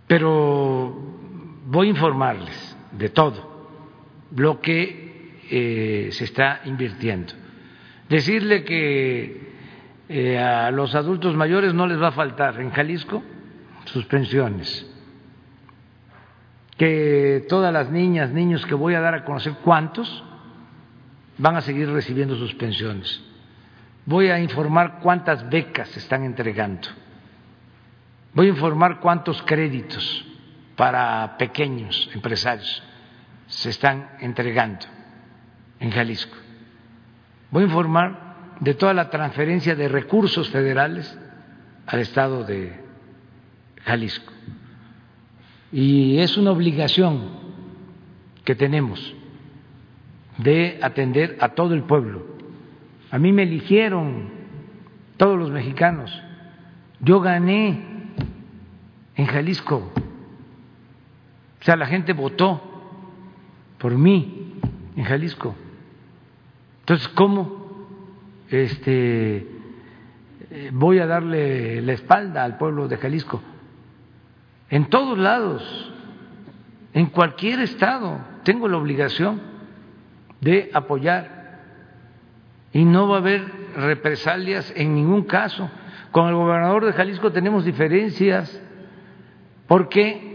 Pero 0.07 0.95
voy 1.67 1.87
a 1.87 1.91
informarles 1.91 2.77
de 2.93 3.09
todo 3.09 3.69
lo 4.35 4.61
que 4.61 5.41
eh, 5.51 6.09
se 6.13 6.25
está 6.25 6.61
invirtiendo. 6.65 7.33
Decirle 8.09 8.65
que 8.65 9.53
eh, 10.09 10.39
a 10.39 10.71
los 10.71 10.95
adultos 10.95 11.35
mayores 11.35 11.75
no 11.75 11.87
les 11.87 12.01
va 12.01 12.09
a 12.09 12.13
faltar 12.13 12.61
en 12.61 12.71
Jalisco 12.71 13.23
sus 13.87 14.05
pensiones, 14.07 14.87
que 16.77 17.45
todas 17.49 17.73
las 17.73 17.91
niñas, 17.91 18.31
niños 18.31 18.65
que 18.67 18.75
voy 18.75 18.95
a 18.95 19.01
dar 19.01 19.15
a 19.15 19.25
conocer 19.25 19.55
cuántos 19.65 20.25
van 21.39 21.57
a 21.57 21.61
seguir 21.61 21.91
recibiendo 21.91 22.37
sus 22.37 22.55
pensiones. 22.55 23.23
Voy 24.05 24.31
a 24.31 24.41
informar 24.41 24.99
cuántas 25.01 25.49
becas 25.49 25.89
se 25.89 26.01
están 26.01 26.25
entregando. 26.25 26.89
Voy 28.35 28.47
a 28.47 28.51
informar 28.51 29.01
cuántos 29.01 29.43
créditos 29.43 30.25
para 30.77 31.37
pequeños 31.39 32.11
empresarios 32.15 32.83
se 33.47 33.71
están 33.71 34.09
entregando 34.21 34.87
en 35.79 35.91
Jalisco. 35.91 36.37
Voy 37.51 37.65
a 37.65 37.67
informar 37.67 38.57
de 38.61 38.75
toda 38.75 38.95
la 38.95 39.11
transferencia 39.11 39.75
de 39.75 39.89
recursos 39.89 40.49
federales 40.49 41.19
al 41.87 42.01
Estado 42.01 42.45
de 42.45 42.81
Jalisco. 43.85 44.33
Y 45.71 46.19
es 46.19 46.37
una 46.37 46.51
obligación 46.51 47.31
que 48.45 48.55
tenemos 48.55 49.15
de 50.39 50.79
atender 50.83 51.37
a 51.41 51.51
todo 51.51 51.75
el 51.75 51.85
pueblo. 51.85 52.32
A 53.13 53.19
mí 53.19 53.31
me 53.31 53.43
eligieron 53.43 54.31
todos 55.19 55.39
los 55.39 55.51
mexicanos. 55.51 56.11
Yo 56.99 57.21
gané 57.21 57.85
en 59.15 59.27
Jalisco. 59.27 59.93
O 61.61 61.65
sea, 61.65 61.77
la 61.77 61.85
gente 61.85 62.15
votó 62.15 62.63
por 63.77 63.99
mí 63.99 64.55
en 64.97 65.05
Jalisco. 65.05 65.55
Entonces, 66.81 67.07
¿cómo 67.09 67.87
este, 68.49 69.47
voy 70.73 70.99
a 70.99 71.07
darle 71.07 71.83
la 71.83 71.93
espalda 71.93 72.45
al 72.45 72.57
pueblo 72.57 72.89
de 72.89 72.97
Jalisco? 72.97 73.43
En 74.71 74.87
todos 74.87 75.19
lados, 75.19 75.93
en 76.95 77.07
cualquier 77.09 77.61
estado, 77.61 78.21
tengo 78.43 78.69
la 78.69 78.79
obligación 78.79 79.39
de 80.41 80.71
apoyar 80.73 81.42
y 82.73 82.85
no 82.85 83.09
va 83.09 83.17
a 83.17 83.21
haber 83.21 83.45
represalias 83.77 84.73
en 84.77 84.95
ningún 84.95 85.25
caso. 85.25 85.71
Con 86.11 86.29
el 86.29 86.35
gobernador 86.35 86.85
de 86.85 86.93
Jalisco 86.93 87.33
tenemos 87.33 87.65
diferencias 87.65 88.61
porque 89.67 90.33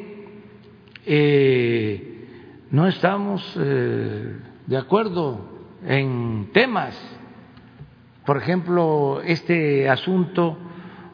eh, 1.05 2.27
no 2.71 2.87
estamos 2.87 3.55
eh, 3.59 4.35
de 4.65 4.77
acuerdo 4.77 5.47
en 5.85 6.49
temas. 6.53 6.99
Por 8.25 8.37
ejemplo, 8.37 9.21
este 9.23 9.89
asunto 9.89 10.57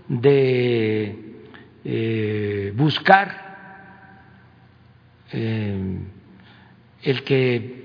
de 0.07 1.41
eh, 1.85 2.73
buscar 2.75 3.43
el 7.01 7.23
que 7.23 7.83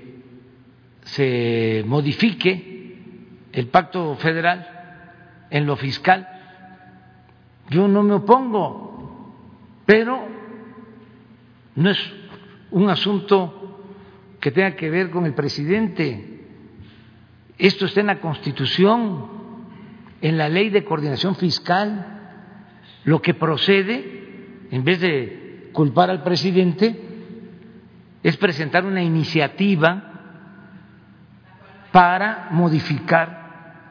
se 1.01 1.83
modifique 1.87 2.68
el 3.59 3.67
pacto 3.67 4.15
federal 4.15 4.65
en 5.49 5.65
lo 5.65 5.75
fiscal. 5.75 6.25
Yo 7.69 7.89
no 7.89 8.03
me 8.03 8.13
opongo, 8.13 9.35
pero 9.85 10.25
no 11.75 11.89
es 11.89 12.13
un 12.71 12.89
asunto 12.89 13.81
que 14.39 14.51
tenga 14.51 14.77
que 14.77 14.89
ver 14.89 15.09
con 15.09 15.25
el 15.25 15.33
presidente. 15.33 16.45
Esto 17.57 17.85
está 17.85 17.99
en 17.99 18.07
la 18.07 18.21
Constitución, 18.21 19.27
en 20.21 20.37
la 20.37 20.47
ley 20.47 20.69
de 20.69 20.85
coordinación 20.85 21.35
fiscal. 21.35 22.05
Lo 23.03 23.21
que 23.21 23.33
procede, 23.33 24.67
en 24.71 24.85
vez 24.85 25.01
de 25.01 25.69
culpar 25.73 26.09
al 26.09 26.23
presidente, 26.23 26.97
es 28.23 28.37
presentar 28.37 28.85
una 28.85 29.03
iniciativa 29.03 30.05
para 31.91 32.47
modificar 32.51 33.38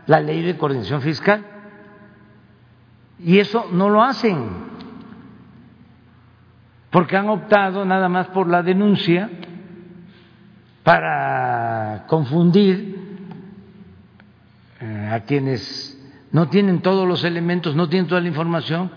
la 0.08 0.20
ley 0.20 0.42
de 0.42 0.56
coordinación 0.56 1.00
fiscal. 1.00 1.44
Y 3.20 3.38
eso 3.38 3.68
no 3.72 3.88
lo 3.88 4.02
hacen 4.02 4.68
porque 6.90 7.16
han 7.16 7.28
optado 7.28 7.84
nada 7.84 8.08
más 8.08 8.28
por 8.28 8.48
la 8.48 8.62
denuncia 8.62 9.30
para 10.82 12.06
confundir 12.06 12.96
eh, 14.80 15.10
a 15.12 15.20
quienes 15.20 15.94
no 16.32 16.48
tienen 16.48 16.80
todos 16.80 17.06
los 17.06 17.24
elementos, 17.24 17.76
no 17.76 17.88
tienen 17.88 18.08
toda 18.08 18.22
la 18.22 18.28
información 18.28 18.90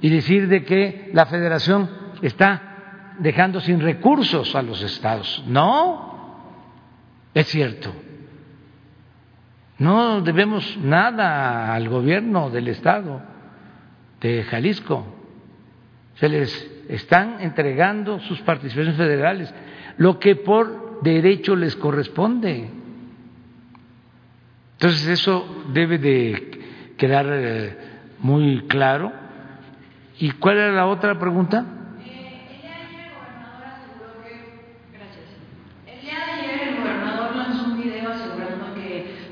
y 0.00 0.08
decir 0.10 0.48
de 0.48 0.64
que 0.64 1.10
la 1.12 1.26
federación 1.26 1.90
está 2.22 3.14
dejando 3.18 3.60
sin 3.60 3.80
recursos 3.80 4.54
a 4.54 4.62
los 4.62 4.80
estados. 4.82 5.42
No, 5.48 6.38
es 7.34 7.48
cierto. 7.48 7.92
No 9.78 10.20
debemos 10.20 10.78
nada 10.78 11.74
al 11.74 11.88
gobierno 11.88 12.50
del 12.50 12.68
estado 12.68 13.22
de 14.20 14.44
Jalisco. 14.44 15.06
Se 16.14 16.28
les 16.28 16.70
están 16.88 17.40
entregando 17.40 18.20
sus 18.20 18.40
participaciones 18.42 18.96
federales, 18.96 19.52
lo 19.96 20.18
que 20.18 20.36
por 20.36 21.00
derecho 21.02 21.56
les 21.56 21.74
corresponde. 21.76 22.70
Entonces 24.74 25.06
eso 25.08 25.64
debe 25.72 25.98
de 25.98 26.60
quedar 26.96 27.26
eh, 27.30 27.76
muy 28.18 28.66
claro. 28.68 29.12
¿Y 30.18 30.30
cuál 30.32 30.58
era 30.58 30.72
la 30.72 30.86
otra 30.86 31.18
pregunta? 31.18 31.64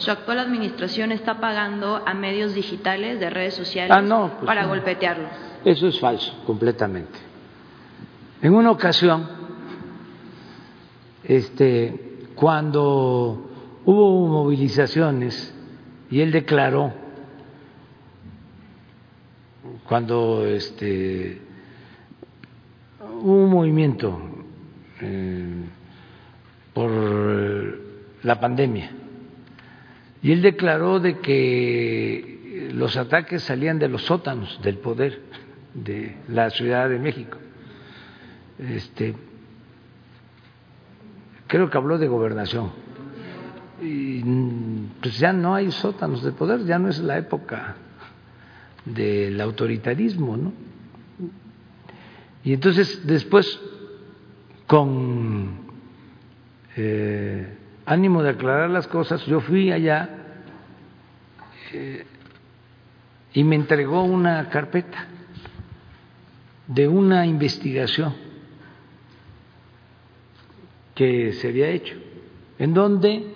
Su 0.01 0.11
actual 0.11 0.39
administración 0.39 1.13
está 1.13 1.41
pagando 1.41 2.03
a 2.07 2.15
medios 2.15 2.55
digitales 2.55 3.21
de 3.21 3.29
redes 3.29 3.55
sociales 3.55 3.95
ah, 3.95 4.31
pues 4.39 4.47
para 4.47 4.65
golpetearlo. 4.67 5.29
Eso 5.63 5.89
es 5.89 6.01
falso, 6.01 6.33
completamente. 6.47 7.19
En 8.41 8.55
una 8.55 8.71
ocasión, 8.71 9.29
este, 11.23 12.25
cuando 12.35 13.51
hubo 13.85 14.27
movilizaciones 14.27 15.55
y 16.11 16.23
él 16.23 16.33
declaró, 16.33 16.95
cuando 19.87 20.47
este, 20.47 21.43
hubo 23.21 23.45
un 23.45 23.51
movimiento 23.51 24.19
eh, 25.03 25.65
por 26.73 26.91
la 28.23 28.41
pandemia, 28.41 28.93
y 30.23 30.33
él 30.33 30.43
declaró 30.43 31.01
de 31.01 31.19
que 31.19 32.71
los 32.75 32.97
ataques 32.97 33.43
salían 33.43 33.79
de 33.79 33.89
los 33.89 34.03
sótanos 34.03 34.61
del 34.63 34.79
poder 34.79 35.21
de 35.75 36.17
la 36.29 36.51
Ciudad 36.51 36.89
de 36.89 36.99
México 36.99 37.39
este, 38.69 39.15
creo 41.47 41.71
que 41.71 41.79
habló 41.79 41.99
de 41.99 42.09
gobernación. 42.09 42.71
Y 43.83 44.23
pues 45.01 45.19
ya 45.19 45.33
no 45.33 45.55
hay 45.55 45.71
sótanos 45.71 46.23
de 46.23 46.33
poder, 46.33 46.65
ya 46.67 46.79
no 46.79 46.89
es 46.89 46.99
la 46.99 47.17
época 47.17 47.77
del 48.85 49.41
autoritarismo, 49.41 50.37
¿no? 50.37 50.53
Y 52.45 52.53
entonces 52.53 53.07
después, 53.07 53.59
con 54.67 55.61
eh, 56.77 57.57
ánimo 57.91 58.23
de 58.23 58.31
aclarar 58.31 58.71
las 58.71 58.87
cosas, 58.87 59.27
yo 59.27 59.41
fui 59.41 59.73
allá 59.73 60.09
eh, 61.73 62.07
y 63.33 63.43
me 63.43 63.57
entregó 63.57 64.05
una 64.05 64.49
carpeta 64.49 65.07
de 66.69 66.87
una 66.87 67.27
investigación 67.27 68.15
que 70.95 71.33
se 71.33 71.49
había 71.49 71.69
hecho, 71.69 71.97
en 72.61 72.75
donde 72.75 73.35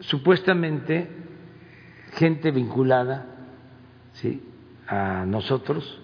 supuestamente 0.00 1.08
gente 2.12 2.50
vinculada 2.50 3.24
a 4.86 5.24
nosotros 5.24 5.98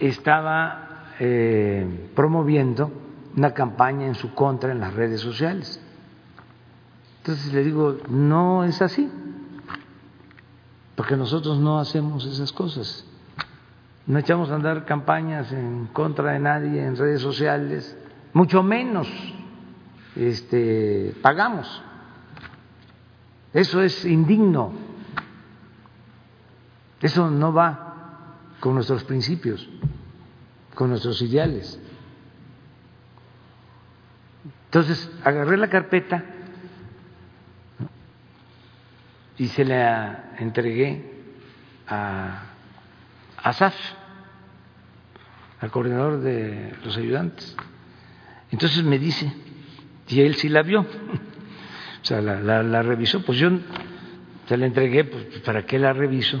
estaba 0.00 1.14
eh, 1.20 2.08
promoviendo 2.16 3.09
una 3.36 3.52
campaña 3.52 4.06
en 4.06 4.14
su 4.14 4.34
contra 4.34 4.72
en 4.72 4.80
las 4.80 4.94
redes 4.94 5.20
sociales. 5.20 5.80
Entonces 7.18 7.52
le 7.52 7.62
digo, 7.62 7.98
no 8.08 8.64
es 8.64 8.80
así, 8.82 9.10
porque 10.96 11.16
nosotros 11.16 11.58
no 11.58 11.78
hacemos 11.78 12.24
esas 12.26 12.52
cosas. 12.52 13.04
No 14.06 14.18
echamos 14.18 14.50
a 14.50 14.56
andar 14.56 14.86
campañas 14.86 15.52
en 15.52 15.86
contra 15.92 16.32
de 16.32 16.38
nadie 16.40 16.84
en 16.84 16.96
redes 16.96 17.20
sociales, 17.20 17.96
mucho 18.32 18.62
menos 18.62 19.08
este, 20.16 21.14
pagamos. 21.22 21.82
Eso 23.52 23.82
es 23.82 24.04
indigno. 24.04 24.72
Eso 27.00 27.30
no 27.30 27.52
va 27.52 28.36
con 28.60 28.74
nuestros 28.74 29.04
principios, 29.04 29.66
con 30.74 30.90
nuestros 30.90 31.20
ideales. 31.22 31.80
Entonces, 34.70 35.10
agarré 35.24 35.56
la 35.56 35.68
carpeta 35.68 36.22
y 39.36 39.48
se 39.48 39.64
la 39.64 40.30
entregué 40.38 41.10
a 41.88 42.44
Asaf, 43.38 43.74
al 45.58 45.72
coordinador 45.72 46.20
de 46.20 46.72
los 46.84 46.96
ayudantes. 46.96 47.56
Entonces 48.52 48.84
me 48.84 49.00
dice, 49.00 49.32
y 50.06 50.20
él 50.20 50.36
sí 50.36 50.48
la 50.48 50.62
vio, 50.62 50.82
o 52.02 52.04
sea, 52.04 52.20
la, 52.20 52.82
revisó, 52.82 53.24
pues 53.24 53.38
yo 53.38 53.50
se 54.46 54.56
la 54.56 54.66
entregué, 54.66 55.02
pues 55.02 55.24
para 55.44 55.66
qué 55.66 55.80
la 55.80 55.92
reviso, 55.92 56.40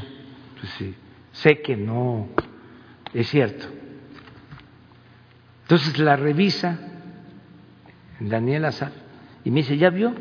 pues 0.60 0.72
sí, 0.74 0.94
sé 1.32 1.62
que 1.62 1.76
no 1.76 2.28
es 3.12 3.28
cierto. 3.28 3.66
Entonces 5.62 5.98
la 5.98 6.14
revisa 6.14 6.89
Daniel 8.20 8.66
Azar 8.66 8.92
y 9.44 9.50
me 9.50 9.60
dice, 9.60 9.76
¿ya 9.78 9.90
vio? 9.90 10.12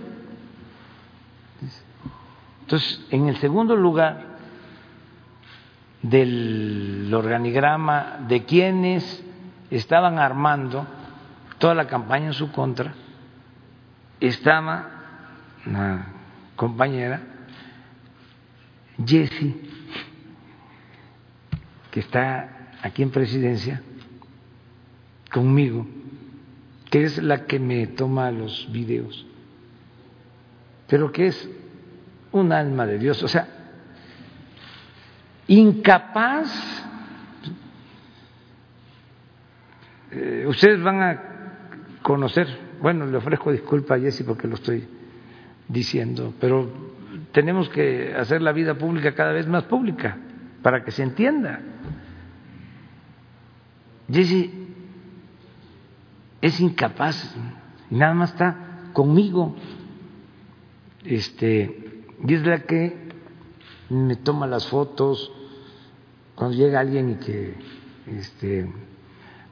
Entonces, 2.61 3.05
en 3.09 3.27
el 3.27 3.37
segundo 3.37 3.75
lugar 3.75 4.25
del 6.01 7.11
organigrama 7.13 8.19
de 8.27 8.45
quienes 8.45 9.23
estaban 9.69 10.17
armando 10.17 10.87
toda 11.57 11.73
la 11.73 11.87
campaña 11.87 12.27
en 12.27 12.33
su 12.33 12.51
contra, 12.51 12.93
estaba 14.19 14.87
una 15.65 16.07
compañera, 16.55 17.21
Jessie, 19.05 19.55
que 21.91 21.99
está 21.99 22.71
aquí 22.81 23.03
en 23.03 23.11
presidencia, 23.11 23.81
conmigo, 25.31 25.85
que 26.89 27.03
es 27.03 27.21
la 27.21 27.45
que 27.45 27.59
me 27.59 27.87
toma 27.87 28.31
los 28.31 28.71
videos, 28.71 29.25
pero 30.87 31.11
que 31.11 31.27
es 31.27 31.49
un 32.31 32.51
alma 32.51 32.85
de 32.85 32.97
Dios, 32.97 33.21
o 33.21 33.27
sea, 33.27 33.47
incapaz. 35.47 36.85
Eh, 40.11 40.45
ustedes 40.47 40.81
van 40.81 41.01
a 41.01 41.21
conocer, 42.01 42.47
bueno, 42.81 43.05
le 43.05 43.17
ofrezco 43.17 43.51
disculpa 43.51 43.95
a 43.95 43.99
Jesse 43.99 44.23
porque 44.23 44.47
lo 44.47 44.55
estoy 44.55 44.87
diciendo, 45.67 46.33
pero 46.39 46.71
tenemos 47.31 47.69
que 47.69 48.15
hacer 48.15 48.41
la 48.41 48.51
vida 48.51 48.75
pública 48.75 49.13
cada 49.13 49.31
vez 49.31 49.47
más 49.47 49.65
pública 49.65 50.17
para 50.63 50.83
que 50.83 50.91
se 50.91 51.03
entienda. 51.03 51.59
Jesse 54.11 54.49
es 56.41 56.59
incapaz, 56.59 57.35
nada 57.89 58.13
más 58.13 58.31
está 58.31 58.91
conmigo, 58.93 59.55
este, 61.03 62.03
y 62.27 62.33
es 62.33 62.45
la 62.45 62.63
que 62.63 63.09
me 63.89 64.15
toma 64.15 64.47
las 64.47 64.67
fotos 64.67 65.31
cuando 66.35 66.55
llega 66.55 66.79
alguien 66.79 67.11
y 67.11 67.15
que 67.15 67.55
este, 68.07 68.71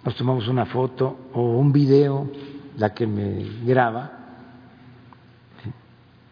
nos 0.04 0.16
tomamos 0.16 0.48
una 0.48 0.66
foto 0.66 1.30
o 1.34 1.58
un 1.58 1.72
video, 1.72 2.32
la 2.78 2.94
que 2.94 3.08
me 3.08 3.66
graba, 3.66 4.14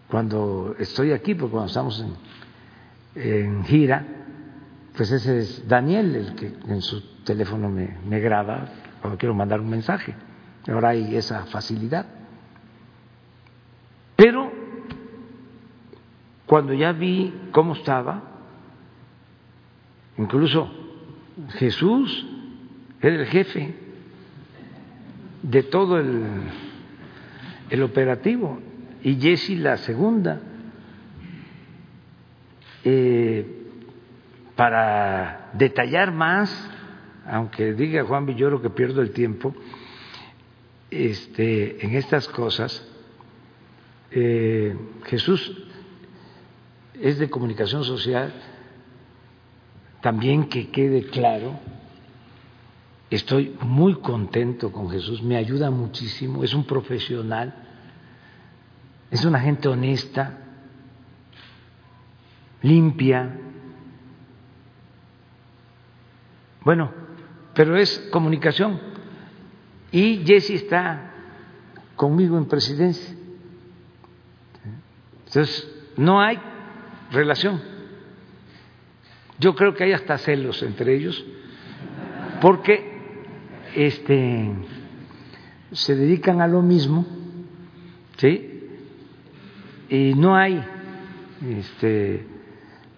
cuando 0.09 0.75
estoy 0.79 1.11
aquí, 1.11 1.35
porque 1.35 1.51
cuando 1.51 1.67
estamos 1.67 2.05
en, 3.15 3.63
gira, 3.65 4.05
pues 4.95 5.11
ese 5.11 5.39
es 5.39 5.67
Daniel 5.67 6.15
el 6.15 6.35
que 6.35 6.53
en 6.67 6.81
su 6.81 7.01
teléfono 7.23 7.69
me, 7.69 7.97
me 8.07 8.19
graba 8.19 8.67
cuando 9.01 9.17
quiero 9.17 9.33
mandar 9.33 9.59
un 9.59 9.69
mensaje. 9.69 10.15
Ahora 10.67 10.89
hay 10.89 11.15
esa 11.15 11.45
facilidad. 11.45 12.05
Pero 14.15 14.51
cuando 16.45 16.73
ya 16.73 16.91
vi 16.91 17.33
cómo 17.51 17.73
estaba, 17.73 18.23
incluso 20.17 20.71
Jesús 21.49 22.25
era 23.01 23.15
el 23.15 23.25
jefe 23.27 23.75
de 25.43 25.63
todo 25.63 25.99
el, 25.99 26.23
el 27.69 27.83
operativo 27.83 28.59
y 29.03 29.15
Jesse 29.15 29.59
la 29.59 29.77
segunda. 29.77 30.41
Eh, 32.83 33.63
para 34.55 35.49
detallar 35.53 36.13
más, 36.13 36.71
aunque 37.27 37.73
diga 37.73 38.05
Juan 38.05 38.25
Villoro 38.25 38.61
que 38.61 38.69
pierdo 38.69 39.01
el 39.01 39.11
tiempo, 39.11 39.53
este, 40.91 41.85
en 41.85 41.95
estas 41.95 42.27
cosas, 42.27 42.85
eh, 44.11 44.75
Jesús 45.05 45.51
es 46.93 47.19
de 47.19 47.29
comunicación 47.29 47.83
social, 47.83 48.33
también 50.01 50.47
que 50.47 50.69
quede 50.69 51.05
claro, 51.07 51.59
estoy 53.09 53.55
muy 53.61 53.95
contento 53.95 54.71
con 54.71 54.89
Jesús, 54.89 55.21
me 55.21 55.35
ayuda 55.35 55.71
muchísimo, 55.71 56.43
es 56.43 56.53
un 56.53 56.65
profesional, 56.65 57.53
es 59.11 59.25
una 59.25 59.39
gente 59.39 59.67
honesta, 59.67 60.37
limpia. 62.61 63.39
Bueno, 66.63 66.91
pero 67.53 67.77
es 67.77 67.99
comunicación. 68.11 68.94
Y 69.95 70.25
Jesse 70.25 70.49
está 70.49 71.09
conmigo 71.95 72.37
en 72.37 72.47
presidencia. 72.47 73.15
Entonces, 75.25 75.71
no 75.95 76.19
hay 76.19 76.37
relación. 77.11 77.61
Yo 79.39 79.55
creo 79.55 79.73
que 79.73 79.85
hay 79.85 79.93
hasta 79.93 80.17
celos 80.17 80.61
entre 80.63 80.97
ellos, 80.97 81.25
porque 82.41 83.23
este, 83.73 84.53
se 85.71 85.95
dedican 85.95 86.41
a 86.41 86.47
lo 86.49 86.61
mismo, 86.61 87.05
¿sí? 88.17 88.67
Y 89.87 90.13
no 90.13 90.35
hay 90.35 90.61
este, 91.41 92.27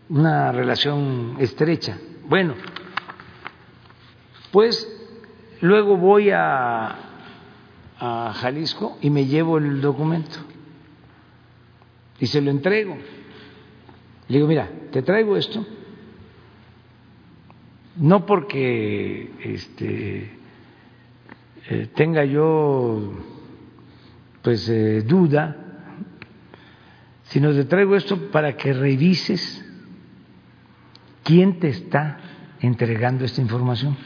una 0.10 0.52
relación 0.52 1.36
estrecha. 1.38 2.00
Bueno, 2.28 2.56
pues 4.52 4.97
luego 5.62 5.98
voy 5.98 6.30
a, 6.32 7.04
Jalisco 8.00 9.00
y 9.02 9.10
me 9.10 9.26
llevo 9.26 9.58
el 9.58 9.82
documento 9.82 10.38
y 12.20 12.28
se 12.28 12.42
lo 12.42 12.52
entrego. 12.52 12.96
Le 14.28 14.38
digo, 14.38 14.48
mira, 14.48 14.70
te 14.92 15.02
traigo 15.02 15.36
esto, 15.36 15.66
no 17.96 18.24
porque 18.24 19.32
este, 19.42 20.32
eh, 21.70 21.90
tenga 21.96 22.24
yo 22.24 23.14
pues 24.44 24.70
eh, 24.70 25.02
duda, 25.02 25.58
sino 27.24 27.52
te 27.52 27.66
traigo 27.66 27.96
esto 27.96 28.30
para 28.32 28.56
que 28.56 28.74
revises 28.74 29.66
quién 31.24 31.60
te 31.60 31.70
está 31.70 32.18
entregando 32.62 33.26
esta 33.26 33.42
información. 33.42 33.98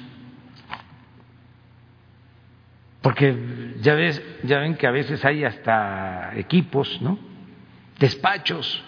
Porque 3.02 3.76
ya 3.82 3.96
ves, 3.96 4.22
ya 4.44 4.60
ven 4.60 4.76
que 4.76 4.88
a 4.88 4.92
veces 4.92 5.24
hay 5.26 5.44
hasta 5.44 6.38
equipos, 6.38 7.02
¿no? 7.02 7.18
Despachos 8.00 8.84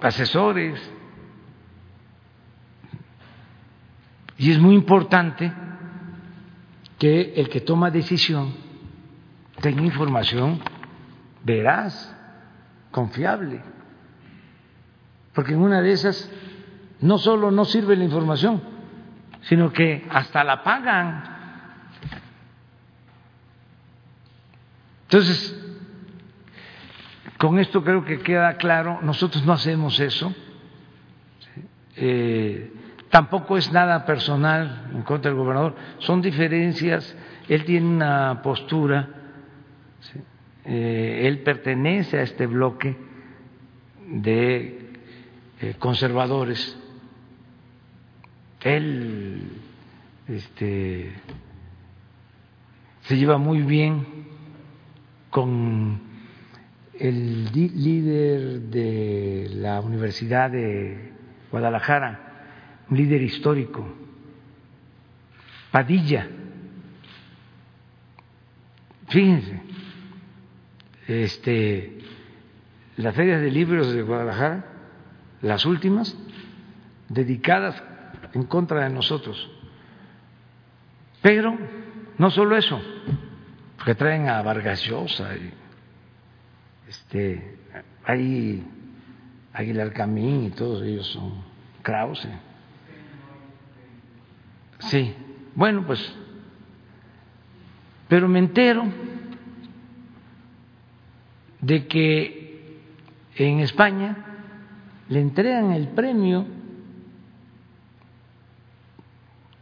asesores. 0.00 0.92
Y 4.38 4.50
es 4.50 4.58
muy 4.58 4.74
importante 4.74 5.52
que 6.98 7.34
el 7.36 7.48
que 7.48 7.60
toma 7.60 7.90
decisión 7.90 8.54
tenga 9.60 9.82
información 9.82 10.60
veraz, 11.44 12.16
confiable. 12.90 13.60
porque 15.32 15.54
en 15.54 15.60
una 15.60 15.80
de 15.80 15.92
esas 15.92 16.30
no 17.00 17.18
solo 17.18 17.50
no 17.50 17.64
sirve 17.64 17.96
la 17.96 18.04
información, 18.04 18.62
sino 19.42 19.72
que 19.72 20.06
hasta 20.10 20.44
la 20.44 20.62
pagan. 20.62 21.31
Entonces, 25.12 25.54
con 27.36 27.58
esto 27.58 27.84
creo 27.84 28.02
que 28.02 28.20
queda 28.20 28.56
claro, 28.56 29.00
nosotros 29.02 29.44
no 29.44 29.52
hacemos 29.52 30.00
eso, 30.00 30.34
eh, 31.96 32.72
tampoco 33.10 33.58
es 33.58 33.70
nada 33.70 34.06
personal 34.06 34.90
en 34.94 35.02
contra 35.02 35.30
del 35.30 35.38
gobernador, 35.38 35.76
son 35.98 36.22
diferencias, 36.22 37.14
él 37.46 37.62
tiene 37.66 37.88
una 37.88 38.40
postura, 38.40 39.06
eh, 40.64 41.24
él 41.24 41.40
pertenece 41.40 42.16
a 42.16 42.22
este 42.22 42.46
bloque 42.46 42.96
de 44.06 44.92
eh, 45.60 45.74
conservadores, 45.78 46.74
él 48.62 49.42
este, 50.26 51.12
se 53.02 53.16
lleva 53.18 53.36
muy 53.36 53.60
bien 53.60 54.31
con 55.32 55.98
el 56.92 57.50
líder 57.52 58.60
de 58.68 59.50
la 59.54 59.80
Universidad 59.80 60.50
de 60.50 61.10
Guadalajara, 61.50 62.84
un 62.90 62.98
líder 62.98 63.22
histórico, 63.22 63.82
Padilla. 65.70 66.28
Fíjense, 69.08 69.62
este, 71.08 71.98
las 72.98 73.14
ferias 73.16 73.40
de 73.40 73.50
libros 73.50 73.90
de 73.90 74.02
Guadalajara, 74.02 74.66
las 75.40 75.64
últimas, 75.64 76.14
dedicadas 77.08 77.82
en 78.34 78.42
contra 78.42 78.84
de 78.84 78.90
nosotros. 78.90 79.50
Pero 81.22 81.56
no 82.18 82.30
solo 82.30 82.54
eso, 82.54 82.78
que 83.84 83.94
traen 83.94 84.28
a 84.28 84.42
Vargas 84.42 84.82
Llosa 84.84 85.34
y 85.34 85.52
este, 86.88 87.58
hay 88.04 88.64
Aguilar 89.52 89.92
Camín 89.92 90.44
y 90.44 90.50
todos 90.50 90.82
ellos 90.82 91.06
son 91.08 91.42
Krause. 91.82 92.28
Sí, 94.78 95.14
bueno, 95.54 95.86
pues, 95.86 96.14
pero 98.08 98.28
me 98.28 98.38
entero 98.38 98.84
de 101.60 101.86
que 101.86 102.80
en 103.36 103.60
España 103.60 104.16
le 105.08 105.20
entregan 105.20 105.72
el 105.72 105.88
premio, 105.88 106.46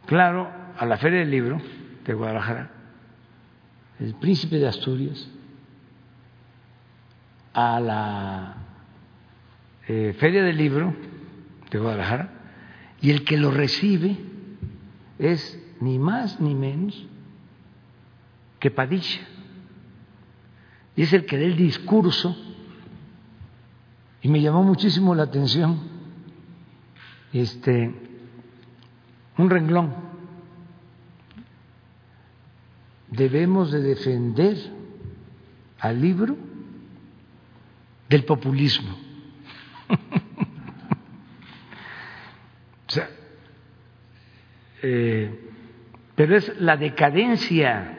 claro, 0.07 0.51
a 0.79 0.87
la 0.87 0.97
Feria 0.97 1.21
del 1.21 1.31
Libro 1.31 1.61
de 2.05 2.15
Guadalajara, 2.15 2.71
el 4.01 4.15
príncipe 4.15 4.59
de 4.59 4.67
Asturias, 4.67 5.29
a 7.53 7.81
la 7.81 8.57
eh, 9.87 10.15
Feria 10.19 10.43
del 10.43 10.57
Libro 10.57 10.95
de 11.71 11.79
Guadalajara 11.79 12.31
y 13.01 13.11
el 13.11 13.25
que 13.25 13.37
lo 13.37 13.51
recibe 13.51 14.17
es 15.19 15.61
ni 15.81 15.99
más 15.99 16.41
ni 16.41 16.55
menos 16.55 17.07
que 18.59 18.71
Padilla. 18.71 19.21
Y 20.97 21.03
es 21.03 21.13
el 21.13 21.27
que 21.27 21.39
da 21.39 21.45
el 21.45 21.57
discurso 21.57 22.37
y 24.23 24.29
me 24.29 24.41
llamó 24.41 24.63
muchísimo 24.63 25.15
la 25.15 25.25
atención 25.25 25.81
este 27.33 27.95
un 29.39 29.49
renglón 29.49 30.10
debemos 33.11 33.73
de 33.73 33.81
defender 33.83 34.57
al 35.79 36.01
libro 36.01 36.37
del 38.09 38.25
populismo. 38.25 38.97
Eh, 44.83 45.51
pero 46.15 46.37
es 46.39 46.59
la 46.59 46.77
decadencia. 46.79 47.99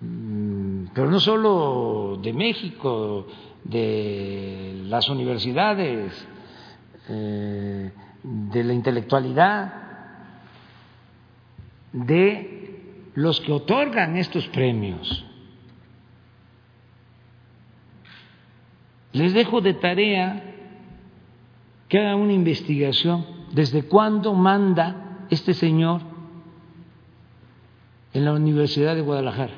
Mm, 0.00 0.86
pero 0.94 1.10
no 1.10 1.18
solo 1.18 2.18
de 2.22 2.32
México, 2.32 3.26
de 3.64 4.82
las 4.84 5.08
universidades, 5.08 6.26
eh, 7.08 7.92
de 8.22 8.64
la 8.64 8.72
intelectualidad, 8.72 9.72
de 11.92 13.10
los 13.14 13.40
que 13.40 13.52
otorgan 13.52 14.16
estos 14.16 14.46
premios. 14.48 15.24
Les 19.12 19.32
dejo 19.32 19.60
de 19.60 19.74
tarea 19.74 20.42
que 21.88 21.98
hagan 21.98 22.20
una 22.20 22.32
investigación 22.32 23.26
desde 23.52 23.82
cuándo 23.82 24.34
manda 24.34 25.26
este 25.30 25.54
señor 25.54 26.02
en 28.12 28.24
la 28.24 28.32
Universidad 28.32 28.94
de 28.94 29.00
Guadalajara. 29.00 29.54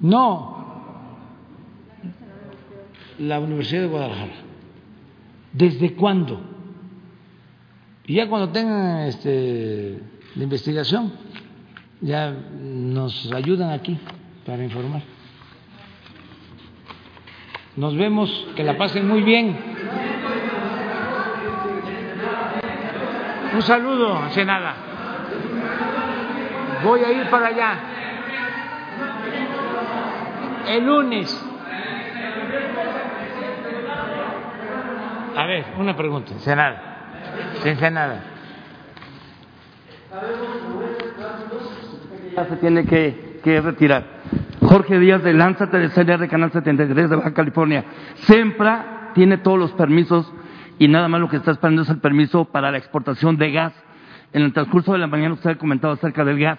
No, 0.00 0.53
la 3.18 3.40
Universidad 3.40 3.82
de 3.82 3.88
Guadalajara. 3.88 4.32
¿Desde 5.52 5.94
cuándo? 5.94 6.40
Y 8.06 8.14
ya 8.14 8.28
cuando 8.28 8.50
tengan 8.50 9.06
este, 9.06 9.98
la 10.34 10.42
investigación, 10.42 11.12
ya 12.00 12.30
nos 12.30 13.32
ayudan 13.32 13.70
aquí 13.70 13.98
para 14.44 14.62
informar. 14.62 15.02
Nos 17.76 17.96
vemos, 17.96 18.46
que 18.54 18.62
la 18.62 18.76
pasen 18.76 19.08
muy 19.08 19.22
bien. 19.22 19.56
Un 23.54 23.62
saludo, 23.62 24.20
nada. 24.44 24.74
Voy 26.84 27.00
a 27.00 27.12
ir 27.12 27.30
para 27.30 27.46
allá. 27.46 27.78
El 30.68 30.84
lunes. 30.84 31.53
A 35.36 35.46
ver, 35.46 35.64
una 35.78 35.96
pregunta, 35.96 36.38
Senada 36.38 36.94
sin 37.62 37.94
nada. 37.94 38.22
Ya 42.36 42.44
se 42.46 42.56
tiene 42.56 42.84
que, 42.84 43.40
que 43.42 43.60
retirar. 43.60 44.04
Jorge 44.62 44.98
Díaz 44.98 45.22
de 45.22 45.34
Lanza 45.34 45.66
de 45.66 46.28
Canal 46.28 46.52
73 46.52 47.10
de 47.10 47.16
Baja 47.16 47.34
California. 47.34 47.84
SEMPRA 48.14 49.12
tiene 49.14 49.38
todos 49.38 49.58
los 49.58 49.72
permisos 49.72 50.32
y 50.78 50.88
nada 50.88 51.08
más 51.08 51.20
lo 51.20 51.28
que 51.28 51.36
está 51.36 51.52
esperando 51.52 51.82
es 51.82 51.88
el 51.88 51.98
permiso 51.98 52.46
para 52.46 52.70
la 52.70 52.78
exportación 52.78 53.36
de 53.36 53.52
gas. 53.52 53.72
En 54.32 54.42
el 54.42 54.52
transcurso 54.52 54.92
de 54.92 54.98
la 54.98 55.06
mañana 55.06 55.34
usted 55.34 55.50
ha 55.50 55.58
comentado 55.58 55.94
acerca 55.94 56.24
del 56.24 56.38
gas. 56.38 56.58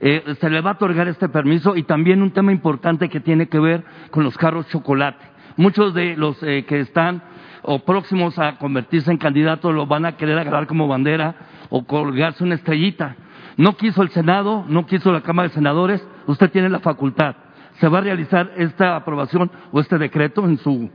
Eh, 0.00 0.22
se 0.40 0.50
le 0.50 0.60
va 0.60 0.70
a 0.70 0.74
otorgar 0.74 1.08
este 1.08 1.28
permiso 1.28 1.76
y 1.76 1.84
también 1.84 2.22
un 2.22 2.30
tema 2.30 2.52
importante 2.52 3.08
que 3.08 3.20
tiene 3.20 3.48
que 3.48 3.58
ver 3.58 3.84
con 4.10 4.22
los 4.22 4.36
carros 4.36 4.68
chocolate. 4.68 5.24
Muchos 5.56 5.94
de 5.94 6.16
los 6.16 6.40
eh, 6.42 6.64
que 6.66 6.80
están 6.80 7.22
o 7.64 7.80
próximos 7.80 8.38
a 8.38 8.56
convertirse 8.58 9.10
en 9.10 9.18
candidatos 9.18 9.74
lo 9.74 9.86
van 9.86 10.06
a 10.06 10.16
querer 10.16 10.38
agarrar 10.38 10.66
como 10.66 10.86
bandera 10.86 11.34
o 11.70 11.84
colgarse 11.84 12.44
una 12.44 12.54
estrellita. 12.54 13.16
No 13.56 13.76
quiso 13.76 14.02
el 14.02 14.10
Senado, 14.10 14.64
no 14.68 14.86
quiso 14.86 15.12
la 15.12 15.22
Cámara 15.22 15.48
de 15.48 15.54
Senadores, 15.54 16.06
usted 16.26 16.50
tiene 16.50 16.68
la 16.68 16.80
facultad. 16.80 17.36
Se 17.80 17.88
va 17.88 17.98
a 17.98 18.02
realizar 18.02 18.52
esta 18.56 18.96
aprobación 18.96 19.50
o 19.72 19.80
este 19.80 19.98
decreto 19.98 20.44
en 20.44 20.58
su, 20.58 20.90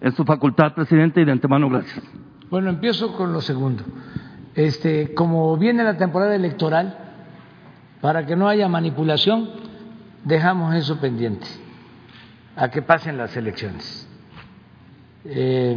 en 0.00 0.12
su 0.12 0.24
facultad, 0.24 0.74
presidente, 0.74 1.20
y 1.20 1.24
de 1.24 1.32
antemano 1.32 1.68
gracias. 1.68 2.02
Bueno, 2.50 2.70
empiezo 2.70 3.14
con 3.16 3.32
lo 3.32 3.40
segundo. 3.40 3.82
Este, 4.54 5.14
como 5.14 5.56
viene 5.56 5.84
la 5.84 5.96
temporada 5.96 6.34
electoral, 6.34 6.98
para 8.00 8.26
que 8.26 8.36
no 8.36 8.48
haya 8.48 8.68
manipulación, 8.68 9.48
dejamos 10.24 10.74
eso 10.74 11.00
pendiente 11.00 11.46
a 12.56 12.70
que 12.70 12.82
pasen 12.82 13.16
las 13.16 13.36
elecciones. 13.36 14.08
Eh, 15.24 15.76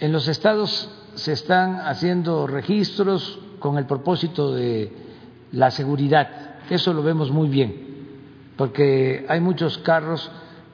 en 0.00 0.12
los 0.12 0.28
estados 0.28 0.90
se 1.14 1.32
están 1.32 1.76
haciendo 1.80 2.46
registros 2.46 3.38
con 3.58 3.76
el 3.76 3.86
propósito 3.86 4.52
de 4.54 4.90
la 5.52 5.70
seguridad. 5.70 6.56
Eso 6.70 6.94
lo 6.94 7.02
vemos 7.02 7.30
muy 7.30 7.48
bien, 7.48 7.74
porque 8.56 9.26
hay 9.28 9.40
muchos 9.40 9.78
carros 9.78 10.30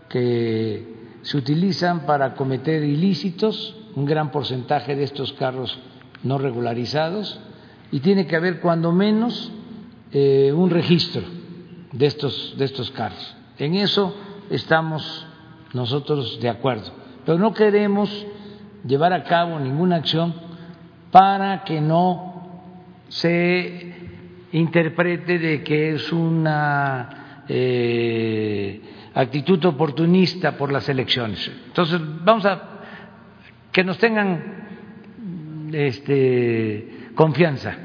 que 0.09 0.95
se 1.23 1.37
utilizan 1.37 2.07
para 2.07 2.35
cometer 2.35 2.85
ilícitos, 2.85 3.75
un 3.97 4.05
gran 4.05 4.31
porcentaje 4.31 4.95
de 4.95 5.03
estos 5.03 5.33
carros 5.33 5.77
no 6.23 6.39
regularizados, 6.39 7.41
y 7.91 8.01
tiene 8.01 8.27
que 8.27 8.37
haber 8.37 8.61
cuando 8.61 8.93
menos 8.93 9.51
eh, 10.13 10.53
un 10.55 10.71
registro 10.71 11.23
de 11.93 12.07
estos, 12.07 12.55
de 12.57 12.65
estos 12.65 12.91
carros. 12.93 13.35
En 13.59 13.75
eso 13.75 14.15
estamos 14.51 15.27
nosotros 15.73 16.39
de 16.41 16.49
acuerdo, 16.49 16.93
pero 17.25 17.39
no 17.39 17.53
queremos 17.53 18.27
llevar 18.87 19.13
a 19.13 19.25
cabo 19.25 19.59
ninguna 19.59 19.97
acción 19.97 20.35
para 21.11 21.65
que 21.65 21.81
no 21.81 22.63
se 23.09 23.95
interprete 24.53 25.39
de 25.39 25.63
que 25.63 25.95
es 25.95 26.13
una 26.13 27.45
eh, 27.49 28.81
actitud 29.15 29.65
oportunista 29.65 30.57
por 30.57 30.73
las 30.73 30.89
elecciones. 30.89 31.51
Entonces, 31.67 32.01
vamos 32.25 32.45
a 32.47 32.63
que 33.73 33.85
nos 33.85 33.99
tengan 33.99 34.67
este, 35.73 37.11
confianza 37.15 37.77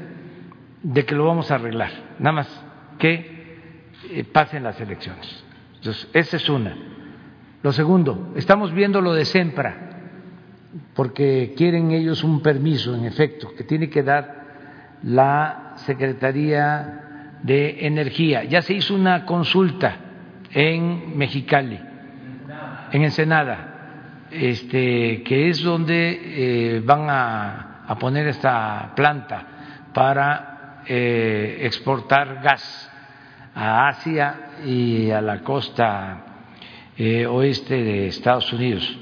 de 0.82 1.04
que 1.04 1.14
lo 1.14 1.26
vamos 1.26 1.50
a 1.50 1.56
arreglar, 1.56 1.90
nada 2.18 2.32
más 2.32 2.64
que 2.98 3.58
eh, 4.10 4.24
pasen 4.24 4.64
las 4.64 4.80
elecciones. 4.80 5.44
Entonces, 5.76 6.08
esa 6.12 6.36
es 6.36 6.48
una. 6.48 6.76
Lo 7.62 7.72
segundo, 7.72 8.32
estamos 8.36 8.72
viendo 8.72 9.00
lo 9.00 9.12
de 9.12 9.24
SEMPRA, 9.24 9.91
porque 10.94 11.54
quieren 11.56 11.90
ellos 11.90 12.24
un 12.24 12.40
permiso, 12.40 12.94
en 12.94 13.04
efecto, 13.04 13.54
que 13.56 13.64
tiene 13.64 13.90
que 13.90 14.02
dar 14.02 14.42
la 15.02 15.74
Secretaría 15.76 17.38
de 17.42 17.86
Energía. 17.86 18.44
Ya 18.44 18.62
se 18.62 18.74
hizo 18.74 18.94
una 18.94 19.26
consulta 19.26 19.96
en 20.50 21.16
Mexicali, 21.16 21.78
en 22.92 23.02
Ensenada, 23.02 24.28
este, 24.30 25.22
que 25.22 25.48
es 25.48 25.62
donde 25.62 26.76
eh, 26.76 26.80
van 26.84 27.06
a, 27.08 27.68
poner 28.00 28.26
esta 28.28 28.94
planta 28.96 29.46
para 29.92 30.82
eh, 30.86 31.58
exportar 31.60 32.40
gas 32.42 32.90
a 33.54 33.88
Asia 33.88 34.34
y 34.64 35.10
a 35.10 35.20
la 35.20 35.40
costa 35.40 36.24
eh, 36.96 37.26
oeste 37.26 37.82
de 37.82 38.06
Estados 38.06 38.50
Unidos. 38.50 38.98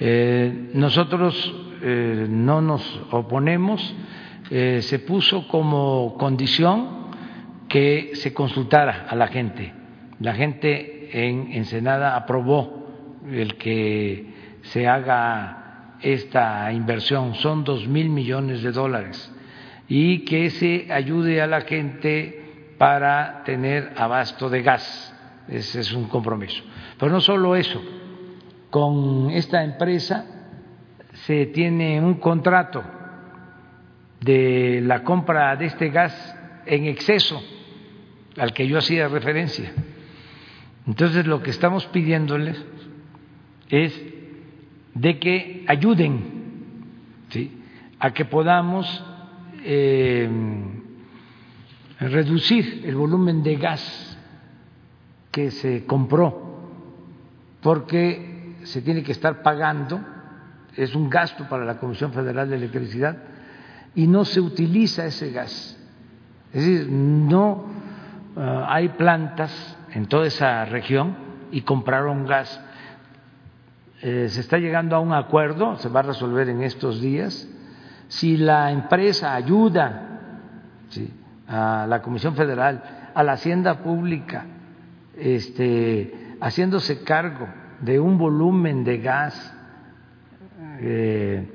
Eh, 0.00 0.70
nosotros 0.74 1.54
eh, 1.82 2.26
no 2.28 2.60
nos 2.60 3.00
oponemos, 3.10 3.94
eh, 4.50 4.80
se 4.82 5.00
puso 5.00 5.48
como 5.48 6.16
condición 6.18 7.08
que 7.68 8.12
se 8.14 8.32
consultara 8.32 9.06
a 9.08 9.16
la 9.16 9.28
gente. 9.28 9.72
La 10.20 10.34
gente 10.34 11.10
en 11.12 11.52
Ensenada 11.52 12.16
aprobó 12.16 12.86
el 13.30 13.56
que 13.56 14.58
se 14.62 14.86
haga 14.86 15.96
esta 16.00 16.72
inversión, 16.72 17.34
son 17.34 17.64
dos 17.64 17.86
mil 17.88 18.08
millones 18.08 18.62
de 18.62 18.72
dólares, 18.72 19.34
y 19.88 20.20
que 20.20 20.50
se 20.50 20.92
ayude 20.92 21.42
a 21.42 21.46
la 21.46 21.62
gente 21.62 22.74
para 22.78 23.42
tener 23.44 23.92
abasto 23.96 24.48
de 24.48 24.62
gas. 24.62 25.14
Ese 25.48 25.80
es 25.80 25.92
un 25.92 26.04
compromiso. 26.04 26.62
Pero 26.98 27.10
no 27.10 27.20
solo 27.20 27.56
eso, 27.56 27.82
con 28.70 29.30
esta 29.30 29.64
empresa 29.64 30.26
se 31.26 31.46
tiene 31.46 32.00
un 32.00 32.14
contrato 32.14 32.82
de 34.20 34.80
la 34.82 35.02
compra 35.04 35.56
de 35.56 35.66
este 35.66 35.90
gas 35.90 36.36
en 36.66 36.86
exceso 36.86 37.42
al 38.36 38.52
que 38.52 38.66
yo 38.66 38.78
hacía 38.78 39.08
referencia. 39.08 39.72
Entonces 40.86 41.26
lo 41.26 41.42
que 41.42 41.50
estamos 41.50 41.86
pidiéndoles 41.86 42.62
es 43.68 44.00
de 44.94 45.18
que 45.18 45.64
ayuden 45.66 46.38
a 47.98 48.12
que 48.12 48.24
podamos 48.24 49.04
eh, 49.64 50.28
reducir 52.00 52.82
el 52.84 52.96
volumen 52.96 53.42
de 53.42 53.56
gas 53.56 54.18
que 55.30 55.50
se 55.50 55.84
compró 55.84 56.48
porque 57.60 58.27
se 58.68 58.82
tiene 58.82 59.02
que 59.02 59.12
estar 59.12 59.42
pagando, 59.42 60.00
es 60.76 60.94
un 60.94 61.08
gasto 61.08 61.48
para 61.48 61.64
la 61.64 61.78
Comisión 61.78 62.12
Federal 62.12 62.48
de 62.48 62.56
Electricidad, 62.56 63.16
y 63.94 64.06
no 64.06 64.24
se 64.24 64.40
utiliza 64.40 65.06
ese 65.06 65.32
gas. 65.32 65.76
Es 66.52 66.66
decir, 66.66 66.88
no 66.90 67.66
uh, 68.36 68.40
hay 68.66 68.90
plantas 68.90 69.76
en 69.92 70.06
toda 70.06 70.26
esa 70.26 70.64
región 70.66 71.16
y 71.50 71.62
compraron 71.62 72.26
gas. 72.26 72.60
Eh, 74.02 74.28
se 74.28 74.40
está 74.40 74.58
llegando 74.58 74.94
a 74.94 75.00
un 75.00 75.12
acuerdo, 75.12 75.76
se 75.78 75.88
va 75.88 76.00
a 76.00 76.04
resolver 76.04 76.48
en 76.48 76.62
estos 76.62 77.00
días. 77.00 77.48
Si 78.08 78.36
la 78.36 78.70
empresa 78.70 79.34
ayuda 79.34 80.20
a 81.48 81.86
la 81.88 82.02
Comisión 82.02 82.36
Federal, 82.36 83.10
a 83.14 83.22
la 83.22 83.32
Hacienda 83.32 83.82
Pública, 83.82 84.46
este, 85.16 86.36
haciéndose 86.40 87.02
cargo 87.02 87.48
de 87.80 88.00
un 88.00 88.18
volumen 88.18 88.84
de 88.84 88.98
gas 88.98 89.54
eh, 90.80 91.46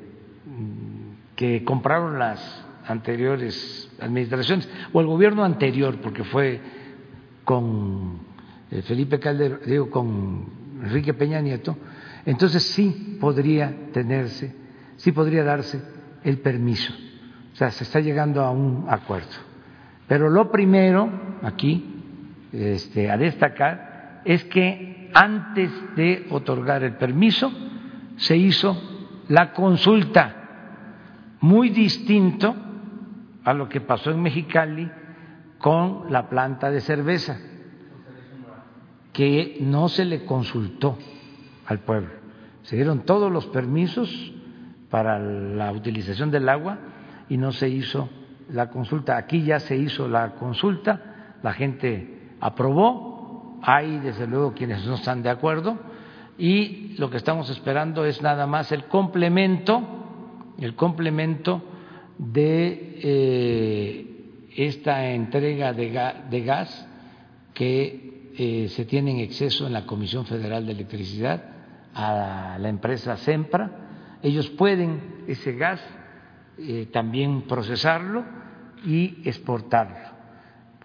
que 1.35 1.63
compraron 1.63 2.19
las 2.19 2.65
anteriores 2.87 3.91
administraciones 3.99 4.69
o 4.91 5.01
el 5.01 5.07
gobierno 5.07 5.43
anterior, 5.43 5.97
porque 6.01 6.23
fue 6.23 6.59
con 7.43 8.19
eh, 8.71 8.81
Felipe 8.83 9.19
Calderón, 9.19 9.59
digo, 9.65 9.89
con 9.89 10.45
Enrique 10.83 11.13
Peña 11.13 11.41
Nieto, 11.41 11.77
entonces 12.25 12.63
sí 12.63 13.17
podría 13.19 13.73
tenerse, 13.91 14.53
sí 14.97 15.11
podría 15.11 15.43
darse 15.43 15.81
el 16.23 16.39
permiso. 16.39 16.93
O 17.53 17.55
sea, 17.55 17.71
se 17.71 17.83
está 17.83 17.99
llegando 17.99 18.41
a 18.41 18.51
un 18.51 18.85
acuerdo. 18.89 19.29
Pero 20.07 20.29
lo 20.29 20.51
primero 20.51 21.09
aquí 21.43 22.01
este, 22.51 23.09
a 23.09 23.17
destacar 23.17 24.21
es 24.25 24.43
que 24.45 25.02
antes 25.13 25.71
de 25.95 26.27
otorgar 26.29 26.83
el 26.83 26.95
permiso 26.95 27.51
se 28.17 28.37
hizo 28.37 28.75
la 29.29 29.53
consulta, 29.53 30.35
muy 31.41 31.69
distinto 31.69 32.55
a 33.43 33.53
lo 33.53 33.69
que 33.69 33.81
pasó 33.81 34.11
en 34.11 34.21
Mexicali 34.21 34.89
con 35.57 36.11
la 36.11 36.29
planta 36.29 36.71
de 36.71 36.81
cerveza, 36.81 37.37
que 39.11 39.57
no 39.61 39.89
se 39.89 40.05
le 40.05 40.25
consultó 40.25 40.97
al 41.65 41.79
pueblo. 41.79 42.09
Se 42.63 42.75
dieron 42.75 43.01
todos 43.05 43.31
los 43.31 43.45
permisos 43.47 44.33
para 44.89 45.19
la 45.19 45.71
utilización 45.71 46.31
del 46.31 46.49
agua 46.49 46.77
y 47.29 47.37
no 47.37 47.51
se 47.51 47.69
hizo 47.69 48.09
la 48.49 48.69
consulta. 48.69 49.17
Aquí 49.17 49.43
ya 49.43 49.59
se 49.59 49.75
hizo 49.75 50.07
la 50.07 50.35
consulta, 50.35 51.37
la 51.41 51.53
gente 51.53 52.35
aprobó, 52.39 53.12
hay 53.63 53.99
desde 53.99 54.27
luego 54.27 54.53
quienes 54.53 54.85
no 54.85 54.95
están 54.95 55.23
de 55.23 55.29
acuerdo 55.29 55.79
y 56.37 56.95
lo 56.97 57.09
que 57.09 57.17
estamos 57.17 57.49
esperando 57.49 58.05
es 58.05 58.21
nada 58.21 58.45
más 58.45 58.71
el 58.71 58.85
complemento, 58.85 59.81
el 60.59 60.75
complemento 60.75 61.63
de 62.17 62.99
eh, 63.01 64.49
esta 64.55 65.09
entrega 65.11 65.73
de, 65.73 65.89
ga, 65.89 66.13
de 66.29 66.41
gas 66.41 66.87
que 67.53 68.31
eh, 68.37 68.67
se 68.69 68.85
tiene 68.85 69.11
en 69.11 69.19
exceso 69.19 69.67
en 69.67 69.73
la 69.73 69.85
Comisión 69.85 70.25
Federal 70.25 70.65
de 70.65 70.73
Electricidad 70.73 71.43
a 71.93 72.57
la 72.59 72.69
empresa 72.69 73.15
Sempra. 73.17 74.17
Ellos 74.21 74.49
pueden 74.49 75.23
ese 75.27 75.53
gas 75.53 75.81
eh, 76.57 76.87
también 76.91 77.43
procesarlo 77.43 78.23
y 78.85 79.27
exportarlo, 79.27 80.12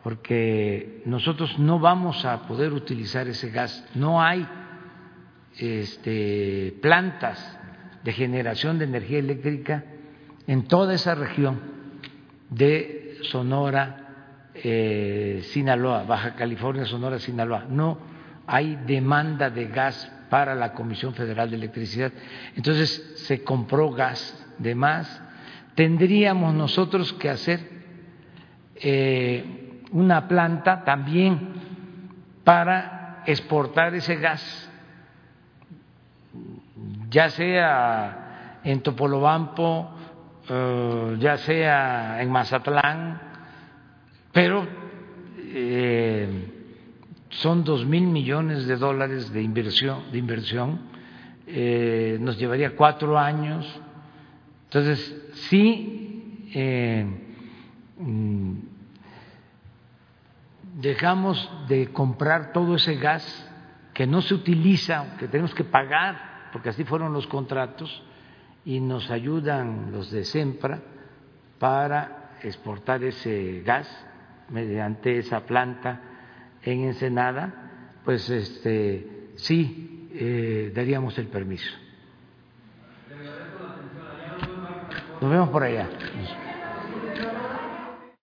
porque 0.09 1.03
nosotros 1.05 1.59
no 1.59 1.79
vamos 1.79 2.25
a 2.25 2.47
poder 2.47 2.73
utilizar 2.73 3.29
ese 3.29 3.51
gas, 3.51 3.87
no 3.95 4.23
hay 4.23 4.49
este, 5.59 6.75
plantas 6.81 7.59
de 8.03 8.15
generación 8.15 8.79
de 8.79 8.87
energía 8.87 9.19
eléctrica 9.19 9.85
en 10.47 10.67
toda 10.67 10.95
esa 10.95 11.15
región 11.15 11.61
de 12.49 13.19
Sonora, 13.25 14.47
eh, 14.55 15.43
Sinaloa, 15.51 16.05
Baja 16.05 16.35
California, 16.37 16.87
Sonora, 16.87 17.19
Sinaloa. 17.19 17.67
No 17.69 17.99
hay 18.47 18.77
demanda 18.87 19.51
de 19.51 19.67
gas 19.67 20.11
para 20.31 20.55
la 20.55 20.73
Comisión 20.73 21.13
Federal 21.13 21.51
de 21.51 21.57
Electricidad. 21.57 22.13
Entonces 22.57 23.13
se 23.27 23.45
compró 23.45 23.91
gas 23.91 24.43
de 24.57 24.75
más. 24.75 25.23
Tendríamos 25.75 26.55
nosotros 26.55 27.13
que 27.13 27.29
hacer 27.29 27.61
eh, 28.77 29.67
una 29.93 30.29
planta 30.29 30.85
también 30.85 31.53
para 32.45 33.23
exportar 33.27 33.95
ese 33.95 34.17
gas 34.17 34.69
ya 37.11 37.31
sea 37.31 38.61
en 38.65 38.81
Topolobampo, 38.81 39.91
eh, 40.49 41.17
ya 41.19 41.37
sea 41.39 42.23
en 42.23 42.31
Mazatlán, 42.31 43.21
pero 44.33 44.67
eh, 45.39 46.29
son 47.31 47.65
dos 47.65 47.87
mil 47.87 48.07
millones 48.07 48.67
de 48.67 48.77
dólares 48.77 49.33
de 49.33 49.43
inversión, 49.43 50.11
de 50.13 50.19
inversión 50.19 50.81
eh, 51.47 52.19
nos 52.21 52.39
llevaría 52.39 52.77
cuatro 52.77 53.19
años. 53.19 53.67
Entonces, 54.65 55.31
sí, 55.49 56.45
mm, 57.97 58.53
dejamos 60.81 61.51
de 61.67 61.89
comprar 61.93 62.53
todo 62.53 62.77
ese 62.77 62.95
gas 62.97 63.51
que 63.93 64.07
no 64.07 64.23
se 64.23 64.35
utiliza, 64.35 65.17
que 65.19 65.27
tenemos 65.27 65.53
que 65.53 65.65
pagar, 65.65 66.51
porque 66.53 66.69
así 66.69 66.85
fueron 66.85 67.13
los 67.13 67.27
contratos, 67.27 68.03
y 68.65 68.79
nos 68.79 69.11
ayudan 69.11 69.91
los 69.91 70.13
de 70.13 70.25
SEMPRA 70.25 70.81
para 71.59 72.31
exportar 72.43 73.03
ese 73.03 73.63
gas 73.65 73.89
mediante 74.51 75.19
esa 75.19 75.41
planta 75.41 76.01
en 76.63 76.85
Ensenada, 76.85 77.99
pues 78.05 78.31
este 78.31 79.33
sí 79.35 80.09
eh, 80.13 80.73
daríamos 80.75 81.19
el 81.19 81.27
permiso. 81.27 81.73
Nos 85.21 85.31
vemos 85.31 85.49
por 85.49 85.65
allá. 85.65 85.89